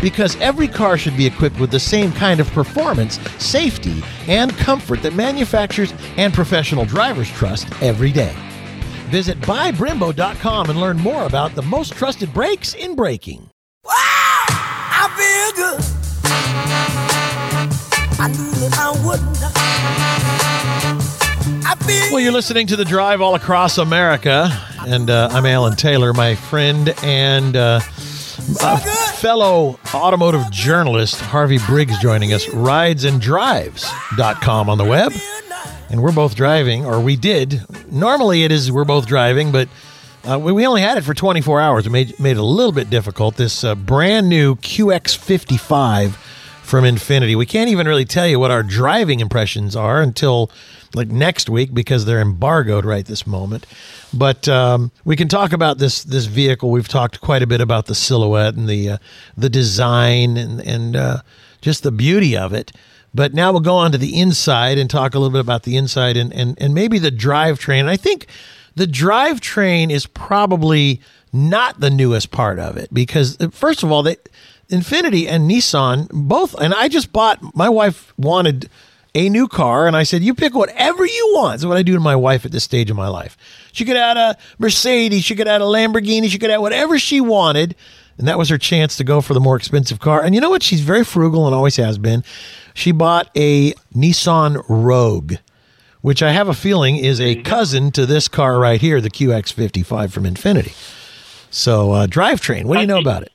Because 0.00 0.36
every 0.36 0.68
car 0.68 0.98
should 0.98 1.16
be 1.16 1.26
equipped 1.26 1.58
with 1.58 1.70
the 1.70 1.80
same 1.80 2.12
kind 2.12 2.40
of 2.40 2.50
performance, 2.50 3.18
safety, 3.42 4.02
and 4.26 4.56
comfort 4.58 5.02
that 5.02 5.14
manufacturers 5.14 5.94
and 6.16 6.34
professional 6.34 6.84
drivers 6.84 7.28
trust 7.30 7.68
every 7.82 8.12
day. 8.12 8.34
Visit 9.14 9.38
buybrembo.com 9.42 10.70
and 10.70 10.80
learn 10.80 10.98
more 10.98 11.22
about 11.22 11.54
the 11.54 11.62
most 11.62 11.92
trusted 11.92 12.34
brakes 12.34 12.74
in 12.74 12.96
braking. 12.96 13.48
Wow! 13.84 13.92
I 13.94 15.08
feel 15.14 15.52
good. 15.54 15.78
I 18.18 18.26
knew 18.26 18.50
that 18.58 18.74
I 18.76 18.90
wouldn't. 19.06 19.38
Well, 22.10 22.18
you're 22.18 22.32
listening 22.32 22.66
to 22.66 22.74
The 22.74 22.84
Drive 22.84 23.20
all 23.20 23.36
across 23.36 23.78
America, 23.78 24.50
and 24.84 25.08
uh, 25.08 25.28
I'm 25.30 25.46
Alan 25.46 25.76
Taylor, 25.76 26.12
my 26.12 26.34
friend 26.34 26.92
and 27.04 27.54
uh, 27.54 27.78
fellow 27.78 29.78
automotive 29.94 30.50
journalist 30.50 31.20
Harvey 31.20 31.58
Briggs 31.68 31.96
joining 32.00 32.32
us, 32.32 32.46
ridesanddrives.com 32.46 34.68
on 34.68 34.76
the 34.76 34.84
web. 34.84 35.12
And 35.90 36.02
we're 36.02 36.12
both 36.12 36.34
driving, 36.34 36.84
or 36.84 37.00
we 37.00 37.16
did. 37.16 37.62
Normally 37.92 38.44
it 38.44 38.50
is 38.50 38.72
we're 38.72 38.84
both 38.84 39.06
driving, 39.06 39.52
but 39.52 39.68
uh, 40.24 40.38
we, 40.38 40.52
we 40.52 40.66
only 40.66 40.80
had 40.80 40.98
it 40.98 41.02
for 41.04 41.14
24 41.14 41.60
hours. 41.60 41.86
It 41.86 41.90
made, 41.90 42.18
made 42.18 42.32
it 42.32 42.38
a 42.38 42.42
little 42.42 42.72
bit 42.72 42.90
difficult. 42.90 43.36
This 43.36 43.62
uh, 43.62 43.74
brand 43.74 44.28
new 44.28 44.56
QX55 44.56 46.16
from 46.64 46.84
Infiniti. 46.84 47.36
We 47.36 47.46
can't 47.46 47.68
even 47.68 47.86
really 47.86 48.06
tell 48.06 48.26
you 48.26 48.40
what 48.40 48.50
our 48.50 48.62
driving 48.62 49.20
impressions 49.20 49.76
are 49.76 50.00
until 50.00 50.50
like 50.94 51.08
next 51.08 51.50
week 51.50 51.74
because 51.74 52.04
they're 52.04 52.20
embargoed 52.20 52.84
right 52.84 53.04
this 53.04 53.26
moment. 53.26 53.66
But 54.12 54.48
um, 54.48 54.90
we 55.04 55.16
can 55.16 55.28
talk 55.28 55.52
about 55.52 55.78
this 55.78 56.02
this 56.04 56.24
vehicle. 56.24 56.70
We've 56.70 56.88
talked 56.88 57.20
quite 57.20 57.42
a 57.42 57.46
bit 57.46 57.60
about 57.60 57.86
the 57.86 57.94
silhouette 57.94 58.54
and 58.54 58.68
the 58.68 58.90
uh, 58.90 58.98
the 59.36 59.50
design 59.50 60.36
and 60.36 60.60
and 60.60 60.96
uh, 60.96 61.18
just 61.60 61.82
the 61.82 61.92
beauty 61.92 62.36
of 62.36 62.52
it. 62.52 62.72
But 63.14 63.32
now 63.32 63.52
we'll 63.52 63.60
go 63.60 63.76
on 63.76 63.92
to 63.92 63.98
the 63.98 64.18
inside 64.18 64.76
and 64.76 64.90
talk 64.90 65.14
a 65.14 65.18
little 65.18 65.32
bit 65.32 65.40
about 65.40 65.62
the 65.62 65.76
inside 65.76 66.16
and 66.16 66.32
and, 66.32 66.60
and 66.60 66.74
maybe 66.74 66.98
the 66.98 67.12
drivetrain. 67.12 67.86
I 67.86 67.96
think 67.96 68.26
the 68.74 68.86
drivetrain 68.86 69.90
is 69.90 70.06
probably 70.06 71.00
not 71.32 71.80
the 71.80 71.90
newest 71.90 72.30
part 72.30 72.58
of 72.58 72.76
it 72.76 72.92
because 72.92 73.40
uh, 73.40 73.48
first 73.48 73.82
of 73.82 73.92
all, 73.92 74.02
they 74.02 74.16
Infiniti 74.70 75.28
and 75.28 75.50
Nissan 75.50 76.08
both, 76.12 76.54
and 76.54 76.74
I 76.74 76.88
just 76.88 77.12
bought. 77.12 77.54
My 77.54 77.68
wife 77.68 78.12
wanted 78.16 78.70
a 79.14 79.28
new 79.28 79.46
car, 79.46 79.86
and 79.86 79.96
I 79.96 80.02
said, 80.02 80.22
"You 80.22 80.34
pick 80.34 80.54
whatever 80.54 81.04
you 81.04 81.30
want." 81.34 81.52
That's 81.52 81.66
what 81.66 81.76
I 81.76 81.82
do 81.82 81.94
to 81.94 82.00
my 82.00 82.16
wife 82.16 82.44
at 82.44 82.52
this 82.52 82.64
stage 82.64 82.90
of 82.90 82.96
my 82.96 83.08
life. 83.08 83.36
She 83.72 83.84
could 83.84 83.96
add 83.96 84.16
a 84.16 84.36
Mercedes, 84.58 85.24
she 85.24 85.36
could 85.36 85.48
add 85.48 85.60
a 85.60 85.64
Lamborghini, 85.64 86.28
she 86.28 86.38
could 86.38 86.50
add 86.50 86.58
whatever 86.58 86.98
she 86.98 87.20
wanted, 87.20 87.76
and 88.18 88.26
that 88.26 88.38
was 88.38 88.48
her 88.48 88.58
chance 88.58 88.96
to 88.96 89.04
go 89.04 89.20
for 89.20 89.34
the 89.34 89.40
more 89.40 89.56
expensive 89.56 90.00
car. 90.00 90.22
And 90.22 90.34
you 90.34 90.40
know 90.40 90.50
what? 90.50 90.62
She's 90.62 90.80
very 90.80 91.04
frugal 91.04 91.46
and 91.46 91.54
always 91.54 91.76
has 91.76 91.98
been. 91.98 92.24
She 92.74 92.92
bought 92.92 93.30
a 93.36 93.72
Nissan 93.94 94.62
Rogue, 94.68 95.34
which 96.02 96.22
I 96.22 96.32
have 96.32 96.48
a 96.48 96.54
feeling 96.54 96.96
is 96.96 97.20
a 97.20 97.36
cousin 97.36 97.92
to 97.92 98.04
this 98.04 98.28
car 98.28 98.58
right 98.58 98.80
here, 98.80 99.00
the 99.00 99.10
QX55 99.10 100.10
from 100.10 100.24
Infiniti. 100.24 100.74
So, 101.50 101.92
uh, 101.92 102.06
drivetrain. 102.08 102.64
What 102.64 102.74
do 102.74 102.80
you 102.80 102.86
know 102.88 102.98
about 102.98 103.22
it? 103.22 103.32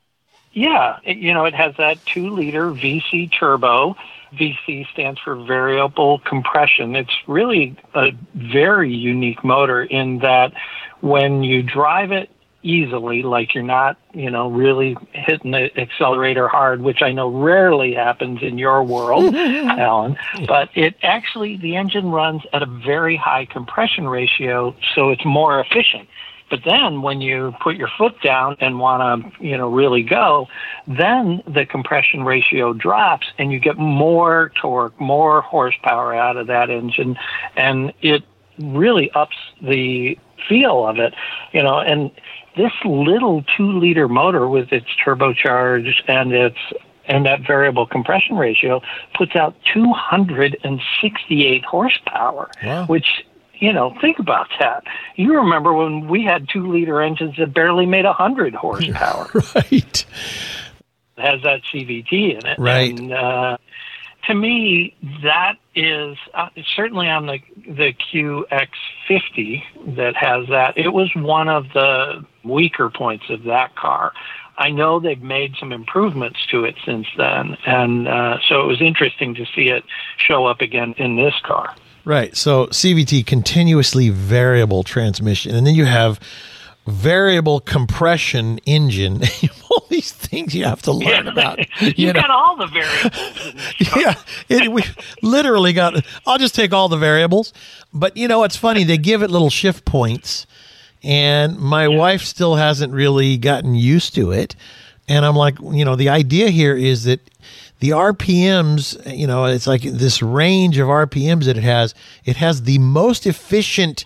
Yeah, 0.51 0.99
it, 1.05 1.17
you 1.17 1.33
know, 1.33 1.45
it 1.45 1.55
has 1.55 1.75
that 1.77 2.05
two 2.05 2.29
liter 2.31 2.71
VC 2.71 3.31
turbo. 3.31 3.95
VC 4.33 4.87
stands 4.91 5.19
for 5.19 5.35
variable 5.35 6.19
compression. 6.19 6.95
It's 6.95 7.15
really 7.27 7.77
a 7.95 8.11
very 8.35 8.93
unique 8.93 9.43
motor 9.43 9.83
in 9.83 10.19
that 10.19 10.53
when 11.01 11.43
you 11.43 11.63
drive 11.63 12.11
it 12.11 12.29
easily, 12.61 13.23
like 13.23 13.53
you're 13.53 13.63
not, 13.63 13.97
you 14.13 14.29
know, 14.29 14.49
really 14.49 14.97
hitting 15.13 15.51
the 15.51 15.69
accelerator 15.79 16.47
hard, 16.47 16.81
which 16.81 17.01
I 17.01 17.11
know 17.11 17.29
rarely 17.29 17.93
happens 17.93 18.41
in 18.41 18.57
your 18.57 18.83
world, 18.83 19.33
Alan. 19.35 20.17
But 20.47 20.69
it 20.75 20.95
actually, 21.03 21.57
the 21.57 21.75
engine 21.75 22.11
runs 22.11 22.43
at 22.53 22.61
a 22.61 22.65
very 22.65 23.15
high 23.15 23.45
compression 23.45 24.07
ratio, 24.07 24.75
so 24.95 25.09
it's 25.09 25.25
more 25.25 25.59
efficient. 25.59 26.09
But 26.49 26.61
then 26.65 27.01
when 27.01 27.21
you 27.21 27.53
put 27.61 27.75
your 27.75 27.89
foot 27.97 28.19
down 28.23 28.57
and 28.59 28.79
want 28.79 29.23
to, 29.23 29.43
you 29.43 29.55
know, 29.55 29.69
really 29.69 30.01
go, 30.01 30.47
then 30.87 31.43
the 31.47 31.65
compression 31.65 32.23
ratio 32.23 32.73
drops 32.73 33.27
and 33.37 33.51
you 33.51 33.59
get 33.59 33.77
more 33.77 34.51
torque, 34.59 34.99
more 34.99 35.41
horsepower 35.41 36.15
out 36.15 36.37
of 36.37 36.47
that 36.47 36.69
engine. 36.69 37.17
And 37.55 37.93
it 38.01 38.23
really 38.57 39.11
ups 39.11 39.37
the 39.61 40.17
feel 40.47 40.87
of 40.87 40.97
it, 40.97 41.13
you 41.51 41.61
know, 41.61 41.79
and 41.79 42.11
this 42.59 42.73
little 42.85 43.43
two 43.57 43.79
liter 43.79 44.07
motor 44.09 44.47
with 44.47 44.71
its 44.73 44.85
turbocharged 45.03 46.03
and 46.07 46.31
its 46.33 46.57
and 47.05 47.25
that 47.25 47.39
variable 47.47 47.87
compression 47.87 48.35
ratio 48.37 48.81
puts 49.17 49.35
out 49.35 49.55
268 49.73 51.65
horsepower, 51.65 52.51
Wow. 52.63 52.85
which 52.85 53.25
you 53.55 53.73
know, 53.73 53.93
think 53.99 54.19
about 54.19 54.47
that. 54.59 54.83
You 55.17 55.35
remember 55.35 55.73
when 55.73 56.07
we 56.07 56.23
had 56.23 56.47
two 56.47 56.71
liter 56.71 57.01
engines 57.01 57.35
that 57.37 57.53
barely 57.53 57.85
made 57.85 58.05
100 58.05 58.53
horsepower. 58.55 59.29
right. 59.55 59.71
It 59.71 60.05
has 61.17 61.41
that 61.43 61.61
CVT 61.63 62.39
in 62.39 62.45
it. 62.47 62.57
Right. 62.57 62.97
And, 62.97 63.11
uh, 63.11 63.57
to 64.27 64.33
me, 64.35 64.95
that 65.23 65.55
is 65.75 66.17
uh, 66.33 66.49
certainly 66.75 67.09
on 67.09 67.25
the 67.25 67.39
the 67.67 67.93
QX50 68.13 69.95
that 69.97 70.15
has 70.15 70.47
that. 70.49 70.77
It 70.77 70.89
was 70.93 71.09
one 71.15 71.49
of 71.49 71.65
the 71.73 72.25
weaker 72.43 72.89
points 72.89 73.25
of 73.29 73.43
that 73.43 73.75
car. 73.75 74.11
I 74.57 74.71
know 74.71 74.99
they've 74.99 75.21
made 75.21 75.55
some 75.57 75.71
improvements 75.71 76.45
to 76.51 76.65
it 76.65 76.75
since 76.85 77.07
then, 77.17 77.57
and 77.65 78.07
uh, 78.07 78.39
so 78.47 78.61
it 78.61 78.65
was 78.67 78.81
interesting 78.81 79.33
to 79.35 79.45
see 79.55 79.69
it 79.69 79.83
show 80.17 80.45
up 80.45 80.59
again 80.61 80.93
in 80.97 81.15
this 81.15 81.33
car. 81.43 81.73
Right. 82.03 82.35
So 82.35 82.67
CVT, 82.67 83.25
continuously 83.25 84.09
variable 84.09 84.83
transmission, 84.83 85.55
and 85.55 85.65
then 85.65 85.75
you 85.75 85.85
have 85.85 86.19
variable 86.87 87.59
compression 87.59 88.57
engine. 88.65 89.21
all 89.69 89.85
these 89.89 90.11
things 90.11 90.55
you 90.55 90.65
have 90.65 90.81
to 90.83 90.91
learn 90.91 91.27
about. 91.27 91.59
you 91.81 91.93
You 91.95 92.07
know? 92.07 92.13
got 92.21 92.29
all 92.31 92.57
the 92.57 92.67
variables. 92.67 93.47
In 93.47 93.55
this 93.57 93.89
car. 93.89 94.01
yeah, 94.01 94.15
it, 94.49 94.71
we 94.71 94.83
literally 95.21 95.71
got. 95.71 96.03
I'll 96.25 96.37
just 96.37 96.55
take 96.55 96.73
all 96.73 96.89
the 96.89 96.97
variables, 96.97 97.53
but 97.93 98.17
you 98.17 98.27
know 98.27 98.43
it's 98.43 98.57
funny. 98.57 98.83
They 98.83 98.97
give 98.97 99.21
it 99.21 99.29
little 99.29 99.49
shift 99.49 99.85
points, 99.85 100.47
and 101.03 101.57
my 101.57 101.87
wife 101.87 102.21
still 102.21 102.55
hasn't 102.55 102.93
really 102.93 103.37
gotten 103.37 103.75
used 103.75 104.15
to 104.15 104.31
it. 104.31 104.55
And 105.07 105.25
I'm 105.25 105.35
like, 105.35 105.59
you 105.59 105.85
know, 105.85 105.95
the 105.95 106.09
idea 106.09 106.49
here 106.49 106.75
is 106.75 107.05
that 107.05 107.19
the 107.79 107.89
RPMs, 107.91 109.17
you 109.17 109.25
know, 109.25 109.45
it's 109.45 109.67
like 109.67 109.81
this 109.81 110.21
range 110.21 110.77
of 110.77 110.87
RPMs 110.87 111.45
that 111.45 111.57
it 111.57 111.63
has. 111.63 111.95
It 112.25 112.35
has 112.37 112.63
the 112.63 112.79
most 112.79 113.25
efficient 113.25 114.05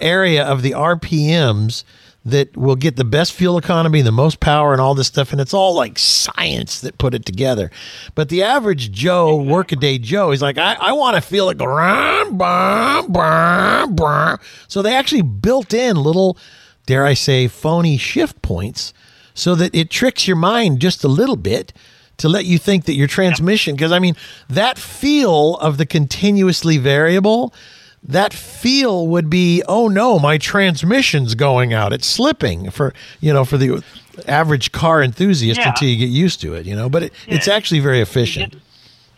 area 0.00 0.44
of 0.44 0.62
the 0.62 0.70
RPMs 0.70 1.84
that 2.24 2.54
will 2.56 2.76
get 2.76 2.96
the 2.96 3.04
best 3.04 3.32
fuel 3.32 3.56
economy, 3.56 4.02
the 4.02 4.12
most 4.12 4.40
power, 4.40 4.72
and 4.72 4.80
all 4.80 4.94
this 4.94 5.06
stuff. 5.06 5.32
And 5.32 5.40
it's 5.40 5.54
all 5.54 5.74
like 5.74 5.98
science 5.98 6.80
that 6.82 6.98
put 6.98 7.14
it 7.14 7.24
together. 7.24 7.70
But 8.14 8.28
the 8.28 8.42
average 8.42 8.92
Joe, 8.92 9.36
workaday 9.36 9.98
Joe, 9.98 10.30
he's 10.30 10.42
like, 10.42 10.58
I, 10.58 10.74
I 10.74 10.92
want 10.92 11.16
to 11.16 11.22
feel 11.22 11.48
it 11.48 11.56
go. 11.56 11.66
So 14.68 14.82
they 14.82 14.94
actually 14.94 15.22
built 15.22 15.72
in 15.72 15.96
little, 15.96 16.36
dare 16.86 17.06
I 17.06 17.14
say, 17.14 17.48
phony 17.48 17.96
shift 17.96 18.42
points 18.42 18.92
so 19.32 19.54
that 19.54 19.74
it 19.74 19.88
tricks 19.90 20.28
your 20.28 20.36
mind 20.36 20.80
just 20.80 21.02
a 21.04 21.08
little 21.08 21.36
bit 21.36 21.72
to 22.18 22.28
let 22.28 22.44
you 22.44 22.58
think 22.58 22.84
that 22.84 22.94
your 22.94 23.06
transmission, 23.06 23.74
because 23.74 23.92
I 23.92 23.98
mean, 23.98 24.14
that 24.50 24.78
feel 24.78 25.56
of 25.56 25.78
the 25.78 25.86
continuously 25.86 26.76
variable 26.76 27.54
that 28.02 28.32
feel 28.32 29.06
would 29.06 29.28
be 29.28 29.62
oh 29.68 29.86
no 29.88 30.18
my 30.18 30.38
transmission's 30.38 31.34
going 31.34 31.72
out 31.74 31.92
it's 31.92 32.06
slipping 32.06 32.70
for 32.70 32.94
you 33.20 33.32
know 33.32 33.44
for 33.44 33.58
the 33.58 33.82
average 34.26 34.72
car 34.72 35.02
enthusiast 35.02 35.60
Yeah. 35.60 35.68
until 35.70 35.88
you 35.88 35.96
get 35.96 36.08
used 36.08 36.40
to 36.40 36.54
it 36.54 36.64
you 36.66 36.74
know 36.74 36.88
but 36.88 37.02
it, 37.04 37.12
it's 37.26 37.46
actually 37.48 37.80
very 37.80 38.00
efficient 38.00 38.56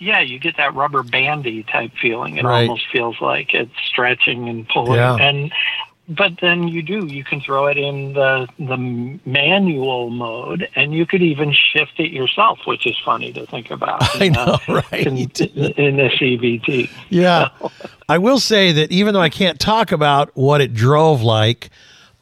Yeah, 0.01 0.19
you 0.21 0.41
get 0.41 0.57
that 0.57 0.75
rubber 0.75 1.05
bandy 1.05 1.63
type 1.63 1.93
feeling. 2.03 2.37
It 2.37 2.45
Right. 2.45 2.63
almost 2.69 2.87
feels 2.93 3.21
like 3.21 3.55
it's 3.55 3.71
stretching 3.87 4.49
and 4.49 4.69
pulling. 4.69 4.95
Yeah. 4.99 5.15
And 5.15 5.53
but 6.09 6.33
then 6.41 6.69
you 6.69 6.83
do 6.83 7.07
you 7.07 7.25
can 7.25 7.41
throw 7.41 7.67
it 7.67 7.79
in 7.79 8.13
the 8.15 8.49
the 8.59 8.77
manual 9.25 10.11
mode, 10.11 10.69
and 10.75 10.93
you 10.93 11.07
could 11.07 11.23
even 11.23 11.53
shift 11.53 11.99
it 11.99 12.13
yourself, 12.13 12.59
which 12.67 12.87
is 12.87 12.97
funny 13.05 13.33
to 13.33 13.47
think 13.47 13.71
about. 13.71 14.03
I 14.21 14.29
know, 14.29 14.59
uh, 14.69 14.83
right? 14.93 15.07
In, 15.07 15.17
in 15.17 15.97
the 15.97 16.11
CVT. 16.19 16.91
yeah 17.09 17.49
i 18.09 18.19
will 18.19 18.39
say 18.39 18.73
that 18.73 18.91
even 18.91 19.15
though 19.15 19.21
i 19.21 19.29
can't 19.31 19.59
talk 19.59 19.93
about 19.93 20.31
what 20.37 20.61
it 20.61 20.75
drove 20.75 21.23
like 21.23 21.71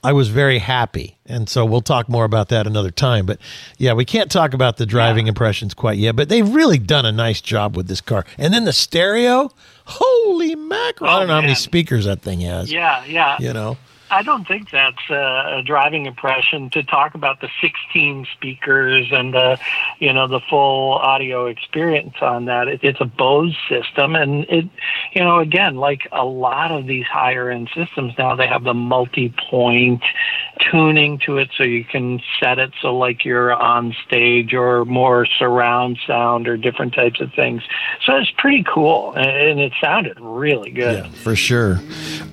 i 0.03 0.13
was 0.13 0.29
very 0.29 0.59
happy. 0.59 1.17
And 1.27 1.49
so 1.49 1.65
we'll 1.65 1.81
talk 1.81 2.09
more 2.09 2.25
about 2.25 2.49
that 2.49 2.67
another 2.67 2.91
time. 2.91 3.27
But 3.27 3.39
yeah 3.79 3.93
we 3.93 4.05
can't 4.05 4.31
talk 4.31 4.55
about 4.55 4.77
the 4.77 4.87
driving 4.87 5.27
impressions 5.27 5.75
quite 5.75 5.99
yet 5.99 6.17
but 6.17 6.29
they've 6.29 6.49
really 6.49 6.79
done 6.79 7.07
a 7.07 7.13
nice 7.13 7.41
job 7.41 7.77
with 7.77 7.89
this 7.89 8.01
car. 8.01 8.25
And 8.39 8.53
then 8.53 8.65
the 8.65 8.73
stereo? 8.73 9.51
Holy 9.85 10.55
mackerel. 10.55 11.11
I 11.11 11.19
don't 11.19 11.29
know 11.29 11.35
how 11.35 11.41
many 11.41 11.53
oh, 11.53 11.57
speakers 11.57 12.05
that 12.05 12.23
thing 12.23 12.41
has. 12.41 12.71
Yeah, 12.71 13.05
yeah. 13.07 13.37
you 13.41 13.53
know 13.53 13.77
I 14.11 14.23
don't 14.23 14.47
think 14.47 14.71
that's 14.71 15.09
a, 15.09 15.63
driving 15.65 16.07
impression 16.07 16.71
to 16.71 16.83
talk 16.83 17.15
about 17.15 17.41
the 17.41 17.49
16 17.61 18.27
speakers 18.33 19.09
and 19.13 19.35
the, 19.35 19.59
you 19.99 20.13
know, 20.13 20.27
the 20.27 20.41
full 20.41 20.95
audio 20.95 21.47
experience 21.47 22.15
on 22.21 22.47
that. 22.47 22.67
It, 22.67 22.81
it's 22.83 23.01
a 23.01 23.05
Bose 23.05 23.57
system, 23.69 24.17
and 24.17 24.45
it, 24.49 24.65
you 25.13 25.23
know, 25.23 25.39
again, 25.39 25.77
like 25.77 26.09
a 26.13 26.25
lot 26.25 26.73
of 26.73 26.87
these 26.87 27.07
higher 27.07 27.51
end 27.51 27.71
systems 27.75 28.15
now, 28.19 28.35
they 28.35 28.47
have 28.47 28.65
the 28.65 28.75
multi-point 28.75 30.03
tuning 30.71 31.19
to 31.27 31.39
it, 31.39 31.51
so 31.57 31.63
you 31.63 31.85
can 31.85 32.21
set 32.41 32.59
it 32.59 32.73
so 32.81 32.97
like 32.97 33.25
you're 33.25 33.53
on 33.53 33.95
stage 34.07 34.55
or 34.55 34.85
more 34.85 35.27
surround 35.27 35.99
sound 36.07 36.49
or 36.49 36.57
different 36.57 36.95
types 36.95 37.21
of 37.21 37.33
things. 37.35 37.63
So 38.05 38.17
it's 38.17 38.31
pretty 38.39 38.65
cool, 38.65 39.13
and, 39.15 39.61
it 39.61 39.73
sounded 39.81 40.19
really 40.21 40.71
good. 40.71 41.05
Yeah, 41.05 41.11
for 41.11 41.37
sure. 41.37 41.81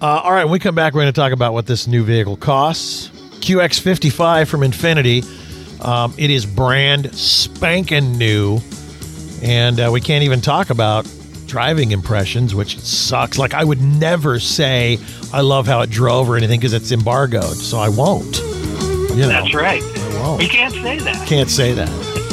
Uh, 0.01 0.21
all 0.23 0.31
right, 0.31 0.45
when 0.45 0.53
we 0.53 0.59
come 0.59 0.75
back, 0.75 0.93
we're 0.93 1.01
going 1.01 1.13
to 1.13 1.19
talk 1.19 1.33
about 1.33 1.53
what 1.53 1.65
this 1.65 1.87
new 1.87 2.03
vehicle 2.03 2.37
costs. 2.37 3.09
QX55 3.39 4.47
from 4.47 4.61
Infiniti. 4.61 5.23
Um, 5.83 6.13
it 6.17 6.29
is 6.29 6.45
brand 6.45 7.13
spanking 7.15 8.17
new, 8.17 8.59
and 9.41 9.79
uh, 9.79 9.89
we 9.91 10.01
can't 10.01 10.23
even 10.23 10.41
talk 10.41 10.69
about 10.69 11.05
driving 11.47 11.91
impressions, 11.91 12.53
which 12.53 12.79
sucks. 12.79 13.37
Like 13.37 13.53
I 13.53 13.63
would 13.63 13.81
never 13.81 14.39
say 14.39 14.99
I 15.33 15.41
love 15.41 15.65
how 15.67 15.81
it 15.81 15.89
drove 15.89 16.29
or 16.29 16.37
anything 16.37 16.59
because 16.59 16.73
it's 16.73 16.91
embargoed, 16.91 17.55
so 17.57 17.77
I 17.77 17.89
won't. 17.89 18.37
You 18.37 19.23
know, 19.23 19.27
That's 19.29 19.53
right. 19.55 19.81
I 19.81 20.21
won't. 20.21 20.39
We 20.39 20.47
can't 20.47 20.73
say 20.73 20.99
that. 20.99 21.27
Can't 21.27 21.49
say 21.49 21.73
that. 21.73 21.89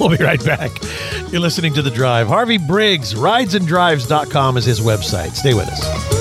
We'll 0.00 0.16
be 0.16 0.22
right 0.22 0.44
back. 0.44 0.70
You're 1.32 1.40
listening 1.40 1.74
to 1.74 1.82
The 1.82 1.90
Drive. 1.90 2.28
Harvey 2.28 2.56
Briggs, 2.56 3.14
ridesanddrives.com 3.14 4.56
is 4.56 4.64
his 4.64 4.78
website. 4.78 5.32
Stay 5.32 5.54
with 5.54 5.66
us. 5.66 6.17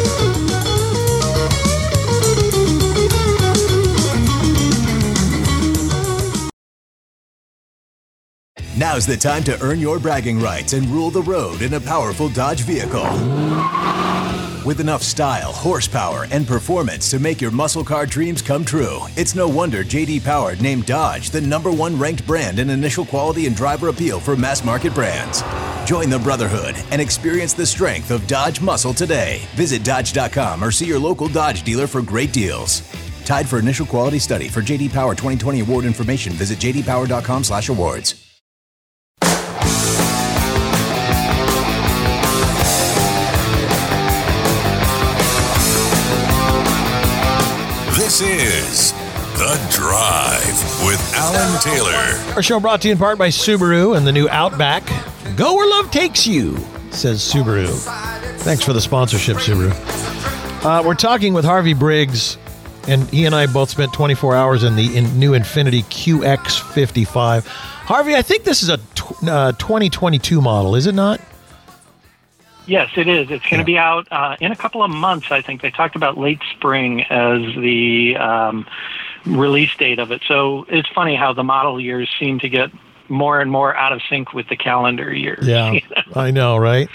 Now's 8.78 9.08
the 9.08 9.18
time 9.18 9.44
to 9.45 9.60
earn 9.60 9.80
your 9.80 9.98
bragging 9.98 10.40
rights 10.40 10.74
and 10.74 10.86
rule 10.86 11.10
the 11.10 11.24
road 11.24 11.64
in 11.64 11.74
a 11.74 11.82
powerful 11.82 12.30
Dodge 12.30 12.60
vehicle. 12.60 13.10
With 14.64 14.80
enough 14.80 15.02
style, 15.02 15.52
horsepower, 15.52 16.28
and 16.30 16.45
performance 16.45 17.10
to 17.10 17.18
make 17.18 17.41
your 17.41 17.49
muscle 17.49 17.84
car 17.84 18.06
dreams 18.06 18.44
come 18.44 18.64
true, 18.64 18.99
it's 19.16 19.34
no 19.34 19.48
wonder 19.48 19.84
JD 19.84 20.24
Power 20.24 20.56
named 20.58 20.86
Dodge 20.86 21.32
the 21.32 21.41
number 21.41 21.72
one 21.72 21.98
ranked 21.98 22.28
brand 22.28 22.60
in 22.60 22.70
initial 22.70 23.04
quality 23.04 23.48
and 23.48 23.56
driver 23.56 23.88
appeal 23.88 24.20
for 24.20 24.36
mass 24.36 24.64
market 24.64 24.94
brands. 24.94 25.41
Join 25.90 26.12
the 26.12 26.20
Brotherhood 26.20 26.76
and 26.91 27.02
experience 27.02 27.54
the 27.54 27.66
strength 27.66 28.12
of 28.12 28.28
Dodge 28.28 28.62
muscle 28.62 28.94
today. 28.94 29.41
Visit 29.56 29.84
Dodge.com 29.84 30.64
or 30.64 30.70
see 30.70 30.86
your 30.86 30.99
local 30.99 31.28
Dodge 31.28 31.64
dealer 31.64 31.88
for 31.88 32.04
great 32.04 32.32
deals. 32.32 32.82
Tied 33.26 33.49
for 33.49 33.58
initial 33.58 33.88
quality 33.88 34.20
study 34.20 34.49
for 34.49 34.62
JD 34.62 34.94
Power 34.94 35.16
2020 35.16 35.62
award 35.62 35.86
information, 35.86 36.32
visit 36.34 36.60
jdpower.com/awards. 36.60 38.27
This 48.18 48.89
is 48.89 48.91
The 49.38 49.77
Drive 49.77 50.88
with 50.88 51.14
Alan 51.14 51.61
Taylor. 51.61 52.34
Our 52.34 52.41
show 52.41 52.60
brought 52.60 52.81
to 52.81 52.88
you 52.88 52.94
in 52.94 52.98
part 52.98 53.19
by 53.19 53.27
Subaru 53.27 53.95
and 53.95 54.07
the 54.07 54.11
new 54.11 54.27
Outback. 54.27 54.88
Go 55.35 55.53
where 55.53 55.69
love 55.69 55.91
takes 55.91 56.26
you, 56.26 56.57
says 56.89 57.22
Subaru. 57.22 57.68
Thanks 58.39 58.64
for 58.64 58.73
the 58.73 58.81
sponsorship, 58.81 59.38
Subaru. 59.38 59.69
Uh, 60.65 60.81
we're 60.84 60.95
talking 60.95 61.35
with 61.35 61.45
Harvey 61.45 61.76
Briggs 61.76 62.39
and 62.88 63.07
he 63.11 63.26
and 63.26 63.35
I 63.35 63.45
both 63.45 63.69
spent 63.69 63.94
24 63.94 64.35
hours 64.35 64.64
in 64.64 64.76
the 64.76 64.98
in 64.98 65.19
new 65.19 65.34
Infiniti 65.34 65.84
QX55. 65.84 67.45
Harvey, 67.45 68.15
I 68.15 68.23
think 68.23 68.45
this 68.45 68.64
is 68.64 68.69
a 68.69 68.80
uh, 69.30 69.52
2022 69.52 70.41
model, 70.41 70.73
is 70.73 70.88
it 70.88 70.95
not? 70.95 71.22
Yes, 72.68 72.89
it 72.98 73.07
is. 73.07 73.31
It's 73.31 73.45
going 73.45 73.60
to 73.60 73.65
be 73.65 73.77
out 73.77 74.07
uh, 74.11 74.35
in 74.41 74.52
a 74.52 74.56
couple 74.56 74.84
of 74.84 74.91
months. 74.91 75.27
I 75.31 75.41
think 75.41 75.61
they 75.61 75.72
talked 75.72 75.95
about 75.95 76.18
late 76.18 76.41
spring 76.52 77.02
as 77.03 77.41
the 77.56 78.15
um, 78.18 78.68
release 79.26 79.73
date 79.77 79.99
of 79.99 80.11
it. 80.11 80.22
So 80.27 80.65
it's 80.69 80.89
funny 80.89 81.15
how 81.15 81.34
the 81.34 81.44
model 81.44 81.80
years 81.80 82.10
seem 82.19 82.39
to 82.39 82.49
get 82.49 82.69
more 83.10 83.39
and 83.39 83.49
more 83.49 83.73
out 83.76 83.94
of 83.94 84.02
sync 84.10 84.34
with 84.34 84.49
the 84.49 84.57
calendar 84.57 85.14
years. 85.14 85.48
Yeah, 85.48 85.72
you 85.73 85.81
know? 85.95 86.03
I 86.14 86.30
know, 86.31 86.57
right? 86.57 86.89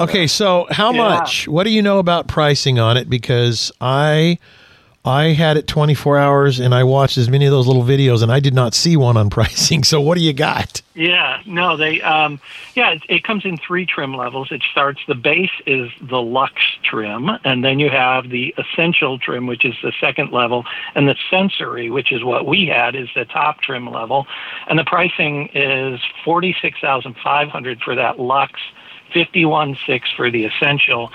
Okay, 0.00 0.26
so 0.26 0.66
how 0.70 0.90
Yeah. 0.92 0.98
much? 0.98 1.46
What 1.46 1.64
do 1.64 1.70
you 1.70 1.82
know 1.82 1.98
about 2.00 2.26
pricing 2.26 2.80
on 2.80 2.96
it? 2.96 3.08
Because 3.08 3.70
I 3.80 4.38
I 5.04 5.32
had 5.32 5.56
it 5.56 5.66
24 5.66 6.16
hours 6.16 6.60
and 6.60 6.72
I 6.72 6.84
watched 6.84 7.18
as 7.18 7.28
many 7.28 7.44
of 7.44 7.50
those 7.50 7.66
little 7.66 7.82
videos 7.82 8.22
and 8.22 8.30
I 8.30 8.38
did 8.38 8.54
not 8.54 8.72
see 8.72 8.96
one 8.96 9.16
on 9.16 9.30
pricing. 9.30 9.82
So 9.82 10.00
what 10.00 10.16
do 10.16 10.22
you 10.22 10.32
got? 10.32 10.80
Yeah, 10.94 11.42
no, 11.44 11.76
they, 11.76 12.00
um, 12.02 12.38
yeah, 12.74 12.90
it, 12.90 13.02
it 13.08 13.24
comes 13.24 13.44
in 13.44 13.56
three 13.56 13.84
trim 13.84 14.14
levels. 14.14 14.52
It 14.52 14.62
starts, 14.70 15.00
the 15.08 15.16
base 15.16 15.50
is 15.66 15.90
the 16.00 16.20
Luxe 16.20 16.62
trim, 16.84 17.30
and 17.44 17.64
then 17.64 17.80
you 17.80 17.90
have 17.90 18.28
the 18.28 18.54
Essential 18.58 19.18
trim, 19.18 19.46
which 19.46 19.64
is 19.64 19.74
the 19.82 19.92
second 20.00 20.32
level, 20.32 20.64
and 20.94 21.08
the 21.08 21.16
Sensory, 21.30 21.90
which 21.90 22.12
is 22.12 22.22
what 22.22 22.46
we 22.46 22.66
had, 22.66 22.94
is 22.94 23.08
the 23.14 23.24
top 23.24 23.60
trim 23.62 23.90
level. 23.90 24.26
And 24.68 24.78
the 24.78 24.84
pricing 24.84 25.48
is 25.54 25.98
46500 26.24 27.80
for 27.80 27.94
that 27.96 28.20
Lux, 28.20 28.52
516 29.14 30.00
for 30.14 30.30
the 30.30 30.44
Essential, 30.44 31.10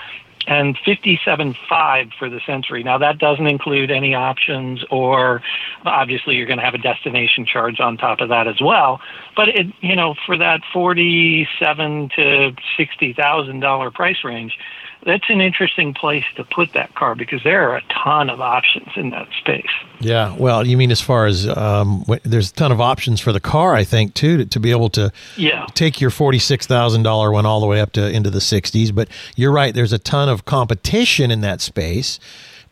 and 0.48 0.76
57.5 0.78 2.12
for 2.18 2.30
the 2.30 2.40
sensory. 2.46 2.82
Now 2.82 2.96
that 2.98 3.18
doesn't 3.18 3.46
include 3.46 3.90
any 3.90 4.14
options 4.14 4.82
or 4.90 5.42
obviously 5.84 6.36
you're 6.36 6.46
going 6.46 6.58
to 6.58 6.64
have 6.64 6.74
a 6.74 6.78
destination 6.78 7.44
charge 7.44 7.80
on 7.80 7.98
top 7.98 8.20
of 8.20 8.30
that 8.30 8.48
as 8.48 8.58
well. 8.60 9.00
But 9.36 9.50
it, 9.50 9.66
you 9.82 9.94
know, 9.94 10.14
for 10.24 10.38
that 10.38 10.62
47 10.72 12.08
to 12.16 12.52
60,000 12.78 13.60
dollar 13.60 13.90
price 13.90 14.24
range, 14.24 14.58
that's 15.06 15.30
an 15.30 15.40
interesting 15.40 15.94
place 15.94 16.24
to 16.36 16.44
put 16.44 16.72
that 16.74 16.94
car 16.94 17.14
because 17.14 17.42
there 17.44 17.70
are 17.70 17.76
a 17.76 17.82
ton 18.04 18.28
of 18.30 18.40
options 18.40 18.88
in 18.96 19.10
that 19.10 19.28
space. 19.38 19.70
Yeah, 20.00 20.34
well, 20.38 20.66
you 20.66 20.76
mean 20.76 20.90
as 20.90 21.00
far 21.00 21.26
as 21.26 21.46
um, 21.48 22.04
there's 22.24 22.50
a 22.50 22.54
ton 22.54 22.72
of 22.72 22.80
options 22.80 23.20
for 23.20 23.32
the 23.32 23.40
car, 23.40 23.74
I 23.74 23.84
think 23.84 24.14
too, 24.14 24.38
to, 24.38 24.46
to 24.46 24.60
be 24.60 24.70
able 24.70 24.90
to 24.90 25.12
Yeah. 25.36 25.66
take 25.74 26.00
your 26.00 26.10
forty 26.10 26.38
six 26.38 26.66
thousand 26.66 27.04
dollar 27.04 27.30
one 27.32 27.46
all 27.46 27.60
the 27.60 27.66
way 27.66 27.80
up 27.80 27.92
to 27.92 28.10
into 28.10 28.30
the 28.30 28.40
sixties. 28.40 28.90
But 28.92 29.08
you're 29.36 29.52
right, 29.52 29.74
there's 29.74 29.92
a 29.92 29.98
ton 29.98 30.28
of 30.28 30.44
competition 30.44 31.30
in 31.30 31.40
that 31.42 31.60
space, 31.60 32.18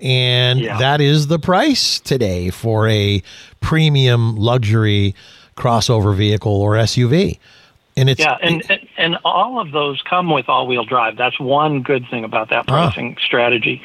and 0.00 0.60
Yeah. 0.60 0.78
that 0.78 1.00
is 1.00 1.28
the 1.28 1.38
price 1.38 2.00
today 2.00 2.50
for 2.50 2.88
a 2.88 3.22
premium 3.60 4.36
luxury 4.36 5.14
crossover 5.56 6.14
vehicle 6.14 6.52
or 6.60 6.72
SUV. 6.76 7.38
And 7.96 8.10
it's 8.10 8.20
yeah, 8.20 8.36
and, 8.42 8.62
and 8.70 8.88
and 8.98 9.18
all 9.24 9.58
of 9.58 9.72
those 9.72 10.02
come 10.02 10.30
with 10.30 10.48
all-wheel 10.48 10.84
drive. 10.84 11.16
That's 11.16 11.38
one 11.40 11.82
good 11.82 12.04
thing 12.10 12.24
about 12.24 12.50
that 12.50 12.64
Ah. 12.68 12.90
pricing 12.90 13.16
strategy. 13.24 13.80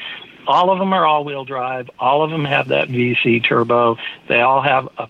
All 0.47 0.69
of 0.71 0.79
them 0.79 0.91
are 0.91 1.05
all-wheel 1.05 1.45
drive. 1.45 1.89
All 1.99 2.23
of 2.23 2.31
them 2.31 2.43
have 2.45 2.67
that 2.69 2.89
VC 2.89 3.43
turbo. 3.47 3.97
They 4.27 4.41
all 4.41 4.61
have 4.61 4.89
a 4.97 5.07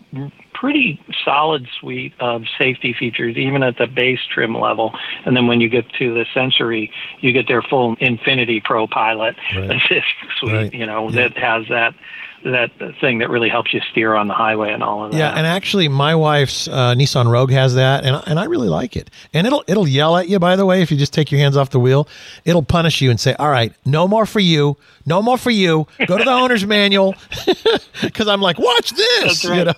pretty 0.54 1.00
solid 1.26 1.68
suite 1.80 2.14
of 2.20 2.44
safety 2.60 2.94
features, 2.94 3.36
even 3.38 3.64
at 3.64 3.78
the 3.78 3.88
base 3.88 4.20
trim 4.32 4.54
level. 4.56 4.94
And 5.26 5.36
then 5.36 5.48
when 5.48 5.62
you 5.62 5.70
get 5.70 5.92
to 5.94 6.14
the 6.14 6.26
sensory, 6.34 6.92
you 7.22 7.32
get 7.32 7.48
their 7.48 7.64
full 7.64 7.96
Infiniti 7.96 8.64
Pro 8.64 8.86
Pilot 8.88 9.36
Right. 9.56 9.72
assist 9.84 10.06
suite. 10.38 10.54
Right. 10.54 10.74
You 10.74 10.86
know 10.86 11.10
that 11.12 11.36
has 11.38 11.66
that 11.70 11.96
that 12.44 12.72
thing 13.00 13.20
that 13.20 13.30
really 13.30 13.50
helps 13.50 13.74
you 13.74 13.82
steer 13.92 14.16
on 14.16 14.28
the 14.28 14.34
highway 14.34 14.72
and 14.74 14.84
all 14.84 15.06
of 15.06 15.12
that. 15.12 15.18
Yeah, 15.18 15.30
and 15.30 15.46
actually, 15.46 15.88
my 15.88 16.16
wife's 16.16 16.68
uh, 16.68 16.94
Nissan 16.96 17.32
Rogue 17.32 17.52
has 17.52 17.76
that, 17.76 18.04
and 18.06 18.22
and 18.26 18.40
I 18.40 18.46
really 18.46 18.70
like 18.70 18.96
it. 18.96 19.10
And 19.34 19.46
it'll 19.48 19.64
it'll 19.68 19.88
yell 19.88 20.18
at 20.18 20.28
you. 20.30 20.40
By 20.40 20.56
the 20.56 20.66
way, 20.66 20.82
if 20.82 20.92
you 20.92 20.98
just 20.98 21.14
take 21.14 21.32
your 21.32 21.40
hands 21.40 21.58
off 21.58 21.70
the 21.70 21.80
wheel, 21.80 22.08
it'll 22.46 22.64
punish 22.64 23.02
you 23.02 23.10
and 23.10 23.20
say, 23.20 23.34
"All 23.36 23.50
right, 23.50 23.74
no 23.86 24.08
more 24.08 24.26
for 24.26 24.40
you, 24.40 24.78
no 25.06 25.22
more 25.22 25.38
for 25.38 25.52
you. 25.52 25.88
Go 26.08 26.18
to 26.18 26.24
the 26.24 26.32
owner's 26.32 26.66
manual." 26.66 27.16
Because 28.02 28.28
I'm 28.28 28.42
like, 28.42 28.58
watch 28.58 28.92
this. 28.92 29.46
Right. 29.46 29.60
You 29.60 29.66
know. 29.66 29.74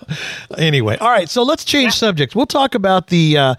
Anyway, 0.56 0.96
all 0.96 1.10
right. 1.10 1.28
So 1.28 1.42
let's 1.42 1.62
change 1.62 1.92
subjects. 1.92 2.34
We'll 2.34 2.46
talk 2.46 2.74
about 2.74 3.08
the. 3.08 3.36
Uh, 3.36 3.54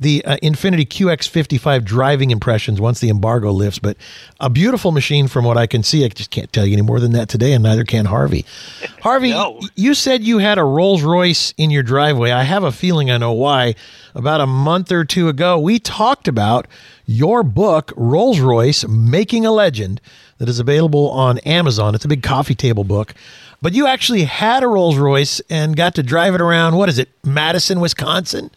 the 0.00 0.24
uh, 0.24 0.36
Infiniti 0.42 0.86
QX55 0.88 1.84
driving 1.84 2.30
impressions 2.30 2.80
once 2.80 3.00
the 3.00 3.10
embargo 3.10 3.50
lifts, 3.52 3.78
but 3.78 3.96
a 4.40 4.48
beautiful 4.48 4.92
machine 4.92 5.28
from 5.28 5.44
what 5.44 5.58
I 5.58 5.66
can 5.66 5.82
see. 5.82 6.04
I 6.04 6.08
just 6.08 6.30
can't 6.30 6.50
tell 6.52 6.64
you 6.66 6.72
any 6.72 6.82
more 6.82 6.98
than 7.00 7.12
that 7.12 7.28
today, 7.28 7.52
and 7.52 7.62
neither 7.62 7.84
can 7.84 8.06
Harvey. 8.06 8.44
Harvey, 9.02 9.30
No. 9.30 9.60
you 9.76 9.94
said 9.94 10.22
you 10.22 10.38
had 10.38 10.58
a 10.58 10.64
Rolls 10.64 11.02
Royce 11.02 11.52
in 11.58 11.70
your 11.70 11.82
driveway. 11.82 12.30
I 12.30 12.42
have 12.44 12.64
a 12.64 12.72
feeling 12.72 13.10
I 13.10 13.18
know 13.18 13.32
why. 13.32 13.74
About 14.14 14.40
a 14.40 14.46
month 14.46 14.90
or 14.90 15.04
two 15.04 15.28
ago, 15.28 15.58
we 15.58 15.78
talked 15.78 16.26
about 16.26 16.66
your 17.06 17.42
book, 17.42 17.92
Rolls 17.96 18.40
Royce 18.40 18.86
Making 18.88 19.44
a 19.46 19.52
Legend, 19.52 20.00
that 20.38 20.48
is 20.48 20.58
available 20.58 21.10
on 21.10 21.38
Amazon. 21.40 21.94
It's 21.94 22.04
a 22.06 22.08
big 22.08 22.22
coffee 22.22 22.54
table 22.54 22.82
book. 22.84 23.12
But 23.60 23.74
you 23.74 23.86
actually 23.86 24.24
had 24.24 24.62
a 24.62 24.66
Rolls 24.68 24.96
Royce 24.96 25.40
and 25.50 25.76
got 25.76 25.94
to 25.96 26.02
drive 26.02 26.34
it 26.34 26.40
around, 26.40 26.76
what 26.76 26.88
is 26.88 26.98
it, 26.98 27.10
Madison, 27.22 27.78
Wisconsin? 27.80 28.50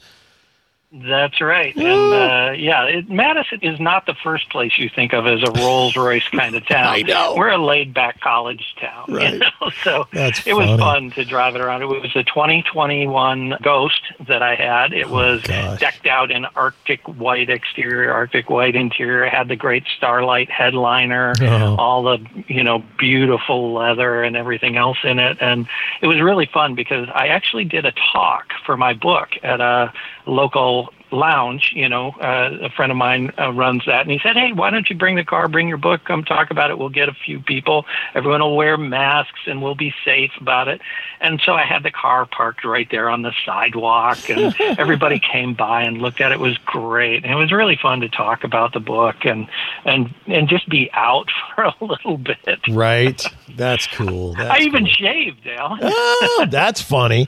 That's 0.95 1.41
right. 1.41 1.75
And 1.75 1.85
uh, 2.13 2.51
yeah, 2.55 2.83
it, 2.85 3.09
Madison 3.09 3.59
is 3.63 3.79
not 3.79 4.05
the 4.05 4.13
first 4.23 4.49
place 4.51 4.77
you 4.77 4.89
think 4.95 5.11
of 5.13 5.25
as 5.25 5.41
a 5.41 5.51
Rolls 5.51 5.95
Royce 5.95 6.27
kind 6.29 6.53
of 6.55 6.67
town. 6.67 6.85
I 6.93 7.01
know. 7.01 7.33
We're 7.35 7.49
a 7.49 7.57
laid 7.57 7.95
back 7.95 8.21
college 8.21 8.75
town. 8.79 9.05
you 9.09 9.17
Right. 9.17 9.39
know? 9.39 9.69
So 9.83 10.05
That's 10.13 10.45
it 10.45 10.53
was 10.53 10.67
funny. 10.67 10.77
fun 10.77 11.11
to 11.11 11.25
drive 11.25 11.55
it 11.55 11.61
around. 11.61 11.81
It 11.81 11.85
was 11.87 12.15
a 12.15 12.23
2021 12.23 13.55
Ghost 13.63 14.01
that 14.27 14.43
I 14.43 14.53
had. 14.55 14.93
It 14.93 15.09
was 15.09 15.41
Oh, 15.45 15.47
gosh. 15.47 15.79
decked 15.79 16.05
out 16.05 16.29
in 16.31 16.45
Arctic 16.55 17.01
white 17.07 17.49
exterior, 17.49 18.11
Arctic 18.13 18.49
white 18.51 18.75
interior. 18.75 19.25
It 19.25 19.33
had 19.33 19.47
the 19.47 19.55
great 19.55 19.83
Starlight 19.97 20.51
headliner, 20.51 21.33
Oh. 21.41 21.75
all 21.77 22.03
the, 22.03 22.19
you 22.47 22.63
know, 22.63 22.83
beautiful 22.99 23.73
leather 23.73 24.21
and 24.23 24.37
everything 24.37 24.77
else 24.77 24.99
in 25.03 25.17
it. 25.17 25.37
And 25.41 25.67
it 26.01 26.07
was 26.07 26.21
really 26.21 26.45
fun 26.45 26.75
because 26.75 27.09
I 27.13 27.27
actually 27.29 27.65
did 27.65 27.85
a 27.85 27.93
talk 28.13 28.45
for 28.65 28.77
my 28.77 28.93
book 28.93 29.29
at 29.41 29.59
a 29.59 29.91
local 30.25 30.89
lounge 31.13 31.71
you 31.75 31.87
know 31.87 32.09
uh, 32.21 32.57
a 32.61 32.69
friend 32.69 32.91
of 32.91 32.97
mine 32.97 33.31
uh, 33.39 33.51
runs 33.51 33.83
that 33.85 34.01
and 34.01 34.11
he 34.11 34.19
said 34.21 34.35
hey 34.35 34.51
why 34.51 34.69
don't 34.69 34.89
you 34.89 34.95
bring 34.95 35.15
the 35.15 35.23
car 35.23 35.47
bring 35.47 35.67
your 35.67 35.77
book 35.77 36.03
come 36.05 36.23
talk 36.23 36.51
about 36.51 36.69
it 36.69 36.77
we'll 36.77 36.89
get 36.89 37.07
a 37.07 37.13
few 37.13 37.39
people 37.39 37.85
everyone 38.15 38.41
will 38.41 38.57
wear 38.57 38.77
masks 38.77 39.41
and 39.47 39.61
we'll 39.61 39.75
be 39.75 39.93
safe 40.03 40.31
about 40.41 40.67
it 40.67 40.81
and 41.21 41.41
so 41.45 41.53
i 41.53 41.63
had 41.63 41.83
the 41.83 41.91
car 41.91 42.25
parked 42.25 42.65
right 42.65 42.89
there 42.91 43.09
on 43.09 43.21
the 43.21 43.31
sidewalk 43.45 44.29
and 44.29 44.55
everybody 44.77 45.19
came 45.19 45.53
by 45.53 45.81
and 45.83 46.01
looked 46.01 46.19
at 46.19 46.31
it 46.31 46.33
it 46.33 46.39
was 46.39 46.57
great 46.65 47.23
and 47.23 47.31
it 47.31 47.35
was 47.35 47.51
really 47.51 47.77
fun 47.81 48.01
to 48.01 48.09
talk 48.09 48.43
about 48.43 48.73
the 48.73 48.79
book 48.79 49.17
and 49.23 49.47
and 49.85 50.13
and 50.27 50.49
just 50.49 50.67
be 50.67 50.89
out 50.93 51.29
for 51.55 51.63
a 51.63 51.73
little 51.79 52.17
bit 52.17 52.59
Right. 52.69 53.23
That's 53.55 53.87
cool. 53.87 54.33
That's 54.37 54.59
i 54.59 54.63
even 54.63 54.85
cool. 54.85 54.93
shaved 54.93 55.43
Dale. 55.43 55.77
Oh, 55.81 56.47
that's 56.49 56.81
funny. 56.81 57.27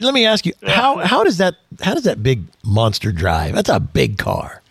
Let 0.00 0.14
me 0.14 0.24
ask 0.24 0.46
you 0.46 0.52
how 0.66 0.98
how 0.98 1.24
does 1.24 1.38
that 1.38 1.56
how 1.82 1.94
does 1.94 2.04
that 2.04 2.22
big 2.22 2.44
monster 2.64 3.12
drive? 3.12 3.25
That's 3.54 3.68
a 3.68 3.80
big 3.80 4.18
car. 4.18 4.62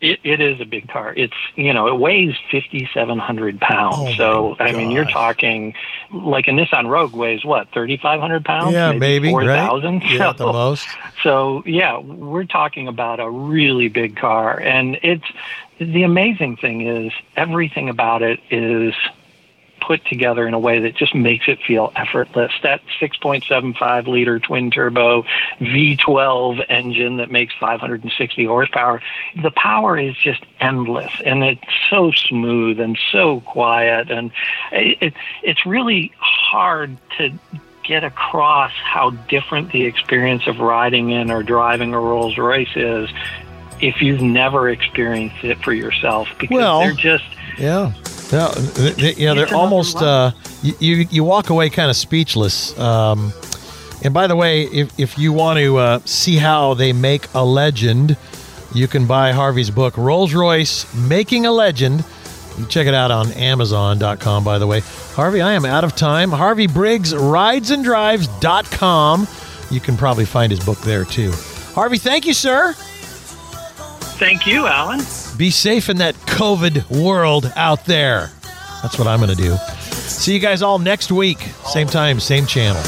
It, 0.00 0.20
it 0.22 0.40
is 0.40 0.60
a 0.60 0.66
big 0.66 0.88
car. 0.88 1.14
It's 1.16 1.32
you 1.56 1.72
know 1.72 1.88
it 1.88 1.98
weighs 1.98 2.34
fifty 2.50 2.86
seven 2.92 3.18
hundred 3.18 3.58
pounds. 3.58 3.96
Oh, 3.98 4.14
so 4.16 4.56
I 4.58 4.72
mean 4.72 4.90
you're 4.90 5.06
talking 5.06 5.72
like 6.12 6.46
a 6.46 6.50
Nissan 6.50 6.90
Rogue 6.90 7.14
weighs 7.14 7.42
what 7.42 7.68
thirty 7.72 7.96
five 7.96 8.20
hundred 8.20 8.44
pounds? 8.44 8.74
yeah, 8.74 8.92
maybe, 8.92 9.30
four 9.30 9.44
thousand 9.44 10.00
right? 10.00 10.10
Yeah, 10.10 10.30
at 10.30 10.36
the 10.36 10.46
most. 10.52 10.86
So 11.22 11.62
yeah, 11.64 11.98
we're 11.98 12.44
talking 12.44 12.86
about 12.86 13.18
a 13.18 13.30
really 13.30 13.88
big 13.88 14.16
car, 14.16 14.60
and 14.60 14.98
it's 15.02 15.24
the 15.78 16.02
amazing 16.02 16.58
thing 16.58 16.86
is 16.86 17.12
everything 17.36 17.88
about 17.88 18.20
it 18.20 18.40
is 18.50 18.94
put 19.86 20.04
together 20.06 20.46
in 20.46 20.54
a 20.54 20.58
way 20.58 20.80
that 20.80 20.94
just 20.96 21.14
makes 21.14 21.48
it 21.48 21.58
feel 21.66 21.92
effortless. 21.96 22.52
That 22.62 22.80
6.75 23.00 24.06
liter 24.06 24.38
twin 24.38 24.70
turbo 24.70 25.24
V12 25.60 26.64
engine 26.68 27.18
that 27.18 27.30
makes 27.30 27.54
560 27.60 28.44
horsepower, 28.44 29.02
the 29.40 29.50
power 29.50 29.98
is 29.98 30.16
just 30.16 30.42
endless 30.60 31.12
and 31.24 31.44
it's 31.44 31.62
so 31.90 32.12
smooth 32.12 32.80
and 32.80 32.98
so 33.12 33.40
quiet 33.40 34.10
and 34.10 34.32
it, 34.72 34.98
it 35.00 35.14
it's 35.42 35.66
really 35.66 36.12
hard 36.18 36.96
to 37.18 37.30
get 37.84 38.02
across 38.02 38.72
how 38.72 39.10
different 39.10 39.70
the 39.72 39.84
experience 39.84 40.46
of 40.46 40.58
riding 40.58 41.10
in 41.10 41.30
or 41.30 41.42
driving 41.42 41.92
a 41.92 42.00
Rolls 42.00 42.38
Royce 42.38 42.74
is 42.76 43.10
if 43.80 44.00
you've 44.00 44.22
never 44.22 44.68
experienced 44.68 45.42
it 45.44 45.58
for 45.62 45.72
yourself 45.72 46.28
because 46.38 46.56
Well, 46.56 46.80
they're 46.80 46.92
just 46.92 47.24
Yeah. 47.58 47.92
Yeah, 48.32 48.48
th- 48.48 48.96
th- 48.96 49.16
yeah, 49.18 49.34
they're 49.34 49.54
almost. 49.54 49.98
Uh, 49.98 50.32
you, 50.62 50.74
you 50.80 51.06
you 51.10 51.22
walk 51.22 51.50
away 51.50 51.68
kind 51.70 51.90
of 51.90 51.96
speechless. 51.96 52.76
Um, 52.78 53.32
and 54.02 54.12
by 54.14 54.26
the 54.26 54.34
way, 54.34 54.62
if 54.62 54.98
if 54.98 55.18
you 55.18 55.32
want 55.32 55.58
to 55.60 55.76
uh, 55.76 55.98
see 56.04 56.36
how 56.36 56.74
they 56.74 56.92
make 56.92 57.28
a 57.34 57.44
legend, 57.44 58.16
you 58.74 58.88
can 58.88 59.06
buy 59.06 59.32
Harvey's 59.32 59.70
book, 59.70 59.96
Rolls 59.96 60.34
Royce 60.34 60.92
Making 60.94 61.46
a 61.46 61.52
Legend. 61.52 62.04
You 62.58 62.66
check 62.66 62.86
it 62.86 62.94
out 62.94 63.10
on 63.10 63.30
Amazon.com, 63.32 64.42
by 64.42 64.58
the 64.58 64.66
way. 64.66 64.80
Harvey, 65.14 65.40
I 65.40 65.52
am 65.52 65.64
out 65.64 65.84
of 65.84 65.94
time. 65.94 66.30
Harvey 66.30 66.66
Briggs, 66.66 67.12
ridesanddrives.com. 67.12 69.28
You 69.70 69.80
can 69.80 69.96
probably 69.96 70.24
find 70.24 70.50
his 70.50 70.64
book 70.64 70.78
there 70.80 71.04
too. 71.04 71.32
Harvey, 71.74 71.98
thank 71.98 72.26
you, 72.26 72.34
sir. 72.34 72.74
Thank 74.16 74.46
you, 74.46 74.66
Alan. 74.66 75.00
Be 75.36 75.50
safe 75.50 75.88
in 75.88 75.96
that 75.96 76.14
COVID 76.26 77.02
world 77.02 77.52
out 77.56 77.84
there. 77.84 78.30
That's 78.80 78.96
what 78.96 79.08
I'm 79.08 79.18
going 79.18 79.34
to 79.34 79.42
do. 79.42 79.56
See 79.80 80.32
you 80.32 80.38
guys 80.38 80.62
all 80.62 80.78
next 80.78 81.10
week. 81.10 81.38
Same 81.66 81.88
time, 81.88 82.20
same 82.20 82.46
channel. 82.46 82.80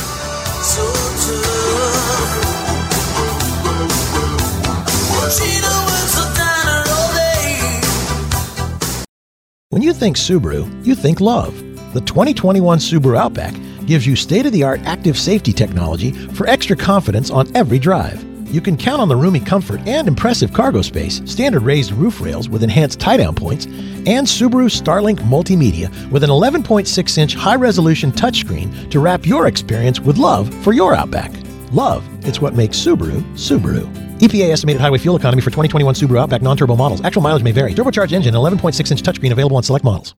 When 9.70 9.82
you 9.82 9.92
think 9.92 10.16
Subaru, 10.16 10.86
you 10.86 10.94
think 10.94 11.20
love. 11.20 11.54
The 11.92 12.02
2021 12.02 12.78
Subaru 12.78 13.18
Outback 13.18 13.54
gives 13.86 14.06
you 14.06 14.14
state 14.14 14.46
of 14.46 14.52
the 14.52 14.62
art 14.62 14.80
active 14.84 15.18
safety 15.18 15.52
technology 15.52 16.12
for 16.12 16.46
extra 16.46 16.76
confidence 16.76 17.30
on 17.30 17.54
every 17.56 17.78
drive. 17.80 18.35
You 18.46 18.60
can 18.60 18.76
count 18.76 19.02
on 19.02 19.08
the 19.08 19.16
roomy 19.16 19.40
comfort 19.40 19.80
and 19.86 20.06
impressive 20.06 20.52
cargo 20.52 20.80
space, 20.80 21.20
standard 21.24 21.62
raised 21.62 21.90
roof 21.92 22.20
rails 22.20 22.48
with 22.48 22.62
enhanced 22.62 23.00
tie 23.00 23.16
down 23.16 23.34
points, 23.34 23.66
and 23.66 24.26
Subaru 24.26 24.70
Starlink 24.70 25.18
Multimedia 25.18 25.90
with 26.10 26.22
an 26.22 26.30
11.6 26.30 27.18
inch 27.18 27.34
high 27.34 27.56
resolution 27.56 28.12
touchscreen 28.12 28.88
to 28.90 29.00
wrap 29.00 29.26
your 29.26 29.48
experience 29.48 29.98
with 29.98 30.16
love 30.16 30.52
for 30.62 30.72
your 30.72 30.94
Outback. 30.94 31.32
Love, 31.72 32.04
it's 32.24 32.40
what 32.40 32.54
makes 32.54 32.78
Subaru, 32.78 33.20
Subaru. 33.34 33.84
EPA 34.20 34.50
estimated 34.52 34.80
highway 34.80 34.98
fuel 34.98 35.16
economy 35.16 35.42
for 35.42 35.50
2021 35.50 35.94
Subaru 35.94 36.20
Outback 36.20 36.40
non 36.40 36.56
turbo 36.56 36.76
models. 36.76 37.00
Actual 37.02 37.22
mileage 37.22 37.42
may 37.42 37.52
vary. 37.52 37.74
Turbocharged 37.74 38.12
engine, 38.12 38.32
11.6 38.32 38.90
inch 38.90 39.02
touchscreen 39.02 39.32
available 39.32 39.56
on 39.56 39.64
select 39.64 39.84
models. 39.84 40.14